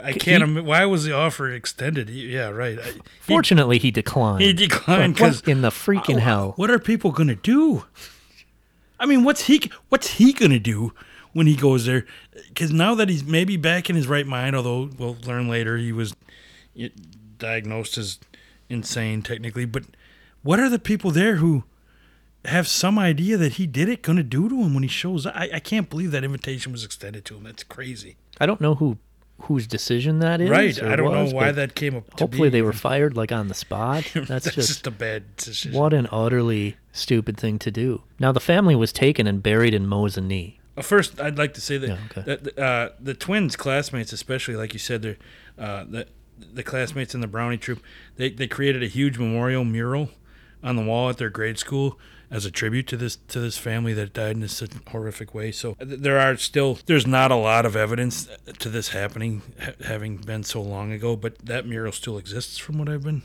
I 0.00 0.12
can't. 0.12 0.42
im- 0.42 0.64
why 0.64 0.84
was 0.84 1.04
the 1.04 1.12
offer 1.12 1.50
extended? 1.50 2.08
He- 2.08 2.32
Yeah, 2.32 2.48
right. 2.50 2.78
I, 2.78 2.92
Fortunately, 3.20 3.78
he 3.78 3.90
declined. 3.90 4.40
he 4.42 4.52
declined 4.52 5.14
because 5.14 5.40
in 5.42 5.62
the 5.62 5.70
freaking 5.70 6.20
hell? 6.20 6.52
What 6.56 6.70
are 6.70 6.78
people 6.78 7.10
gonna 7.10 7.34
do? 7.34 7.84
I 9.00 9.06
mean, 9.06 9.24
what's 9.24 9.42
he 9.46 9.70
what's 9.88 10.12
he 10.14 10.32
gonna 10.32 10.60
do 10.60 10.92
when 11.32 11.46
he 11.48 11.56
goes 11.56 11.86
there? 11.86 12.06
Because 12.48 12.72
now 12.72 12.94
that 12.94 13.08
he's 13.08 13.24
maybe 13.24 13.56
back 13.56 13.90
in 13.90 13.96
his 13.96 14.06
right 14.06 14.26
mind, 14.26 14.54
although 14.54 14.90
we'll 14.96 15.16
learn 15.26 15.48
later 15.48 15.76
he 15.76 15.90
was 15.92 16.14
diagnosed 17.38 17.98
as 17.98 18.18
insane 18.68 19.22
technically. 19.22 19.64
But 19.64 19.84
what 20.42 20.60
are 20.60 20.68
the 20.68 20.78
people 20.78 21.10
there 21.10 21.36
who 21.36 21.64
have 22.48 22.66
some 22.68 22.98
idea 22.98 23.36
that 23.36 23.54
he 23.54 23.66
did 23.66 23.88
it 23.88 24.02
gonna 24.02 24.22
do 24.22 24.48
to 24.48 24.56
him 24.56 24.74
when 24.74 24.82
he 24.82 24.88
shows 24.88 25.26
up? 25.26 25.34
I, 25.36 25.50
I 25.54 25.60
can't 25.60 25.88
believe 25.88 26.10
that 26.12 26.24
invitation 26.24 26.72
was 26.72 26.84
extended 26.84 27.24
to 27.26 27.36
him. 27.36 27.44
That's 27.44 27.62
crazy. 27.64 28.16
I 28.40 28.46
don't 28.46 28.60
know 28.60 28.74
who 28.76 28.98
whose 29.42 29.68
decision 29.68 30.18
that 30.18 30.40
is. 30.40 30.50
right? 30.50 30.82
I 30.82 30.96
don't 30.96 31.10
was, 31.12 31.30
know 31.32 31.36
why 31.36 31.52
that 31.52 31.76
came 31.76 31.94
up. 31.96 32.12
to 32.16 32.24
Hopefully, 32.24 32.48
be. 32.48 32.54
they 32.54 32.62
were 32.62 32.72
fired 32.72 33.16
like 33.16 33.30
on 33.30 33.46
the 33.46 33.54
spot. 33.54 34.04
That's, 34.14 34.26
That's 34.28 34.44
just, 34.46 34.68
just 34.68 34.86
a 34.88 34.90
bad 34.90 35.36
decision. 35.36 35.72
what 35.72 35.92
an 35.94 36.08
utterly 36.10 36.76
stupid 36.92 37.36
thing 37.36 37.58
to 37.60 37.70
do. 37.70 38.02
Now, 38.18 38.32
the 38.32 38.40
family 38.40 38.74
was 38.74 38.92
taken 38.92 39.28
and 39.28 39.40
buried 39.40 39.74
in 39.74 39.86
Mosinee. 39.86 40.56
First, 40.82 41.20
I'd 41.20 41.38
like 41.38 41.54
to 41.54 41.60
say 41.60 41.78
that, 41.78 41.88
Yeah, 41.88 41.98
okay. 42.18 42.34
that 42.36 42.58
uh, 42.58 42.88
the 43.00 43.14
twins' 43.14 43.54
classmates, 43.56 44.12
especially 44.12 44.56
like 44.56 44.72
you 44.72 44.78
said, 44.80 45.02
they're 45.02 45.16
uh, 45.58 45.84
the 45.88 46.06
the 46.52 46.62
classmates 46.64 47.14
in 47.14 47.20
the 47.20 47.26
Brownie 47.28 47.58
troop. 47.58 47.80
They 48.16 48.30
they 48.30 48.46
created 48.48 48.82
a 48.82 48.86
huge 48.86 49.18
memorial 49.18 49.64
mural 49.64 50.10
on 50.64 50.74
the 50.76 50.82
wall 50.82 51.10
at 51.10 51.16
their 51.18 51.30
grade 51.30 51.58
school, 51.58 51.98
as 52.30 52.44
a 52.44 52.50
tribute 52.50 52.86
to 52.88 52.96
this 52.96 53.16
to 53.28 53.40
this 53.40 53.56
family 53.56 53.92
that 53.94 54.12
died 54.12 54.32
in 54.32 54.40
this 54.40 54.62
horrific 54.88 55.34
way. 55.34 55.52
So 55.52 55.76
there 55.80 56.18
are 56.18 56.36
still 56.36 56.78
there's 56.86 57.06
not 57.06 57.30
a 57.30 57.36
lot 57.36 57.64
of 57.66 57.76
evidence 57.76 58.28
to 58.58 58.68
this 58.68 58.88
happening 58.88 59.42
ha- 59.60 59.72
having 59.84 60.18
been 60.18 60.44
so 60.44 60.60
long 60.60 60.92
ago, 60.92 61.16
but 61.16 61.38
that 61.38 61.66
mural 61.66 61.92
still 61.92 62.18
exists 62.18 62.58
from 62.58 62.78
what 62.78 62.88
I've 62.88 63.02
been 63.02 63.22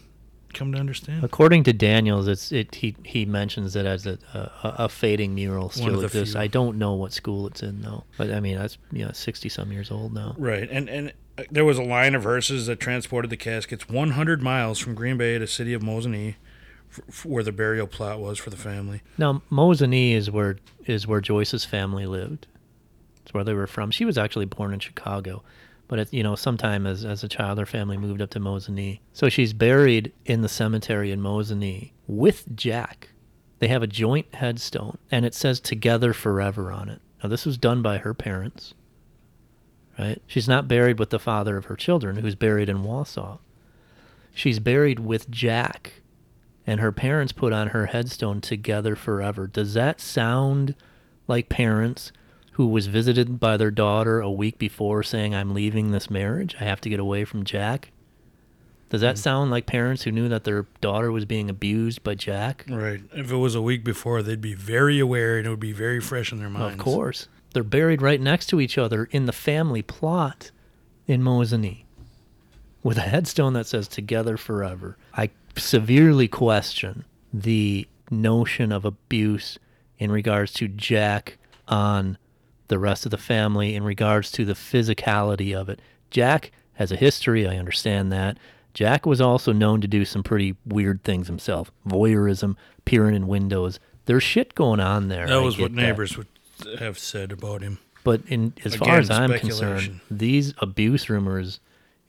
come 0.54 0.72
to 0.72 0.80
understand. 0.80 1.24
According 1.24 1.64
to 1.64 1.74
Daniels, 1.74 2.28
it's 2.28 2.52
it 2.52 2.76
he 2.76 2.96
he 3.04 3.26
mentions 3.26 3.76
it 3.76 3.86
as 3.86 4.06
a 4.06 4.18
a, 4.34 4.76
a 4.84 4.90
fading 4.90 5.36
mural 5.36 5.70
still 5.70 6.04
exists. 6.04 6.34
few. 6.34 6.42
I 6.42 6.48
don't 6.48 6.78
know 6.78 6.94
what 6.94 7.12
school 7.12 7.48
it's 7.48 7.64
in 7.64 7.82
though, 7.82 8.06
but 8.18 8.32
I 8.32 8.40
mean 8.40 8.58
that's 8.58 8.78
you 8.92 9.06
know 9.06 9.12
sixty 9.12 9.50
some 9.50 9.72
years 9.72 9.92
old 9.92 10.14
now. 10.14 10.36
Right, 10.38 10.70
and 10.72 10.90
and 10.90 11.14
uh, 11.38 11.44
there 11.52 11.66
was 11.66 11.78
a 11.78 11.84
line 11.84 12.16
of 12.16 12.24
hearses 12.24 12.68
that 12.68 12.80
transported 12.80 13.32
the 13.32 13.38
caskets 13.38 13.90
100 13.90 14.42
miles 14.42 14.78
from 14.78 14.94
Green 14.94 15.18
Bay 15.18 15.34
to 15.34 15.40
the 15.40 15.48
city 15.48 15.74
of 15.74 15.82
Mosinee, 15.82 16.36
f- 16.94 17.02
f- 17.10 17.26
where 17.26 17.44
the 17.44 17.52
burial 17.52 17.88
plot 17.88 18.20
was 18.20 18.38
for 18.40 18.50
the 18.50 18.58
family. 18.58 19.02
Now 19.18 19.42
Mosinee 19.52 20.14
is 20.14 20.30
where 20.30 20.58
is 20.86 21.08
where 21.08 21.22
Joyce's 21.22 21.66
family 21.66 22.06
lived. 22.06 22.48
It's 23.24 23.34
where 23.34 23.44
they 23.44 23.54
were 23.54 23.68
from. 23.68 23.92
She 23.92 24.06
was 24.06 24.18
actually 24.18 24.46
born 24.46 24.74
in 24.74 24.80
Chicago, 24.80 25.44
but 25.88 26.00
it, 26.00 26.14
you 26.14 26.24
know, 26.24 26.36
sometime 26.36 26.86
as 26.86 27.04
as 27.06 27.24
a 27.24 27.28
child, 27.30 27.58
her 27.60 27.66
family 27.66 27.98
moved 27.98 28.22
up 28.22 28.30
to 28.32 28.40
Mosinee. 28.40 29.00
So 29.14 29.30
she's 29.30 29.54
buried 29.54 30.12
in 30.26 30.42
the 30.42 30.50
cemetery 30.50 31.12
in 31.12 31.22
Mosinee 31.22 31.92
with 32.08 32.56
Jack. 32.56 33.10
They 33.60 33.68
have 33.70 33.84
a 33.84 33.88
joint 33.88 34.34
headstone, 34.36 34.98
and 35.10 35.26
it 35.26 35.34
says 35.34 35.60
"Together 35.60 36.14
Forever" 36.14 36.72
on 36.72 36.90
it. 36.90 37.02
Now 37.24 37.30
this 37.30 37.46
was 37.46 37.58
done 37.58 37.82
by 37.82 37.98
her 38.00 38.14
parents. 38.14 38.74
Right? 39.98 40.22
She's 40.26 40.48
not 40.48 40.68
buried 40.68 40.98
with 41.00 41.12
the 41.12 41.20
father 41.20 41.56
of 41.56 41.66
her 41.66 41.76
children, 41.76 42.18
who's 42.18 42.36
buried 42.36 42.68
in 42.68 42.84
Wausau. 42.84 43.38
She's 44.34 44.60
buried 44.60 45.00
with 45.00 45.30
Jack, 45.30 46.02
and 46.66 46.80
her 46.80 46.92
parents 46.92 47.34
put 47.34 47.54
on 47.54 47.70
her 47.70 47.88
headstone 47.88 48.42
together 48.42 48.96
forever. 48.96 49.48
Does 49.48 49.74
that 49.74 50.00
sound 50.00 50.76
like 51.28 51.50
parents 51.50 52.12
who 52.54 52.68
was 52.68 52.88
visited 52.88 53.40
by 53.40 53.58
their 53.58 53.72
daughter 53.72 54.20
a 54.20 54.32
week 54.32 54.58
before 54.58 55.04
saying, 55.04 55.34
I'm 55.34 55.54
leaving 55.54 55.92
this 55.92 56.10
marriage? 56.10 56.56
I 56.60 56.64
have 56.66 56.82
to 56.82 56.90
get 56.90 57.00
away 57.00 57.26
from 57.26 57.44
Jack? 57.44 57.92
Does 58.90 59.02
that 59.02 59.16
mm. 59.16 59.20
sound 59.20 59.52
like 59.52 59.66
parents 59.66 60.04
who 60.04 60.12
knew 60.12 60.30
that 60.30 60.44
their 60.44 60.68
daughter 60.80 61.12
was 61.12 61.26
being 61.26 61.50
abused 61.50 62.04
by 62.04 62.14
Jack? 62.14 62.64
Right. 62.70 63.02
If 63.12 63.32
it 63.32 63.38
was 63.38 63.56
a 63.56 63.62
week 63.62 63.84
before, 63.84 64.22
they'd 64.22 64.40
be 64.40 64.54
very 64.54 65.00
aware 65.00 65.38
and 65.38 65.48
it 65.48 65.50
would 65.50 65.60
be 65.60 65.72
very 65.72 66.00
fresh 66.00 66.32
in 66.32 66.38
their 66.38 66.50
minds. 66.50 66.76
Of 66.76 66.80
course. 66.80 67.28
They're 67.54 67.64
buried 67.64 68.02
right 68.02 68.22
next 68.22 68.48
to 68.48 68.62
each 68.62 68.78
other 68.78 69.06
in 69.06 69.26
the 69.26 69.32
family 69.32 69.82
plot 69.82 70.52
in 71.08 71.24
Mosinee 71.24 71.86
with 72.84 72.98
a 72.98 73.02
headstone 73.02 73.54
that 73.54 73.66
says 73.66 73.88
together 73.88 74.38
forever. 74.38 74.98
I 75.16 75.32
severely 75.56 76.28
question 76.28 77.06
the 77.34 77.88
notion 78.10 78.72
of 78.72 78.86
abuse 78.86 79.58
in 79.98 80.12
regards 80.12 80.54
to 80.54 80.68
Jack 80.68 81.38
on 81.68 82.18
the 82.68 82.80
rest 82.80 83.06
of 83.06 83.12
the 83.12 83.18
family, 83.18 83.76
in 83.76 83.84
regards 83.84 84.32
to 84.32 84.46
the 84.46 84.54
physicality 84.54 85.56
of 85.56 85.70
it. 85.70 85.80
Jack 86.10 86.52
has 86.74 86.92
a 86.92 86.96
history, 86.96 87.48
I 87.48 87.58
understand 87.58 88.12
that. 88.12 88.38
Jack 88.74 89.06
was 89.06 89.22
also 89.22 89.54
known 89.54 89.82
to 89.82 89.88
do 89.88 90.04
some 90.06 90.24
pretty 90.24 90.56
weird 90.66 91.04
things 91.04 91.28
himself 91.28 91.72
voyeurism, 91.88 92.56
peering 92.86 93.16
in 93.16 93.28
windows. 93.28 93.80
There's 94.06 94.24
shit 94.24 94.56
going 94.56 94.80
on 94.80 95.08
there. 95.08 95.28
That 95.28 95.38
I 95.38 95.40
was 95.40 95.58
what 95.58 95.72
get 95.72 95.76
that. 95.76 95.82
neighbors 95.82 96.18
would 96.18 96.28
have 96.80 96.98
said 96.98 97.32
about 97.32 97.62
him. 97.62 97.80
But 98.04 98.22
in 98.28 98.54
as 98.66 98.76
far 98.76 98.98
as 98.98 99.10
I'm 99.10 99.34
concerned, 99.34 100.02
these 100.12 100.54
abuse 100.58 101.10
rumors 101.10 101.60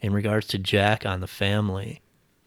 in 0.00 0.12
regards 0.12 0.46
to 0.48 0.58
Jack 0.58 1.06
on 1.06 1.20
the 1.20 1.26
family, 1.26 2.00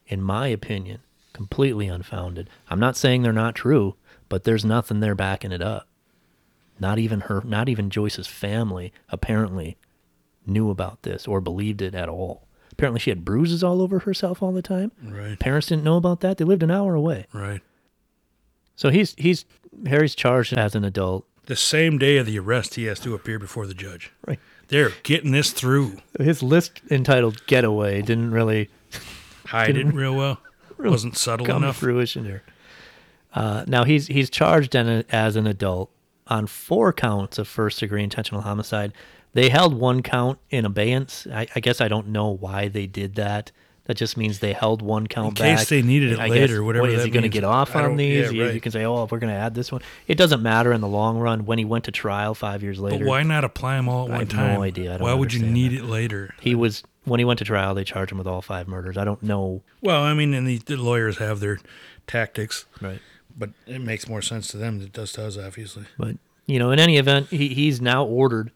in 0.07 0.21
my 0.21 0.47
opinion, 0.47 1.01
completely 1.33 1.87
unfounded. 1.87 2.49
I'm 2.69 2.79
not 2.79 2.97
saying 2.97 3.21
they're 3.21 3.33
not 3.33 3.55
true, 3.55 3.95
but 4.29 4.43
there's 4.43 4.65
nothing 4.65 4.99
there 4.99 5.15
backing 5.15 5.51
it 5.51 5.61
up. 5.61 5.87
Not 6.79 6.99
even 6.99 7.21
her 7.21 7.41
not 7.43 7.69
even 7.69 7.89
Joyce's 7.89 8.27
family 8.27 8.93
apparently 9.09 9.77
knew 10.45 10.69
about 10.69 11.03
this 11.03 11.27
or 11.27 11.41
believed 11.41 11.81
it 11.81 11.95
at 11.95 12.09
all. 12.09 12.47
Apparently 12.71 12.99
she 12.99 13.09
had 13.09 13.25
bruises 13.25 13.63
all 13.63 13.81
over 13.81 13.99
herself 13.99 14.43
all 14.43 14.51
the 14.51 14.61
time. 14.61 14.91
Right. 15.03 15.39
Parents 15.39 15.67
didn't 15.67 15.83
know 15.83 15.97
about 15.97 16.21
that. 16.21 16.37
They 16.37 16.45
lived 16.45 16.63
an 16.63 16.71
hour 16.71 16.93
away. 16.93 17.25
Right. 17.33 17.61
So 18.75 18.89
he's 18.89 19.15
he's 19.17 19.45
Harry's 19.87 20.15
charged 20.15 20.53
as 20.53 20.75
an 20.75 20.85
adult. 20.85 21.25
The 21.47 21.55
same 21.55 21.97
day 21.97 22.17
of 22.17 22.25
the 22.25 22.37
arrest, 22.37 22.75
he 22.75 22.85
has 22.85 22.99
to 22.99 23.15
appear 23.15 23.39
before 23.39 23.65
the 23.65 23.73
judge. 23.73 24.11
Right. 24.27 24.39
They're 24.67 24.91
getting 25.03 25.31
this 25.31 25.51
through. 25.51 25.97
His 26.19 26.43
list 26.43 26.81
entitled 26.91 27.45
"Getaway" 27.47 28.01
didn't 28.01 28.31
really 28.31 28.69
Hide 29.47 29.77
it 29.77 29.85
real 29.87 30.15
well. 30.15 30.39
Wasn't 30.77 31.17
subtle 31.17 31.45
come 31.45 31.63
enough. 31.63 31.75
to 31.79 31.85
fruition 31.85 32.25
here. 32.25 32.43
Uh, 33.33 33.63
now 33.67 33.83
he's 33.83 34.07
he's 34.07 34.29
charged 34.29 34.75
a, 34.75 35.03
as 35.09 35.35
an 35.35 35.47
adult 35.47 35.89
on 36.27 36.47
four 36.47 36.91
counts 36.93 37.37
of 37.37 37.47
first 37.47 37.79
degree 37.79 38.03
intentional 38.03 38.41
homicide. 38.41 38.93
They 39.33 39.49
held 39.49 39.73
one 39.73 40.01
count 40.01 40.39
in 40.49 40.65
abeyance. 40.65 41.27
I, 41.31 41.47
I 41.55 41.59
guess 41.59 41.81
I 41.81 41.87
don't 41.87 42.07
know 42.07 42.29
why 42.29 42.67
they 42.69 42.87
did 42.87 43.15
that. 43.15 43.51
That 43.85 43.95
just 43.95 44.17
means 44.17 44.39
they 44.39 44.51
held 44.51 44.81
one 44.81 45.07
count 45.07 45.29
In 45.39 45.45
case 45.45 45.59
back. 45.61 45.67
they 45.69 45.81
needed 45.81 46.11
it 46.13 46.19
I 46.19 46.27
later, 46.27 46.55
guess, 46.57 46.59
whatever 46.65 46.81
what, 46.87 46.91
is 46.91 47.05
he 47.05 47.09
going 47.09 47.23
to 47.23 47.29
get 47.29 47.45
off 47.45 47.73
on 47.73 47.95
these? 47.95 48.25
yeah, 48.33 48.47
You- 48.47 48.51
You 48.53 48.59
can 48.59 48.71
say, 48.73 48.83
"Oh, 48.83 49.07
we're 49.09 49.19
going 49.19 49.31
to 49.33 49.39
add 49.39 49.53
this 49.55 49.71
one." 49.71 49.81
It 50.07 50.15
doesn't 50.17 50.41
matter 50.41 50.73
in 50.73 50.81
the 50.81 50.87
long 50.89 51.19
run. 51.19 51.45
When 51.45 51.57
he 51.57 51.63
went 51.65 51.85
to 51.85 51.91
trial 51.91 52.33
five 52.35 52.63
years 52.63 52.79
But 52.79 52.91
later, 52.93 53.05
why 53.05 53.23
not 53.23 53.43
apply 53.45 53.77
them 53.77 53.87
all 53.87 54.05
at 54.07 54.11
I 54.11 54.17
one 54.17 54.19
have 54.27 54.33
no 54.33 54.35
time? 54.55 54.61
idea. 54.61 54.97
Why 54.99 55.13
would 55.13 55.33
you 55.33 55.45
need 55.45 55.71
that. 55.71 55.79
it 55.79 55.85
later? 55.85 56.33
he 56.41 56.53
was 56.55 56.83
when 57.07 57.19
he 57.19 57.25
went 57.25 57.39
to 57.39 57.45
trial, 57.45 57.73
they 57.73 57.83
charged 57.83 58.11
him 58.11 58.17
with 58.17 58.27
all 58.27 58.41
five 58.41 58.67
murders. 58.67 58.97
I 58.97 59.03
don't 59.05 59.23
know. 59.23 59.61
Well, 59.81 60.03
I 60.03 60.13
mean, 60.13 60.33
and 60.33 60.45
the, 60.47 60.57
the 60.57 60.75
lawyers 60.77 61.17
have 61.17 61.39
their 61.39 61.59
tactics, 62.05 62.65
Right. 62.81 62.99
but 63.37 63.51
it 63.65 63.79
makes 63.81 64.07
more 64.07 64.21
sense 64.21 64.47
to 64.49 64.57
them 64.57 64.77
than 64.79 64.87
it 64.87 64.93
does 64.93 65.13
to 65.13 65.25
us, 65.25 65.37
obviously. 65.37 65.85
But 65.97 66.17
you 66.45 66.59
know, 66.59 66.71
in 66.71 66.79
any 66.79 66.97
event, 66.97 67.27
he, 67.29 67.49
he's 67.49 67.81
now 67.81 68.05
ordered 68.05 68.51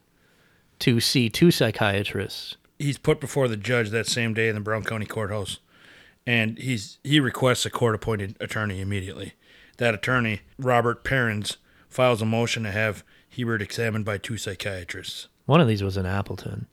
to 0.79 0.99
see 0.99 1.29
two 1.29 1.51
psychiatrists. 1.51 2.57
He's 2.79 2.97
put 2.97 3.19
before 3.19 3.47
the 3.47 3.57
judge 3.57 3.89
that 3.91 4.07
same 4.07 4.33
day 4.33 4.47
in 4.49 4.55
the 4.55 4.61
Brown 4.61 4.83
County 4.83 5.05
Courthouse, 5.05 5.59
and 6.25 6.57
he's 6.57 6.97
he 7.03 7.19
requests 7.19 7.65
a 7.65 7.69
court-appointed 7.69 8.35
attorney 8.39 8.81
immediately. 8.81 9.33
That 9.77 9.93
attorney, 9.93 10.41
Robert 10.57 11.03
Parins, 11.03 11.57
files 11.89 12.21
a 12.21 12.25
motion 12.25 12.63
to 12.63 12.71
have 12.71 13.03
Hebard 13.29 13.61
examined 13.61 14.05
by 14.05 14.17
two 14.17 14.37
psychiatrists. 14.37 15.27
One 15.45 15.61
of 15.61 15.67
these 15.67 15.83
was 15.83 15.97
in 15.97 16.05
Appleton, 16.05 16.67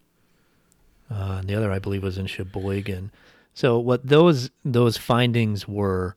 uh, 1.10 1.38
and 1.40 1.48
the 1.48 1.54
other, 1.54 1.72
I 1.72 1.78
believe, 1.78 2.02
was 2.02 2.18
in 2.18 2.26
Sheboygan. 2.26 3.10
So 3.54 3.78
what 3.78 4.06
those 4.06 4.50
those 4.64 4.96
findings 4.96 5.66
were, 5.66 6.16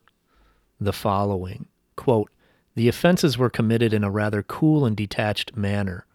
the 0.80 0.94
following: 0.94 1.68
quote, 1.96 2.30
the 2.76 2.88
offenses 2.88 3.38
were 3.38 3.50
committed 3.50 3.94
in 3.94 4.04
a 4.04 4.12
rather 4.12 4.44
cool 4.44 4.86
and 4.86 4.96
detached 4.96 5.56
manner. 5.56 6.06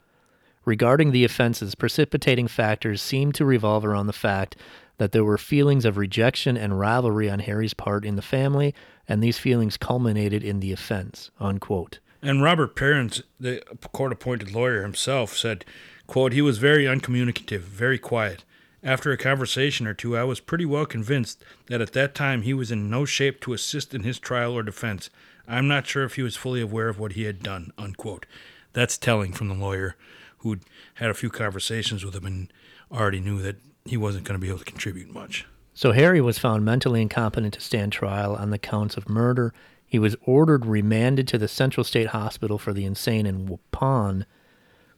Regarding 0.65 1.13
the 1.13 1.25
offenses, 1.25 1.75
precipitating 1.75 2.49
factors 2.49 3.01
seemed 3.01 3.35
to 3.37 3.45
revolve 3.45 3.85
around 3.85 4.09
the 4.09 4.13
fact 4.13 4.57
that 4.99 5.13
there 5.13 5.25
were 5.25 5.39
feelings 5.39 5.85
of 5.85 5.97
rejection 5.97 6.57
and 6.57 6.81
rivalry 6.81 7.31
on 7.31 7.41
Harry's 7.41 7.75
part 7.75 8.05
in 8.05 8.17
the 8.17 8.23
family, 8.23 8.75
and 9.07 9.23
these 9.23 9.39
feelings 9.39 9.77
culminated 9.77 10.43
in 10.43 10.61
the 10.61 10.73
offense. 10.73 11.31
Unquote. 11.39 12.01
And 12.23 12.43
Robert 12.43 12.75
Parins, 12.75 13.23
the 13.39 13.63
court-appointed 13.93 14.53
lawyer 14.53 14.83
himself, 14.83 15.37
said, 15.37 15.65
quote, 16.07 16.33
he 16.33 16.43
was 16.43 16.59
very 16.59 16.89
uncommunicative, 16.89 17.61
very 17.61 17.99
quiet. 17.99 18.43
After 18.83 19.11
a 19.11 19.17
conversation 19.17 19.87
or 19.87 19.95
two, 19.95 20.17
I 20.17 20.25
was 20.25 20.41
pretty 20.41 20.65
well 20.65 20.87
convinced 20.87 21.43
that 21.67 21.81
at 21.81 21.93
that 21.95 22.15
time 22.15 22.43
he 22.43 22.55
was 22.55 22.71
in 22.71 22.91
no 22.91 23.05
shape 23.05 23.41
to 23.41 23.53
assist 23.53 23.95
in 23.95 24.03
his 24.03 24.19
trial 24.19 24.53
or 24.53 24.63
defense. 24.63 25.11
I'm 25.49 25.67
not 25.67 25.87
sure 25.87 26.05
if 26.05 26.17
he 26.17 26.23
was 26.23 26.37
fully 26.37 26.61
aware 26.61 26.89
of 26.89 26.99
what 26.99 27.13
he 27.13 27.25
had 27.25 27.43
done, 27.43 27.73
unquote. 27.79 28.27
That's 28.73 28.99
telling 28.99 29.33
from 29.33 29.49
the 29.49 29.55
lawyer 29.55 29.97
who'd 30.39 30.63
had 30.95 31.11
a 31.11 31.15
few 31.15 31.31
conversations 31.31 32.05
with 32.05 32.15
him 32.15 32.27
and 32.27 32.53
already 32.93 33.21
knew 33.21 33.41
that 33.43 33.57
he 33.85 33.97
wasn't 33.97 34.25
going 34.25 34.39
to 34.39 34.43
be 34.43 34.49
able 34.49 34.59
to 34.59 34.65
contribute 34.65 35.13
much. 35.13 35.47
So 35.75 35.93
Harry 35.93 36.21
was 36.21 36.39
found 36.39 36.65
mentally 36.65 37.03
incompetent 37.03 37.55
to 37.55 37.61
stand 37.61 37.93
trial 37.93 38.35
on 38.35 38.51
the 38.51 38.59
counts 38.59 38.97
of 38.97 39.09
murder. 39.09 39.53
He 39.87 39.99
was 39.99 40.17
ordered 40.23 40.67
remanded 40.67 41.29
to 41.29 41.39
the 41.39 41.49
Central 41.49 41.85
State 41.85 42.09
Hospital 42.09 42.59
for 42.59 42.73
the 42.73 42.85
Insane 42.85 43.27
in 43.27 43.47
Waupun 43.47 44.25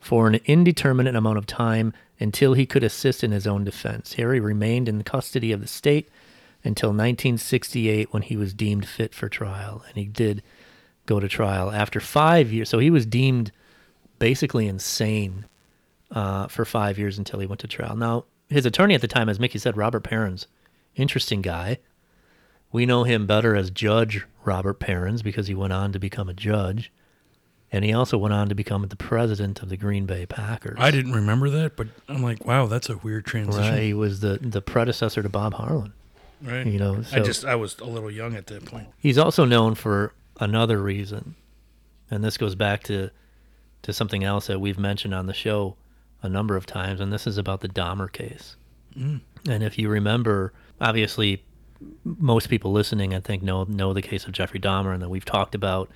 for 0.00 0.26
an 0.26 0.40
indeterminate 0.46 1.16
amount 1.16 1.38
of 1.38 1.46
time 1.46 1.92
until 2.20 2.54
he 2.54 2.66
could 2.66 2.84
assist 2.84 3.22
in 3.22 3.32
his 3.32 3.46
own 3.46 3.64
defense. 3.64 4.14
Harry 4.14 4.40
remained 4.40 4.88
in 4.88 5.02
custody 5.02 5.52
of 5.52 5.60
the 5.60 5.68
state 5.68 6.08
until 6.64 6.90
1968 6.90 8.12
when 8.12 8.22
he 8.22 8.36
was 8.36 8.54
deemed 8.54 8.86
fit 8.86 9.14
for 9.14 9.28
trial, 9.28 9.82
and 9.88 9.96
he 9.96 10.04
did 10.04 10.42
go 11.06 11.20
to 11.20 11.28
trial 11.28 11.70
after 11.70 12.00
five 12.00 12.52
years. 12.52 12.68
So 12.68 12.78
he 12.78 12.90
was 12.90 13.06
deemed 13.06 13.52
basically 14.18 14.66
insane 14.66 15.46
uh, 16.10 16.48
for 16.48 16.64
five 16.64 16.98
years 16.98 17.18
until 17.18 17.40
he 17.40 17.46
went 17.46 17.60
to 17.60 17.68
trial. 17.68 17.96
Now, 17.96 18.24
his 18.48 18.66
attorney 18.66 18.94
at 18.94 19.00
the 19.00 19.08
time, 19.08 19.28
as 19.28 19.38
Mickey 19.38 19.58
said, 19.58 19.76
Robert 19.76 20.04
Parins, 20.04 20.46
interesting 20.96 21.42
guy. 21.42 21.78
We 22.72 22.86
know 22.86 23.04
him 23.04 23.26
better 23.26 23.54
as 23.56 23.70
Judge 23.70 24.24
Robert 24.44 24.80
Parins 24.80 25.22
because 25.22 25.46
he 25.46 25.54
went 25.54 25.72
on 25.72 25.92
to 25.92 25.98
become 25.98 26.28
a 26.28 26.34
judge. 26.34 26.92
And 27.70 27.84
he 27.84 27.92
also 27.92 28.16
went 28.16 28.32
on 28.32 28.48
to 28.48 28.54
become 28.54 28.86
the 28.88 28.96
president 28.96 29.62
of 29.62 29.68
the 29.68 29.76
Green 29.76 30.06
Bay 30.06 30.24
Packers. 30.24 30.78
I 30.80 30.90
didn't 30.90 31.12
remember 31.12 31.50
that, 31.50 31.76
but 31.76 31.88
I'm 32.08 32.22
like, 32.22 32.46
wow, 32.46 32.66
that's 32.66 32.88
a 32.88 32.96
weird 32.96 33.26
transition. 33.26 33.72
Right, 33.74 33.82
he 33.82 33.94
was 33.94 34.20
the, 34.20 34.38
the 34.40 34.62
predecessor 34.62 35.22
to 35.22 35.28
Bob 35.28 35.54
Harlan. 35.54 35.92
Right. 36.42 36.66
You 36.66 36.78
know, 36.78 37.02
I 37.12 37.20
just 37.20 37.44
I 37.44 37.56
was 37.56 37.78
a 37.80 37.84
little 37.84 38.10
young 38.10 38.36
at 38.36 38.46
that 38.46 38.64
point. 38.64 38.88
He's 38.98 39.18
also 39.18 39.44
known 39.44 39.74
for 39.74 40.14
another 40.40 40.78
reason. 40.78 41.34
and 42.10 42.22
this 42.24 42.36
goes 42.38 42.54
back 42.54 42.84
to 42.84 43.10
to 43.82 43.92
something 43.92 44.24
else 44.24 44.46
that 44.46 44.60
we've 44.60 44.78
mentioned 44.78 45.14
on 45.14 45.26
the 45.26 45.34
show 45.34 45.76
a 46.22 46.28
number 46.28 46.56
of 46.56 46.66
times, 46.66 47.00
and 47.00 47.12
this 47.12 47.26
is 47.26 47.38
about 47.38 47.60
the 47.60 47.68
Dahmer 47.68 48.10
case. 48.10 48.56
Mm. 48.96 49.20
And 49.48 49.62
if 49.62 49.78
you 49.78 49.88
remember, 49.88 50.52
obviously, 50.80 51.44
most 52.04 52.48
people 52.48 52.72
listening, 52.72 53.14
I 53.14 53.20
think, 53.20 53.42
know 53.42 53.64
know 53.64 53.92
the 53.92 54.02
case 54.02 54.24
of 54.24 54.32
Jeffrey 54.32 54.60
Dahmer, 54.60 54.92
and 54.92 55.02
that 55.02 55.08
we've 55.10 55.24
talked 55.24 55.54
about. 55.54 55.90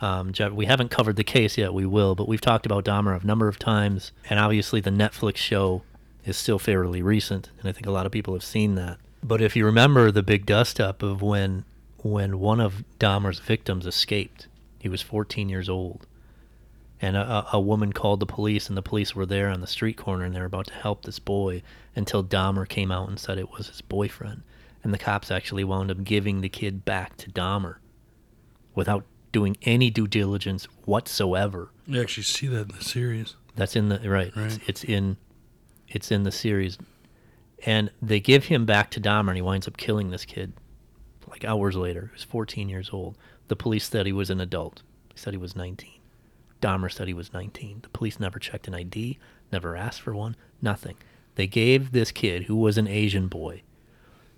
Um, 0.00 0.32
Jeff, 0.32 0.52
we 0.52 0.66
haven't 0.66 0.90
covered 0.90 1.16
the 1.16 1.24
case 1.24 1.56
yet. 1.56 1.72
We 1.72 1.86
will, 1.86 2.14
but 2.14 2.28
we've 2.28 2.40
talked 2.40 2.66
about 2.66 2.84
Dahmer 2.84 3.20
a 3.22 3.26
number 3.26 3.48
of 3.48 3.58
times, 3.58 4.12
and 4.28 4.38
obviously, 4.40 4.80
the 4.80 4.90
Netflix 4.90 5.36
show 5.36 5.82
is 6.24 6.36
still 6.36 6.58
fairly 6.58 7.00
recent, 7.02 7.50
and 7.60 7.68
I 7.68 7.72
think 7.72 7.86
a 7.86 7.90
lot 7.90 8.06
of 8.06 8.12
people 8.12 8.34
have 8.34 8.42
seen 8.44 8.74
that. 8.74 8.98
But 9.22 9.40
if 9.40 9.56
you 9.56 9.64
remember 9.64 10.10
the 10.10 10.22
big 10.22 10.46
dust 10.46 10.80
up 10.80 11.02
of 11.02 11.22
when 11.22 11.64
when 11.98 12.38
one 12.38 12.60
of 12.60 12.84
Dahmer's 13.00 13.38
victims 13.38 13.86
escaped, 13.86 14.46
he 14.78 14.90
was 14.90 15.00
14 15.00 15.48
years 15.48 15.70
old, 15.70 16.06
and 17.00 17.16
a- 17.16 17.46
a 17.54 17.58
woman 17.60 17.94
called 17.94 18.20
the 18.20 18.26
police, 18.26 18.68
and 18.68 18.76
the 18.76 18.82
police 18.82 19.14
were 19.14 19.24
there 19.24 19.48
on 19.48 19.62
the 19.62 19.66
street 19.66 19.96
corner, 19.96 20.24
and 20.24 20.34
they 20.34 20.40
were 20.40 20.44
about 20.44 20.66
to 20.66 20.74
help 20.74 21.04
this 21.04 21.18
boy 21.18 21.62
until 21.96 22.22
Dahmer 22.22 22.68
came 22.68 22.90
out 22.92 23.08
and 23.08 23.18
said 23.18 23.38
it 23.38 23.50
was 23.52 23.68
his 23.68 23.80
boyfriend, 23.80 24.42
and 24.82 24.92
the 24.92 24.98
cops 24.98 25.30
actually 25.30 25.64
wound 25.64 25.90
up 25.90 26.04
giving 26.04 26.42
the 26.42 26.48
kid 26.50 26.84
back 26.84 27.16
to 27.16 27.30
Dahmer 27.30 27.76
without 28.74 29.04
doing 29.34 29.56
any 29.62 29.90
due 29.90 30.06
diligence 30.06 30.64
whatsoever. 30.86 31.68
You 31.86 32.00
actually 32.00 32.22
see 32.22 32.46
that 32.46 32.70
in 32.70 32.78
the 32.78 32.84
series. 32.84 33.34
That's 33.56 33.76
in 33.76 33.90
the 33.90 33.98
right. 34.08 34.28
It's, 34.28 34.36
Right. 34.36 34.60
it's 34.66 34.84
in 34.84 35.18
it's 35.88 36.10
in 36.10 36.22
the 36.22 36.32
series, 36.32 36.78
and 37.66 37.90
they 38.00 38.18
give 38.20 38.44
him 38.46 38.64
back 38.64 38.90
to 38.92 39.00
Dahmer, 39.00 39.28
and 39.28 39.36
he 39.36 39.42
winds 39.42 39.68
up 39.68 39.76
killing 39.76 40.10
this 40.10 40.24
kid. 40.24 40.54
Like 41.28 41.44
hours 41.44 41.76
later, 41.76 42.06
he 42.06 42.12
was 42.14 42.24
14 42.24 42.68
years 42.68 42.90
old. 42.92 43.16
The 43.48 43.56
police 43.56 43.86
said 43.88 44.06
he 44.06 44.12
was 44.12 44.30
an 44.30 44.40
adult. 44.40 44.82
He 45.12 45.18
said 45.18 45.34
he 45.34 45.38
was 45.38 45.54
19. 45.54 45.90
Dahmer 46.62 46.90
said 46.90 47.06
he 47.08 47.14
was 47.14 47.32
19. 47.32 47.80
The 47.82 47.88
police 47.90 48.18
never 48.18 48.38
checked 48.38 48.66
an 48.68 48.74
ID, 48.74 49.18
never 49.52 49.76
asked 49.76 50.00
for 50.00 50.14
one, 50.14 50.34
nothing. 50.62 50.96
They 51.34 51.46
gave 51.46 51.92
this 51.92 52.10
kid, 52.10 52.44
who 52.44 52.56
was 52.56 52.78
an 52.78 52.88
Asian 52.88 53.28
boy, 53.28 53.62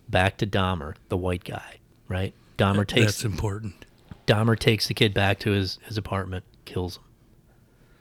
back 0.09 0.37
to 0.39 0.47
Dahmer, 0.47 0.95
the 1.09 1.17
white 1.17 1.45
guy. 1.45 1.77
Right? 2.09 2.35
Dahmer 2.59 2.87
takes 2.87 3.07
That's 3.07 3.25
important. 3.25 3.86
Dahmer 4.27 4.59
takes 4.59 4.89
the 4.89 4.95
kid 4.95 5.15
back 5.15 5.39
to 5.41 5.51
his, 5.51 5.79
his 5.85 5.97
apartment, 5.97 6.45
kills 6.65 6.97
him. 6.97 7.03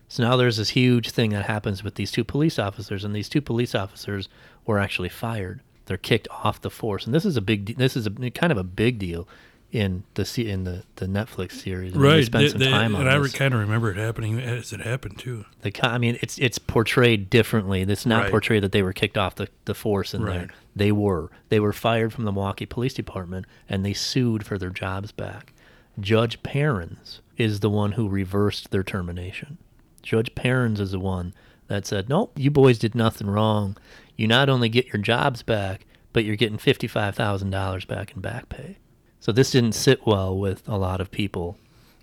So 0.08 0.24
now 0.24 0.36
there's 0.36 0.58
this 0.58 0.70
huge 0.70 1.12
thing 1.12 1.32
that 1.32 1.46
happens 1.46 1.84
with 1.84 1.96
these 1.96 2.12
two 2.12 2.24
police 2.24 2.60
officers, 2.60 3.04
and 3.04 3.16
these 3.16 3.30
two 3.30 3.42
police 3.42 3.74
officers 3.76 4.30
were 4.66 4.80
actually 4.80 5.10
fired. 5.10 5.62
They're 5.88 5.98
kicked 5.98 6.28
off 6.32 6.62
the 6.62 6.70
force, 6.70 7.06
and 7.06 7.14
this 7.14 7.26
is 7.26 7.38
a 7.38 7.42
big. 7.42 7.78
This 7.78 7.96
is 7.96 8.08
a 8.08 8.12
kind 8.32 8.52
of 8.52 8.58
a 8.58 8.64
big 8.64 8.98
deal 9.00 9.28
in 9.72 10.04
the 10.14 10.44
in 10.48 10.64
the, 10.64 10.84
the 10.96 11.06
Netflix 11.06 11.54
series. 11.54 11.94
They 11.94 12.00
Right. 12.00 12.26
spent 12.26 12.44
They- 12.44 12.50
some 12.50 12.60
they- 12.60 12.70
time 12.70 12.96
on 12.96 13.08
and 13.08 13.26
I 13.26 13.28
kind 13.30 13.54
of 13.54 13.60
remember 13.60 13.92
it 13.92 13.98
happening 13.98 14.40
as 14.40 14.72
it 14.74 14.82
happened 14.82 15.20
too. 15.20 15.46
The 15.62 15.74
I 15.84 15.98
mean, 15.98 16.18
it's 16.22 16.38
it's 16.40 16.58
portrayed 16.60 17.30
differently. 17.30 17.82
It's 17.82 18.06
not 18.06 18.24
Right. 18.24 18.32
portrayed 18.32 18.64
that 18.64 18.72
they 18.72 18.84
were 18.84 18.94
kicked 18.94 19.18
off 19.18 19.36
the, 19.36 19.48
the 19.66 19.74
force 19.76 20.14
in 20.14 20.24
there. 20.24 20.40
Right. 20.42 20.50
They 20.76 20.92
were. 20.92 21.30
They 21.50 21.60
were 21.60 21.74
fired 21.74 22.14
from 22.14 22.26
the 22.26 22.32
Milwaukee 22.32 22.66
Police 22.66 22.94
Department, 22.94 23.46
and 23.68 23.84
they 23.86 23.94
sued 23.94 24.46
for 24.46 24.58
their 24.58 24.70
jobs 24.70 25.12
back. 25.12 25.52
Judge 26.00 26.42
Parins 26.44 27.20
is 27.38 27.60
the 27.60 27.70
one 27.70 27.94
who 27.94 28.08
reversed 28.08 28.72
their 28.72 28.84
termination. 28.84 29.58
Judge 30.02 30.34
Parins 30.36 30.80
is 30.80 30.92
the 30.92 31.00
one 31.00 31.34
that 31.68 31.86
said, 31.86 32.10
"Nope, 32.10 32.34
you 32.38 32.52
boys 32.52 32.78
did 32.78 32.96
nothing 32.96 33.28
wrong. 33.28 33.76
You 34.16 34.28
not 34.28 34.50
only 34.50 34.70
get 34.70 34.88
your 34.88 35.02
jobs 35.02 35.42
back, 35.42 35.86
but 36.14 36.24
you're 36.26 36.36
getting 36.36 36.58
fifty-five 36.58 37.16
thousand 37.16 37.50
dollars 37.50 37.86
back 37.86 38.14
in 38.14 38.22
back 38.22 38.50
pay." 38.50 38.78
So 39.20 39.32
this 39.32 39.52
didn't 39.52 39.74
sit 39.74 40.06
well 40.06 40.38
with 40.38 40.68
a 40.68 40.78
lot 40.78 41.02
of 41.02 41.10
people 41.10 41.58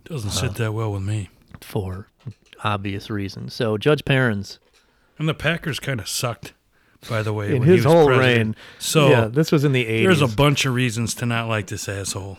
Doesn't 0.05 0.31
sit 0.31 0.51
uh, 0.51 0.55
that 0.55 0.73
well 0.73 0.93
with 0.93 1.03
me. 1.03 1.29
for 1.61 2.09
obvious 2.65 3.09
reasons. 3.11 3.55
So 3.55 3.79
Judge 3.79 4.05
Parins 4.05 4.59
And 5.19 5.29
the 5.29 5.35
Packers 5.35 5.79
kind 5.79 6.01
of 6.01 6.09
sucked, 6.09 6.53
by 7.09 7.23
the 7.23 7.33
way, 7.33 7.55
in 7.55 7.61
when 7.61 7.69
he 7.69 7.77
his 7.77 7.85
was 7.85 7.93
whole 7.95 8.07
president. 8.07 8.37
reign. 8.39 8.57
So 8.81 9.09
yeah, 9.11 9.25
this 9.27 9.53
was 9.53 9.63
in 9.63 9.71
the 9.73 9.85
80s. 9.85 10.03
there's 10.03 10.23
a 10.23 10.27
bunch 10.37 10.65
of 10.67 10.75
reasons 10.75 11.15
to 11.17 11.27
not 11.27 11.47
like 11.49 11.69
this 11.69 11.89
asshole. 11.89 12.39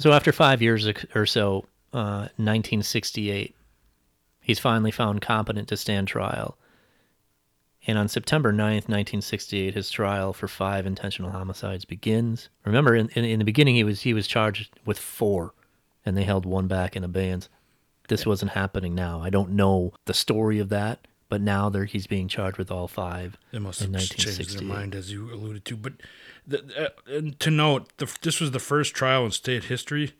So 0.00 0.12
after 0.12 0.32
five 0.32 0.62
years 0.62 0.88
or 1.14 1.26
so, 1.26 1.66
uh, 1.92 2.28
1968, 2.36 3.54
he's 4.40 4.58
finally 4.58 4.90
found 4.90 5.20
competent 5.20 5.68
to 5.68 5.76
stand 5.76 6.08
trial. 6.08 6.56
And 7.86 7.98
on 7.98 8.08
September 8.08 8.52
9th, 8.52 8.88
1968, 8.88 9.74
his 9.74 9.90
trial 9.90 10.32
for 10.32 10.48
five 10.48 10.86
intentional 10.86 11.30
homicides 11.30 11.84
begins. 11.84 12.48
Remember, 12.64 12.94
in, 12.94 13.08
in, 13.10 13.24
in 13.24 13.38
the 13.38 13.44
beginning, 13.44 13.74
he 13.74 13.84
was 13.84 14.02
he 14.02 14.14
was 14.14 14.26
charged 14.26 14.70
with 14.84 14.98
four, 14.98 15.54
and 16.04 16.16
they 16.16 16.24
held 16.24 16.46
one 16.46 16.66
back 16.66 16.96
in 16.96 17.04
abeyance. 17.04 17.48
This 18.08 18.26
wasn't 18.26 18.52
happening 18.52 18.94
now. 18.94 19.20
I 19.20 19.30
don't 19.30 19.50
know 19.50 19.92
the 20.06 20.14
story 20.14 20.58
of 20.58 20.68
that, 20.70 21.06
but 21.28 21.40
now 21.40 21.70
he's 21.70 22.06
being 22.06 22.26
charged 22.26 22.58
with 22.58 22.70
all 22.70 22.88
five. 22.88 23.38
They 23.52 23.58
must 23.58 23.82
in 23.82 23.94
have 23.94 24.02
changed 24.08 24.58
their 24.58 24.66
mind, 24.66 24.94
as 24.94 25.12
you 25.12 25.32
alluded 25.32 25.64
to. 25.66 25.76
But 25.76 25.92
the, 26.46 26.86
uh, 26.86 26.88
and 27.06 27.38
to 27.40 27.50
note, 27.50 27.88
the, 27.98 28.12
this 28.22 28.40
was 28.40 28.50
the 28.50 28.58
first 28.58 28.94
trial 28.94 29.24
in 29.24 29.30
state 29.30 29.64
history 29.64 30.12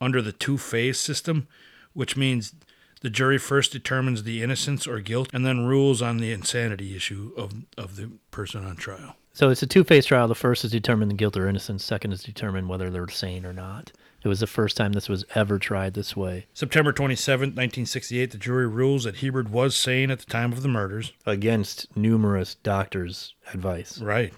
under 0.00 0.20
the 0.20 0.32
two-phase 0.32 0.98
system, 0.98 1.48
which 1.92 2.16
means 2.16 2.54
the 3.00 3.10
jury 3.10 3.38
first 3.38 3.72
determines 3.72 4.22
the 4.22 4.42
innocence 4.42 4.86
or 4.86 5.00
guilt, 5.00 5.28
and 5.32 5.44
then 5.44 5.66
rules 5.66 6.00
on 6.00 6.18
the 6.18 6.32
insanity 6.32 6.96
issue 6.96 7.32
of 7.36 7.52
of 7.76 7.96
the 7.96 8.10
person 8.30 8.64
on 8.64 8.76
trial. 8.76 9.16
So 9.32 9.50
it's 9.50 9.62
a 9.62 9.66
two-phase 9.66 10.06
trial. 10.06 10.28
The 10.28 10.34
first 10.34 10.64
is 10.64 10.70
determine 10.70 11.08
the 11.08 11.14
guilt 11.14 11.36
or 11.36 11.48
innocence. 11.48 11.84
Second 11.84 12.12
is 12.12 12.22
determine 12.22 12.68
whether 12.68 12.88
they're 12.88 13.08
sane 13.08 13.44
or 13.44 13.52
not. 13.52 13.92
It 14.22 14.28
was 14.28 14.40
the 14.40 14.46
first 14.46 14.78
time 14.78 14.94
this 14.94 15.08
was 15.08 15.26
ever 15.34 15.58
tried 15.58 15.92
this 15.92 16.16
way 16.16 16.46
September 16.54 16.92
27, 16.92 17.50
1968, 17.50 18.30
the 18.30 18.38
jury 18.38 18.66
rules 18.66 19.04
that 19.04 19.16
Hebard 19.16 19.50
was 19.50 19.76
sane 19.76 20.10
at 20.10 20.20
the 20.20 20.24
time 20.24 20.50
of 20.50 20.62
the 20.62 20.68
murders. 20.68 21.12
against 21.26 21.94
numerous 21.94 22.54
doctors' 22.54 23.34
advice. 23.52 23.98
Right. 23.98 24.32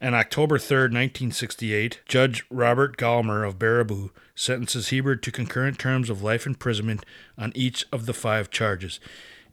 And 0.00 0.14
October 0.14 0.58
3rd, 0.58 0.92
1968, 0.92 2.00
Judge 2.06 2.44
Robert 2.50 2.96
Gollmar 2.98 3.46
of 3.48 3.58
Baraboo 3.58 4.10
sentences 4.34 4.88
Hebard 4.88 5.22
to 5.22 5.32
concurrent 5.32 5.78
terms 5.78 6.10
of 6.10 6.22
life 6.22 6.46
imprisonment 6.46 7.04
on 7.38 7.52
each 7.54 7.84
of 7.90 8.04
the 8.06 8.12
five 8.12 8.50
charges. 8.50 9.00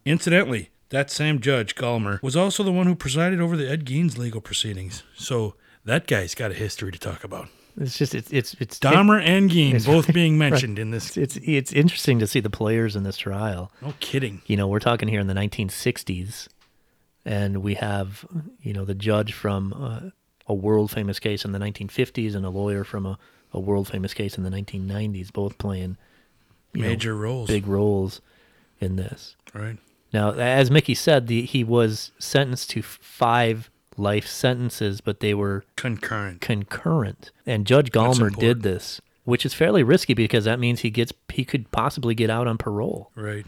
Incidentally, 0.05 0.69
that 0.89 1.09
same 1.09 1.39
judge, 1.39 1.75
Gollmar, 1.75 2.21
was 2.21 2.35
also 2.35 2.61
the 2.63 2.71
one 2.73 2.87
who 2.87 2.95
presided 2.95 3.39
over 3.39 3.55
the 3.55 3.69
Ed 3.69 3.85
Gein 3.85 4.15
legal 4.17 4.41
proceedings. 4.41 5.03
So 5.15 5.55
that 5.85 6.07
guy's 6.07 6.35
got 6.35 6.51
a 6.51 6.55
history 6.55 6.91
to 6.91 6.99
talk 6.99 7.23
about. 7.23 7.47
It's 7.75 7.97
just 7.97 8.13
it's 8.13 8.29
it's 8.31 8.53
it's 8.59 8.77
Dahmer 8.77 9.19
and 9.19 9.49
Gein 9.49 9.69
it's- 9.69 9.85
both 9.87 10.13
being 10.13 10.37
mentioned 10.47 10.77
in 10.77 10.91
this. 10.91 11.17
It's 11.17 11.37
it's 11.37 11.73
interesting 11.73 12.19
to 12.19 12.27
see 12.27 12.39
the 12.41 12.49
players 12.51 12.95
in 12.95 13.01
this 13.03 13.17
trial. 13.17 13.71
No 13.81 13.93
kidding. 13.99 14.41
You 14.45 14.57
know, 14.57 14.67
we're 14.67 14.79
talking 14.79 15.07
here 15.07 15.19
in 15.19 15.25
the 15.27 15.33
1960s, 15.33 16.49
and 17.25 17.63
we 17.63 17.73
have 17.75 18.25
you 18.61 18.73
know 18.73 18.85
the 18.85 18.93
judge 18.93 19.33
from 19.33 19.73
uh, 19.73 20.09
a 20.47 20.53
world 20.53 20.91
famous 20.91 21.19
case 21.19 21.45
in 21.45 21.51
the 21.51 21.59
1950s 21.59 22.35
and 22.35 22.45
a 22.45 22.49
lawyer 22.49 22.83
from 22.83 23.05
a, 23.05 23.17
a 23.53 23.59
world 23.59 23.87
famous 23.87 24.13
case 24.13 24.37
in 24.37 24.43
the 24.43 24.49
1990s, 24.49 25.31
both 25.31 25.57
playing 25.57 25.97
you 26.73 26.81
know, 26.81 26.87
Major 26.89 27.15
roles. 27.15 27.47
big 27.47 27.67
roles 27.67 28.21
in 28.79 28.95
this. 28.95 29.35
Right. 29.53 29.77
Now, 30.11 30.31
as 30.31 30.69
Mickey 30.69 30.95
said, 30.95 31.27
the, 31.27 31.43
he 31.43 31.63
was 31.63 32.11
sentenced 32.19 32.69
to 32.71 32.81
five 32.81 33.69
life 33.97 34.27
sentences, 34.27 35.01
but 35.01 35.19
they 35.19 35.33
were 35.33 35.63
Concurrent. 35.75 36.41
concurrent. 36.41 37.31
And 37.45 37.65
Judge 37.65 37.91
Gollmar 37.91 38.35
did 38.35 38.63
this, 38.63 39.01
which 39.23 39.45
is 39.45 39.53
fairly 39.53 39.83
risky 39.83 40.13
because 40.13 40.45
that 40.45 40.59
means 40.59 40.81
he 40.81 40.89
gets 40.89 41.13
he 41.31 41.45
could 41.45 41.71
possibly 41.71 42.15
get 42.15 42.29
out 42.29 42.47
on 42.47 42.57
parole. 42.57 43.11
Right. 43.15 43.45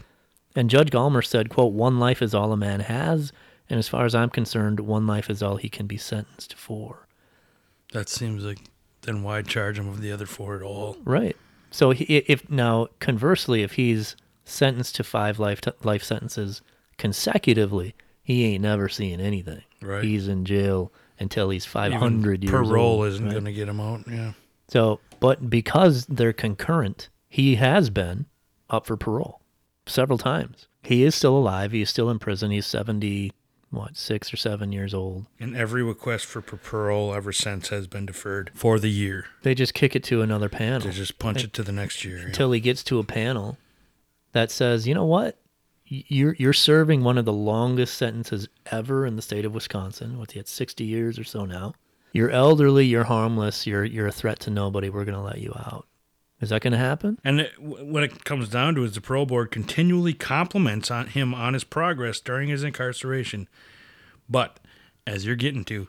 And 0.54 0.70
Judge 0.70 0.90
Gollmar 0.90 1.24
said, 1.26 1.50
"quote 1.50 1.72
One 1.72 1.98
life 1.98 2.22
is 2.22 2.32
all 2.34 2.52
a 2.52 2.56
man 2.56 2.80
has, 2.80 3.32
and 3.68 3.78
as 3.78 3.88
far 3.88 4.04
as 4.04 4.14
I'm 4.14 4.30
concerned, 4.30 4.80
one 4.80 5.06
life 5.06 5.28
is 5.30 5.42
all 5.42 5.56
he 5.56 5.68
can 5.68 5.86
be 5.86 5.96
sentenced 5.96 6.54
for." 6.54 7.06
That 7.92 8.08
seems 8.08 8.44
like 8.44 8.58
then 9.02 9.22
why 9.22 9.42
charge 9.42 9.78
him 9.78 9.90
with 9.90 10.00
the 10.00 10.12
other 10.12 10.26
four 10.26 10.56
at 10.56 10.62
all? 10.62 10.96
Right. 11.04 11.36
So 11.70 11.90
he, 11.90 12.04
if 12.04 12.48
now 12.50 12.88
conversely, 13.00 13.62
if 13.62 13.72
he's 13.72 14.16
sentenced 14.44 14.96
to 14.96 15.04
five 15.04 15.38
life 15.38 15.60
life 15.82 16.02
sentences 16.02 16.62
consecutively, 16.98 17.94
he 18.22 18.44
ain't 18.44 18.62
never 18.62 18.88
seeing 18.88 19.20
anything. 19.20 19.62
Right. 19.80 20.02
He's 20.04 20.28
in 20.28 20.44
jail 20.44 20.92
until 21.18 21.50
he's 21.50 21.64
500 21.64 22.42
Even 22.42 22.42
years 22.42 22.68
Parole 22.68 22.84
old. 23.00 23.06
isn't 23.06 23.24
right? 23.24 23.32
going 23.32 23.44
to 23.44 23.52
get 23.52 23.68
him 23.68 23.80
out. 23.80 24.02
Yeah. 24.10 24.32
So, 24.68 25.00
but 25.20 25.48
because 25.48 26.06
they're 26.06 26.32
concurrent, 26.32 27.08
he 27.28 27.54
has 27.56 27.90
been 27.90 28.26
up 28.68 28.86
for 28.86 28.96
parole 28.96 29.40
several 29.86 30.18
times. 30.18 30.66
He 30.82 31.04
is 31.04 31.14
still 31.14 31.36
alive. 31.36 31.72
He 31.72 31.82
is 31.82 31.90
still 31.90 32.10
in 32.10 32.18
prison. 32.18 32.50
He's 32.50 32.66
70, 32.66 33.32
what, 33.70 33.96
six 33.96 34.32
or 34.32 34.36
seven 34.36 34.72
years 34.72 34.94
old. 34.94 35.26
And 35.38 35.56
every 35.56 35.82
request 35.82 36.26
for 36.26 36.40
parole 36.40 37.14
ever 37.14 37.32
since 37.32 37.68
has 37.68 37.86
been 37.86 38.06
deferred 38.06 38.50
for 38.54 38.78
the 38.78 38.90
year. 38.90 39.26
They 39.42 39.54
just 39.54 39.74
kick 39.74 39.94
it 39.96 40.04
to 40.04 40.22
another 40.22 40.48
panel 40.48 40.80
They 40.80 40.92
just 40.92 41.18
punch 41.18 41.44
it 41.44 41.52
to 41.54 41.62
the 41.62 41.72
next 41.72 42.04
year. 42.04 42.18
yeah. 42.18 42.26
until 42.26 42.52
he 42.52 42.60
gets 42.60 42.82
to 42.84 42.98
a 42.98 43.04
panel 43.04 43.58
that 44.32 44.50
says, 44.50 44.86
you 44.86 44.94
know 44.94 45.04
what? 45.04 45.38
you're 45.88 46.34
you're 46.38 46.52
serving 46.52 47.04
one 47.04 47.16
of 47.16 47.24
the 47.24 47.32
longest 47.32 47.96
sentences 47.96 48.48
ever 48.72 49.06
in 49.06 49.16
the 49.16 49.22
state 49.22 49.44
of 49.44 49.54
Wisconsin. 49.54 50.18
What's 50.18 50.32
he 50.32 50.40
at 50.40 50.48
60 50.48 50.84
years 50.84 51.18
or 51.18 51.24
so 51.24 51.44
now? 51.44 51.74
You're 52.12 52.30
elderly, 52.30 52.86
you're 52.86 53.04
harmless, 53.04 53.66
you're 53.66 53.84
you're 53.84 54.06
a 54.08 54.12
threat 54.12 54.40
to 54.40 54.50
nobody. 54.50 54.90
We're 54.90 55.04
going 55.04 55.18
to 55.18 55.22
let 55.22 55.38
you 55.38 55.52
out. 55.54 55.86
Is 56.40 56.50
that 56.50 56.60
going 56.60 56.72
to 56.72 56.78
happen? 56.78 57.18
And 57.24 57.40
it, 57.40 57.58
what 57.58 58.02
it 58.02 58.24
comes 58.24 58.48
down 58.48 58.74
to 58.74 58.84
is 58.84 58.92
the 58.92 59.00
parole 59.00 59.26
board 59.26 59.50
continually 59.50 60.12
compliments 60.12 60.90
on 60.90 61.06
him 61.06 61.34
on 61.34 61.54
his 61.54 61.64
progress 61.64 62.20
during 62.20 62.48
his 62.48 62.62
incarceration. 62.62 63.48
But 64.28 64.60
as 65.06 65.24
you're 65.24 65.36
getting 65.36 65.64
to, 65.66 65.88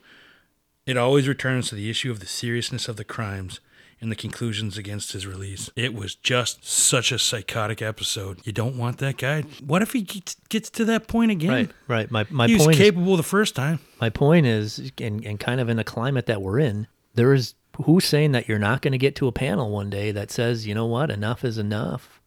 it 0.86 0.96
always 0.96 1.28
returns 1.28 1.68
to 1.70 1.76
the 1.76 1.90
issue 1.90 2.12
of 2.12 2.22
the 2.22 2.26
seriousness 2.26 2.88
of 2.88 2.96
the 2.96 3.04
crimes 3.04 3.60
and 4.00 4.12
the 4.12 4.16
conclusions 4.16 4.78
against 4.78 5.12
his 5.12 5.26
release. 5.26 5.70
It 5.76 5.94
was 5.94 6.16
just 6.16 6.64
such 6.64 7.12
a 7.12 7.20
psychotic 7.20 7.82
episode. 7.82 8.40
You 8.46 8.54
don't 8.54 8.78
want 8.78 9.00
that 9.00 9.18
guy. 9.18 9.42
What 9.66 9.82
if 9.82 9.94
he 9.94 10.02
gets, 10.02 10.70
to 10.70 10.86
that 10.86 11.08
point 11.08 11.32
again? 11.32 11.50
Right, 11.50 11.72
right. 11.88 12.12
My 12.12 12.26
my 12.30 12.48
he 12.48 12.54
was 12.54 12.66
point 12.66 12.76
is, 12.76 12.82
capable 12.82 13.18
the 13.18 13.24
first 13.24 13.56
time. 13.56 13.80
my 14.00 14.10
point 14.10 14.46
is 14.46 14.92
and, 15.00 15.26
and 15.26 15.40
kind 15.40 15.60
of 15.60 15.68
in 15.68 15.78
the 15.78 15.84
climate 15.84 16.28
that 16.28 16.42
we're 16.42 16.60
in, 16.60 16.88
there 17.16 17.34
is 17.34 17.56
who's 17.84 18.06
saying 18.06 18.32
that 18.34 18.48
you're 18.48 18.60
not 18.60 18.82
going 18.82 18.92
to 18.92 18.98
get 18.98 19.16
to 19.18 19.28
a 19.28 19.32
panel 19.32 19.70
one 19.72 19.90
day 19.90 20.12
that 20.12 20.32
says, 20.32 20.68
"You 20.68 20.76
know 20.76 20.86
what? 20.86 21.10
Enough 21.10 21.44
is 21.44 21.58
enough. 21.58 22.22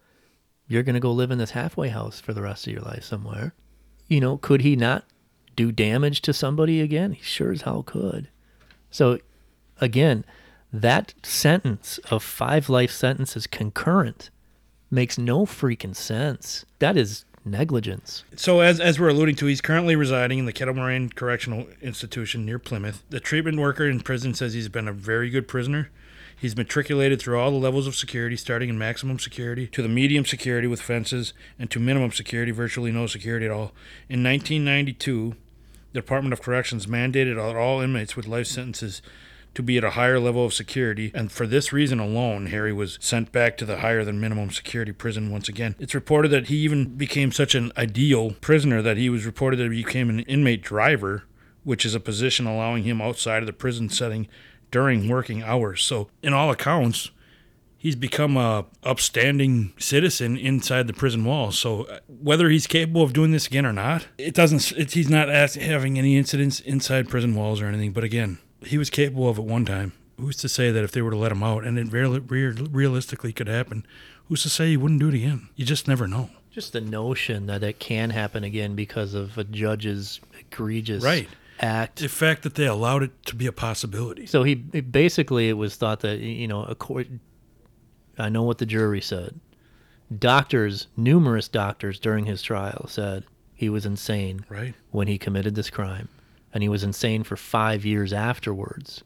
You're 0.69 0.83
going 0.83 0.95
to 0.95 1.01
go 1.01 1.13
live 1.13 1.31
in 1.31 1.39
this 1.39 1.51
halfway 1.51 1.89
house 1.89 2.21
for 2.21 2.33
the 2.33 2.43
rest 2.43 2.67
of 2.67 2.73
your 2.73 2.83
life 2.83 3.05
somewhere." 3.05 3.55
You 4.09 4.21
know, 4.21 4.37
could 4.37 4.63
he 4.63 4.77
not 4.77 5.05
do 5.57 5.73
damage 5.73 6.23
to 6.23 6.33
somebody 6.33 6.81
again? 6.81 7.13
He 7.13 7.23
sure 7.23 7.53
as 7.53 7.63
hell 7.63 7.83
could. 7.83 8.29
So 8.91 9.19
again, 9.81 10.25
that 10.73 11.15
sentence 11.23 11.99
of 12.11 12.23
five 12.23 12.69
life 12.69 12.91
sentences 12.93 13.47
concurrent 13.47 14.31
makes 14.91 15.19
no 15.19 15.47
freaking 15.47 15.95
sense. 15.95 16.65
That 16.79 16.97
is 16.97 17.25
negligence. 17.51 18.25
So, 18.37 18.61
as, 18.61 18.81
as 18.81 18.99
we're 18.99 19.09
alluding 19.09 19.37
to, 19.37 19.47
he's 19.47 19.61
currently 19.61 19.97
residing 19.97 20.39
in 20.39 20.47
the 20.47 20.53
Kettle 20.53 20.75
Moraine 20.75 21.11
Correctional 21.11 21.67
Institution 21.83 22.47
near 22.47 22.59
Plymouth. 22.59 23.03
The 23.11 23.21
treatment 23.21 23.59
worker 23.59 23.89
in 23.89 24.01
prison 24.01 24.35
says 24.35 24.55
he's 24.55 24.69
been 24.69 24.89
a 24.89 24.93
very 24.93 25.31
good 25.31 25.49
prisoner. 25.49 25.91
He's 26.41 26.57
matriculated 26.57 27.21
through 27.21 27.39
all 27.39 27.51
the 27.51 27.59
levels 27.59 27.87
of 27.87 27.95
security, 27.95 28.37
starting 28.37 28.71
in 28.71 28.79
maximum 28.79 29.19
security 29.19 29.67
to 29.67 29.83
the 29.83 29.89
medium 29.89 30.25
security 30.25 30.67
with 30.67 30.81
fences, 30.81 31.35
and 31.59 31.71
to 31.71 31.79
minimum 31.79 32.13
security, 32.13 32.51
virtually 32.51 32.91
no 32.91 33.07
security 33.07 33.45
at 33.45 33.53
all. 33.53 33.73
In 34.09 34.25
1992, 34.25 35.35
the 35.93 36.01
Department 36.01 36.33
of 36.33 36.41
Corrections 36.41 36.87
mandated 36.87 37.37
that 37.37 37.57
all 37.57 37.81
inmates 37.81 38.17
with 38.17 38.27
life 38.27 38.47
sentences 38.47 39.03
to 39.55 39.63
be 39.63 39.77
at 39.77 39.85
a 39.85 39.91
higher 39.91 40.21
level 40.21 40.45
of 40.45 40.55
security, 40.55 41.11
and 41.15 41.33
for 41.33 41.47
this 41.47 41.73
reason 41.73 41.99
alone, 41.99 42.47
Harry 42.47 42.73
was 42.73 42.99
sent 43.01 43.33
back 43.33 43.57
to 43.57 43.65
the 43.65 43.79
higher 43.79 44.05
than 44.05 44.21
minimum 44.21 44.51
security 44.51 44.93
prison 44.93 45.31
once 45.31 45.49
again. 45.49 45.75
It's 45.79 45.95
reported 45.95 46.29
that 46.29 46.49
he 46.49 46.57
even 46.59 46.97
became 46.97 47.33
such 47.33 47.55
an 47.55 47.73
ideal 47.77 48.33
prisoner 48.41 48.83
that 48.83 48.97
he 48.97 49.11
was 49.11 49.27
reported 49.27 49.59
that 49.59 49.73
he 49.73 49.83
became 49.85 50.09
an 50.09 50.21
inmate 50.21 50.63
driver, 50.63 51.25
which 51.65 51.85
is 51.85 51.95
a 51.95 52.01
position 52.01 52.47
allowing 52.47 52.85
him 52.85 53.01
outside 53.01 53.43
of 53.43 53.47
the 53.47 53.53
prison 53.53 53.89
setting 53.89 54.29
during 54.71 55.09
working 55.09 55.43
hours. 55.43 55.83
So, 55.83 56.09
in 56.23 56.33
all 56.33 56.51
accounts, 56.51 57.11
he's 57.81 57.97
become 57.97 58.37
a 58.37 58.67
upstanding 58.85 59.73
citizen 59.79 60.37
inside 60.37 60.87
the 60.87 60.93
prison 60.93 61.25
walls. 61.25 61.59
So 61.59 61.85
uh, 61.85 62.01
whether 62.07 62.51
he's 62.51 62.67
capable 62.67 63.03
of 63.03 63.15
doing 63.15 63.33
this 63.33 63.47
again 63.47 63.65
or 63.65 63.73
not, 63.73 64.07
it 64.19 64.35
doesn't. 64.35 64.73
It's, 64.73 64.93
he's 64.93 65.09
not 65.09 65.31
ask, 65.31 65.59
having 65.59 65.99
any 65.99 66.17
incidents 66.17 66.61
inside 66.61 67.09
prison 67.09 67.35
walls 67.35 67.61
or 67.61 67.67
anything. 67.67 67.93
But 67.93 68.05
again, 68.05 68.39
he 68.65 68.79
was 68.79 68.91
capable 68.91 69.29
of 69.29 69.39
it 69.39 69.45
one 69.45 69.65
time. 69.65 69.93
Who's 70.19 70.37
to 70.39 70.49
say 70.49 70.71
that 70.71 70.85
if 70.85 70.93
they 70.93 71.01
were 71.03 71.11
to 71.13 71.17
let 71.17 71.33
him 71.33 71.43
out, 71.43 71.65
and 71.65 71.79
it 71.79 71.91
real, 71.93 72.19
realistically 72.21 73.33
could 73.33 73.49
happen, 73.49 73.87
who's 74.29 74.43
to 74.43 74.51
say 74.51 74.69
he 74.69 74.77
wouldn't 74.77 75.01
do 75.01 75.09
it 75.09 75.15
again? 75.15 75.49
You 75.57 75.65
just 75.65 75.89
never 75.89 76.07
know. 76.07 76.31
Just 76.51 76.73
the 76.75 76.81
notion 76.81 77.47
that 77.47 77.63
it 77.63 77.79
can 77.79 78.11
happen 78.11 78.45
again 78.45 78.75
because 78.75 79.15
of 79.15 79.39
a 79.39 79.45
judge's 79.45 80.21
egregious 80.39 81.03
Right. 81.03 81.29
act. 81.61 82.01
The 82.01 82.09
fact 82.09 82.43
that 82.43 82.55
they 82.57 82.67
allowed 82.67 83.03
it 83.05 83.13
to 83.27 83.35
be 83.37 83.47
a 83.47 83.53
possibility. 83.53 84.27
So 84.27 84.43
he 84.43 84.57
basically 84.57 85.49
it 85.49 85.55
was 85.55 85.77
thought 85.77 86.01
that 86.01 86.19
you 86.19 86.49
know, 86.49 86.65
a 86.65 86.75
court. 86.75 87.07
I 88.19 88.29
know 88.29 88.43
what 88.43 88.59
the 88.59 88.67
jury 88.67 89.01
said. 89.01 89.41
Doctors, 90.19 90.89
numerous 90.97 91.49
doctors 91.49 91.99
during 92.01 92.27
his 92.27 92.43
trial 92.43 92.87
said 92.89 93.25
he 93.55 93.69
was 93.69 93.87
insane 93.87 94.45
Right. 94.49 94.75
when 94.91 95.07
he 95.07 95.19
committed 95.19 95.55
this 95.55 95.71
crime, 95.71 96.09
and 96.53 96.63
he 96.63 96.69
was 96.69 96.83
insane 96.85 97.23
for 97.23 97.37
five 97.37 97.85
years 97.85 98.13
afterwards, 98.13 99.03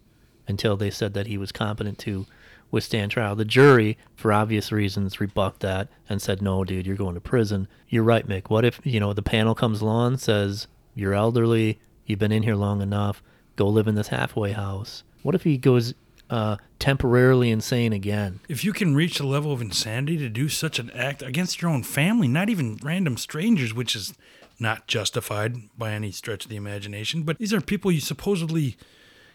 until 0.46 0.76
they 0.76 0.90
said 0.90 1.14
that 1.14 1.26
he 1.26 1.38
was 1.38 1.52
competent 1.52 1.98
to 1.98 2.26
withstand 2.70 3.10
trial. 3.12 3.36
The 3.36 3.44
jury, 3.44 3.96
for 4.16 4.32
obvious 4.32 4.72
reasons, 4.72 5.20
rebuffed 5.20 5.60
that 5.60 5.88
and 6.08 6.20
said, 6.20 6.42
"No, 6.42 6.64
dude, 6.64 6.86
you're 6.86 6.96
going 6.96 7.14
to 7.14 7.20
prison." 7.20 7.68
You're 7.88 8.02
right, 8.02 8.26
Mick. 8.26 8.50
What 8.50 8.64
if 8.64 8.80
you 8.84 9.00
know 9.00 9.12
the 9.12 9.22
panel 9.22 9.54
comes 9.54 9.80
along 9.80 10.18
says 10.18 10.66
you're 10.94 11.14
elderly, 11.14 11.78
you've 12.06 12.18
been 12.18 12.32
in 12.32 12.42
here 12.42 12.56
long 12.56 12.80
enough, 12.80 13.22
go 13.56 13.68
live 13.68 13.88
in 13.88 13.94
this 13.94 14.08
halfway 14.08 14.52
house? 14.52 15.04
What 15.22 15.34
if 15.34 15.44
he 15.44 15.56
goes 15.56 15.94
uh, 16.30 16.56
temporarily 16.78 17.50
insane 17.50 17.92
again? 17.92 18.40
If 18.48 18.64
you 18.64 18.72
can 18.72 18.94
reach 18.94 19.18
the 19.18 19.26
level 19.26 19.52
of 19.52 19.60
insanity 19.60 20.16
to 20.18 20.28
do 20.28 20.48
such 20.48 20.78
an 20.78 20.90
act 20.90 21.22
against 21.22 21.62
your 21.62 21.70
own 21.70 21.82
family, 21.82 22.28
not 22.28 22.48
even 22.48 22.78
random 22.82 23.16
strangers, 23.16 23.72
which 23.72 23.94
is 23.94 24.14
not 24.58 24.86
justified 24.86 25.56
by 25.76 25.92
any 25.92 26.10
stretch 26.10 26.44
of 26.44 26.50
the 26.50 26.56
imagination, 26.56 27.22
but 27.22 27.38
these 27.38 27.52
are 27.52 27.60
people 27.60 27.90
you 27.90 28.00
supposedly 28.00 28.76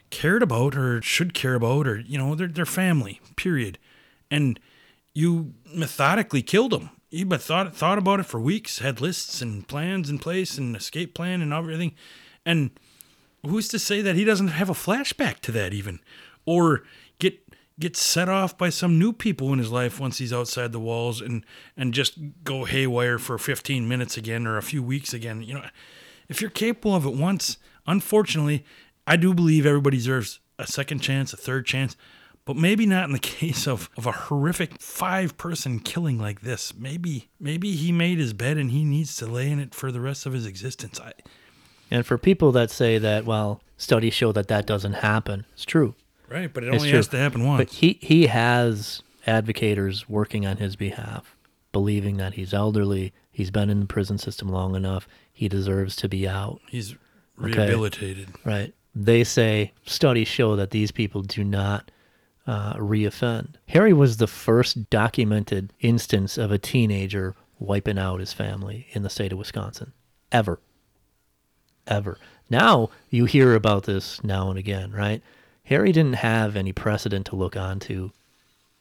cared 0.10 0.42
about 0.42 0.76
or 0.76 1.02
should 1.02 1.34
care 1.34 1.56
about, 1.56 1.88
or, 1.88 2.00
you 2.00 2.18
know, 2.18 2.36
they're, 2.36 2.48
they're 2.48 2.66
family, 2.66 3.20
period. 3.36 3.78
And 4.32 4.60
you 5.14 5.54
methodically 5.74 6.42
killed 6.42 6.72
them. 6.72 6.90
You 7.10 7.26
but 7.26 7.42
thought 7.42 7.76
thought 7.76 7.98
about 7.98 8.20
it 8.20 8.28
for 8.28 8.40
weeks, 8.40 8.80
had 8.80 9.02
lists 9.02 9.42
and 9.42 9.68
plans 9.68 10.10
in 10.10 10.20
place 10.20 10.58
and 10.58 10.76
escape 10.76 11.16
plan 11.16 11.42
and 11.42 11.52
everything. 11.52 11.96
And 12.46 12.72
who's 13.44 13.68
to 13.70 13.80
say 13.80 14.02
that 14.02 14.16
he 14.16 14.24
doesn't 14.24 14.50
have 14.50 14.70
a 14.70 14.74
flashback 14.74 15.40
to 15.40 15.52
that 15.54 15.74
even 15.74 16.00
or 16.46 16.84
get 17.80 17.90
get 17.90 17.98
set 17.98 18.30
off 18.30 18.58
by 18.58 18.70
some 18.70 19.00
new 19.00 19.12
people 19.12 19.52
in 19.54 19.60
his 19.60 19.72
life 19.72 20.00
once 20.00 20.20
he's 20.20 20.34
outside 20.34 20.72
the 20.72 20.80
walls 20.80 21.22
and 21.22 21.46
and 21.76 21.94
just 21.94 22.20
go 22.44 22.66
haywire 22.66 23.18
for 23.18 23.38
15 23.38 23.88
minutes 23.88 24.18
again 24.18 24.46
or 24.46 24.58
a 24.58 24.62
few 24.62 24.84
weeks 24.84 25.14
again. 25.14 25.42
You 25.42 25.56
know 25.56 25.66
if 26.28 26.42
you're 26.42 26.52
capable 26.52 26.96
of 26.96 27.06
it 27.06 27.14
once 27.14 27.58
unfortunately 27.88 28.64
i 29.08 29.16
do 29.16 29.34
believe 29.34 29.66
everybody 29.66 29.98
deserves 29.98 30.40
a 30.60 30.68
second 30.68 31.00
chance 31.00 31.34
a 31.34 31.38
third 31.38 31.66
chance 31.66 31.96
but 32.46 32.56
maybe 32.56 32.86
not 32.86 33.06
in 33.06 33.12
the 33.12 33.20
case 33.40 33.68
of, 33.68 33.90
of 33.98 34.06
a 34.06 34.12
horrific 34.12 34.82
five 34.82 35.38
person 35.38 35.80
killing 35.80 36.18
like 36.18 36.42
this. 36.42 36.74
Maybe 36.74 37.30
maybe 37.40 37.76
he 37.76 37.92
made 37.92 38.18
his 38.18 38.34
bed 38.34 38.58
and 38.58 38.72
he 38.72 38.84
needs 38.84 39.16
to 39.18 39.28
lay 39.28 39.52
in 39.52 39.60
it 39.60 39.76
for 39.76 39.92
the 39.92 40.02
rest 40.02 40.26
of 40.26 40.34
his 40.34 40.48
existence. 40.48 41.00
I, 41.00 41.14
And 41.92 42.08
for 42.08 42.18
people 42.18 42.52
that 42.54 42.72
say 42.72 42.98
that, 42.98 43.26
well, 43.26 43.62
studies 43.78 44.16
show 44.16 44.32
that 44.32 44.48
that 44.48 44.66
doesn't 44.66 44.94
happen, 44.94 45.46
it's 45.54 45.64
true. 45.64 45.94
Right 46.30 46.54
but 46.54 46.64
it 46.64 46.74
only 46.74 46.92
has 46.92 47.08
to 47.08 47.18
happen 47.18 47.44
once 47.46 47.60
But 47.60 47.70
he 47.70 48.00
he 48.02 48.28
has 48.28 49.02
advocators 49.28 50.08
working 50.10 50.46
on 50.46 50.58
his 50.58 50.76
behalf, 50.76 51.36
believing 51.72 52.18
that 52.18 52.34
he's 52.34 52.54
elderly, 52.54 53.14
he's 53.32 53.52
been 53.52 53.70
in 53.70 53.80
the 53.80 53.86
prison 53.86 54.18
system 54.18 54.50
long 54.50 54.76
enough, 54.76 55.08
he 55.32 55.48
deserves 55.48 55.96
to 55.98 56.10
be 56.10 56.28
out. 56.28 56.60
He's 56.70 56.96
rehabilitated. 57.38 58.30
Right? 58.44 58.74
They 58.96 59.24
say 59.24 59.74
studies 59.86 60.28
show 60.28 60.56
that 60.56 60.72
these 60.72 60.92
people 60.92 61.22
do 61.22 61.44
not 61.44 61.92
uh, 62.48 62.74
reoffend. 62.74 63.56
Harry 63.68 63.94
was 63.94 64.18
the 64.18 64.28
first 64.28 64.90
documented 64.90 65.72
instance 65.80 66.38
of 66.38 66.52
a 66.52 66.58
teenager 66.58 67.36
wiping 67.60 68.00
out 68.00 68.20
his 68.20 68.34
family 68.34 68.88
in 68.92 69.04
the 69.04 69.10
state 69.10 69.32
of 69.32 69.38
Wisconsin, 69.38 69.94
ever, 70.32 70.60
ever. 71.86 72.18
Now 72.50 72.90
you 73.10 73.26
hear 73.26 73.54
about 73.54 73.84
this 73.84 74.24
now 74.24 74.50
and 74.50 74.58
again, 74.58 74.92
right? 74.92 75.22
Harry 75.70 75.92
didn't 75.92 76.14
have 76.16 76.56
any 76.56 76.74
precedent 76.74 77.28
to 77.28 77.36
look 77.36 77.56
onto 77.56 78.10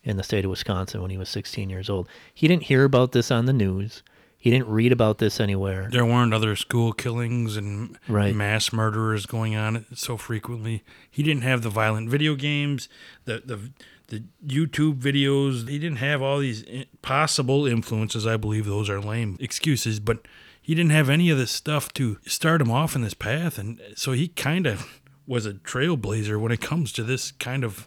in 0.02 0.16
the 0.16 0.22
state 0.22 0.44
of 0.44 0.50
Wisconsin 0.50 1.02
when 1.02 1.10
he 1.10 1.18
was 1.18 1.28
16 1.28 1.68
years 1.68 1.90
old. 1.90 2.08
He 2.32 2.48
didn't 2.48 2.64
hear 2.64 2.84
about 2.84 3.12
this 3.12 3.30
on 3.30 3.44
the 3.44 3.52
news. 3.52 4.02
He 4.38 4.50
didn't 4.50 4.68
read 4.68 4.90
about 4.92 5.18
this 5.18 5.38
anywhere. 5.40 5.88
There 5.90 6.06
weren't 6.06 6.32
other 6.32 6.56
school 6.56 6.92
killings 6.92 7.56
and 7.56 7.98
Right. 8.08 8.34
mass 8.34 8.72
murderers 8.72 9.26
going 9.26 9.54
on 9.54 9.84
so 9.92 10.16
frequently. 10.16 10.82
He 11.10 11.22
didn't 11.22 11.42
have 11.42 11.62
the 11.62 11.68
violent 11.70 12.08
video 12.08 12.34
games, 12.36 12.88
the 13.24 13.42
the 13.44 13.70
the 14.06 14.22
YouTube 14.46 15.00
videos. 15.00 15.68
He 15.68 15.78
didn't 15.78 15.98
have 15.98 16.22
all 16.22 16.38
these 16.38 16.64
possible 17.02 17.66
influences. 17.66 18.26
I 18.26 18.38
believe 18.38 18.64
those 18.64 18.88
are 18.88 19.00
lame 19.00 19.36
excuses, 19.40 20.00
but 20.00 20.20
he 20.62 20.74
didn't 20.74 20.92
have 20.92 21.10
any 21.10 21.28
of 21.28 21.36
this 21.36 21.50
stuff 21.50 21.92
to 21.94 22.16
start 22.24 22.62
him 22.62 22.70
off 22.70 22.94
in 22.96 23.02
this 23.02 23.12
path, 23.12 23.58
and 23.58 23.78
so 23.96 24.12
he 24.12 24.28
kind 24.28 24.66
of 24.66 25.00
was 25.28 25.46
a 25.46 25.52
trailblazer 25.52 26.40
when 26.40 26.50
it 26.50 26.60
comes 26.60 26.90
to 26.92 27.04
this 27.04 27.30
kind 27.32 27.62
of 27.62 27.86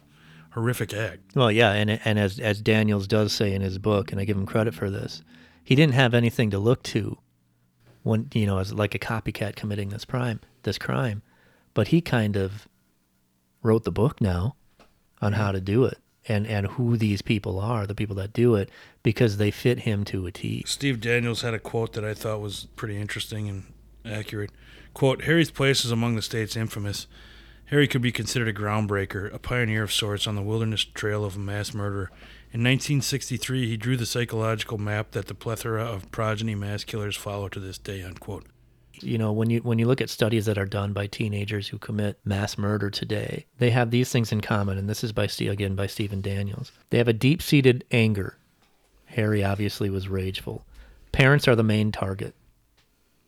horrific 0.52 0.94
act. 0.94 1.34
Well, 1.34 1.50
yeah, 1.52 1.72
and 1.72 1.90
and 2.04 2.18
as 2.18 2.38
as 2.38 2.60
Daniels 2.62 3.06
does 3.06 3.32
say 3.32 3.52
in 3.52 3.60
his 3.62 3.78
book, 3.78 4.12
and 4.12 4.20
I 4.20 4.24
give 4.24 4.36
him 4.36 4.46
credit 4.46 4.74
for 4.74 4.88
this, 4.88 5.22
he 5.64 5.74
didn't 5.74 5.94
have 5.94 6.14
anything 6.14 6.50
to 6.50 6.58
look 6.58 6.82
to 6.84 7.18
when 8.02 8.28
you 8.32 8.46
know 8.46 8.58
as 8.58 8.72
like 8.72 8.94
a 8.94 8.98
copycat 8.98 9.56
committing 9.56 9.90
this 9.90 10.04
crime, 10.04 10.40
this 10.62 10.78
crime, 10.78 11.22
but 11.74 11.88
he 11.88 12.00
kind 12.00 12.36
of 12.36 12.68
wrote 13.62 13.84
the 13.84 13.92
book 13.92 14.20
now 14.20 14.56
on 15.20 15.34
how 15.34 15.52
to 15.52 15.60
do 15.60 15.84
it. 15.84 15.98
and 16.28 16.46
and 16.46 16.66
who 16.66 16.96
these 16.96 17.22
people 17.22 17.58
are, 17.58 17.86
the 17.86 17.94
people 17.94 18.16
that 18.16 18.32
do 18.32 18.54
it, 18.54 18.70
because 19.02 19.36
they 19.36 19.50
fit 19.50 19.80
him 19.80 20.04
to 20.04 20.26
a 20.26 20.30
T. 20.30 20.62
Steve 20.66 21.00
Daniels 21.00 21.42
had 21.42 21.54
a 21.54 21.58
quote 21.58 21.92
that 21.94 22.04
I 22.04 22.14
thought 22.14 22.40
was 22.40 22.68
pretty 22.76 22.96
interesting 22.96 23.48
and 23.48 23.64
accurate. 24.04 24.50
Quote, 24.94 25.24
Harry's 25.24 25.50
place 25.50 25.84
is 25.84 25.90
among 25.90 26.14
the 26.16 26.22
state's 26.22 26.56
infamous. 26.56 27.06
Harry 27.72 27.88
could 27.88 28.02
be 28.02 28.12
considered 28.12 28.48
a 28.48 28.52
groundbreaker, 28.52 29.32
a 29.32 29.38
pioneer 29.38 29.82
of 29.82 29.90
sorts 29.90 30.26
on 30.26 30.34
the 30.34 30.42
wilderness 30.42 30.84
trail 30.84 31.24
of 31.24 31.38
mass 31.38 31.72
murder. 31.72 32.10
In 32.52 32.60
1963, 32.60 33.66
he 33.66 33.78
drew 33.78 33.96
the 33.96 34.04
psychological 34.04 34.76
map 34.76 35.12
that 35.12 35.26
the 35.26 35.34
plethora 35.34 35.82
of 35.82 36.10
progeny 36.10 36.54
mass 36.54 36.84
killers 36.84 37.16
follow 37.16 37.48
to 37.48 37.58
this 37.58 37.78
day, 37.78 38.02
unquote. 38.02 38.44
You 39.00 39.16
know, 39.16 39.32
when 39.32 39.48
you 39.48 39.60
when 39.60 39.78
you 39.78 39.86
look 39.86 40.02
at 40.02 40.10
studies 40.10 40.44
that 40.44 40.58
are 40.58 40.66
done 40.66 40.92
by 40.92 41.06
teenagers 41.06 41.68
who 41.68 41.78
commit 41.78 42.18
mass 42.26 42.58
murder 42.58 42.90
today, 42.90 43.46
they 43.56 43.70
have 43.70 43.90
these 43.90 44.12
things 44.12 44.32
in 44.32 44.42
common, 44.42 44.76
and 44.76 44.86
this 44.86 45.02
is 45.02 45.12
by 45.12 45.26
again 45.40 45.74
by 45.74 45.86
Stephen 45.86 46.20
Daniels. 46.20 46.72
They 46.90 46.98
have 46.98 47.08
a 47.08 47.14
deep-seated 47.14 47.86
anger. 47.90 48.36
Harry 49.06 49.42
obviously 49.42 49.88
was 49.88 50.08
rageful. 50.08 50.66
Parents 51.10 51.48
are 51.48 51.56
the 51.56 51.62
main 51.62 51.90
target. 51.90 52.34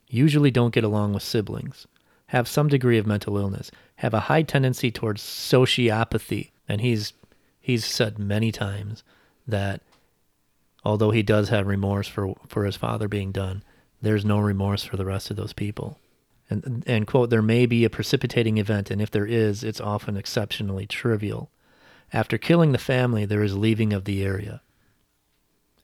Usually 0.07 0.51
don't 0.51 0.75
get 0.75 0.85
along 0.85 1.15
with 1.15 1.23
siblings. 1.23 1.87
Have 2.35 2.49
some 2.49 2.67
degree 2.67 2.99
of 2.99 3.07
mental 3.07 3.39
illness. 3.39 3.71
Have 3.99 4.13
a 4.13 4.27
high 4.27 4.43
tendency 4.43 4.91
towards 4.91 5.23
sociopathy, 5.23 6.51
and 6.69 6.81
he's 6.81 7.13
he's 7.61 7.85
said 7.85 8.19
many 8.19 8.51
times 8.51 9.05
that 9.47 9.83
although 10.85 11.13
he 11.13 11.23
does 11.23 11.51
have 11.51 11.69
remorse 11.69 12.09
for 12.09 12.35
for 12.49 12.65
his 12.65 12.75
father 12.75 13.07
being 13.07 13.31
done, 13.31 13.63
there's 14.03 14.25
no 14.25 14.41
remorse 14.41 14.83
for 14.83 14.97
the 14.97 15.05
rest 15.05 15.31
of 15.31 15.37
those 15.37 15.53
people. 15.53 16.01
And 16.51 16.83
and 16.89 17.07
quote, 17.07 17.31
there 17.31 17.41
may 17.41 17.67
be 17.67 17.85
a 17.85 17.89
precipitating 17.89 18.59
event, 18.59 18.91
and 18.91 19.01
if 19.01 19.13
there 19.13 19.27
is, 19.27 19.63
it's 19.63 19.81
often 19.81 20.17
exceptionally 20.17 20.87
trivial. 20.87 21.53
After 22.13 22.37
killing 22.37 22.73
the 22.73 22.79
family, 22.79 23.25
there 23.25 23.45
is 23.45 23.57
leaving 23.57 23.93
of 23.93 24.07
the 24.07 24.25
area. 24.25 24.61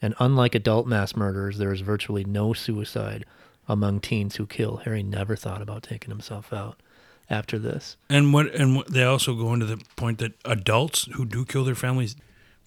And 0.03 0.17
unlike 0.19 0.57
adult 0.57 0.89
mass 0.89 1.15
murderers, 1.15 1.59
there 1.59 1.73
is 1.73 1.83
virtually 1.83 2.25
no 2.25 2.55
suicide 2.55 3.25
among 3.71 4.01
teens 4.01 4.37
who 4.37 4.47
kill. 4.47 4.79
Harry 4.79 5.03
never 5.03 5.37
thought 5.37 5.63
about 5.63 5.85
taking 5.85 6.11
himself 6.11 6.53
out 6.53 6.83
after 7.31 7.59
this. 7.59 7.97
And 8.09 8.33
what 8.35 8.53
and 8.55 8.77
what, 8.77 8.89
they 8.89 9.05
also 9.05 9.35
go 9.35 9.55
into 9.55 9.67
the 9.67 9.83
point 9.95 10.19
that 10.19 10.33
adults 10.45 11.05
who 11.13 11.25
do 11.25 11.45
kill 11.45 11.65
their 11.65 11.77
families, 11.77 12.17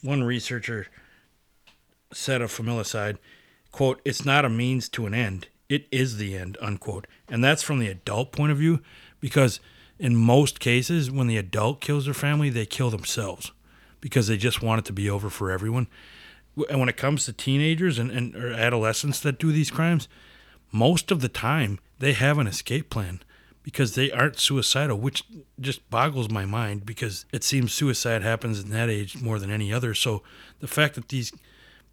one 0.02 0.24
researcher 0.24 0.88
said 2.14 2.42
of 2.42 2.52
familicide, 2.52 3.18
quote, 3.72 4.02
it's 4.06 4.24
not 4.24 4.46
a 4.46 4.50
means 4.50 4.88
to 4.90 5.06
an 5.06 5.14
end. 5.14 5.48
It 5.68 5.88
is 5.92 6.18
the 6.18 6.38
end, 6.38 6.58
unquote. 6.62 7.08
And 7.28 7.44
that's 7.44 7.64
from 7.64 7.80
the 7.80 7.90
adult 7.90 8.32
point 8.32 8.52
of 8.52 8.58
view, 8.58 8.82
because 9.20 9.60
in 10.00 10.16
most 10.16 10.60
cases, 10.60 11.12
when 11.12 11.28
the 11.28 11.38
adult 11.38 11.82
kills 11.82 12.06
their 12.06 12.14
family, 12.14 12.50
they 12.50 12.66
kill 12.66 12.90
themselves 12.90 13.52
because 14.00 14.28
they 14.28 14.38
just 14.38 14.62
want 14.62 14.80
it 14.80 14.86
to 14.86 14.94
be 14.94 15.10
over 15.10 15.30
for 15.30 15.52
everyone. 15.52 15.88
And 16.70 16.80
when 16.80 16.90
it 16.90 16.98
comes 16.98 17.26
to 17.26 17.34
teenagers 17.34 17.98
and, 17.98 18.12
and 18.12 18.36
or 18.36 18.54
adolescents 18.54 19.20
that 19.22 19.40
do 19.40 19.52
these 19.52 19.72
crimes, 19.72 20.08
most 20.74 21.12
of 21.12 21.22
the 21.22 21.30
time 21.30 21.80
they 22.00 22.12
have 22.12 22.38
an 22.38 22.48
escape 22.48 22.90
plan 22.90 23.22
because 23.62 23.96
they 23.96 24.12
aren't 24.12 24.40
suicidal, 24.40 24.98
which 24.98 25.24
just 25.60 25.90
boggles 25.90 26.30
my 26.30 26.44
mind 26.44 26.86
because 26.86 27.26
it 27.32 27.44
seems 27.46 27.74
suicide 27.74 28.22
happens 28.22 28.60
in 28.62 28.70
that 28.72 28.90
age 28.90 29.22
more 29.22 29.40
than 29.40 29.50
any 29.50 29.72
other. 29.72 29.94
So 29.94 30.22
the 30.60 30.68
fact 30.68 30.96
that 30.96 31.08
these 31.08 31.32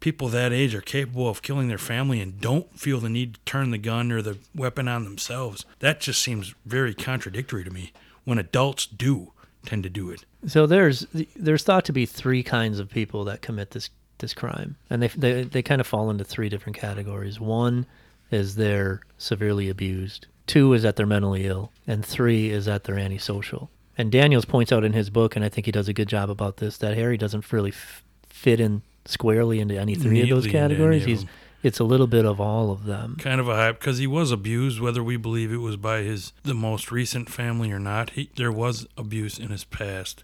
people 0.01 0.27
that 0.29 0.51
age 0.51 0.75
are 0.75 0.81
capable 0.81 1.29
of 1.29 1.41
killing 1.41 1.69
their 1.69 1.77
family 1.77 2.19
and 2.19 2.41
don't 2.41 2.77
feel 2.77 2.99
the 2.99 3.09
need 3.09 3.35
to 3.35 3.39
turn 3.45 3.71
the 3.71 3.77
gun 3.77 4.11
or 4.11 4.21
the 4.21 4.39
weapon 4.53 4.89
on 4.89 5.05
themselves, 5.05 5.65
that 5.79 6.01
just 6.01 6.21
seems 6.21 6.53
very 6.65 6.93
contradictory 6.93 7.63
to 7.63 7.71
me 7.71 7.93
when 8.25 8.37
adults 8.37 8.85
do 8.85 9.31
tend 9.65 9.83
to 9.83 9.89
do 9.89 10.09
it. 10.09 10.25
So 10.47 10.65
there's 10.65 11.05
there's 11.35 11.63
thought 11.63 11.85
to 11.85 11.93
be 11.93 12.05
three 12.05 12.43
kinds 12.43 12.79
of 12.79 12.89
people 12.89 13.23
that 13.25 13.41
commit 13.41 13.71
this 13.71 13.89
this 14.17 14.33
crime, 14.33 14.75
and 14.89 15.03
they 15.03 15.07
they 15.07 15.43
they 15.43 15.61
kind 15.61 15.79
of 15.79 15.87
fall 15.87 16.09
into 16.09 16.23
three 16.23 16.49
different 16.49 16.77
categories. 16.77 17.39
One 17.39 17.85
is 18.31 18.55
they're 18.55 19.01
severely 19.17 19.69
abused. 19.69 20.27
Two 20.47 20.73
is 20.73 20.83
that 20.83 20.95
they're 20.95 21.05
mentally 21.05 21.45
ill, 21.45 21.71
and 21.87 22.05
three 22.05 22.49
is 22.49 22.65
that 22.65 22.83
they're 22.83 22.97
antisocial. 22.97 23.69
And 23.97 24.11
Daniels 24.11 24.45
points 24.45 24.71
out 24.71 24.83
in 24.83 24.93
his 24.93 25.09
book, 25.09 25.35
and 25.35 25.45
I 25.45 25.49
think 25.49 25.65
he 25.65 25.71
does 25.71 25.87
a 25.87 25.93
good 25.93 26.07
job 26.09 26.29
about 26.29 26.57
this, 26.57 26.77
that 26.77 26.95
Harry 26.97 27.17
doesn't 27.17 27.51
really 27.51 27.71
f- 27.71 28.03
fit 28.27 28.59
in 28.59 28.81
squarely 29.05 29.59
into 29.59 29.77
any 29.77 29.95
three 29.95 30.21
of 30.21 30.29
those 30.29 30.45
Neatly 30.45 30.47
into 30.47 30.57
any 30.57 30.67
categories. 30.69 31.03
of 31.03 31.07
He's 31.07 31.25
it's 31.63 31.79
a 31.79 31.83
little 31.83 32.07
bit 32.07 32.25
of 32.25 32.41
all 32.41 32.71
of 32.71 32.85
them. 32.85 33.17
Kind 33.19 33.39
of 33.39 33.47
a 33.47 33.55
hype 33.55 33.79
because 33.79 33.99
he 33.99 34.07
was 34.07 34.31
abused, 34.31 34.79
whether 34.79 35.03
we 35.03 35.15
believe 35.17 35.51
it 35.51 35.57
was 35.57 35.77
by 35.77 35.99
his 35.99 36.33
the 36.43 36.55
most 36.55 36.91
recent 36.91 37.29
family 37.29 37.71
or 37.71 37.79
not. 37.79 38.11
He, 38.11 38.29
there 38.35 38.51
was 38.51 38.87
abuse 38.97 39.37
in 39.37 39.49
his 39.49 39.63
past. 39.63 40.23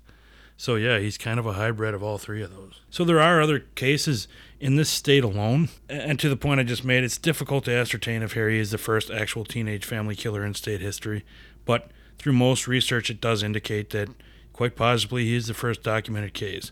So 0.57 0.75
yeah, 0.75 0.97
he's 0.97 1.17
kind 1.17 1.39
of 1.39 1.45
a 1.45 1.53
hybrid 1.53 1.93
of 1.93 2.01
all 2.01 2.17
three 2.17 2.41
of 2.41 2.55
those. 2.55 2.81
So 2.89 3.05
there 3.05 3.19
are 3.19 3.41
other 3.41 3.59
cases 3.59 4.27
in 4.59 4.75
this 4.75 4.89
state 4.89 5.23
alone, 5.23 5.69
and 5.89 6.19
to 6.19 6.29
the 6.29 6.37
point 6.37 6.59
I 6.59 6.63
just 6.63 6.83
made, 6.83 7.03
it's 7.03 7.17
difficult 7.17 7.65
to 7.65 7.75
ascertain 7.75 8.23
if 8.23 8.33
Harry 8.33 8.59
is 8.59 8.71
the 8.71 8.77
first 8.77 9.11
actual 9.11 9.45
teenage 9.45 9.85
family 9.85 10.15
killer 10.15 10.43
in 10.43 10.53
state 10.53 10.81
history. 10.81 11.23
But 11.65 11.91
through 12.17 12.33
most 12.33 12.67
research, 12.67 13.09
it 13.09 13.21
does 13.21 13.43
indicate 13.43 13.91
that 13.91 14.09
quite 14.53 14.75
possibly 14.75 15.25
he 15.25 15.35
is 15.35 15.47
the 15.47 15.53
first 15.53 15.83
documented 15.83 16.33
case. 16.33 16.71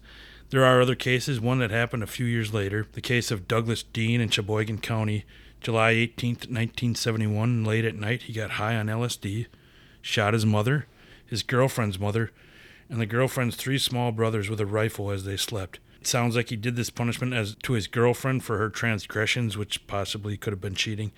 There 0.49 0.66
are 0.66 0.82
other 0.82 0.95
cases, 0.95 1.40
one 1.40 1.60
that 1.60 1.72
happened 1.72 2.03
a 2.03 2.07
few 2.07 2.26
years 2.26 2.53
later, 2.53 2.88
the 2.94 3.02
case 3.02 3.32
of 3.32 3.48
Douglas 3.48 3.84
Dean 3.84 4.22
in 4.22 4.30
Sheboygan 4.30 4.80
County, 4.80 5.26
July 5.60 5.94
18th, 5.94 6.48
1971, 6.49 7.64
late 7.64 7.86
at 7.86 7.95
night. 7.95 8.24
He 8.24 8.34
got 8.34 8.52
high 8.52 8.76
on 8.76 8.88
LSD, 8.88 9.48
shot 10.02 10.34
his 10.34 10.45
mother, 10.45 10.86
his 11.26 11.44
girlfriend's 11.44 11.99
mother, 11.99 12.32
and 12.90 13.02
the 13.02 13.07
girlfriend's 13.07 13.56
three 13.56 13.80
small 13.80 14.12
brothers 14.12 14.49
with 14.49 14.60
a 14.60 14.66
rifle 14.66 15.10
as 15.10 15.26
they 15.26 15.38
slept. 15.38 15.80
Sounds 16.07 16.36
like 16.36 16.49
he 16.49 16.56
did 16.56 16.76
this 16.76 16.90
punishment 16.90 17.34
as 17.34 17.56
to 17.64 17.73
his 17.73 17.88
girlfriend 17.88 18.44
for 18.44 18.57
her 18.57 18.69
transgressions, 18.69 19.57
which 19.57 19.86
possibly 19.88 20.38
could 20.38 20.53
have 20.53 20.61
been 20.61 20.76
cheating, 20.76 21.11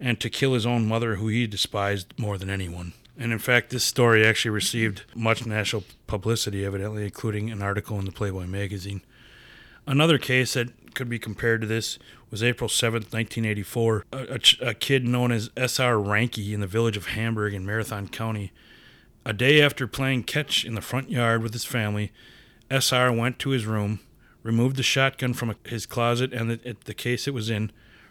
and 0.00 0.18
to 0.20 0.30
kill 0.30 0.54
his 0.54 0.66
own 0.66 0.86
mother, 0.86 1.16
who 1.16 1.28
he 1.28 1.46
despised 1.46 2.14
more 2.18 2.38
than 2.38 2.50
anyone. 2.50 2.92
And 3.18 3.32
in 3.32 3.38
fact, 3.38 3.70
this 3.70 3.84
story 3.84 4.26
actually 4.26 4.52
received 4.52 5.02
much 5.14 5.44
national 5.44 5.84
publicity, 6.06 6.64
evidently, 6.64 7.04
including 7.04 7.50
an 7.50 7.62
article 7.62 7.98
in 7.98 8.06
the 8.06 8.12
Playboy 8.12 8.46
magazine. 8.46 9.02
Another 9.86 10.18
case 10.18 10.54
that 10.54 10.94
could 10.94 11.08
be 11.08 11.18
compared 11.18 11.60
to 11.60 11.66
this 11.66 11.98
was 12.30 12.42
April 12.42 12.68
7th, 12.68 13.12
1984. 13.12 14.06
A, 14.12 14.16
a 14.16 14.68
a 14.68 14.74
kid 14.74 15.06
known 15.06 15.32
as 15.32 15.50
S.R. 15.56 15.98
Ranke 15.98 16.52
in 16.52 16.60
the 16.60 16.66
village 16.66 16.96
of 16.96 17.08
Hamburg 17.08 17.52
in 17.52 17.66
Marathon 17.66 18.08
County. 18.08 18.52
A 19.24 19.32
day 19.32 19.60
after 19.60 19.86
playing 19.86 20.24
catch 20.24 20.64
in 20.64 20.74
the 20.74 20.80
front 20.80 21.10
yard 21.10 21.42
with 21.42 21.52
his 21.52 21.64
family, 21.64 22.12
S.R. 22.70 23.12
went 23.12 23.38
to 23.40 23.50
his 23.50 23.66
room, 23.66 24.00
removed 24.42 24.76
the 24.76 24.82
shotgun 24.82 25.34
from 25.34 25.54
his 25.64 25.86
closet 25.86 26.32
and 26.32 26.50
the, 26.50 26.76
the 26.84 26.94
case 26.94 27.26
it 27.26 27.34
was 27.34 27.50
in, 27.50 27.70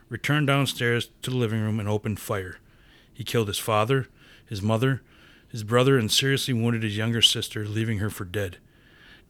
returned 0.09 0.47
downstairs 0.47 1.09
to 1.21 1.29
the 1.29 1.37
living 1.37 1.61
room, 1.61 1.79
and 1.79 1.87
opened 1.87 2.19
fire. 2.19 2.57
He 3.13 3.23
killed 3.23 3.47
his 3.47 3.59
father, 3.59 4.07
his 4.45 4.61
mother, 4.61 5.01
his 5.47 5.63
brother, 5.63 5.97
and 5.97 6.11
seriously 6.11 6.53
wounded 6.53 6.83
his 6.83 6.97
younger 6.97 7.21
sister, 7.21 7.65
leaving 7.65 7.99
her 7.99 8.09
for 8.09 8.25
dead. 8.25 8.57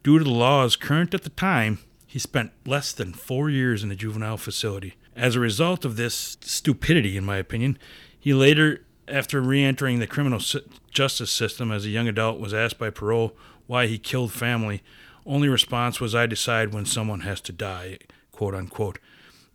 Due 0.03 0.17
to 0.17 0.23
the 0.23 0.31
laws 0.31 0.75
current 0.75 1.13
at 1.13 1.23
the 1.23 1.29
time, 1.29 1.79
he 2.05 2.19
spent 2.19 2.51
less 2.65 2.91
than 2.91 3.13
four 3.13 3.49
years 3.49 3.83
in 3.83 3.91
a 3.91 3.95
juvenile 3.95 4.37
facility. 4.37 4.95
As 5.15 5.35
a 5.35 5.39
result 5.39 5.85
of 5.85 5.95
this 5.95 6.37
stupidity, 6.41 7.15
in 7.15 7.25
my 7.25 7.37
opinion, 7.37 7.77
he 8.19 8.33
later, 8.33 8.83
after 9.07 9.41
re 9.41 9.63
entering 9.63 9.99
the 9.99 10.07
criminal 10.07 10.41
justice 10.89 11.31
system 11.31 11.71
as 11.71 11.85
a 11.85 11.89
young 11.89 12.07
adult, 12.07 12.39
was 12.39 12.53
asked 12.53 12.77
by 12.77 12.89
parole 12.89 13.35
why 13.67 13.87
he 13.87 13.97
killed 13.97 14.31
family. 14.31 14.83
Only 15.25 15.49
response 15.49 15.99
was, 15.99 16.15
I 16.15 16.25
decide 16.25 16.73
when 16.73 16.85
someone 16.85 17.21
has 17.21 17.41
to 17.41 17.51
die, 17.51 17.99
quote 18.31 18.55
unquote. 18.55 18.99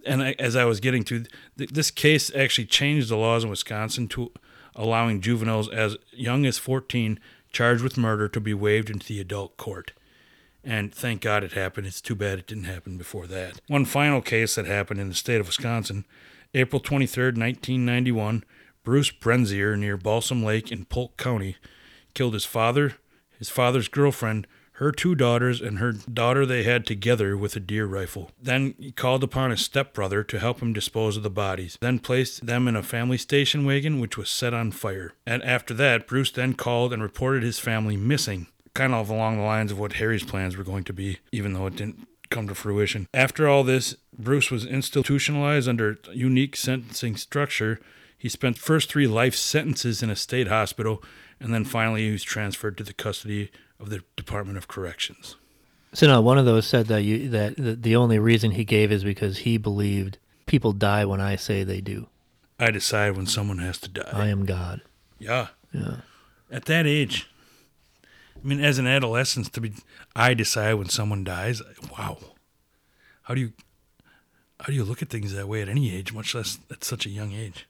And 0.05 0.22
I, 0.22 0.36
as 0.38 0.55
I 0.55 0.64
was 0.64 0.80
getting 0.80 1.02
to, 1.05 1.24
th- 1.59 1.70
this 1.70 1.90
case 1.90 2.30
actually 2.34 2.66
changed 2.66 3.09
the 3.09 3.16
laws 3.16 3.44
in 3.44 3.51
Wisconsin 3.51 4.06
to 4.09 4.30
allowing 4.76 5.20
juveniles 5.20 5.68
as 5.68 5.97
young 6.12 6.47
as 6.47 6.59
14 6.59 7.18
charged 7.51 7.82
with 7.82 7.97
murder 7.97 8.28
to 8.28 8.40
be 8.40 8.55
waived 8.55 8.90
into 8.90 9.06
the 9.06 9.20
adult 9.20 9.56
court. 9.56 9.93
And 10.62 10.94
thank 10.94 11.22
God 11.22 11.43
it 11.43 11.52
happened. 11.52 11.86
It's 11.86 12.01
too 12.01 12.14
bad 12.14 12.38
it 12.38 12.47
didn't 12.47 12.64
happen 12.64 12.98
before 12.98 13.26
that. 13.28 13.60
One 13.68 13.84
final 13.84 14.20
case 14.20 14.56
that 14.56 14.66
happened 14.66 15.01
in 15.01 15.09
the 15.09 15.14
state 15.14 15.40
of 15.40 15.47
Wisconsin, 15.47 16.05
April 16.55 16.80
23rd, 16.80 17.38
1991, 17.38 18.44
Bruce 18.82 19.10
Brenzier 19.10 19.76
near 19.76 19.97
Balsam 19.97 20.44
Lake 20.44 20.70
in 20.70 20.84
Polk 20.84 21.16
County 21.16 21.56
killed 22.14 22.34
his 22.34 22.44
father, 22.44 22.94
his 23.38 23.48
father's 23.48 23.88
girlfriend, 23.88 24.47
her 24.77 24.93
two 24.93 25.15
daughters, 25.15 25.61
and 25.61 25.78
her 25.78 25.93
daughter 25.93 26.44
they 26.44 26.62
had 26.62 26.85
together 26.85 27.36
with 27.36 27.57
a 27.57 27.61
deer 27.61 27.86
rifle. 27.86 28.31
Then 28.40 28.74
he 28.78 28.93
called 28.93 29.24
upon 29.24 29.51
his 29.51 29.62
stepbrother 29.62 30.23
to 30.24 30.39
help 30.39 30.61
him 30.61 30.74
dispose 30.74 31.16
of 31.16 31.23
the 31.23 31.31
bodies, 31.31 31.78
then 31.81 31.98
placed 31.98 32.47
them 32.47 32.69
in 32.69 32.77
a 32.77 32.82
family 32.82 33.16
station 33.16 33.65
wagon 33.65 34.01
which 34.01 34.19
was 34.19 34.28
set 34.28 34.53
on 34.53 34.70
fire. 34.70 35.15
And 35.27 35.43
after 35.44 35.73
that, 35.74 36.07
Bruce 36.07 36.31
then 36.31 36.55
called 36.55 36.93
and 36.93 37.03
reported 37.03 37.43
his 37.43 37.59
family 37.59 37.97
missing 37.97 38.48
kind 38.74 38.94
of 38.94 39.09
along 39.09 39.39
the 39.39 39.43
lines 39.43 39.73
of 39.73 39.78
what 39.78 39.94
Harry's 39.94 40.23
plans 40.23 40.57
were 40.57 40.65
going 40.65 40.85
to 40.85 40.93
be, 40.93 41.19
even 41.32 41.55
though 41.55 41.66
it 41.66 41.77
didn't 41.77 42.07
come 42.28 42.47
to 42.47 42.55
fruition. 42.55 43.09
After 43.15 43.48
all 43.48 43.65
this, 43.65 43.97
Bruce 44.16 44.51
was 44.51 44.66
institutionalized 44.66 45.69
under 45.69 45.98
a 46.11 46.15
unique 46.15 46.55
sentencing 46.57 47.16
structure. 47.16 47.81
He 48.19 48.28
spent 48.28 48.59
first 48.59 48.90
three 48.90 49.07
life 49.07 49.35
sentences 49.35 50.03
in 50.03 50.11
a 50.11 50.16
state 50.16 50.48
hospital, 50.48 51.03
and 51.40 51.55
then 51.55 51.65
finally 51.65 52.05
he 52.05 52.12
was 52.12 52.23
transferred 52.23 52.77
to 52.77 52.85
the 52.85 52.93
custody 52.93 53.51
of 53.78 53.90
the 53.90 54.03
Department 54.16 54.59
of 54.59 54.69
Corrections. 54.69 55.36
So 55.93 56.07
now 56.07 56.20
one 56.20 56.39
of 56.39 56.44
those 56.44 56.66
said 56.66 56.86
that 56.86 57.03
you 57.03 57.28
that 57.31 57.55
the, 57.57 57.97
only 57.97 58.19
reason 58.19 58.51
he 58.51 58.65
gave 58.65 58.93
is 58.93 59.03
because 59.03 59.39
he 59.39 59.57
believed 59.57 60.19
people 60.44 60.73
die 60.73 61.05
when 61.05 61.20
I 61.20 61.36
say 61.36 61.65
they 61.65 61.81
do. 61.81 62.09
I 62.59 62.70
decide 62.70 63.16
when 63.16 63.27
someone 63.27 63.59
has 63.59 63.78
to 63.78 63.89
die. 63.89 64.11
I 64.12 64.28
am 64.28 64.44
God. 64.44 64.82
yeah. 65.19 65.48
Yeah. 65.73 65.97
At 66.51 66.66
that 66.66 66.86
age, 66.86 67.28
I 68.36 68.47
mean, 68.47 68.61
as 68.61 68.78
an 68.78 68.86
adolescent, 68.86 69.53
to 69.55 69.61
be, 69.61 69.73
I 70.15 70.32
decide 70.32 70.74
when 70.74 70.89
someone 70.89 71.24
dies. 71.24 71.61
Wow. 71.93 72.19
How 73.23 73.35
do 73.35 73.40
you, 73.40 73.53
how 74.61 74.66
do 74.66 74.73
you 74.73 74.85
look 74.85 75.03
at 75.03 75.09
things 75.09 75.35
that 75.35 75.48
way 75.48 75.61
at 75.61 75.69
any 75.69 75.93
age, 75.94 76.12
much 76.12 76.35
less 76.35 76.59
at 76.70 76.85
such 76.85 77.05
a 77.05 77.11
young 77.11 77.32
age? 77.32 77.66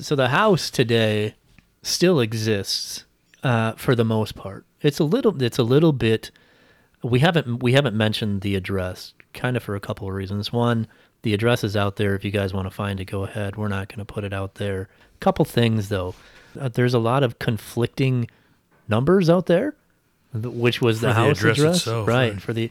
So 0.00 0.16
the 0.16 0.28
house 0.28 0.70
today 0.70 1.34
still 1.82 2.20
exists 2.20 3.04
uh, 3.42 3.72
for 3.72 3.94
the 3.94 4.04
most 4.04 4.34
part. 4.34 4.64
It's 4.82 4.98
a 4.98 5.04
little. 5.04 5.42
It's 5.42 5.58
a 5.58 5.62
little 5.62 5.92
bit. 5.92 6.30
We 7.02 7.20
haven't 7.20 7.62
we 7.62 7.72
haven't 7.72 7.96
mentioned 7.96 8.40
the 8.40 8.54
address, 8.54 9.14
kind 9.34 9.56
of 9.56 9.62
for 9.62 9.76
a 9.76 9.80
couple 9.80 10.08
of 10.08 10.14
reasons. 10.14 10.52
One, 10.52 10.86
the 11.22 11.34
address 11.34 11.64
is 11.64 11.76
out 11.76 11.96
there. 11.96 12.14
If 12.14 12.24
you 12.24 12.30
guys 12.30 12.52
want 12.52 12.66
to 12.66 12.70
find 12.70 13.00
it, 13.00 13.06
go 13.06 13.24
ahead. 13.24 13.56
We're 13.56 13.68
not 13.68 13.88
going 13.88 13.98
to 13.98 14.04
put 14.04 14.24
it 14.24 14.32
out 14.32 14.56
there. 14.56 14.88
Couple 15.20 15.44
things 15.44 15.88
though. 15.88 16.14
Uh, 16.58 16.68
there's 16.68 16.94
a 16.94 16.98
lot 16.98 17.22
of 17.22 17.38
conflicting 17.38 18.28
numbers 18.88 19.28
out 19.28 19.46
there, 19.46 19.74
which 20.32 20.80
was 20.80 21.00
the 21.00 21.12
house 21.12 21.38
address 21.38 21.58
address, 21.58 21.76
itself, 21.78 22.08
right? 22.08 22.32
right. 22.32 22.42
For 22.42 22.52
the 22.52 22.70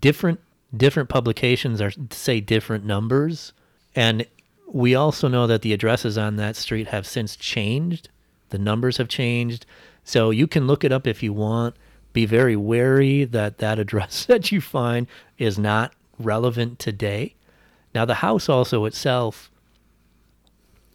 different 0.00 0.40
different 0.76 1.08
publications 1.08 1.80
are 1.80 1.92
say 2.10 2.40
different 2.40 2.84
numbers, 2.84 3.52
and 3.94 4.26
we 4.66 4.94
also 4.94 5.28
know 5.28 5.46
that 5.46 5.62
the 5.62 5.72
addresses 5.72 6.18
on 6.18 6.36
that 6.36 6.56
street 6.56 6.88
have 6.88 7.06
since 7.06 7.36
changed. 7.36 8.08
The 8.50 8.58
numbers 8.58 8.98
have 8.98 9.08
changed, 9.08 9.66
so 10.06 10.30
you 10.30 10.46
can 10.46 10.68
look 10.68 10.84
it 10.84 10.92
up 10.92 11.06
if 11.06 11.20
you 11.20 11.32
want. 11.32 11.74
Be 12.12 12.26
very 12.26 12.54
wary 12.56 13.24
that 13.24 13.58
that 13.58 13.80
address 13.80 14.24
that 14.26 14.52
you 14.52 14.60
find 14.60 15.08
is 15.36 15.58
not 15.58 15.92
relevant 16.18 16.78
today. 16.78 17.34
Now, 17.92 18.04
the 18.04 18.14
house 18.14 18.48
also 18.48 18.84
itself, 18.84 19.50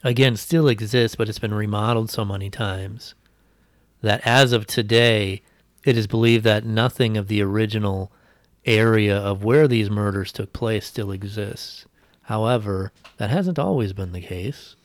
again, 0.03 0.37
still 0.37 0.67
exists, 0.67 1.15
but 1.15 1.27
it's 1.27 1.39
been 1.39 1.53
remodeled 1.53 2.09
so 2.09 2.23
many 2.23 2.49
times 2.49 3.13
that 4.01 4.25
as 4.25 4.53
of 4.53 4.65
today, 4.65 5.41
it 5.83 5.97
is 5.97 6.07
believed 6.07 6.45
that 6.45 6.65
nothing 6.65 7.17
of 7.17 7.27
the 7.27 7.41
original 7.43 8.11
area 8.65 9.17
of 9.17 9.43
where 9.43 9.67
these 9.67 9.89
murders 9.89 10.31
took 10.31 10.53
place 10.53 10.85
still 10.85 11.11
exists. 11.11 11.85
However, 12.23 12.93
that 13.17 13.29
hasn't 13.29 13.59
always 13.59 13.91
been 13.91 14.13
the 14.13 14.21
case. 14.21 14.77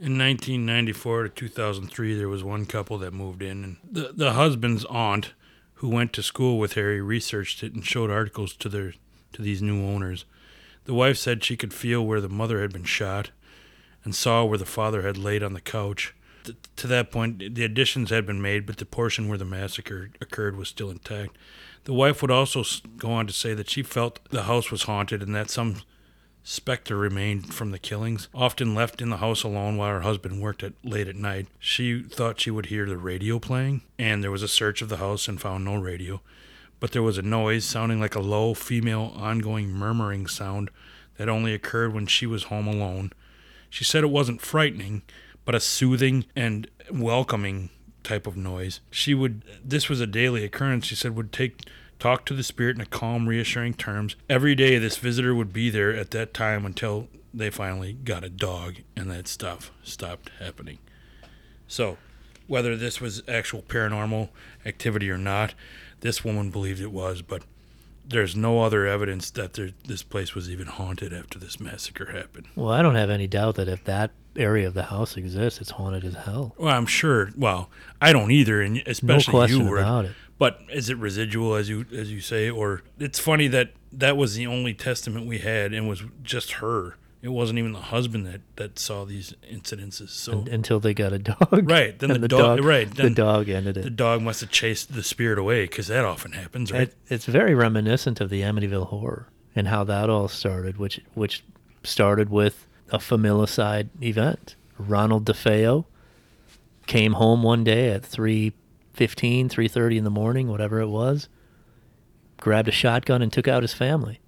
In 0.00 0.18
1994 0.18 1.22
to 1.22 1.28
2003, 1.28 2.14
there 2.16 2.28
was 2.28 2.42
one 2.42 2.66
couple 2.66 2.98
that 2.98 3.12
moved 3.12 3.42
in, 3.42 3.62
and 3.62 3.76
the 3.88 4.12
the 4.12 4.32
husband's 4.32 4.84
aunt, 4.86 5.34
who 5.74 5.88
went 5.88 6.12
to 6.14 6.22
school 6.22 6.58
with 6.58 6.72
Harry, 6.72 7.00
researched 7.00 7.62
it 7.62 7.74
and 7.74 7.84
showed 7.84 8.10
articles 8.10 8.54
to 8.56 8.68
their 8.68 8.94
to 9.32 9.42
these 9.42 9.62
new 9.62 9.86
owners. 9.86 10.24
The 10.86 10.94
wife 10.94 11.16
said 11.16 11.44
she 11.44 11.56
could 11.56 11.72
feel 11.72 12.04
where 12.04 12.20
the 12.20 12.28
mother 12.28 12.60
had 12.60 12.72
been 12.72 12.84
shot, 12.84 13.30
and 14.02 14.16
saw 14.16 14.44
where 14.44 14.58
the 14.58 14.66
father 14.66 15.02
had 15.02 15.16
laid 15.16 15.44
on 15.44 15.52
the 15.52 15.60
couch. 15.60 16.12
Th- 16.42 16.58
to 16.76 16.86
that 16.88 17.12
point, 17.12 17.54
the 17.54 17.64
additions 17.64 18.10
had 18.10 18.26
been 18.26 18.42
made, 18.42 18.66
but 18.66 18.78
the 18.78 18.84
portion 18.84 19.28
where 19.28 19.38
the 19.38 19.44
massacre 19.44 20.10
occurred 20.20 20.56
was 20.56 20.68
still 20.68 20.90
intact. 20.90 21.36
The 21.84 21.94
wife 21.94 22.20
would 22.20 22.32
also 22.32 22.64
go 22.96 23.12
on 23.12 23.28
to 23.28 23.32
say 23.32 23.54
that 23.54 23.70
she 23.70 23.84
felt 23.84 24.18
the 24.30 24.42
house 24.42 24.72
was 24.72 24.82
haunted 24.82 25.22
and 25.22 25.34
that 25.36 25.50
some 25.50 25.76
specter 26.44 26.96
remained 26.96 27.52
from 27.52 27.70
the 27.70 27.78
killings. 27.78 28.28
Often 28.34 28.74
left 28.74 29.00
in 29.00 29.10
the 29.10 29.16
house 29.16 29.42
alone 29.42 29.76
while 29.76 29.90
her 29.90 30.02
husband 30.02 30.40
worked 30.40 30.62
at 30.62 30.74
late 30.84 31.08
at 31.08 31.16
night, 31.16 31.48
she 31.58 32.02
thought 32.02 32.40
she 32.40 32.50
would 32.50 32.66
hear 32.66 32.86
the 32.86 32.98
radio 32.98 33.38
playing, 33.38 33.82
and 33.98 34.22
there 34.22 34.30
was 34.30 34.42
a 34.42 34.48
search 34.48 34.82
of 34.82 34.90
the 34.90 34.98
house 34.98 35.26
and 35.26 35.40
found 35.40 35.64
no 35.64 35.74
radio. 35.74 36.20
But 36.78 36.92
there 36.92 37.02
was 37.02 37.18
a 37.18 37.22
noise 37.22 37.64
sounding 37.64 37.98
like 37.98 38.14
a 38.14 38.20
low 38.20 38.52
female 38.52 39.12
ongoing 39.16 39.70
murmuring 39.70 40.26
sound 40.26 40.70
that 41.16 41.28
only 41.28 41.54
occurred 41.54 41.94
when 41.94 42.06
she 42.06 42.26
was 42.26 42.44
home 42.44 42.66
alone. 42.66 43.12
She 43.70 43.84
said 43.84 44.04
it 44.04 44.10
wasn't 44.10 44.42
frightening, 44.42 45.02
but 45.44 45.54
a 45.54 45.60
soothing 45.60 46.26
and 46.36 46.68
welcoming 46.92 47.70
type 48.02 48.26
of 48.26 48.36
noise. 48.36 48.80
She 48.90 49.14
would 49.14 49.42
this 49.64 49.88
was 49.88 50.00
a 50.00 50.06
daily 50.06 50.44
occurrence, 50.44 50.86
she 50.86 50.94
said 50.94 51.16
would 51.16 51.32
take 51.32 51.62
talk 51.98 52.24
to 52.26 52.34
the 52.34 52.42
spirit 52.42 52.76
in 52.76 52.82
a 52.82 52.86
calm, 52.86 53.28
reassuring 53.28 53.74
terms. 53.74 54.16
Every 54.28 54.54
day 54.54 54.78
this 54.78 54.96
visitor 54.96 55.34
would 55.34 55.52
be 55.52 55.70
there 55.70 55.94
at 55.94 56.10
that 56.12 56.34
time 56.34 56.64
until 56.64 57.08
they 57.32 57.50
finally 57.50 57.92
got 57.92 58.24
a 58.24 58.28
dog 58.28 58.76
and 58.96 59.10
that 59.10 59.28
stuff 59.28 59.70
stopped 59.82 60.30
happening. 60.38 60.78
So, 61.66 61.96
whether 62.46 62.76
this 62.76 63.00
was 63.00 63.22
actual 63.26 63.62
paranormal 63.62 64.28
activity 64.66 65.10
or 65.10 65.18
not, 65.18 65.54
this 66.00 66.24
woman 66.24 66.50
believed 66.50 66.80
it 66.80 66.92
was, 66.92 67.22
but 67.22 67.42
there's 68.06 68.36
no 68.36 68.60
other 68.60 68.86
evidence 68.86 69.30
that 69.30 69.54
there, 69.54 69.70
this 69.86 70.02
place 70.02 70.34
was 70.34 70.50
even 70.50 70.66
haunted 70.66 71.12
after 71.12 71.38
this 71.38 71.58
massacre 71.58 72.12
happened. 72.12 72.46
Well, 72.54 72.70
I 72.70 72.82
don't 72.82 72.96
have 72.96 73.10
any 73.10 73.26
doubt 73.26 73.54
that 73.56 73.68
if 73.68 73.84
that 73.84 74.10
area 74.36 74.66
of 74.66 74.74
the 74.74 74.84
house 74.84 75.16
exists, 75.16 75.60
it's 75.60 75.70
haunted 75.70 76.04
as 76.04 76.14
hell. 76.14 76.54
Well, 76.58 76.74
I'm 76.74 76.86
sure. 76.86 77.30
Well, 77.36 77.70
I 78.00 78.12
don't 78.12 78.30
either, 78.30 78.60
and 78.60 78.82
especially 78.86 79.32
question 79.32 79.66
you. 79.66 79.72
Rick. 79.72 79.82
about 79.82 80.04
it. 80.06 80.12
But 80.38 80.60
is 80.72 80.88
it 80.90 80.98
residual, 80.98 81.54
as 81.54 81.68
you 81.68 81.86
as 81.94 82.10
you 82.10 82.20
say, 82.20 82.50
or 82.50 82.82
it's 82.98 83.18
funny 83.18 83.46
that 83.48 83.70
that 83.92 84.16
was 84.16 84.34
the 84.34 84.46
only 84.46 84.74
testament 84.74 85.26
we 85.26 85.38
had, 85.38 85.72
and 85.72 85.88
was 85.88 86.02
just 86.22 86.52
her. 86.54 86.96
It 87.22 87.28
wasn't 87.32 87.58
even 87.58 87.72
the 87.72 87.78
husband 87.80 88.26
that 88.26 88.40
that 88.56 88.78
saw 88.78 89.04
these 89.04 89.32
incidences. 89.50 90.10
So 90.10 90.32
Un- 90.40 90.48
until 90.50 90.78
they 90.80 90.92
got 90.92 91.12
a 91.12 91.18
dog. 91.18 91.70
Right, 91.70 91.98
then 91.98 92.10
And 92.10 92.22
the 92.22 92.28
dog- 92.28 92.62
right, 92.64 92.92
the 92.92 93.08
dog 93.10 93.48
ended 93.48 93.76
it. 93.78 93.84
the 93.84 93.90
dog 93.90 94.20
must 94.22 94.40
have 94.42 94.50
chased 94.50 94.92
the 94.92 95.02
spirit 95.02 95.38
away, 95.38 95.64
because 95.64 95.86
that 95.86 96.04
often 96.04 96.32
happens, 96.32 96.70
right? 96.72 96.88
it. 96.88 96.94
It's 97.08 97.24
very 97.26 97.54
reminiscent 97.54 98.20
of 98.20 98.28
the 98.28 98.42
Amityville 98.42 98.88
horror 98.88 99.28
and 99.56 99.68
how 99.68 99.84
that 99.84 100.10
all 100.10 100.28
started, 100.28 100.76
which 100.76 101.00
which 101.14 101.44
started 101.84 102.28
with 102.28 102.66
a 102.90 102.98
familicide 102.98 103.88
event. 104.02 104.56
Ronald 104.78 105.24
DeFeo 105.24 105.84
came 106.86 107.12
home 107.14 107.42
one 107.42 107.64
day 107.64 107.90
at 107.90 108.04
3.15, 108.96 109.48
3.30 109.48 109.96
in 109.98 110.04
the 110.04 110.10
morning, 110.10 110.48
whatever 110.48 110.80
it 110.80 110.88
was, 110.88 111.28
grabbed 112.38 112.68
a 112.68 112.72
shotgun 112.72 113.22
and 113.22 113.32
took 113.32 113.48
out 113.48 113.62
his 113.62 113.74
family. 113.74 114.20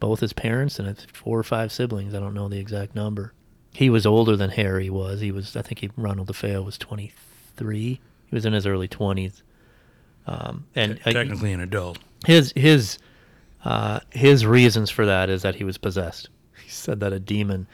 Both 0.00 0.20
his 0.20 0.32
parents 0.32 0.78
and 0.78 0.88
his 0.88 1.06
four 1.12 1.38
or 1.38 1.44
five 1.44 1.70
siblings. 1.70 2.14
I 2.14 2.18
don't 2.18 2.34
know 2.34 2.48
the 2.48 2.58
exact 2.58 2.94
number. 2.94 3.32
He 3.72 3.88
was 3.88 4.04
older 4.04 4.36
than 4.36 4.50
Harry 4.50 4.90
was. 4.90 5.20
He 5.20 5.30
was, 5.30 5.56
I 5.56 5.62
think 5.62 5.78
he, 5.78 5.90
Ronald 5.96 6.28
DeFeo 6.28 6.64
was 6.64 6.76
23. 6.78 8.00
He 8.26 8.34
was 8.34 8.44
in 8.44 8.52
his 8.52 8.66
early 8.66 8.88
20s. 8.88 9.42
Um, 10.26 10.66
and 10.74 11.00
Technically 11.00 11.52
an 11.52 11.60
adult. 11.60 11.98
his 12.26 12.52
his 12.54 12.98
uh, 13.64 14.00
his 14.10 14.46
reasons 14.46 14.88
for 14.90 15.04
that 15.06 15.28
is 15.28 15.42
that 15.42 15.56
he 15.56 15.64
was 15.64 15.78
possessed. 15.78 16.28
He 16.62 16.70
said 16.70 17.00
that 17.00 17.12
a 17.12 17.18
demon 17.18 17.66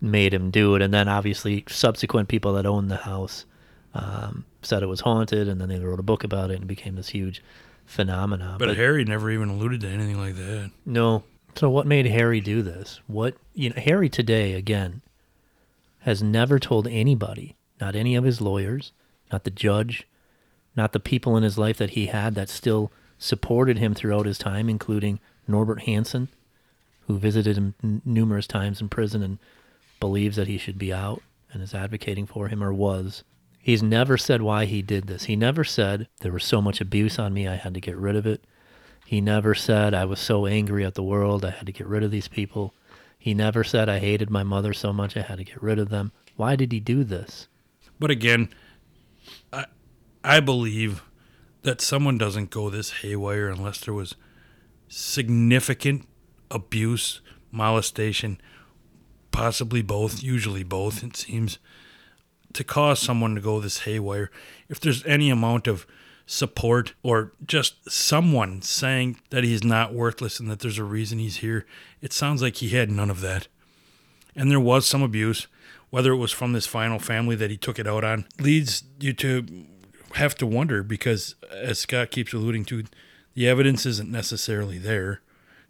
made 0.00 0.32
him 0.32 0.50
do 0.52 0.74
it, 0.76 0.82
and 0.82 0.94
then 0.94 1.08
obviously 1.08 1.64
subsequent 1.68 2.28
people 2.28 2.52
that 2.54 2.66
owned 2.66 2.90
the 2.90 2.96
house 2.96 3.44
um, 3.96 4.44
said 4.62 4.82
it 4.82 4.86
was 4.86 5.00
haunted, 5.00 5.48
and 5.48 5.60
then 5.60 5.68
they 5.68 5.78
wrote 5.78 6.00
a 6.00 6.04
book 6.04 6.24
about 6.24 6.50
it, 6.50 6.58
and 6.58 6.66
became 6.66 6.96
this 6.96 7.08
huge 7.08 7.42
phenomena. 7.86 8.56
But, 8.58 8.76
Harry 8.76 9.04
never 9.04 9.30
even 9.30 9.48
alluded 9.48 9.80
to 9.82 9.88
anything 9.88 10.18
like 10.18 10.36
that. 10.36 10.70
no. 10.84 11.24
So 11.54 11.70
what 11.70 11.86
made 11.86 12.04
Harry 12.04 12.42
do 12.42 12.60
this? 12.60 13.00
What 13.06 13.34
you 13.54 13.70
know, 13.70 13.76
Harry 13.80 14.10
today 14.10 14.52
again 14.52 15.00
has 16.00 16.22
never 16.22 16.58
told 16.58 16.86
anybody, 16.86 17.56
not 17.80 17.96
any 17.96 18.14
of 18.14 18.24
his 18.24 18.42
lawyers, 18.42 18.92
not 19.32 19.44
the 19.44 19.50
judge, 19.50 20.06
not 20.76 20.92
the 20.92 21.00
people 21.00 21.34
in 21.34 21.42
his 21.42 21.56
life 21.56 21.78
that 21.78 21.90
he 21.90 22.06
had 22.08 22.34
that 22.34 22.50
still 22.50 22.92
supported 23.18 23.78
him 23.78 23.94
throughout 23.94 24.26
his 24.26 24.36
time, 24.36 24.68
including 24.68 25.18
Norbert 25.48 25.84
Hansen, 25.84 26.28
who 27.06 27.18
visited 27.18 27.56
him 27.56 27.74
n- 27.82 28.02
numerous 28.04 28.46
times 28.46 28.82
in 28.82 28.90
prison 28.90 29.22
and 29.22 29.38
believes 29.98 30.36
that 30.36 30.48
he 30.48 30.58
should 30.58 30.76
be 30.76 30.92
out 30.92 31.22
and 31.52 31.62
is 31.62 31.72
advocating 31.74 32.26
for 32.26 32.48
him 32.48 32.62
or 32.62 32.72
was. 32.74 33.24
He's 33.66 33.82
never 33.82 34.16
said 34.16 34.42
why 34.42 34.66
he 34.66 34.80
did 34.80 35.08
this. 35.08 35.24
He 35.24 35.34
never 35.34 35.64
said 35.64 36.06
there 36.20 36.30
was 36.30 36.44
so 36.44 36.62
much 36.62 36.80
abuse 36.80 37.18
on 37.18 37.34
me 37.34 37.48
I 37.48 37.56
had 37.56 37.74
to 37.74 37.80
get 37.80 37.96
rid 37.96 38.14
of 38.14 38.24
it. 38.24 38.44
He 39.04 39.20
never 39.20 39.56
said 39.56 39.92
I 39.92 40.04
was 40.04 40.20
so 40.20 40.46
angry 40.46 40.84
at 40.84 40.94
the 40.94 41.02
world 41.02 41.44
I 41.44 41.50
had 41.50 41.66
to 41.66 41.72
get 41.72 41.88
rid 41.88 42.04
of 42.04 42.12
these 42.12 42.28
people. 42.28 42.74
He 43.18 43.34
never 43.34 43.64
said 43.64 43.88
I 43.88 43.98
hated 43.98 44.30
my 44.30 44.44
mother 44.44 44.72
so 44.72 44.92
much 44.92 45.16
I 45.16 45.22
had 45.22 45.38
to 45.38 45.44
get 45.44 45.60
rid 45.60 45.80
of 45.80 45.88
them. 45.88 46.12
Why 46.36 46.54
did 46.54 46.70
he 46.70 46.78
do 46.78 47.02
this? 47.02 47.48
But 47.98 48.12
again, 48.12 48.50
I 49.52 49.64
I 50.22 50.38
believe 50.38 51.02
that 51.62 51.80
someone 51.80 52.18
doesn't 52.18 52.50
go 52.50 52.70
this 52.70 53.02
haywire 53.02 53.48
unless 53.48 53.80
there 53.80 53.94
was 53.94 54.14
significant 54.86 56.06
abuse, 56.52 57.20
molestation, 57.50 58.40
possibly 59.32 59.82
both, 59.82 60.22
usually 60.22 60.62
both, 60.62 61.02
it 61.02 61.16
seems, 61.16 61.58
to 62.52 62.64
cause 62.64 63.00
someone 63.00 63.34
to 63.34 63.40
go 63.40 63.60
this 63.60 63.80
haywire. 63.80 64.30
If 64.68 64.80
there's 64.80 65.04
any 65.04 65.30
amount 65.30 65.66
of 65.66 65.86
support 66.26 66.94
or 67.02 67.32
just 67.46 67.90
someone 67.90 68.62
saying 68.62 69.20
that 69.30 69.44
he's 69.44 69.62
not 69.62 69.94
worthless 69.94 70.40
and 70.40 70.50
that 70.50 70.60
there's 70.60 70.78
a 70.78 70.84
reason 70.84 71.18
he's 71.18 71.36
here, 71.36 71.64
it 72.00 72.12
sounds 72.12 72.42
like 72.42 72.56
he 72.56 72.70
had 72.70 72.90
none 72.90 73.10
of 73.10 73.20
that 73.20 73.48
and 74.36 74.50
there 74.50 74.60
was 74.60 74.86
some 74.86 75.02
abuse, 75.02 75.46
whether 75.90 76.12
it 76.12 76.16
was 76.16 76.30
from 76.30 76.52
this 76.52 76.66
final 76.66 76.98
family 76.98 77.34
that 77.36 77.50
he 77.50 77.56
took 77.56 77.78
it 77.78 77.88
out 77.88 78.04
on, 78.04 78.26
leads 78.38 78.84
you 79.00 79.14
to 79.14 79.66
have 80.14 80.34
to 80.36 80.46
wonder 80.46 80.82
because, 80.82 81.34
as 81.50 81.80
Scott 81.80 82.10
keeps 82.10 82.32
alluding 82.32 82.66
to, 82.66 82.84
The 83.34 83.48
evidence 83.48 83.84
isn't 83.84 84.10
necessarily 84.10 84.78
there 84.78 85.20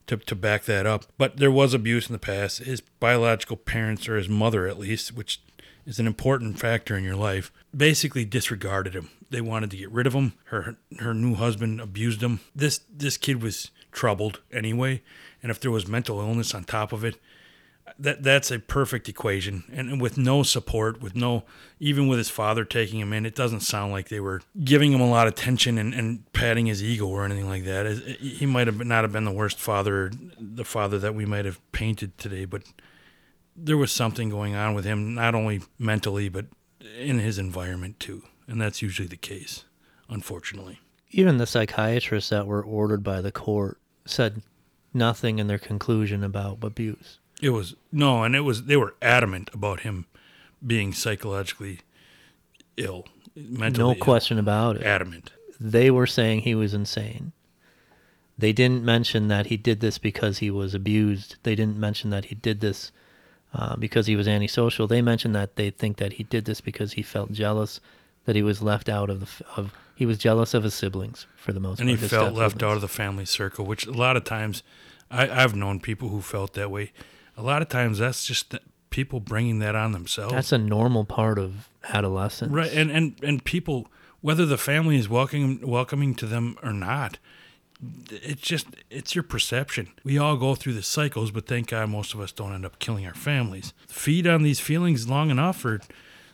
to, 0.06 0.16
to 0.18 0.34
back 0.34 0.64
that 0.64 0.86
up, 0.86 1.06
but 1.18 1.38
there 1.38 1.50
was 1.50 1.74
abuse 1.74 2.08
in 2.08 2.12
the 2.12 2.18
past. 2.18 2.58
His 2.58 2.80
biological 2.80 3.56
parents, 3.56 4.08
or 4.08 4.16
his 4.16 4.28
mother 4.28 4.68
at 4.68 4.78
least, 4.78 5.16
which 5.16 5.40
is 5.86 5.98
an 5.98 6.06
important 6.06 6.58
factor 6.58 6.96
in 6.96 7.04
your 7.04 7.16
life, 7.16 7.52
basically 7.74 8.24
disregarded 8.24 8.94
him. 8.94 9.08
They 9.30 9.40
wanted 9.40 9.70
to 9.70 9.76
get 9.76 9.90
rid 9.90 10.06
of 10.06 10.12
him. 10.12 10.34
Her 10.46 10.76
her 10.98 11.14
new 11.14 11.34
husband 11.34 11.80
abused 11.80 12.22
him. 12.22 12.40
This 12.54 12.80
this 12.92 13.16
kid 13.16 13.42
was 13.42 13.70
troubled 13.92 14.40
anyway, 14.52 15.02
and 15.42 15.50
if 15.50 15.60
there 15.60 15.70
was 15.70 15.88
mental 15.88 16.20
illness 16.20 16.54
on 16.54 16.64
top 16.64 16.92
of 16.92 17.04
it, 17.04 17.16
that 17.98 18.22
that's 18.22 18.50
a 18.50 18.58
perfect 18.58 19.08
equation. 19.08 19.64
And, 19.72 20.00
with 20.00 20.18
no 20.18 20.42
support, 20.42 21.00
with 21.00 21.14
no 21.16 21.44
even 21.80 22.08
with 22.08 22.18
his 22.18 22.30
father 22.30 22.64
taking 22.64 23.00
him 23.00 23.12
in, 23.12 23.26
it 23.26 23.34
doesn't 23.34 23.60
sound 23.60 23.92
like 23.92 24.08
they 24.08 24.20
were 24.20 24.42
giving 24.64 24.92
him 24.92 25.00
a 25.00 25.08
lot 25.08 25.26
of 25.26 25.32
attention 25.32 25.78
and, 25.78 25.94
and 25.94 26.30
patting 26.32 26.66
his 26.66 26.82
ego 26.82 27.06
or 27.06 27.24
anything 27.24 27.48
like 27.48 27.64
that. 27.64 27.86
He 28.20 28.46
might 28.46 28.66
have 28.66 28.84
not 28.84 29.04
have 29.04 29.12
been 29.12 29.24
the 29.24 29.30
worst 29.30 29.58
father, 29.58 30.10
the 30.38 30.64
father 30.64 30.98
that 30.98 31.14
we 31.14 31.24
might 31.24 31.44
have 31.44 31.60
painted 31.72 32.16
today, 32.18 32.44
but 32.44 32.62
there 33.56 33.76
was 33.76 33.90
something 33.92 34.28
going 34.28 34.54
on 34.54 34.74
with 34.74 34.84
him, 34.84 35.14
not 35.14 35.34
only 35.34 35.62
mentally 35.78 36.28
but 36.28 36.46
in 36.98 37.18
his 37.18 37.38
environment 37.38 37.98
too, 38.00 38.22
and 38.46 38.60
that's 38.60 38.82
usually 38.82 39.08
the 39.08 39.16
case, 39.16 39.64
unfortunately. 40.08 40.80
Even 41.10 41.38
the 41.38 41.46
psychiatrists 41.46 42.30
that 42.30 42.46
were 42.46 42.62
ordered 42.62 43.02
by 43.02 43.20
the 43.20 43.32
court 43.32 43.78
said 44.04 44.42
nothing 44.92 45.38
in 45.38 45.46
their 45.46 45.58
conclusion 45.58 46.22
about 46.22 46.58
abuse. 46.62 47.18
It 47.40 47.50
was 47.50 47.74
no, 47.92 48.22
and 48.24 48.34
it 48.34 48.40
was 48.40 48.64
they 48.64 48.76
were 48.76 48.94
adamant 49.02 49.50
about 49.52 49.80
him 49.80 50.06
being 50.66 50.92
psychologically 50.92 51.80
ill, 52.76 53.06
mentally 53.34 53.82
No 53.84 53.90
ill. 53.94 54.00
question 54.00 54.38
about 54.38 54.76
it. 54.76 54.82
adamant. 54.82 55.32
They 55.60 55.90
were 55.90 56.06
saying 56.06 56.40
he 56.40 56.54
was 56.54 56.74
insane. 56.74 57.32
They 58.38 58.52
didn't 58.52 58.84
mention 58.84 59.28
that 59.28 59.46
he 59.46 59.56
did 59.56 59.80
this 59.80 59.96
because 59.96 60.38
he 60.38 60.50
was 60.50 60.74
abused. 60.74 61.36
They 61.42 61.54
didn't 61.54 61.78
mention 61.78 62.10
that 62.10 62.26
he 62.26 62.34
did 62.34 62.60
this 62.60 62.92
uh, 63.56 63.74
because 63.76 64.06
he 64.06 64.16
was 64.16 64.28
antisocial. 64.28 64.86
They 64.86 65.00
mentioned 65.00 65.34
that 65.34 65.56
they 65.56 65.70
think 65.70 65.96
that 65.96 66.14
he 66.14 66.24
did 66.24 66.44
this 66.44 66.60
because 66.60 66.92
he 66.92 67.02
felt 67.02 67.32
jealous 67.32 67.80
that 68.26 68.36
he 68.36 68.42
was 68.42 68.60
left 68.60 68.88
out 68.88 69.08
of 69.08 69.20
the 69.20 69.44
of 69.56 69.72
he 69.94 70.04
was 70.04 70.18
jealous 70.18 70.52
of 70.52 70.62
his 70.62 70.74
siblings 70.74 71.26
for 71.36 71.54
the 71.54 71.60
most 71.60 71.80
and 71.80 71.88
part. 71.88 72.00
he 72.00 72.08
felt 72.08 72.34
left 72.34 72.62
out 72.62 72.74
of 72.74 72.82
the 72.82 72.88
family 72.88 73.24
circle, 73.24 73.64
which 73.64 73.86
a 73.86 73.92
lot 73.92 74.16
of 74.16 74.24
times 74.24 74.62
I, 75.10 75.28
I've 75.28 75.56
known 75.56 75.80
people 75.80 76.10
who 76.10 76.20
felt 76.20 76.52
that 76.52 76.70
way. 76.70 76.92
A 77.36 77.42
lot 77.42 77.62
of 77.62 77.68
times 77.68 77.98
that's 77.98 78.26
just 78.26 78.50
th- 78.50 78.62
people 78.90 79.20
bringing 79.20 79.58
that 79.60 79.74
on 79.74 79.92
themselves. 79.92 80.34
That's 80.34 80.52
a 80.52 80.58
normal 80.58 81.04
part 81.04 81.38
of 81.38 81.68
adolescence. 81.88 82.52
right, 82.52 82.72
and, 82.72 82.90
and 82.90 83.16
and 83.22 83.42
people, 83.44 83.88
whether 84.20 84.44
the 84.44 84.58
family 84.58 84.96
is 84.98 85.08
welcoming 85.08 85.66
welcoming 85.66 86.14
to 86.16 86.26
them 86.26 86.58
or 86.62 86.74
not, 86.74 87.18
it's 88.10 88.42
just 88.42 88.66
it's 88.90 89.14
your 89.14 89.22
perception. 89.22 89.88
We 90.04 90.18
all 90.18 90.36
go 90.36 90.54
through 90.54 90.74
the 90.74 90.82
cycles, 90.82 91.30
but 91.30 91.46
thank 91.46 91.68
God 91.68 91.90
most 91.90 92.14
of 92.14 92.20
us 92.20 92.32
don't 92.32 92.54
end 92.54 92.64
up 92.64 92.78
killing 92.78 93.06
our 93.06 93.14
families. 93.14 93.74
Feed 93.88 94.26
on 94.26 94.42
these 94.42 94.60
feelings 94.60 95.08
long 95.08 95.30
enough 95.30 95.64
or 95.64 95.80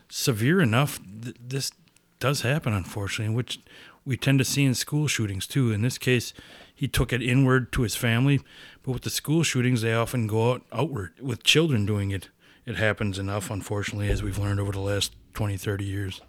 severe 0.09 0.61
enough, 0.61 1.01
th- 1.23 1.37
this 1.41 1.73
does 2.21 2.43
happen, 2.43 2.73
unfortunately, 2.73 3.35
which 3.35 3.61
we 4.05 4.17
tend 4.17 4.39
to 4.39 4.45
see 4.45 4.65
in 4.65 4.75
school 4.75 5.09
shootings 5.09 5.47
too. 5.47 5.73
In 5.73 5.83
this 5.83 5.99
case, 5.99 6.33
he 6.75 6.87
took 6.87 7.13
it 7.13 7.23
inward 7.23 7.73
to 7.73 7.83
his 7.83 7.97
family, 7.97 8.41
but 8.83 8.93
with 8.93 9.03
the 9.03 9.11
school 9.11 9.43
shootings, 9.43 9.83
they 9.83 9.95
often 9.95 10.27
go 10.27 10.53
out 10.53 10.63
outward. 10.73 11.13
With 11.21 11.43
children 11.43 11.87
doing 11.87 12.11
it, 12.11 12.29
it 12.67 12.77
happens 12.77 13.19
enough, 13.19 13.51
unfortunately, 13.51 14.09
as 14.09 14.23
we've 14.23 14.39
learned 14.39 14.61
over 14.61 14.73
the 14.73 14.81
last 14.81 15.13
20, 15.35 15.57
30 15.57 15.85
years. 15.85 16.21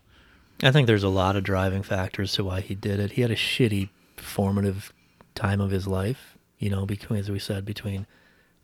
I 0.61 0.71
think 0.71 0.87
there's 0.87 1.03
a 1.03 1.09
lot 1.09 1.35
of 1.35 1.43
driving 1.43 1.83
factors 1.83 2.33
to 2.33 2.43
why 2.43 2.61
he 2.61 2.73
did 2.73 2.99
it. 2.99 3.11
He 3.11 3.21
had 3.21 3.31
a 3.31 3.35
shitty 3.35 3.89
formative 4.17 4.93
time 5.35 5.61
of 5.61 5.71
his 5.71 5.87
life, 5.87 6.37
you 6.57 6.69
know, 6.69 6.85
between 6.85 7.19
as 7.19 7.29
we 7.29 7.39
said, 7.39 7.65
between 7.65 8.05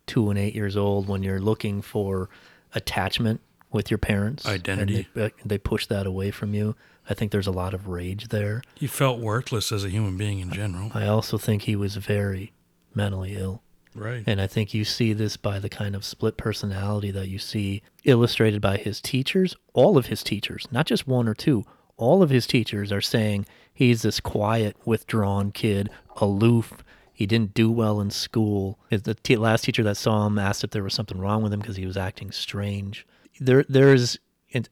two 0.06 0.30
and 0.30 0.38
eight 0.38 0.54
years 0.54 0.76
old 0.76 1.08
when 1.08 1.22
you're 1.22 1.40
looking 1.40 1.82
for 1.82 2.28
attachment 2.74 3.40
with 3.70 3.90
your 3.90 3.98
parents. 3.98 4.44
and 4.44 4.54
Identity. 4.54 5.06
they, 5.14 5.24
uh, 5.26 5.28
they 5.44 5.58
push 5.58 5.86
that 5.86 6.06
away 6.06 6.30
from 6.30 6.54
you. 6.54 6.74
I 7.08 7.14
think 7.14 7.32
there's 7.32 7.46
a 7.46 7.52
lot 7.52 7.74
of 7.74 7.88
rage 7.88 8.28
there. 8.28 8.62
He 8.74 8.86
felt 8.86 9.20
worthless 9.20 9.72
as 9.72 9.84
a 9.84 9.90
human 9.90 10.16
being 10.16 10.40
in 10.40 10.52
general. 10.52 10.90
I 10.94 11.06
also 11.06 11.38
think 11.38 11.62
he 11.62 11.76
was 11.76 11.96
very 11.96 12.52
mentally 12.94 13.36
ill. 13.36 13.62
Right. 13.94 14.22
And 14.26 14.40
I 14.40 14.46
think 14.46 14.72
you 14.72 14.84
see 14.84 15.12
this 15.12 15.36
by 15.36 15.58
the 15.58 15.68
kind 15.68 15.96
of 15.96 16.04
split 16.04 16.36
personality 16.36 17.10
that 17.10 17.28
you 17.28 17.38
see 17.38 17.82
illustrated 18.04 18.60
by 18.60 18.76
his 18.76 19.00
teachers. 19.00 19.56
All 19.72 19.98
of 19.98 20.06
his 20.06 20.22
teachers, 20.22 20.68
not 20.70 20.86
just 20.86 21.08
one 21.08 21.26
or 21.26 21.34
two, 21.34 21.64
all 21.96 22.22
of 22.22 22.30
his 22.30 22.46
teachers 22.46 22.92
are 22.92 23.00
saying 23.00 23.46
he's 23.80 24.02
this 24.02 24.20
quiet, 24.20 24.76
withdrawn 24.84 25.50
kid, 25.50 25.88
aloof. 26.16 26.84
He 27.14 27.24
didn't 27.24 27.54
do 27.54 27.72
well 27.72 27.98
in 27.98 28.10
school. 28.10 28.78
The 28.90 29.14
te- 29.14 29.36
last 29.36 29.64
teacher 29.64 29.82
that 29.82 29.96
saw 29.96 30.26
him 30.26 30.38
asked 30.38 30.62
if 30.62 30.70
there 30.70 30.82
was 30.82 30.92
something 30.92 31.18
wrong 31.18 31.42
with 31.42 31.50
him 31.52 31.60
because 31.60 31.76
he 31.76 31.86
was 31.86 31.96
acting 31.96 32.30
strange. 32.30 33.06
There, 33.40 33.64
there's 33.68 34.18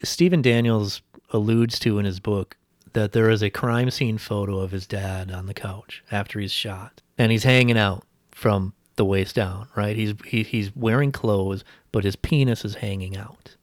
Stephen 0.02 0.42
Daniels 0.42 1.00
alludes 1.30 1.78
to 1.80 1.98
in 1.98 2.04
his 2.04 2.20
book 2.20 2.58
that 2.92 3.12
there 3.12 3.30
is 3.30 3.42
a 3.42 3.48
crime 3.48 3.90
scene 3.90 4.18
photo 4.18 4.58
of 4.58 4.72
his 4.72 4.86
dad 4.86 5.30
on 5.30 5.46
the 5.46 5.54
couch 5.54 6.04
after 6.12 6.38
he's 6.38 6.52
shot, 6.52 7.00
and 7.16 7.32
he's 7.32 7.44
hanging 7.44 7.78
out 7.78 8.04
from 8.30 8.74
the 8.96 9.06
waist 9.06 9.34
down. 9.34 9.68
Right? 9.74 9.96
He's 9.96 10.12
he, 10.26 10.42
he's 10.42 10.74
wearing 10.76 11.12
clothes, 11.12 11.64
but 11.92 12.04
his 12.04 12.16
penis 12.16 12.62
is 12.62 12.76
hanging 12.76 13.16
out. 13.16 13.56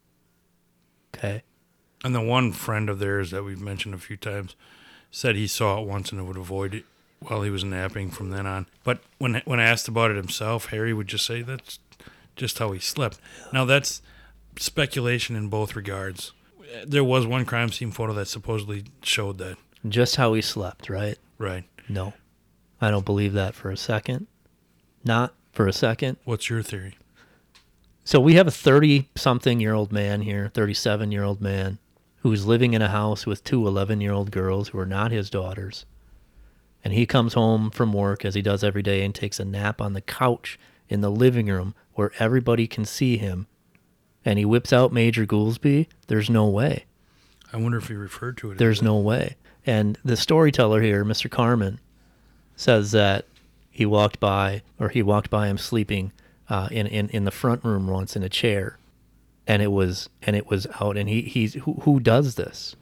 Okay. 1.15 1.43
And 2.03 2.15
the 2.15 2.21
one 2.21 2.51
friend 2.51 2.89
of 2.89 2.97
theirs 2.97 3.29
that 3.29 3.43
we've 3.43 3.61
mentioned 3.61 3.93
a 3.93 3.99
few 3.99 4.17
times 4.17 4.55
said 5.15 5.37
he 5.37 5.47
saw 5.47 5.79
it 5.79 5.87
once 5.87 6.11
and 6.11 6.27
would 6.27 6.35
avoid 6.35 6.75
it 6.75 6.83
while 7.21 7.41
he 7.41 7.49
was 7.49 7.63
napping 7.63 8.09
from 8.09 8.31
then 8.31 8.45
on. 8.45 8.67
But 8.83 8.99
when 9.17 9.41
when 9.45 9.61
asked 9.61 9.87
about 9.87 10.11
it 10.11 10.17
himself, 10.17 10.67
Harry 10.67 10.93
would 10.93 11.07
just 11.07 11.25
say 11.25 11.41
that's 11.41 11.79
just 12.35 12.59
how 12.59 12.73
he 12.73 12.79
slept. 12.79 13.17
Now 13.53 13.63
that's 13.63 14.01
speculation 14.59 15.37
in 15.37 15.47
both 15.47 15.73
regards. 15.73 16.33
There 16.85 17.03
was 17.03 17.25
one 17.25 17.45
crime 17.45 17.71
scene 17.71 17.91
photo 17.91 18.11
that 18.11 18.27
supposedly 18.27 18.83
showed 19.03 19.37
that. 19.37 19.55
Just 19.87 20.17
how 20.17 20.33
he 20.33 20.41
slept, 20.41 20.89
right? 20.89 21.17
Right. 21.37 21.63
No. 21.87 22.13
I 22.81 22.91
don't 22.91 23.05
believe 23.05 23.31
that 23.33 23.55
for 23.55 23.71
a 23.71 23.77
second. 23.77 24.27
Not 25.05 25.33
for 25.53 25.65
a 25.65 25.73
second. 25.73 26.17
What's 26.25 26.49
your 26.49 26.61
theory? 26.61 26.97
So 28.03 28.19
we 28.19 28.33
have 28.33 28.47
a 28.47 28.51
30 28.51 29.07
something 29.15 29.61
year 29.61 29.73
old 29.73 29.93
man 29.93 30.23
here, 30.23 30.51
37 30.53 31.13
year 31.13 31.23
old 31.23 31.39
man, 31.39 31.79
who's 32.25 32.47
living 32.47 32.73
in 32.73 32.81
a 32.81 32.87
house 32.87 33.27
with 33.27 33.43
two 33.43 33.67
11 33.67 34.01
year 34.01 34.11
old 34.11 34.31
girls 34.31 34.69
who 34.69 34.79
are 34.79 34.85
not 34.87 35.11
his 35.11 35.29
daughters. 35.29 35.85
And 36.83 36.91
he 36.91 37.05
comes 37.05 37.35
home 37.35 37.69
from 37.69 37.93
work, 37.93 38.25
as 38.25 38.33
he 38.33 38.41
does 38.41 38.63
every 38.63 38.81
day, 38.81 39.05
and 39.05 39.13
takes 39.13 39.39
a 39.39 39.45
nap 39.45 39.79
on 39.79 39.93
the 39.93 40.01
couch 40.01 40.57
in 40.89 41.01
the 41.01 41.11
living 41.11 41.45
room 41.45 41.75
where 41.93 42.11
everybody 42.17 42.65
can 42.65 42.83
see 42.83 43.17
him. 43.17 43.45
And 44.25 44.39
he 44.39 44.45
whips 44.45 44.73
out 44.73 44.91
Major 44.91 45.27
Goolsby. 45.27 45.85
There's 46.07 46.27
no 46.27 46.47
way. 46.47 46.85
I 47.53 47.57
wonder 47.57 47.77
if 47.77 47.89
he 47.89 47.93
referred 47.93 48.37
to 48.37 48.49
it. 48.49 48.57
There's 48.57 48.81
no 48.81 48.97
way. 48.97 49.35
And 49.63 49.99
the 50.03 50.17
storyteller 50.17 50.81
here, 50.81 51.05
Mr. 51.05 51.29
Carmen, 51.29 51.79
says 52.55 52.91
that 52.91 53.27
he 53.69 53.85
walked 53.85 54.19
by, 54.19 54.63
or 54.79 54.89
he 54.89 55.03
walked 55.03 55.29
by 55.29 55.47
him 55.47 55.59
sleeping 55.59 56.11
uh, 56.49 56.69
in, 56.71 56.87
in 56.87 57.07
in 57.09 57.25
the 57.25 57.29
front 57.29 57.63
room 57.63 57.85
once 57.85 58.15
in 58.15 58.23
a 58.23 58.29
chair, 58.29 58.79
and 59.47 59.61
it 59.61 59.71
was 59.71 60.09
and 60.21 60.35
it 60.35 60.47
was 60.49 60.67
out. 60.81 60.97
And 60.97 61.09
he 61.09 61.21
he's 61.21 61.55
who, 61.55 61.73
who 61.81 61.99
does 61.99 62.35
this? 62.35 62.75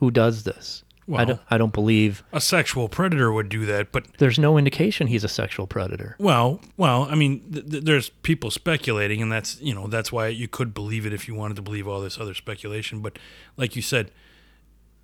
Who 0.00 0.10
does 0.10 0.44
this? 0.44 0.84
I 1.16 1.24
don't 1.24 1.40
I 1.50 1.56
don't 1.56 1.72
believe 1.72 2.22
a 2.32 2.40
sexual 2.40 2.88
predator 2.88 3.32
would 3.32 3.48
do 3.48 3.64
that, 3.66 3.92
but 3.92 4.06
there's 4.18 4.38
no 4.38 4.58
indication 4.58 5.06
he's 5.06 5.24
a 5.24 5.28
sexual 5.28 5.66
predator. 5.66 6.16
Well, 6.18 6.60
well, 6.76 7.04
I 7.10 7.14
mean, 7.14 7.50
th- 7.50 7.70
th- 7.70 7.84
there's 7.84 8.10
people 8.10 8.50
speculating, 8.50 9.22
and 9.22 9.32
that's 9.32 9.60
you 9.60 9.74
know 9.74 9.86
that's 9.86 10.12
why 10.12 10.28
you 10.28 10.48
could 10.48 10.74
believe 10.74 11.06
it 11.06 11.12
if 11.12 11.26
you 11.26 11.34
wanted 11.34 11.56
to 11.56 11.62
believe 11.62 11.88
all 11.88 12.00
this 12.00 12.18
other 12.18 12.34
speculation. 12.34 13.00
But 13.00 13.18
like 13.56 13.74
you 13.74 13.82
said, 13.82 14.10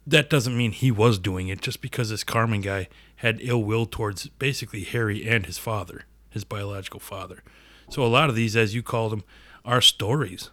that 0.06 0.28
doesn't 0.28 0.56
mean 0.56 0.72
he 0.72 0.90
was 0.90 1.18
doing 1.18 1.48
it. 1.48 1.62
Just 1.62 1.80
because 1.80 2.10
this 2.10 2.24
Carmen 2.24 2.60
guy 2.60 2.88
had 3.16 3.38
ill 3.40 3.64
will 3.64 3.86
towards 3.86 4.26
basically 4.28 4.84
Harry 4.84 5.26
and 5.26 5.46
his 5.46 5.56
father, 5.56 6.04
his 6.28 6.44
biological 6.44 7.00
father. 7.00 7.42
So 7.88 8.04
a 8.04 8.08
lot 8.08 8.28
of 8.28 8.34
these, 8.34 8.56
as 8.56 8.74
you 8.74 8.82
called 8.82 9.12
them, 9.12 9.24
are 9.64 9.80
stories 9.80 10.50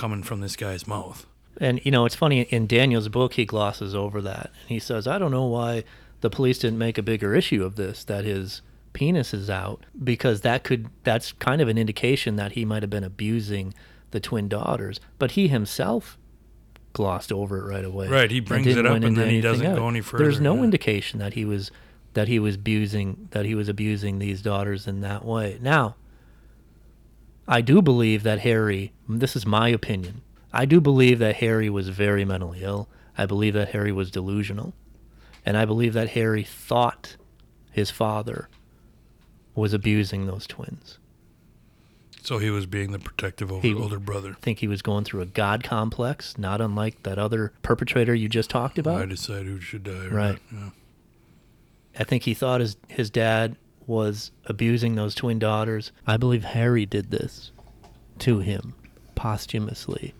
coming 0.00 0.22
from 0.22 0.40
this 0.40 0.56
guy's 0.56 0.86
mouth. 0.86 1.26
And 1.58 1.80
you 1.84 1.90
know, 1.90 2.06
it's 2.06 2.14
funny 2.14 2.42
in 2.42 2.66
Daniel's 2.66 3.08
book 3.08 3.34
he 3.34 3.44
glosses 3.44 3.94
over 3.94 4.22
that. 4.22 4.46
And 4.62 4.68
he 4.68 4.78
says, 4.78 5.06
"I 5.06 5.18
don't 5.18 5.30
know 5.30 5.44
why 5.44 5.84
the 6.22 6.30
police 6.30 6.58
didn't 6.58 6.78
make 6.78 6.98
a 6.98 7.02
bigger 7.02 7.34
issue 7.34 7.64
of 7.64 7.76
this 7.76 8.02
that 8.04 8.24
his 8.24 8.62
penis 8.92 9.32
is 9.32 9.48
out 9.48 9.84
because 10.02 10.40
that 10.40 10.64
could 10.64 10.88
that's 11.04 11.32
kind 11.32 11.60
of 11.60 11.68
an 11.68 11.78
indication 11.78 12.36
that 12.36 12.52
he 12.52 12.64
might 12.64 12.82
have 12.82 12.90
been 12.90 13.04
abusing 13.04 13.74
the 14.10 14.20
twin 14.20 14.48
daughters, 14.48 15.00
but 15.18 15.32
he 15.32 15.48
himself 15.48 16.18
glossed 16.92 17.30
over 17.30 17.58
it 17.58 17.72
right 17.72 17.84
away. 17.84 18.08
Right, 18.08 18.30
he 18.30 18.40
brings 18.40 18.66
it 18.66 18.84
up 18.84 19.02
and 19.02 19.16
then 19.16 19.28
he 19.28 19.40
doesn't 19.40 19.64
else. 19.64 19.78
go 19.78 19.88
any 19.88 20.00
further. 20.00 20.24
There's 20.24 20.40
no 20.40 20.56
yeah. 20.56 20.64
indication 20.64 21.18
that 21.20 21.34
he 21.34 21.44
was 21.44 21.70
that 22.14 22.26
he 22.26 22.38
was 22.38 22.56
abusing 22.56 23.28
that 23.30 23.44
he 23.44 23.54
was 23.54 23.68
abusing 23.68 24.18
these 24.18 24.42
daughters 24.42 24.86
in 24.86 25.00
that 25.02 25.24
way. 25.24 25.58
Now, 25.60 25.96
I 27.48 27.60
do 27.60 27.82
believe 27.82 28.22
that 28.22 28.40
Harry, 28.40 28.92
this 29.08 29.34
is 29.36 29.44
my 29.46 29.68
opinion, 29.68 30.22
I 30.52 30.64
do 30.64 30.80
believe 30.80 31.18
that 31.20 31.36
Harry 31.36 31.70
was 31.70 31.88
very 31.88 32.24
mentally 32.24 32.62
ill. 32.62 32.88
I 33.16 33.26
believe 33.26 33.54
that 33.54 33.70
Harry 33.70 33.92
was 33.92 34.10
delusional. 34.10 34.72
And 35.46 35.56
I 35.56 35.64
believe 35.64 35.92
that 35.94 36.10
Harry 36.10 36.42
thought 36.44 37.16
his 37.72 37.90
father, 37.90 38.48
was 39.54 39.72
abusing 39.72 40.26
those 40.26 40.46
twins. 40.46 40.98
So 42.22 42.38
he 42.38 42.50
was 42.50 42.66
being 42.66 42.92
the 42.92 42.98
protective 42.98 43.50
over 43.50 43.66
He- 43.66 43.74
older 43.74 43.98
brother. 43.98 44.30
I 44.30 44.40
think 44.40 44.58
he 44.58 44.68
was 44.68 44.82
going 44.82 45.04
through 45.04 45.22
a 45.22 45.26
God 45.26 45.64
complex, 45.64 46.36
not 46.36 46.60
unlike 46.60 47.02
that 47.04 47.18
other 47.18 47.52
perpetrator 47.62 48.14
you 48.14 48.28
just 48.28 48.50
talked 48.50 48.78
about. 48.78 49.00
I 49.00 49.06
decide 49.06 49.46
who 49.46 49.60
should 49.60 49.84
die. 49.84 50.06
Right. 50.06 50.38
yeah. 50.52 50.70
I 51.98 52.04
think 52.04 52.22
he 52.24 52.34
thought 52.34 52.60
his 52.60 52.76
his 52.88 53.10
dad 53.10 53.56
was 53.86 54.30
abusing 54.46 54.94
those 54.94 55.14
twin 55.14 55.38
daughters. 55.38 55.92
I 56.06 56.16
believe 56.16 56.44
Harry 56.44 56.86
did 56.86 57.10
this 57.10 57.52
to 58.20 58.38
him 58.40 58.74
posthumously. 59.14 60.14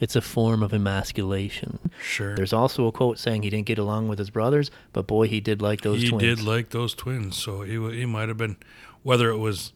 It's 0.00 0.16
a 0.16 0.20
form 0.20 0.62
of 0.62 0.74
emasculation. 0.74 1.78
Sure. 2.02 2.34
There's 2.34 2.52
also 2.52 2.86
a 2.86 2.92
quote 2.92 3.18
saying 3.18 3.42
he 3.42 3.50
didn't 3.50 3.66
get 3.66 3.78
along 3.78 4.08
with 4.08 4.18
his 4.18 4.28
brothers, 4.28 4.70
but 4.92 5.06
boy, 5.06 5.28
he 5.28 5.40
did 5.40 5.62
like 5.62 5.82
those 5.82 6.00
twins. 6.00 6.04
he 6.04 6.10
twins. 6.10 6.38
did 6.40 6.46
like 6.46 6.70
those 6.70 6.94
twins, 6.94 7.36
so 7.36 7.62
he 7.62 7.74
he 7.96 8.04
might 8.04 8.28
have 8.28 8.36
been, 8.36 8.56
whether 9.02 9.30
it 9.30 9.38
was 9.38 9.72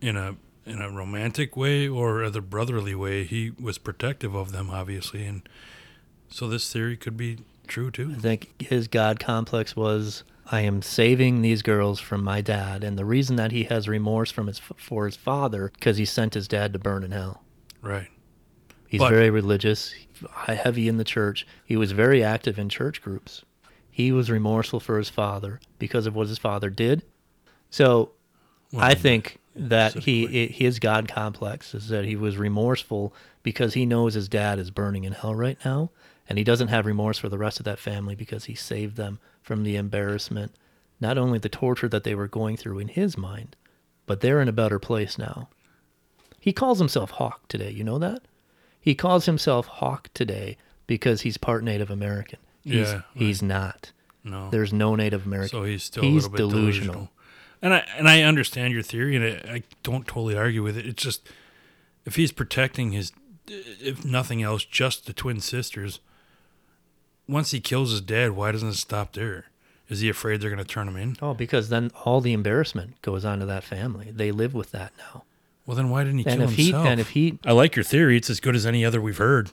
in 0.00 0.16
a 0.16 0.36
in 0.64 0.80
a 0.80 0.90
romantic 0.90 1.56
way 1.56 1.88
or 1.88 2.22
a 2.22 2.30
brotherly 2.40 2.94
way, 2.94 3.24
he 3.24 3.52
was 3.60 3.78
protective 3.78 4.34
of 4.34 4.52
them, 4.52 4.70
obviously, 4.70 5.24
and 5.24 5.48
so 6.28 6.48
this 6.48 6.72
theory 6.72 6.96
could 6.96 7.16
be 7.16 7.38
true 7.66 7.90
too. 7.90 8.12
I 8.16 8.20
think 8.20 8.60
his 8.60 8.88
God 8.88 9.18
complex 9.20 9.76
was 9.76 10.24
I 10.50 10.60
am 10.62 10.80
saving 10.82 11.42
these 11.42 11.62
girls 11.62 12.00
from 12.00 12.24
my 12.24 12.40
dad, 12.40 12.82
and 12.82 12.98
the 12.98 13.04
reason 13.04 13.36
that 13.36 13.52
he 13.52 13.64
has 13.64 13.86
remorse 13.88 14.30
from 14.30 14.46
his 14.46 14.58
for 14.58 15.04
his 15.06 15.16
father 15.16 15.70
because 15.74 15.98
he 15.98 16.04
sent 16.04 16.34
his 16.34 16.48
dad 16.48 16.72
to 16.72 16.78
burn 16.78 17.04
in 17.04 17.10
hell. 17.10 17.42
Right. 17.82 18.08
He's 18.88 19.00
But- 19.00 19.10
very 19.10 19.28
religious, 19.28 19.94
heavy 20.46 20.88
in 20.88 20.96
the 20.96 21.04
church. 21.04 21.46
He 21.64 21.76
was 21.76 21.92
very 21.92 22.24
active 22.24 22.58
in 22.58 22.70
church 22.70 23.02
groups. 23.02 23.44
He 23.90 24.10
was 24.12 24.30
remorseful 24.30 24.80
for 24.80 24.96
his 24.96 25.10
father 25.10 25.60
because 25.78 26.06
of 26.06 26.14
what 26.14 26.28
his 26.28 26.38
father 26.38 26.70
did. 26.70 27.02
So 27.68 28.12
Well, 28.72 28.82
I 28.84 28.94
think 28.94 29.38
that 29.54 29.94
he 30.04 30.46
his 30.46 30.78
God 30.78 31.08
complex 31.08 31.74
is 31.74 31.88
that 31.88 32.04
he 32.06 32.16
was 32.16 32.38
remorseful 32.38 33.12
because 33.42 33.74
he 33.74 33.84
knows 33.84 34.14
his 34.14 34.28
dad 34.28 34.58
is 34.58 34.70
burning 34.70 35.04
in 35.04 35.12
hell 35.12 35.34
right 35.34 35.58
now, 35.64 35.90
and 36.28 36.38
he 36.38 36.44
doesn't 36.44 36.68
have 36.68 36.86
remorse 36.86 37.18
for 37.18 37.28
the 37.28 37.38
rest 37.38 37.58
of 37.58 37.64
that 37.64 37.78
family 37.78 38.14
because 38.14 38.44
he 38.46 38.54
saved 38.54 38.96
them 38.96 39.18
from 39.48 39.64
the 39.64 39.74
embarrassment, 39.76 40.54
not 41.00 41.18
only 41.18 41.38
the 41.38 41.48
torture 41.48 41.88
that 41.88 42.04
they 42.04 42.14
were 42.14 42.28
going 42.28 42.56
through 42.56 42.78
in 42.78 42.88
his 42.88 43.16
mind, 43.18 43.56
but 44.06 44.20
they're 44.20 44.40
in 44.40 44.48
a 44.48 44.52
better 44.52 44.78
place 44.78 45.18
now. 45.18 45.48
He 46.38 46.52
calls 46.52 46.78
himself 46.78 47.10
Hawk 47.12 47.48
today. 47.48 47.70
You 47.70 47.82
know 47.82 47.98
that? 47.98 48.22
He 48.80 48.94
calls 48.94 49.24
himself 49.26 49.66
Hawk 49.66 50.08
today 50.14 50.56
because 50.86 51.22
he's 51.22 51.36
part 51.38 51.64
Native 51.64 51.90
American. 51.90 52.38
He's, 52.62 52.74
Yeah, 52.74 52.92
right. 52.94 53.02
he's 53.14 53.42
not. 53.42 53.92
no. 54.22 54.50
There's 54.50 54.72
no 54.72 54.94
Native 54.94 55.26
American. 55.26 55.50
So 55.58 55.64
he's 55.64 55.82
still 55.84 56.02
he's 56.04 56.26
a 56.26 56.30
little 56.30 56.48
bit 56.50 56.54
delusional. 56.56 57.10
And 57.60 57.74
I 57.74 57.84
and 57.96 58.08
I 58.08 58.22
understand 58.22 58.72
your 58.72 58.82
theory, 58.84 59.16
and 59.16 59.24
I, 59.24 59.54
I 59.54 59.62
don't 59.82 60.06
totally 60.06 60.36
argue 60.36 60.62
with 60.62 60.76
it. 60.76 60.86
It's 60.86 61.02
just 61.02 61.28
if 62.06 62.14
he's 62.14 62.30
protecting 62.30 62.92
his, 62.92 63.12
if 63.48 64.04
nothing 64.04 64.42
else, 64.42 64.64
just 64.64 65.06
the 65.06 65.12
twin 65.12 65.40
sisters. 65.40 65.98
Once 67.28 67.50
he 67.50 67.60
kills 67.60 67.90
his 67.90 68.00
dad, 68.00 68.32
why 68.32 68.52
doesn't 68.52 68.70
it 68.70 68.74
stop 68.74 69.12
there? 69.12 69.46
Is 69.88 70.00
he 70.00 70.08
afraid 70.08 70.40
they're 70.40 70.50
going 70.50 70.58
to 70.64 70.64
turn 70.70 70.88
him 70.88 70.96
in? 70.96 71.16
Oh, 71.22 71.34
because 71.34 71.68
then 71.68 71.90
all 72.04 72.20
the 72.20 72.32
embarrassment 72.32 73.00
goes 73.02 73.24
on 73.24 73.38
to 73.40 73.46
that 73.46 73.64
family. 73.64 74.10
They 74.14 74.32
live 74.32 74.54
with 74.54 74.70
that 74.72 74.92
now. 74.98 75.24
Well, 75.66 75.76
then 75.76 75.90
why 75.90 76.04
didn't 76.04 76.20
he 76.20 76.26
And 76.26 76.40
kill 76.40 76.48
if 76.48 76.56
he 76.56 76.62
himself? 76.64 76.86
and 76.86 77.00
if 77.00 77.08
he 77.10 77.38
I 77.44 77.52
like 77.52 77.76
your 77.76 77.82
theory. 77.84 78.16
It's 78.16 78.30
as 78.30 78.40
good 78.40 78.56
as 78.56 78.64
any 78.66 78.84
other 78.84 79.00
we've 79.00 79.18
heard, 79.18 79.50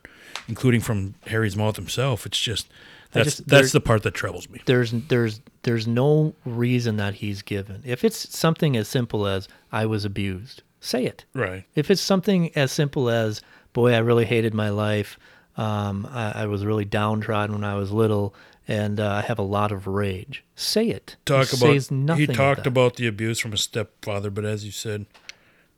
including 0.48 0.80
from 0.82 1.16
Harry's 1.28 1.56
mouth 1.58 1.76
himself. 1.76 2.26
It's 2.26 2.40
just 2.40 2.68
that's 3.12 3.26
just- 3.38 3.48
that's 3.48 3.72
the 3.74 3.82
part 3.82 4.04
that 4.04 4.14
troubles 4.14 4.50
me. 4.50 4.62
there's 4.66 4.92
there's 4.92 5.42
there's 5.64 5.88
no 5.88 6.34
reason 6.46 6.96
that 6.98 7.16
he's 7.16 7.42
given. 7.42 7.82
If 7.86 8.04
it's 8.06 8.38
something 8.38 8.78
as 8.78 8.88
simple 8.88 9.28
as 9.28 9.48
I 9.74 9.86
was 9.86 10.06
abused, 10.06 10.64
say 10.80 11.06
it. 11.06 11.26
Right. 11.34 11.66
If 11.76 11.92
it's 11.92 12.02
something 12.02 12.50
as 12.56 12.72
simple 12.72 13.10
as 13.10 13.42
boy, 13.74 13.94
I 13.94 13.98
really 14.00 14.26
hated 14.26 14.54
my 14.54 14.70
life. 14.70 15.20
Um, 15.58 16.08
I, 16.12 16.44
I 16.44 16.46
was 16.48 16.66
really 16.66 16.86
downtrodden 16.86 17.56
when 17.56 17.64
I 17.64 17.76
was 17.76 17.92
little, 17.92 18.36
and 18.68 19.00
uh, 19.00 19.10
I 19.10 19.22
have 19.22 19.40
a 19.40 19.44
lot 19.44 19.72
of 19.72 19.88
rage. 19.88 20.44
Say 20.56 20.90
it. 20.90 21.16
Talk 21.26 21.48
he 21.48 21.58
about 21.58 21.74
says 21.74 21.92
nothing 21.92 22.28
he 22.28 22.34
talked 22.34 22.68
about 22.68 22.96
the 22.96 23.08
abuse 23.08 23.40
from 23.40 23.52
his 23.52 23.62
stepfather, 23.62 24.30
but 24.30 24.44
as 24.46 24.66
you 24.66 24.72
said, 24.72 25.06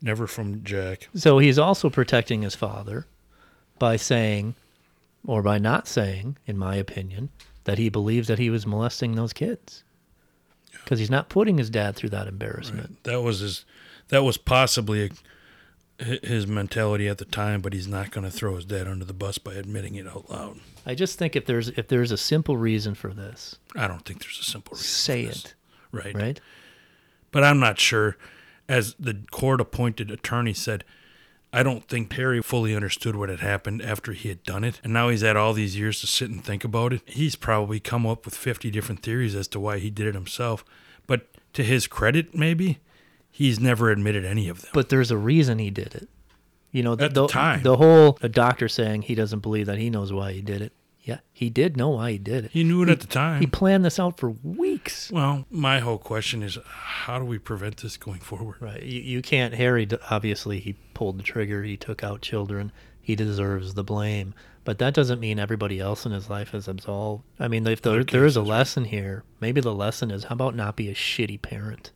never 0.01 0.25
from 0.27 0.63
Jack. 0.63 1.09
So 1.13 1.37
he's 1.39 1.59
also 1.59 1.89
protecting 1.89 2.41
his 2.41 2.55
father 2.55 3.05
by 3.77 3.97
saying, 3.97 4.55
or 5.25 5.41
by 5.43 5.57
not 5.59 5.87
saying, 5.87 6.37
in 6.47 6.57
my 6.57 6.75
opinion, 6.75 7.29
that 7.65 7.77
he 7.77 7.89
believes 7.89 8.27
that 8.29 8.39
he 8.39 8.49
was 8.49 8.65
molesting 8.65 9.15
those 9.15 9.33
kids. 9.33 9.83
Because 10.71 10.99
he's 10.99 11.09
not 11.11 11.27
putting 11.29 11.57
his 11.57 11.69
dad 11.69 11.95
through 11.95 12.09
that 12.11 12.27
embarrassment. 12.27 13.03
That 13.03 13.21
was 13.21 13.39
his. 13.39 13.65
That 14.07 14.23
was 14.23 14.37
possibly 14.37 15.09
hi- 15.09 15.15
his 15.99 16.45
mentality 16.47 17.07
at 17.07 17.17
the 17.17 17.25
time, 17.25 17.61
but 17.61 17.73
he's 17.73 17.87
not 17.87 18.11
going 18.11 18.23
to 18.23 18.31
throw 18.31 18.55
his 18.55 18.65
dad 18.65 18.87
under 18.87 19.03
the 19.05 19.13
bus 19.13 19.37
by 19.37 19.53
admitting 19.55 19.95
it 19.95 20.07
out 20.07 20.29
loud. 20.29 20.59
I 20.85 20.93
just 20.95 21.17
think 21.17 21.35
if 21.35 21.45
there's 21.45 21.69
if 21.69 21.87
there's 21.87 22.11
a 22.11 22.17
simple 22.17 22.55
reason 22.57 22.93
for 22.95 23.13
this, 23.13 23.57
I 23.75 23.87
don't 23.87 24.05
think 24.05 24.21
there's 24.21 24.39
a 24.39 24.43
simple 24.43 24.73
reason. 24.75 24.85
say 24.87 25.23
it, 25.23 25.55
Right. 25.91 26.13
right? 26.15 26.39
But 27.31 27.43
I'm 27.43 27.59
not 27.59 27.79
sure. 27.79 28.15
As 28.69 28.93
the 28.99 29.15
court 29.31 29.59
appointed 29.61 30.11
attorney 30.11 30.53
said, 30.53 30.83
I 31.53 31.63
don't 31.63 31.87
think 31.87 32.09
Perry 32.09 32.41
fully 32.43 32.75
understood 32.75 33.15
what 33.15 33.29
had 33.29 33.39
happened 33.39 33.81
after 33.81 34.11
he 34.11 34.27
had 34.29 34.43
done 34.43 34.63
it. 34.65 34.81
And 34.83 34.91
now 34.93 35.07
he's 35.09 35.21
had 35.21 35.37
all 35.37 35.53
these 35.53 35.77
years 35.77 36.01
to 36.01 36.07
sit 36.07 36.29
and 36.29 36.43
think 36.43 36.63
about 36.65 36.91
it. 36.93 37.01
He's 37.05 37.35
probably 37.37 37.79
come 37.79 38.05
up 38.05 38.25
with 38.25 38.35
50 38.35 38.69
different 38.69 39.01
theories 39.01 39.33
as 39.35 39.47
to 39.49 39.59
why 39.59 39.79
he 39.79 39.89
did 39.89 40.05
it 40.07 40.15
himself. 40.15 40.65
But 41.07 41.27
to 41.53 41.63
his 41.63 41.87
credit, 41.87 42.35
maybe, 42.35 42.79
he's 43.37 43.59
never 43.59 43.91
admitted 43.91 44.25
any 44.25 44.49
of 44.49 44.61
them. 44.61 44.71
But 44.73 44.89
there's 44.89 45.11
a 45.11 45.17
reason 45.17 45.59
he 45.59 45.69
did 45.69 45.93
it. 45.93 46.09
You 46.71 46.81
know, 46.81 46.93
At 46.93 47.13
the 47.13 47.27
time. 47.27 47.61
the 47.61 47.77
whole 47.77 48.17
a 48.21 48.29
doctor 48.29 48.67
saying 48.67 49.03
he 49.03 49.13
doesn't 49.15 49.39
believe 49.41 49.67
that 49.67 49.77
he 49.77 49.91
knows 49.91 50.11
why 50.11 50.31
he 50.33 50.41
did 50.41 50.61
it. 50.61 50.73
Yeah, 51.03 51.19
he 51.31 51.49
did 51.49 51.77
know 51.77 51.89
why 51.89 52.11
he 52.13 52.17
did 52.17 52.45
it. 52.45 52.51
He 52.51 52.63
knew 52.65 52.83
it 52.83 52.89
at 52.89 52.99
the 52.99 53.07
time. 53.07 53.39
He 53.39 53.47
planned 53.47 53.85
this 53.85 53.99
out 53.99 54.17
for 54.19 54.31
weeks. 54.31 55.09
well, 55.11 55.45
my 55.49 55.79
whole 55.79 55.97
question 55.99 56.41
is 56.43 56.57
how 56.65 57.19
do 57.19 57.25
we 57.25 57.37
prevent 57.37 57.77
this 57.77 57.95
going 57.95 58.19
forward? 58.19 58.57
Right. 58.59 58.83
You, 58.83 58.99
you 59.01 59.21
can't. 59.21 59.53
Harry, 59.53 59.87
obviously, 60.09 60.59
he 60.59 60.73
pulled 60.93 61.17
the 61.19 61.23
trigger. 61.23 61.63
He 61.63 61.77
took 61.77 62.03
out 62.03 62.21
children. 62.21 62.71
He 63.01 63.15
deserves 63.15 63.75
the 63.75 63.83
blame. 63.85 64.33
But 64.65 64.79
that 64.79 64.93
doesn't 64.93 65.21
mean 65.21 65.39
everybody 65.39 65.79
else 65.79 66.05
in 66.05 66.11
his 66.11 66.29
life 66.29 66.53
is 66.53 66.67
absolved. 66.67 67.23
I 67.39 67.47
mean, 67.47 67.65
if 67.65 67.81
there, 67.81 68.03
there 68.03 68.25
is 68.25 68.35
a 68.35 68.41
lesson 68.41 68.83
here, 68.83 69.23
maybe 69.39 69.61
the 69.61 69.73
lesson 69.73 70.11
is 70.11 70.25
how 70.25 70.33
about 70.33 70.55
not 70.55 70.75
be 70.75 70.89
a 70.89 70.93
shitty 70.93 71.41
parent? 71.41 71.91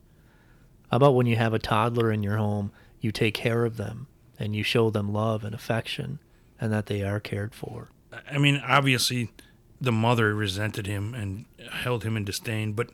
How 0.91 0.97
about 0.97 1.15
when 1.15 1.26
you 1.26 1.38
have 1.38 1.53
a 1.53 1.59
toddler 1.59 2.11
in 2.11 2.22
your 2.22 2.35
home, 2.35 2.72
you 2.99 3.11
take 3.13 3.34
care 3.34 3.63
of 3.63 3.77
them 3.77 4.07
and 4.38 4.53
you 4.53 4.61
show 4.61 4.89
them 4.89 5.13
love 5.13 5.45
and 5.45 5.55
affection 5.55 6.19
and 6.59 6.72
that 6.73 6.88
they 6.88 7.01
are 7.01 7.22
cared 7.22 7.55
for? 7.55 7.89
I 8.30 8.38
mean, 8.38 8.61
obviously, 8.68 9.31
the 9.80 9.93
mother 9.93 10.35
resented 10.35 10.88
him 10.88 11.13
and 11.13 11.45
held 11.72 12.03
him 12.03 12.18
in 12.18 12.26
disdain, 12.26 12.73
but 12.73 12.89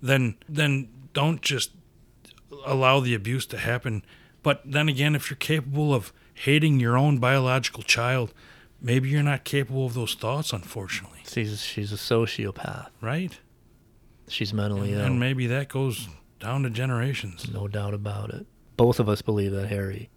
then 0.00 0.36
then 0.48 0.88
don't 1.12 1.42
just 1.42 1.72
allow 2.64 3.00
the 3.00 3.14
abuse 3.14 3.44
to 3.46 3.58
happen. 3.58 4.02
But 4.42 4.62
then 4.64 4.88
again, 4.88 5.14
if 5.14 5.28
you're 5.28 5.36
capable 5.36 5.92
of 5.94 6.14
hating 6.32 6.80
your 6.80 6.96
own 6.96 7.18
biological 7.18 7.82
child, 7.82 8.32
maybe 8.80 9.10
you're 9.10 9.22
not 9.22 9.44
capable 9.44 9.84
of 9.86 9.92
those 9.94 10.14
thoughts, 10.14 10.52
unfortunately, 10.52 11.20
She's, 11.26 11.62
she's 11.62 11.92
a 11.92 11.96
sociopath. 11.96 12.88
right? 13.02 13.38
She's 14.28 14.52
mentally 14.54 14.94
ill. 14.94 15.00
And 15.02 15.20
maybe 15.20 15.46
that 15.48 15.68
goes 15.68 16.08
down 16.40 16.62
to 16.64 16.70
generations. 16.70 17.50
no 17.52 17.68
doubt 17.68 17.94
about 17.94 18.30
it. 18.30 18.46
Both 18.76 18.98
of 19.00 19.08
us 19.08 19.22
believe 19.22 19.52
that 19.52 19.68
Harry 19.68 20.10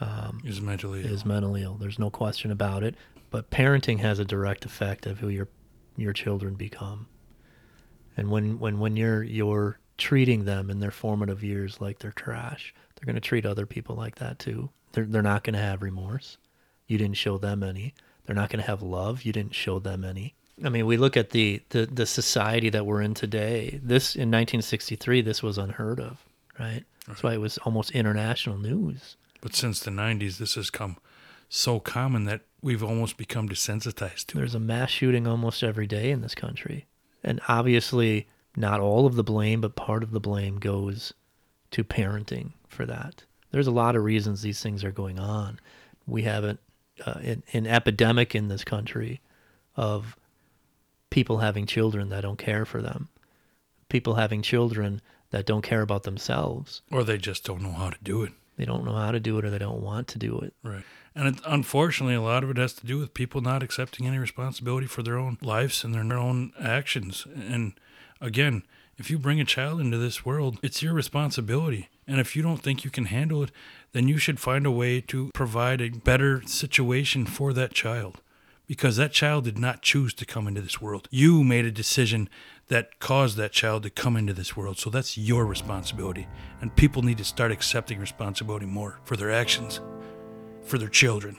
um, 0.00 0.40
Is 0.44 0.60
mentally 0.60 1.00
is 1.00 1.22
ill. 1.22 1.28
mentally 1.28 1.62
ill. 1.62 1.74
There's 1.74 1.98
no 1.98 2.10
question 2.10 2.50
about 2.50 2.82
it. 2.82 2.94
But 3.30 3.50
parenting 3.50 3.98
has 4.00 4.18
a 4.18 4.24
direct 4.24 4.64
effect 4.64 5.06
of 5.06 5.18
who 5.18 5.28
your 5.28 5.48
your 5.96 6.12
children 6.12 6.54
become. 6.54 7.08
And 8.16 8.30
when 8.30 8.58
when 8.58 8.78
when 8.78 8.96
you're 8.96 9.22
you're 9.22 9.78
treating 9.98 10.44
them 10.44 10.70
in 10.70 10.78
their 10.80 10.90
formative 10.90 11.42
years 11.44 11.80
like 11.80 11.98
they're 11.98 12.12
trash, 12.12 12.72
they're 12.94 13.06
going 13.06 13.20
to 13.20 13.28
treat 13.28 13.44
other 13.44 13.66
people 13.66 13.96
like 13.96 14.16
that 14.16 14.38
too. 14.38 14.70
They're 14.92 15.04
they're 15.04 15.22
not 15.22 15.44
going 15.44 15.54
to 15.54 15.60
have 15.60 15.82
remorse. 15.82 16.38
You 16.86 16.96
didn't 16.96 17.16
show 17.18 17.36
them 17.36 17.62
any. 17.62 17.92
They're 18.24 18.36
not 18.36 18.48
going 18.50 18.60
to 18.62 18.66
have 18.70 18.82
love. 18.82 19.22
You 19.24 19.32
didn't 19.32 19.54
show 19.54 19.78
them 19.78 20.04
any. 20.04 20.34
I 20.64 20.68
mean, 20.68 20.86
we 20.86 20.96
look 20.96 21.16
at 21.16 21.30
the, 21.30 21.62
the 21.70 21.86
the 21.86 22.06
society 22.06 22.70
that 22.70 22.84
we're 22.84 23.02
in 23.02 23.14
today. 23.14 23.80
This 23.82 24.14
in 24.14 24.30
1963, 24.30 25.20
this 25.20 25.42
was 25.42 25.58
unheard 25.58 26.00
of, 26.00 26.24
right? 26.58 26.84
That's 27.06 27.22
why 27.22 27.34
it 27.34 27.40
was 27.40 27.58
almost 27.58 27.90
international 27.92 28.58
news. 28.58 29.16
But 29.40 29.54
since 29.54 29.80
the 29.80 29.90
90s, 29.90 30.38
this 30.38 30.56
has 30.56 30.68
come 30.68 30.96
so 31.48 31.80
common 31.80 32.24
that 32.24 32.42
we've 32.60 32.82
almost 32.82 33.16
become 33.16 33.48
desensitized 33.48 34.26
to 34.26 34.36
it. 34.36 34.40
There's 34.40 34.54
a 34.54 34.60
mass 34.60 34.90
shooting 34.90 35.26
almost 35.26 35.62
every 35.62 35.86
day 35.86 36.10
in 36.10 36.20
this 36.20 36.34
country. 36.34 36.86
And 37.22 37.40
obviously, 37.48 38.26
not 38.56 38.80
all 38.80 39.06
of 39.06 39.14
the 39.14 39.24
blame, 39.24 39.60
but 39.60 39.76
part 39.76 40.02
of 40.02 40.10
the 40.10 40.20
blame 40.20 40.58
goes 40.58 41.14
to 41.70 41.84
parenting 41.84 42.52
for 42.68 42.84
that. 42.86 43.24
There's 43.50 43.66
a 43.66 43.72
lot 43.72 43.96
of 43.96 44.04
reasons 44.04 44.42
these 44.42 44.62
things 44.62 44.84
are 44.84 44.90
going 44.90 45.18
on. 45.18 45.60
We 46.06 46.22
have 46.22 46.44
an, 46.44 46.58
uh, 47.06 47.18
an, 47.22 47.42
an 47.52 47.66
epidemic 47.66 48.34
in 48.34 48.48
this 48.48 48.64
country 48.64 49.20
of 49.76 50.16
people 51.10 51.38
having 51.38 51.66
children 51.66 52.08
that 52.10 52.22
don't 52.22 52.38
care 52.38 52.64
for 52.64 52.82
them, 52.82 53.08
people 53.88 54.14
having 54.14 54.42
children 54.42 55.00
that 55.30 55.46
don't 55.46 55.62
care 55.62 55.82
about 55.82 56.04
themselves. 56.04 56.82
Or 56.90 57.04
they 57.04 57.18
just 57.18 57.44
don't 57.44 57.62
know 57.62 57.72
how 57.72 57.90
to 57.90 57.98
do 58.02 58.22
it. 58.22 58.32
They 58.56 58.64
don't 58.64 58.84
know 58.84 58.94
how 58.94 59.12
to 59.12 59.20
do 59.20 59.38
it 59.38 59.44
or 59.44 59.50
they 59.50 59.58
don't 59.58 59.82
want 59.82 60.08
to 60.08 60.18
do 60.18 60.38
it. 60.40 60.52
Right. 60.62 60.82
And 61.14 61.28
it, 61.28 61.40
unfortunately, 61.46 62.14
a 62.14 62.22
lot 62.22 62.44
of 62.44 62.50
it 62.50 62.56
has 62.56 62.72
to 62.74 62.86
do 62.86 62.98
with 62.98 63.14
people 63.14 63.40
not 63.40 63.62
accepting 63.62 64.06
any 64.06 64.18
responsibility 64.18 64.86
for 64.86 65.02
their 65.02 65.16
own 65.16 65.38
lives 65.40 65.84
and 65.84 65.94
their, 65.94 66.04
their 66.04 66.18
own 66.18 66.52
actions. 66.60 67.26
And 67.34 67.74
again, 68.20 68.64
if 68.96 69.10
you 69.10 69.18
bring 69.18 69.40
a 69.40 69.44
child 69.44 69.80
into 69.80 69.96
this 69.96 70.26
world, 70.26 70.58
it's 70.60 70.82
your 70.82 70.92
responsibility. 70.92 71.88
And 72.06 72.18
if 72.20 72.34
you 72.34 72.42
don't 72.42 72.62
think 72.62 72.84
you 72.84 72.90
can 72.90 73.06
handle 73.06 73.44
it, 73.44 73.52
then 73.92 74.08
you 74.08 74.18
should 74.18 74.40
find 74.40 74.66
a 74.66 74.72
way 74.72 75.00
to 75.02 75.30
provide 75.34 75.80
a 75.80 75.90
better 75.90 76.42
situation 76.46 77.26
for 77.26 77.52
that 77.52 77.74
child. 77.74 78.20
Because 78.68 78.96
that 78.96 79.12
child 79.12 79.44
did 79.44 79.58
not 79.58 79.82
choose 79.82 80.14
to 80.14 80.26
come 80.26 80.46
into 80.46 80.60
this 80.60 80.80
world. 80.80 81.08
You 81.10 81.42
made 81.42 81.64
a 81.64 81.70
decision 81.70 82.28
that 82.68 83.00
caused 83.00 83.36
that 83.38 83.50
child 83.50 83.82
to 83.84 83.90
come 83.90 84.14
into 84.16 84.34
this 84.34 84.56
world. 84.56 84.78
So 84.78 84.90
that's 84.90 85.16
your 85.16 85.46
responsibility. 85.46 86.28
And 86.60 86.76
people 86.76 87.02
need 87.02 87.18
to 87.18 87.24
start 87.24 87.50
accepting 87.50 87.98
responsibility 87.98 88.66
more 88.66 89.00
for 89.04 89.16
their 89.16 89.32
actions, 89.32 89.80
for 90.62 90.76
their 90.76 90.88
children. 90.88 91.38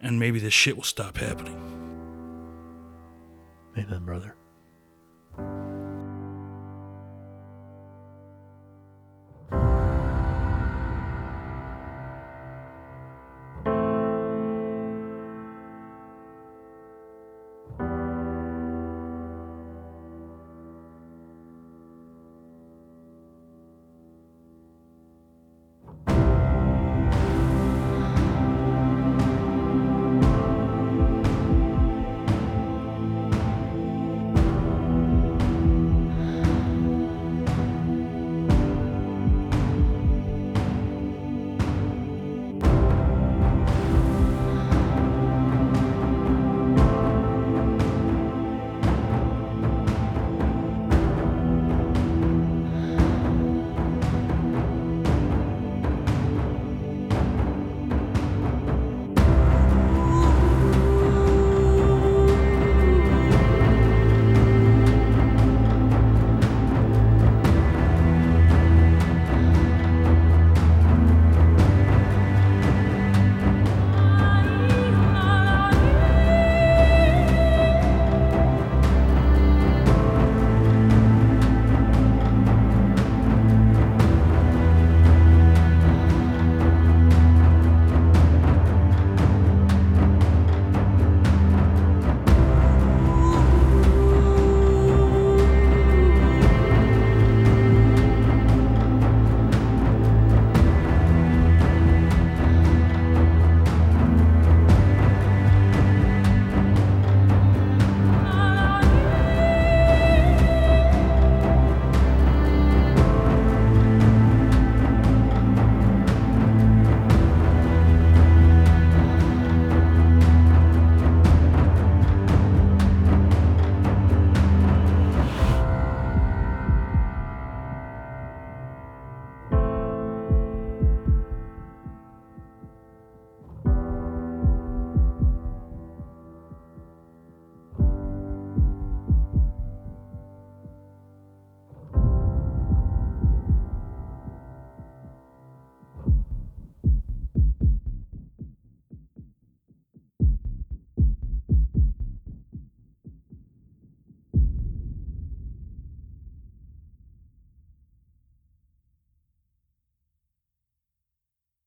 And 0.00 0.18
maybe 0.18 0.40
this 0.40 0.52
shit 0.52 0.76
will 0.76 0.82
stop 0.82 1.16
happening. 1.16 1.56
Amen, 3.78 4.04
brother. 4.04 4.34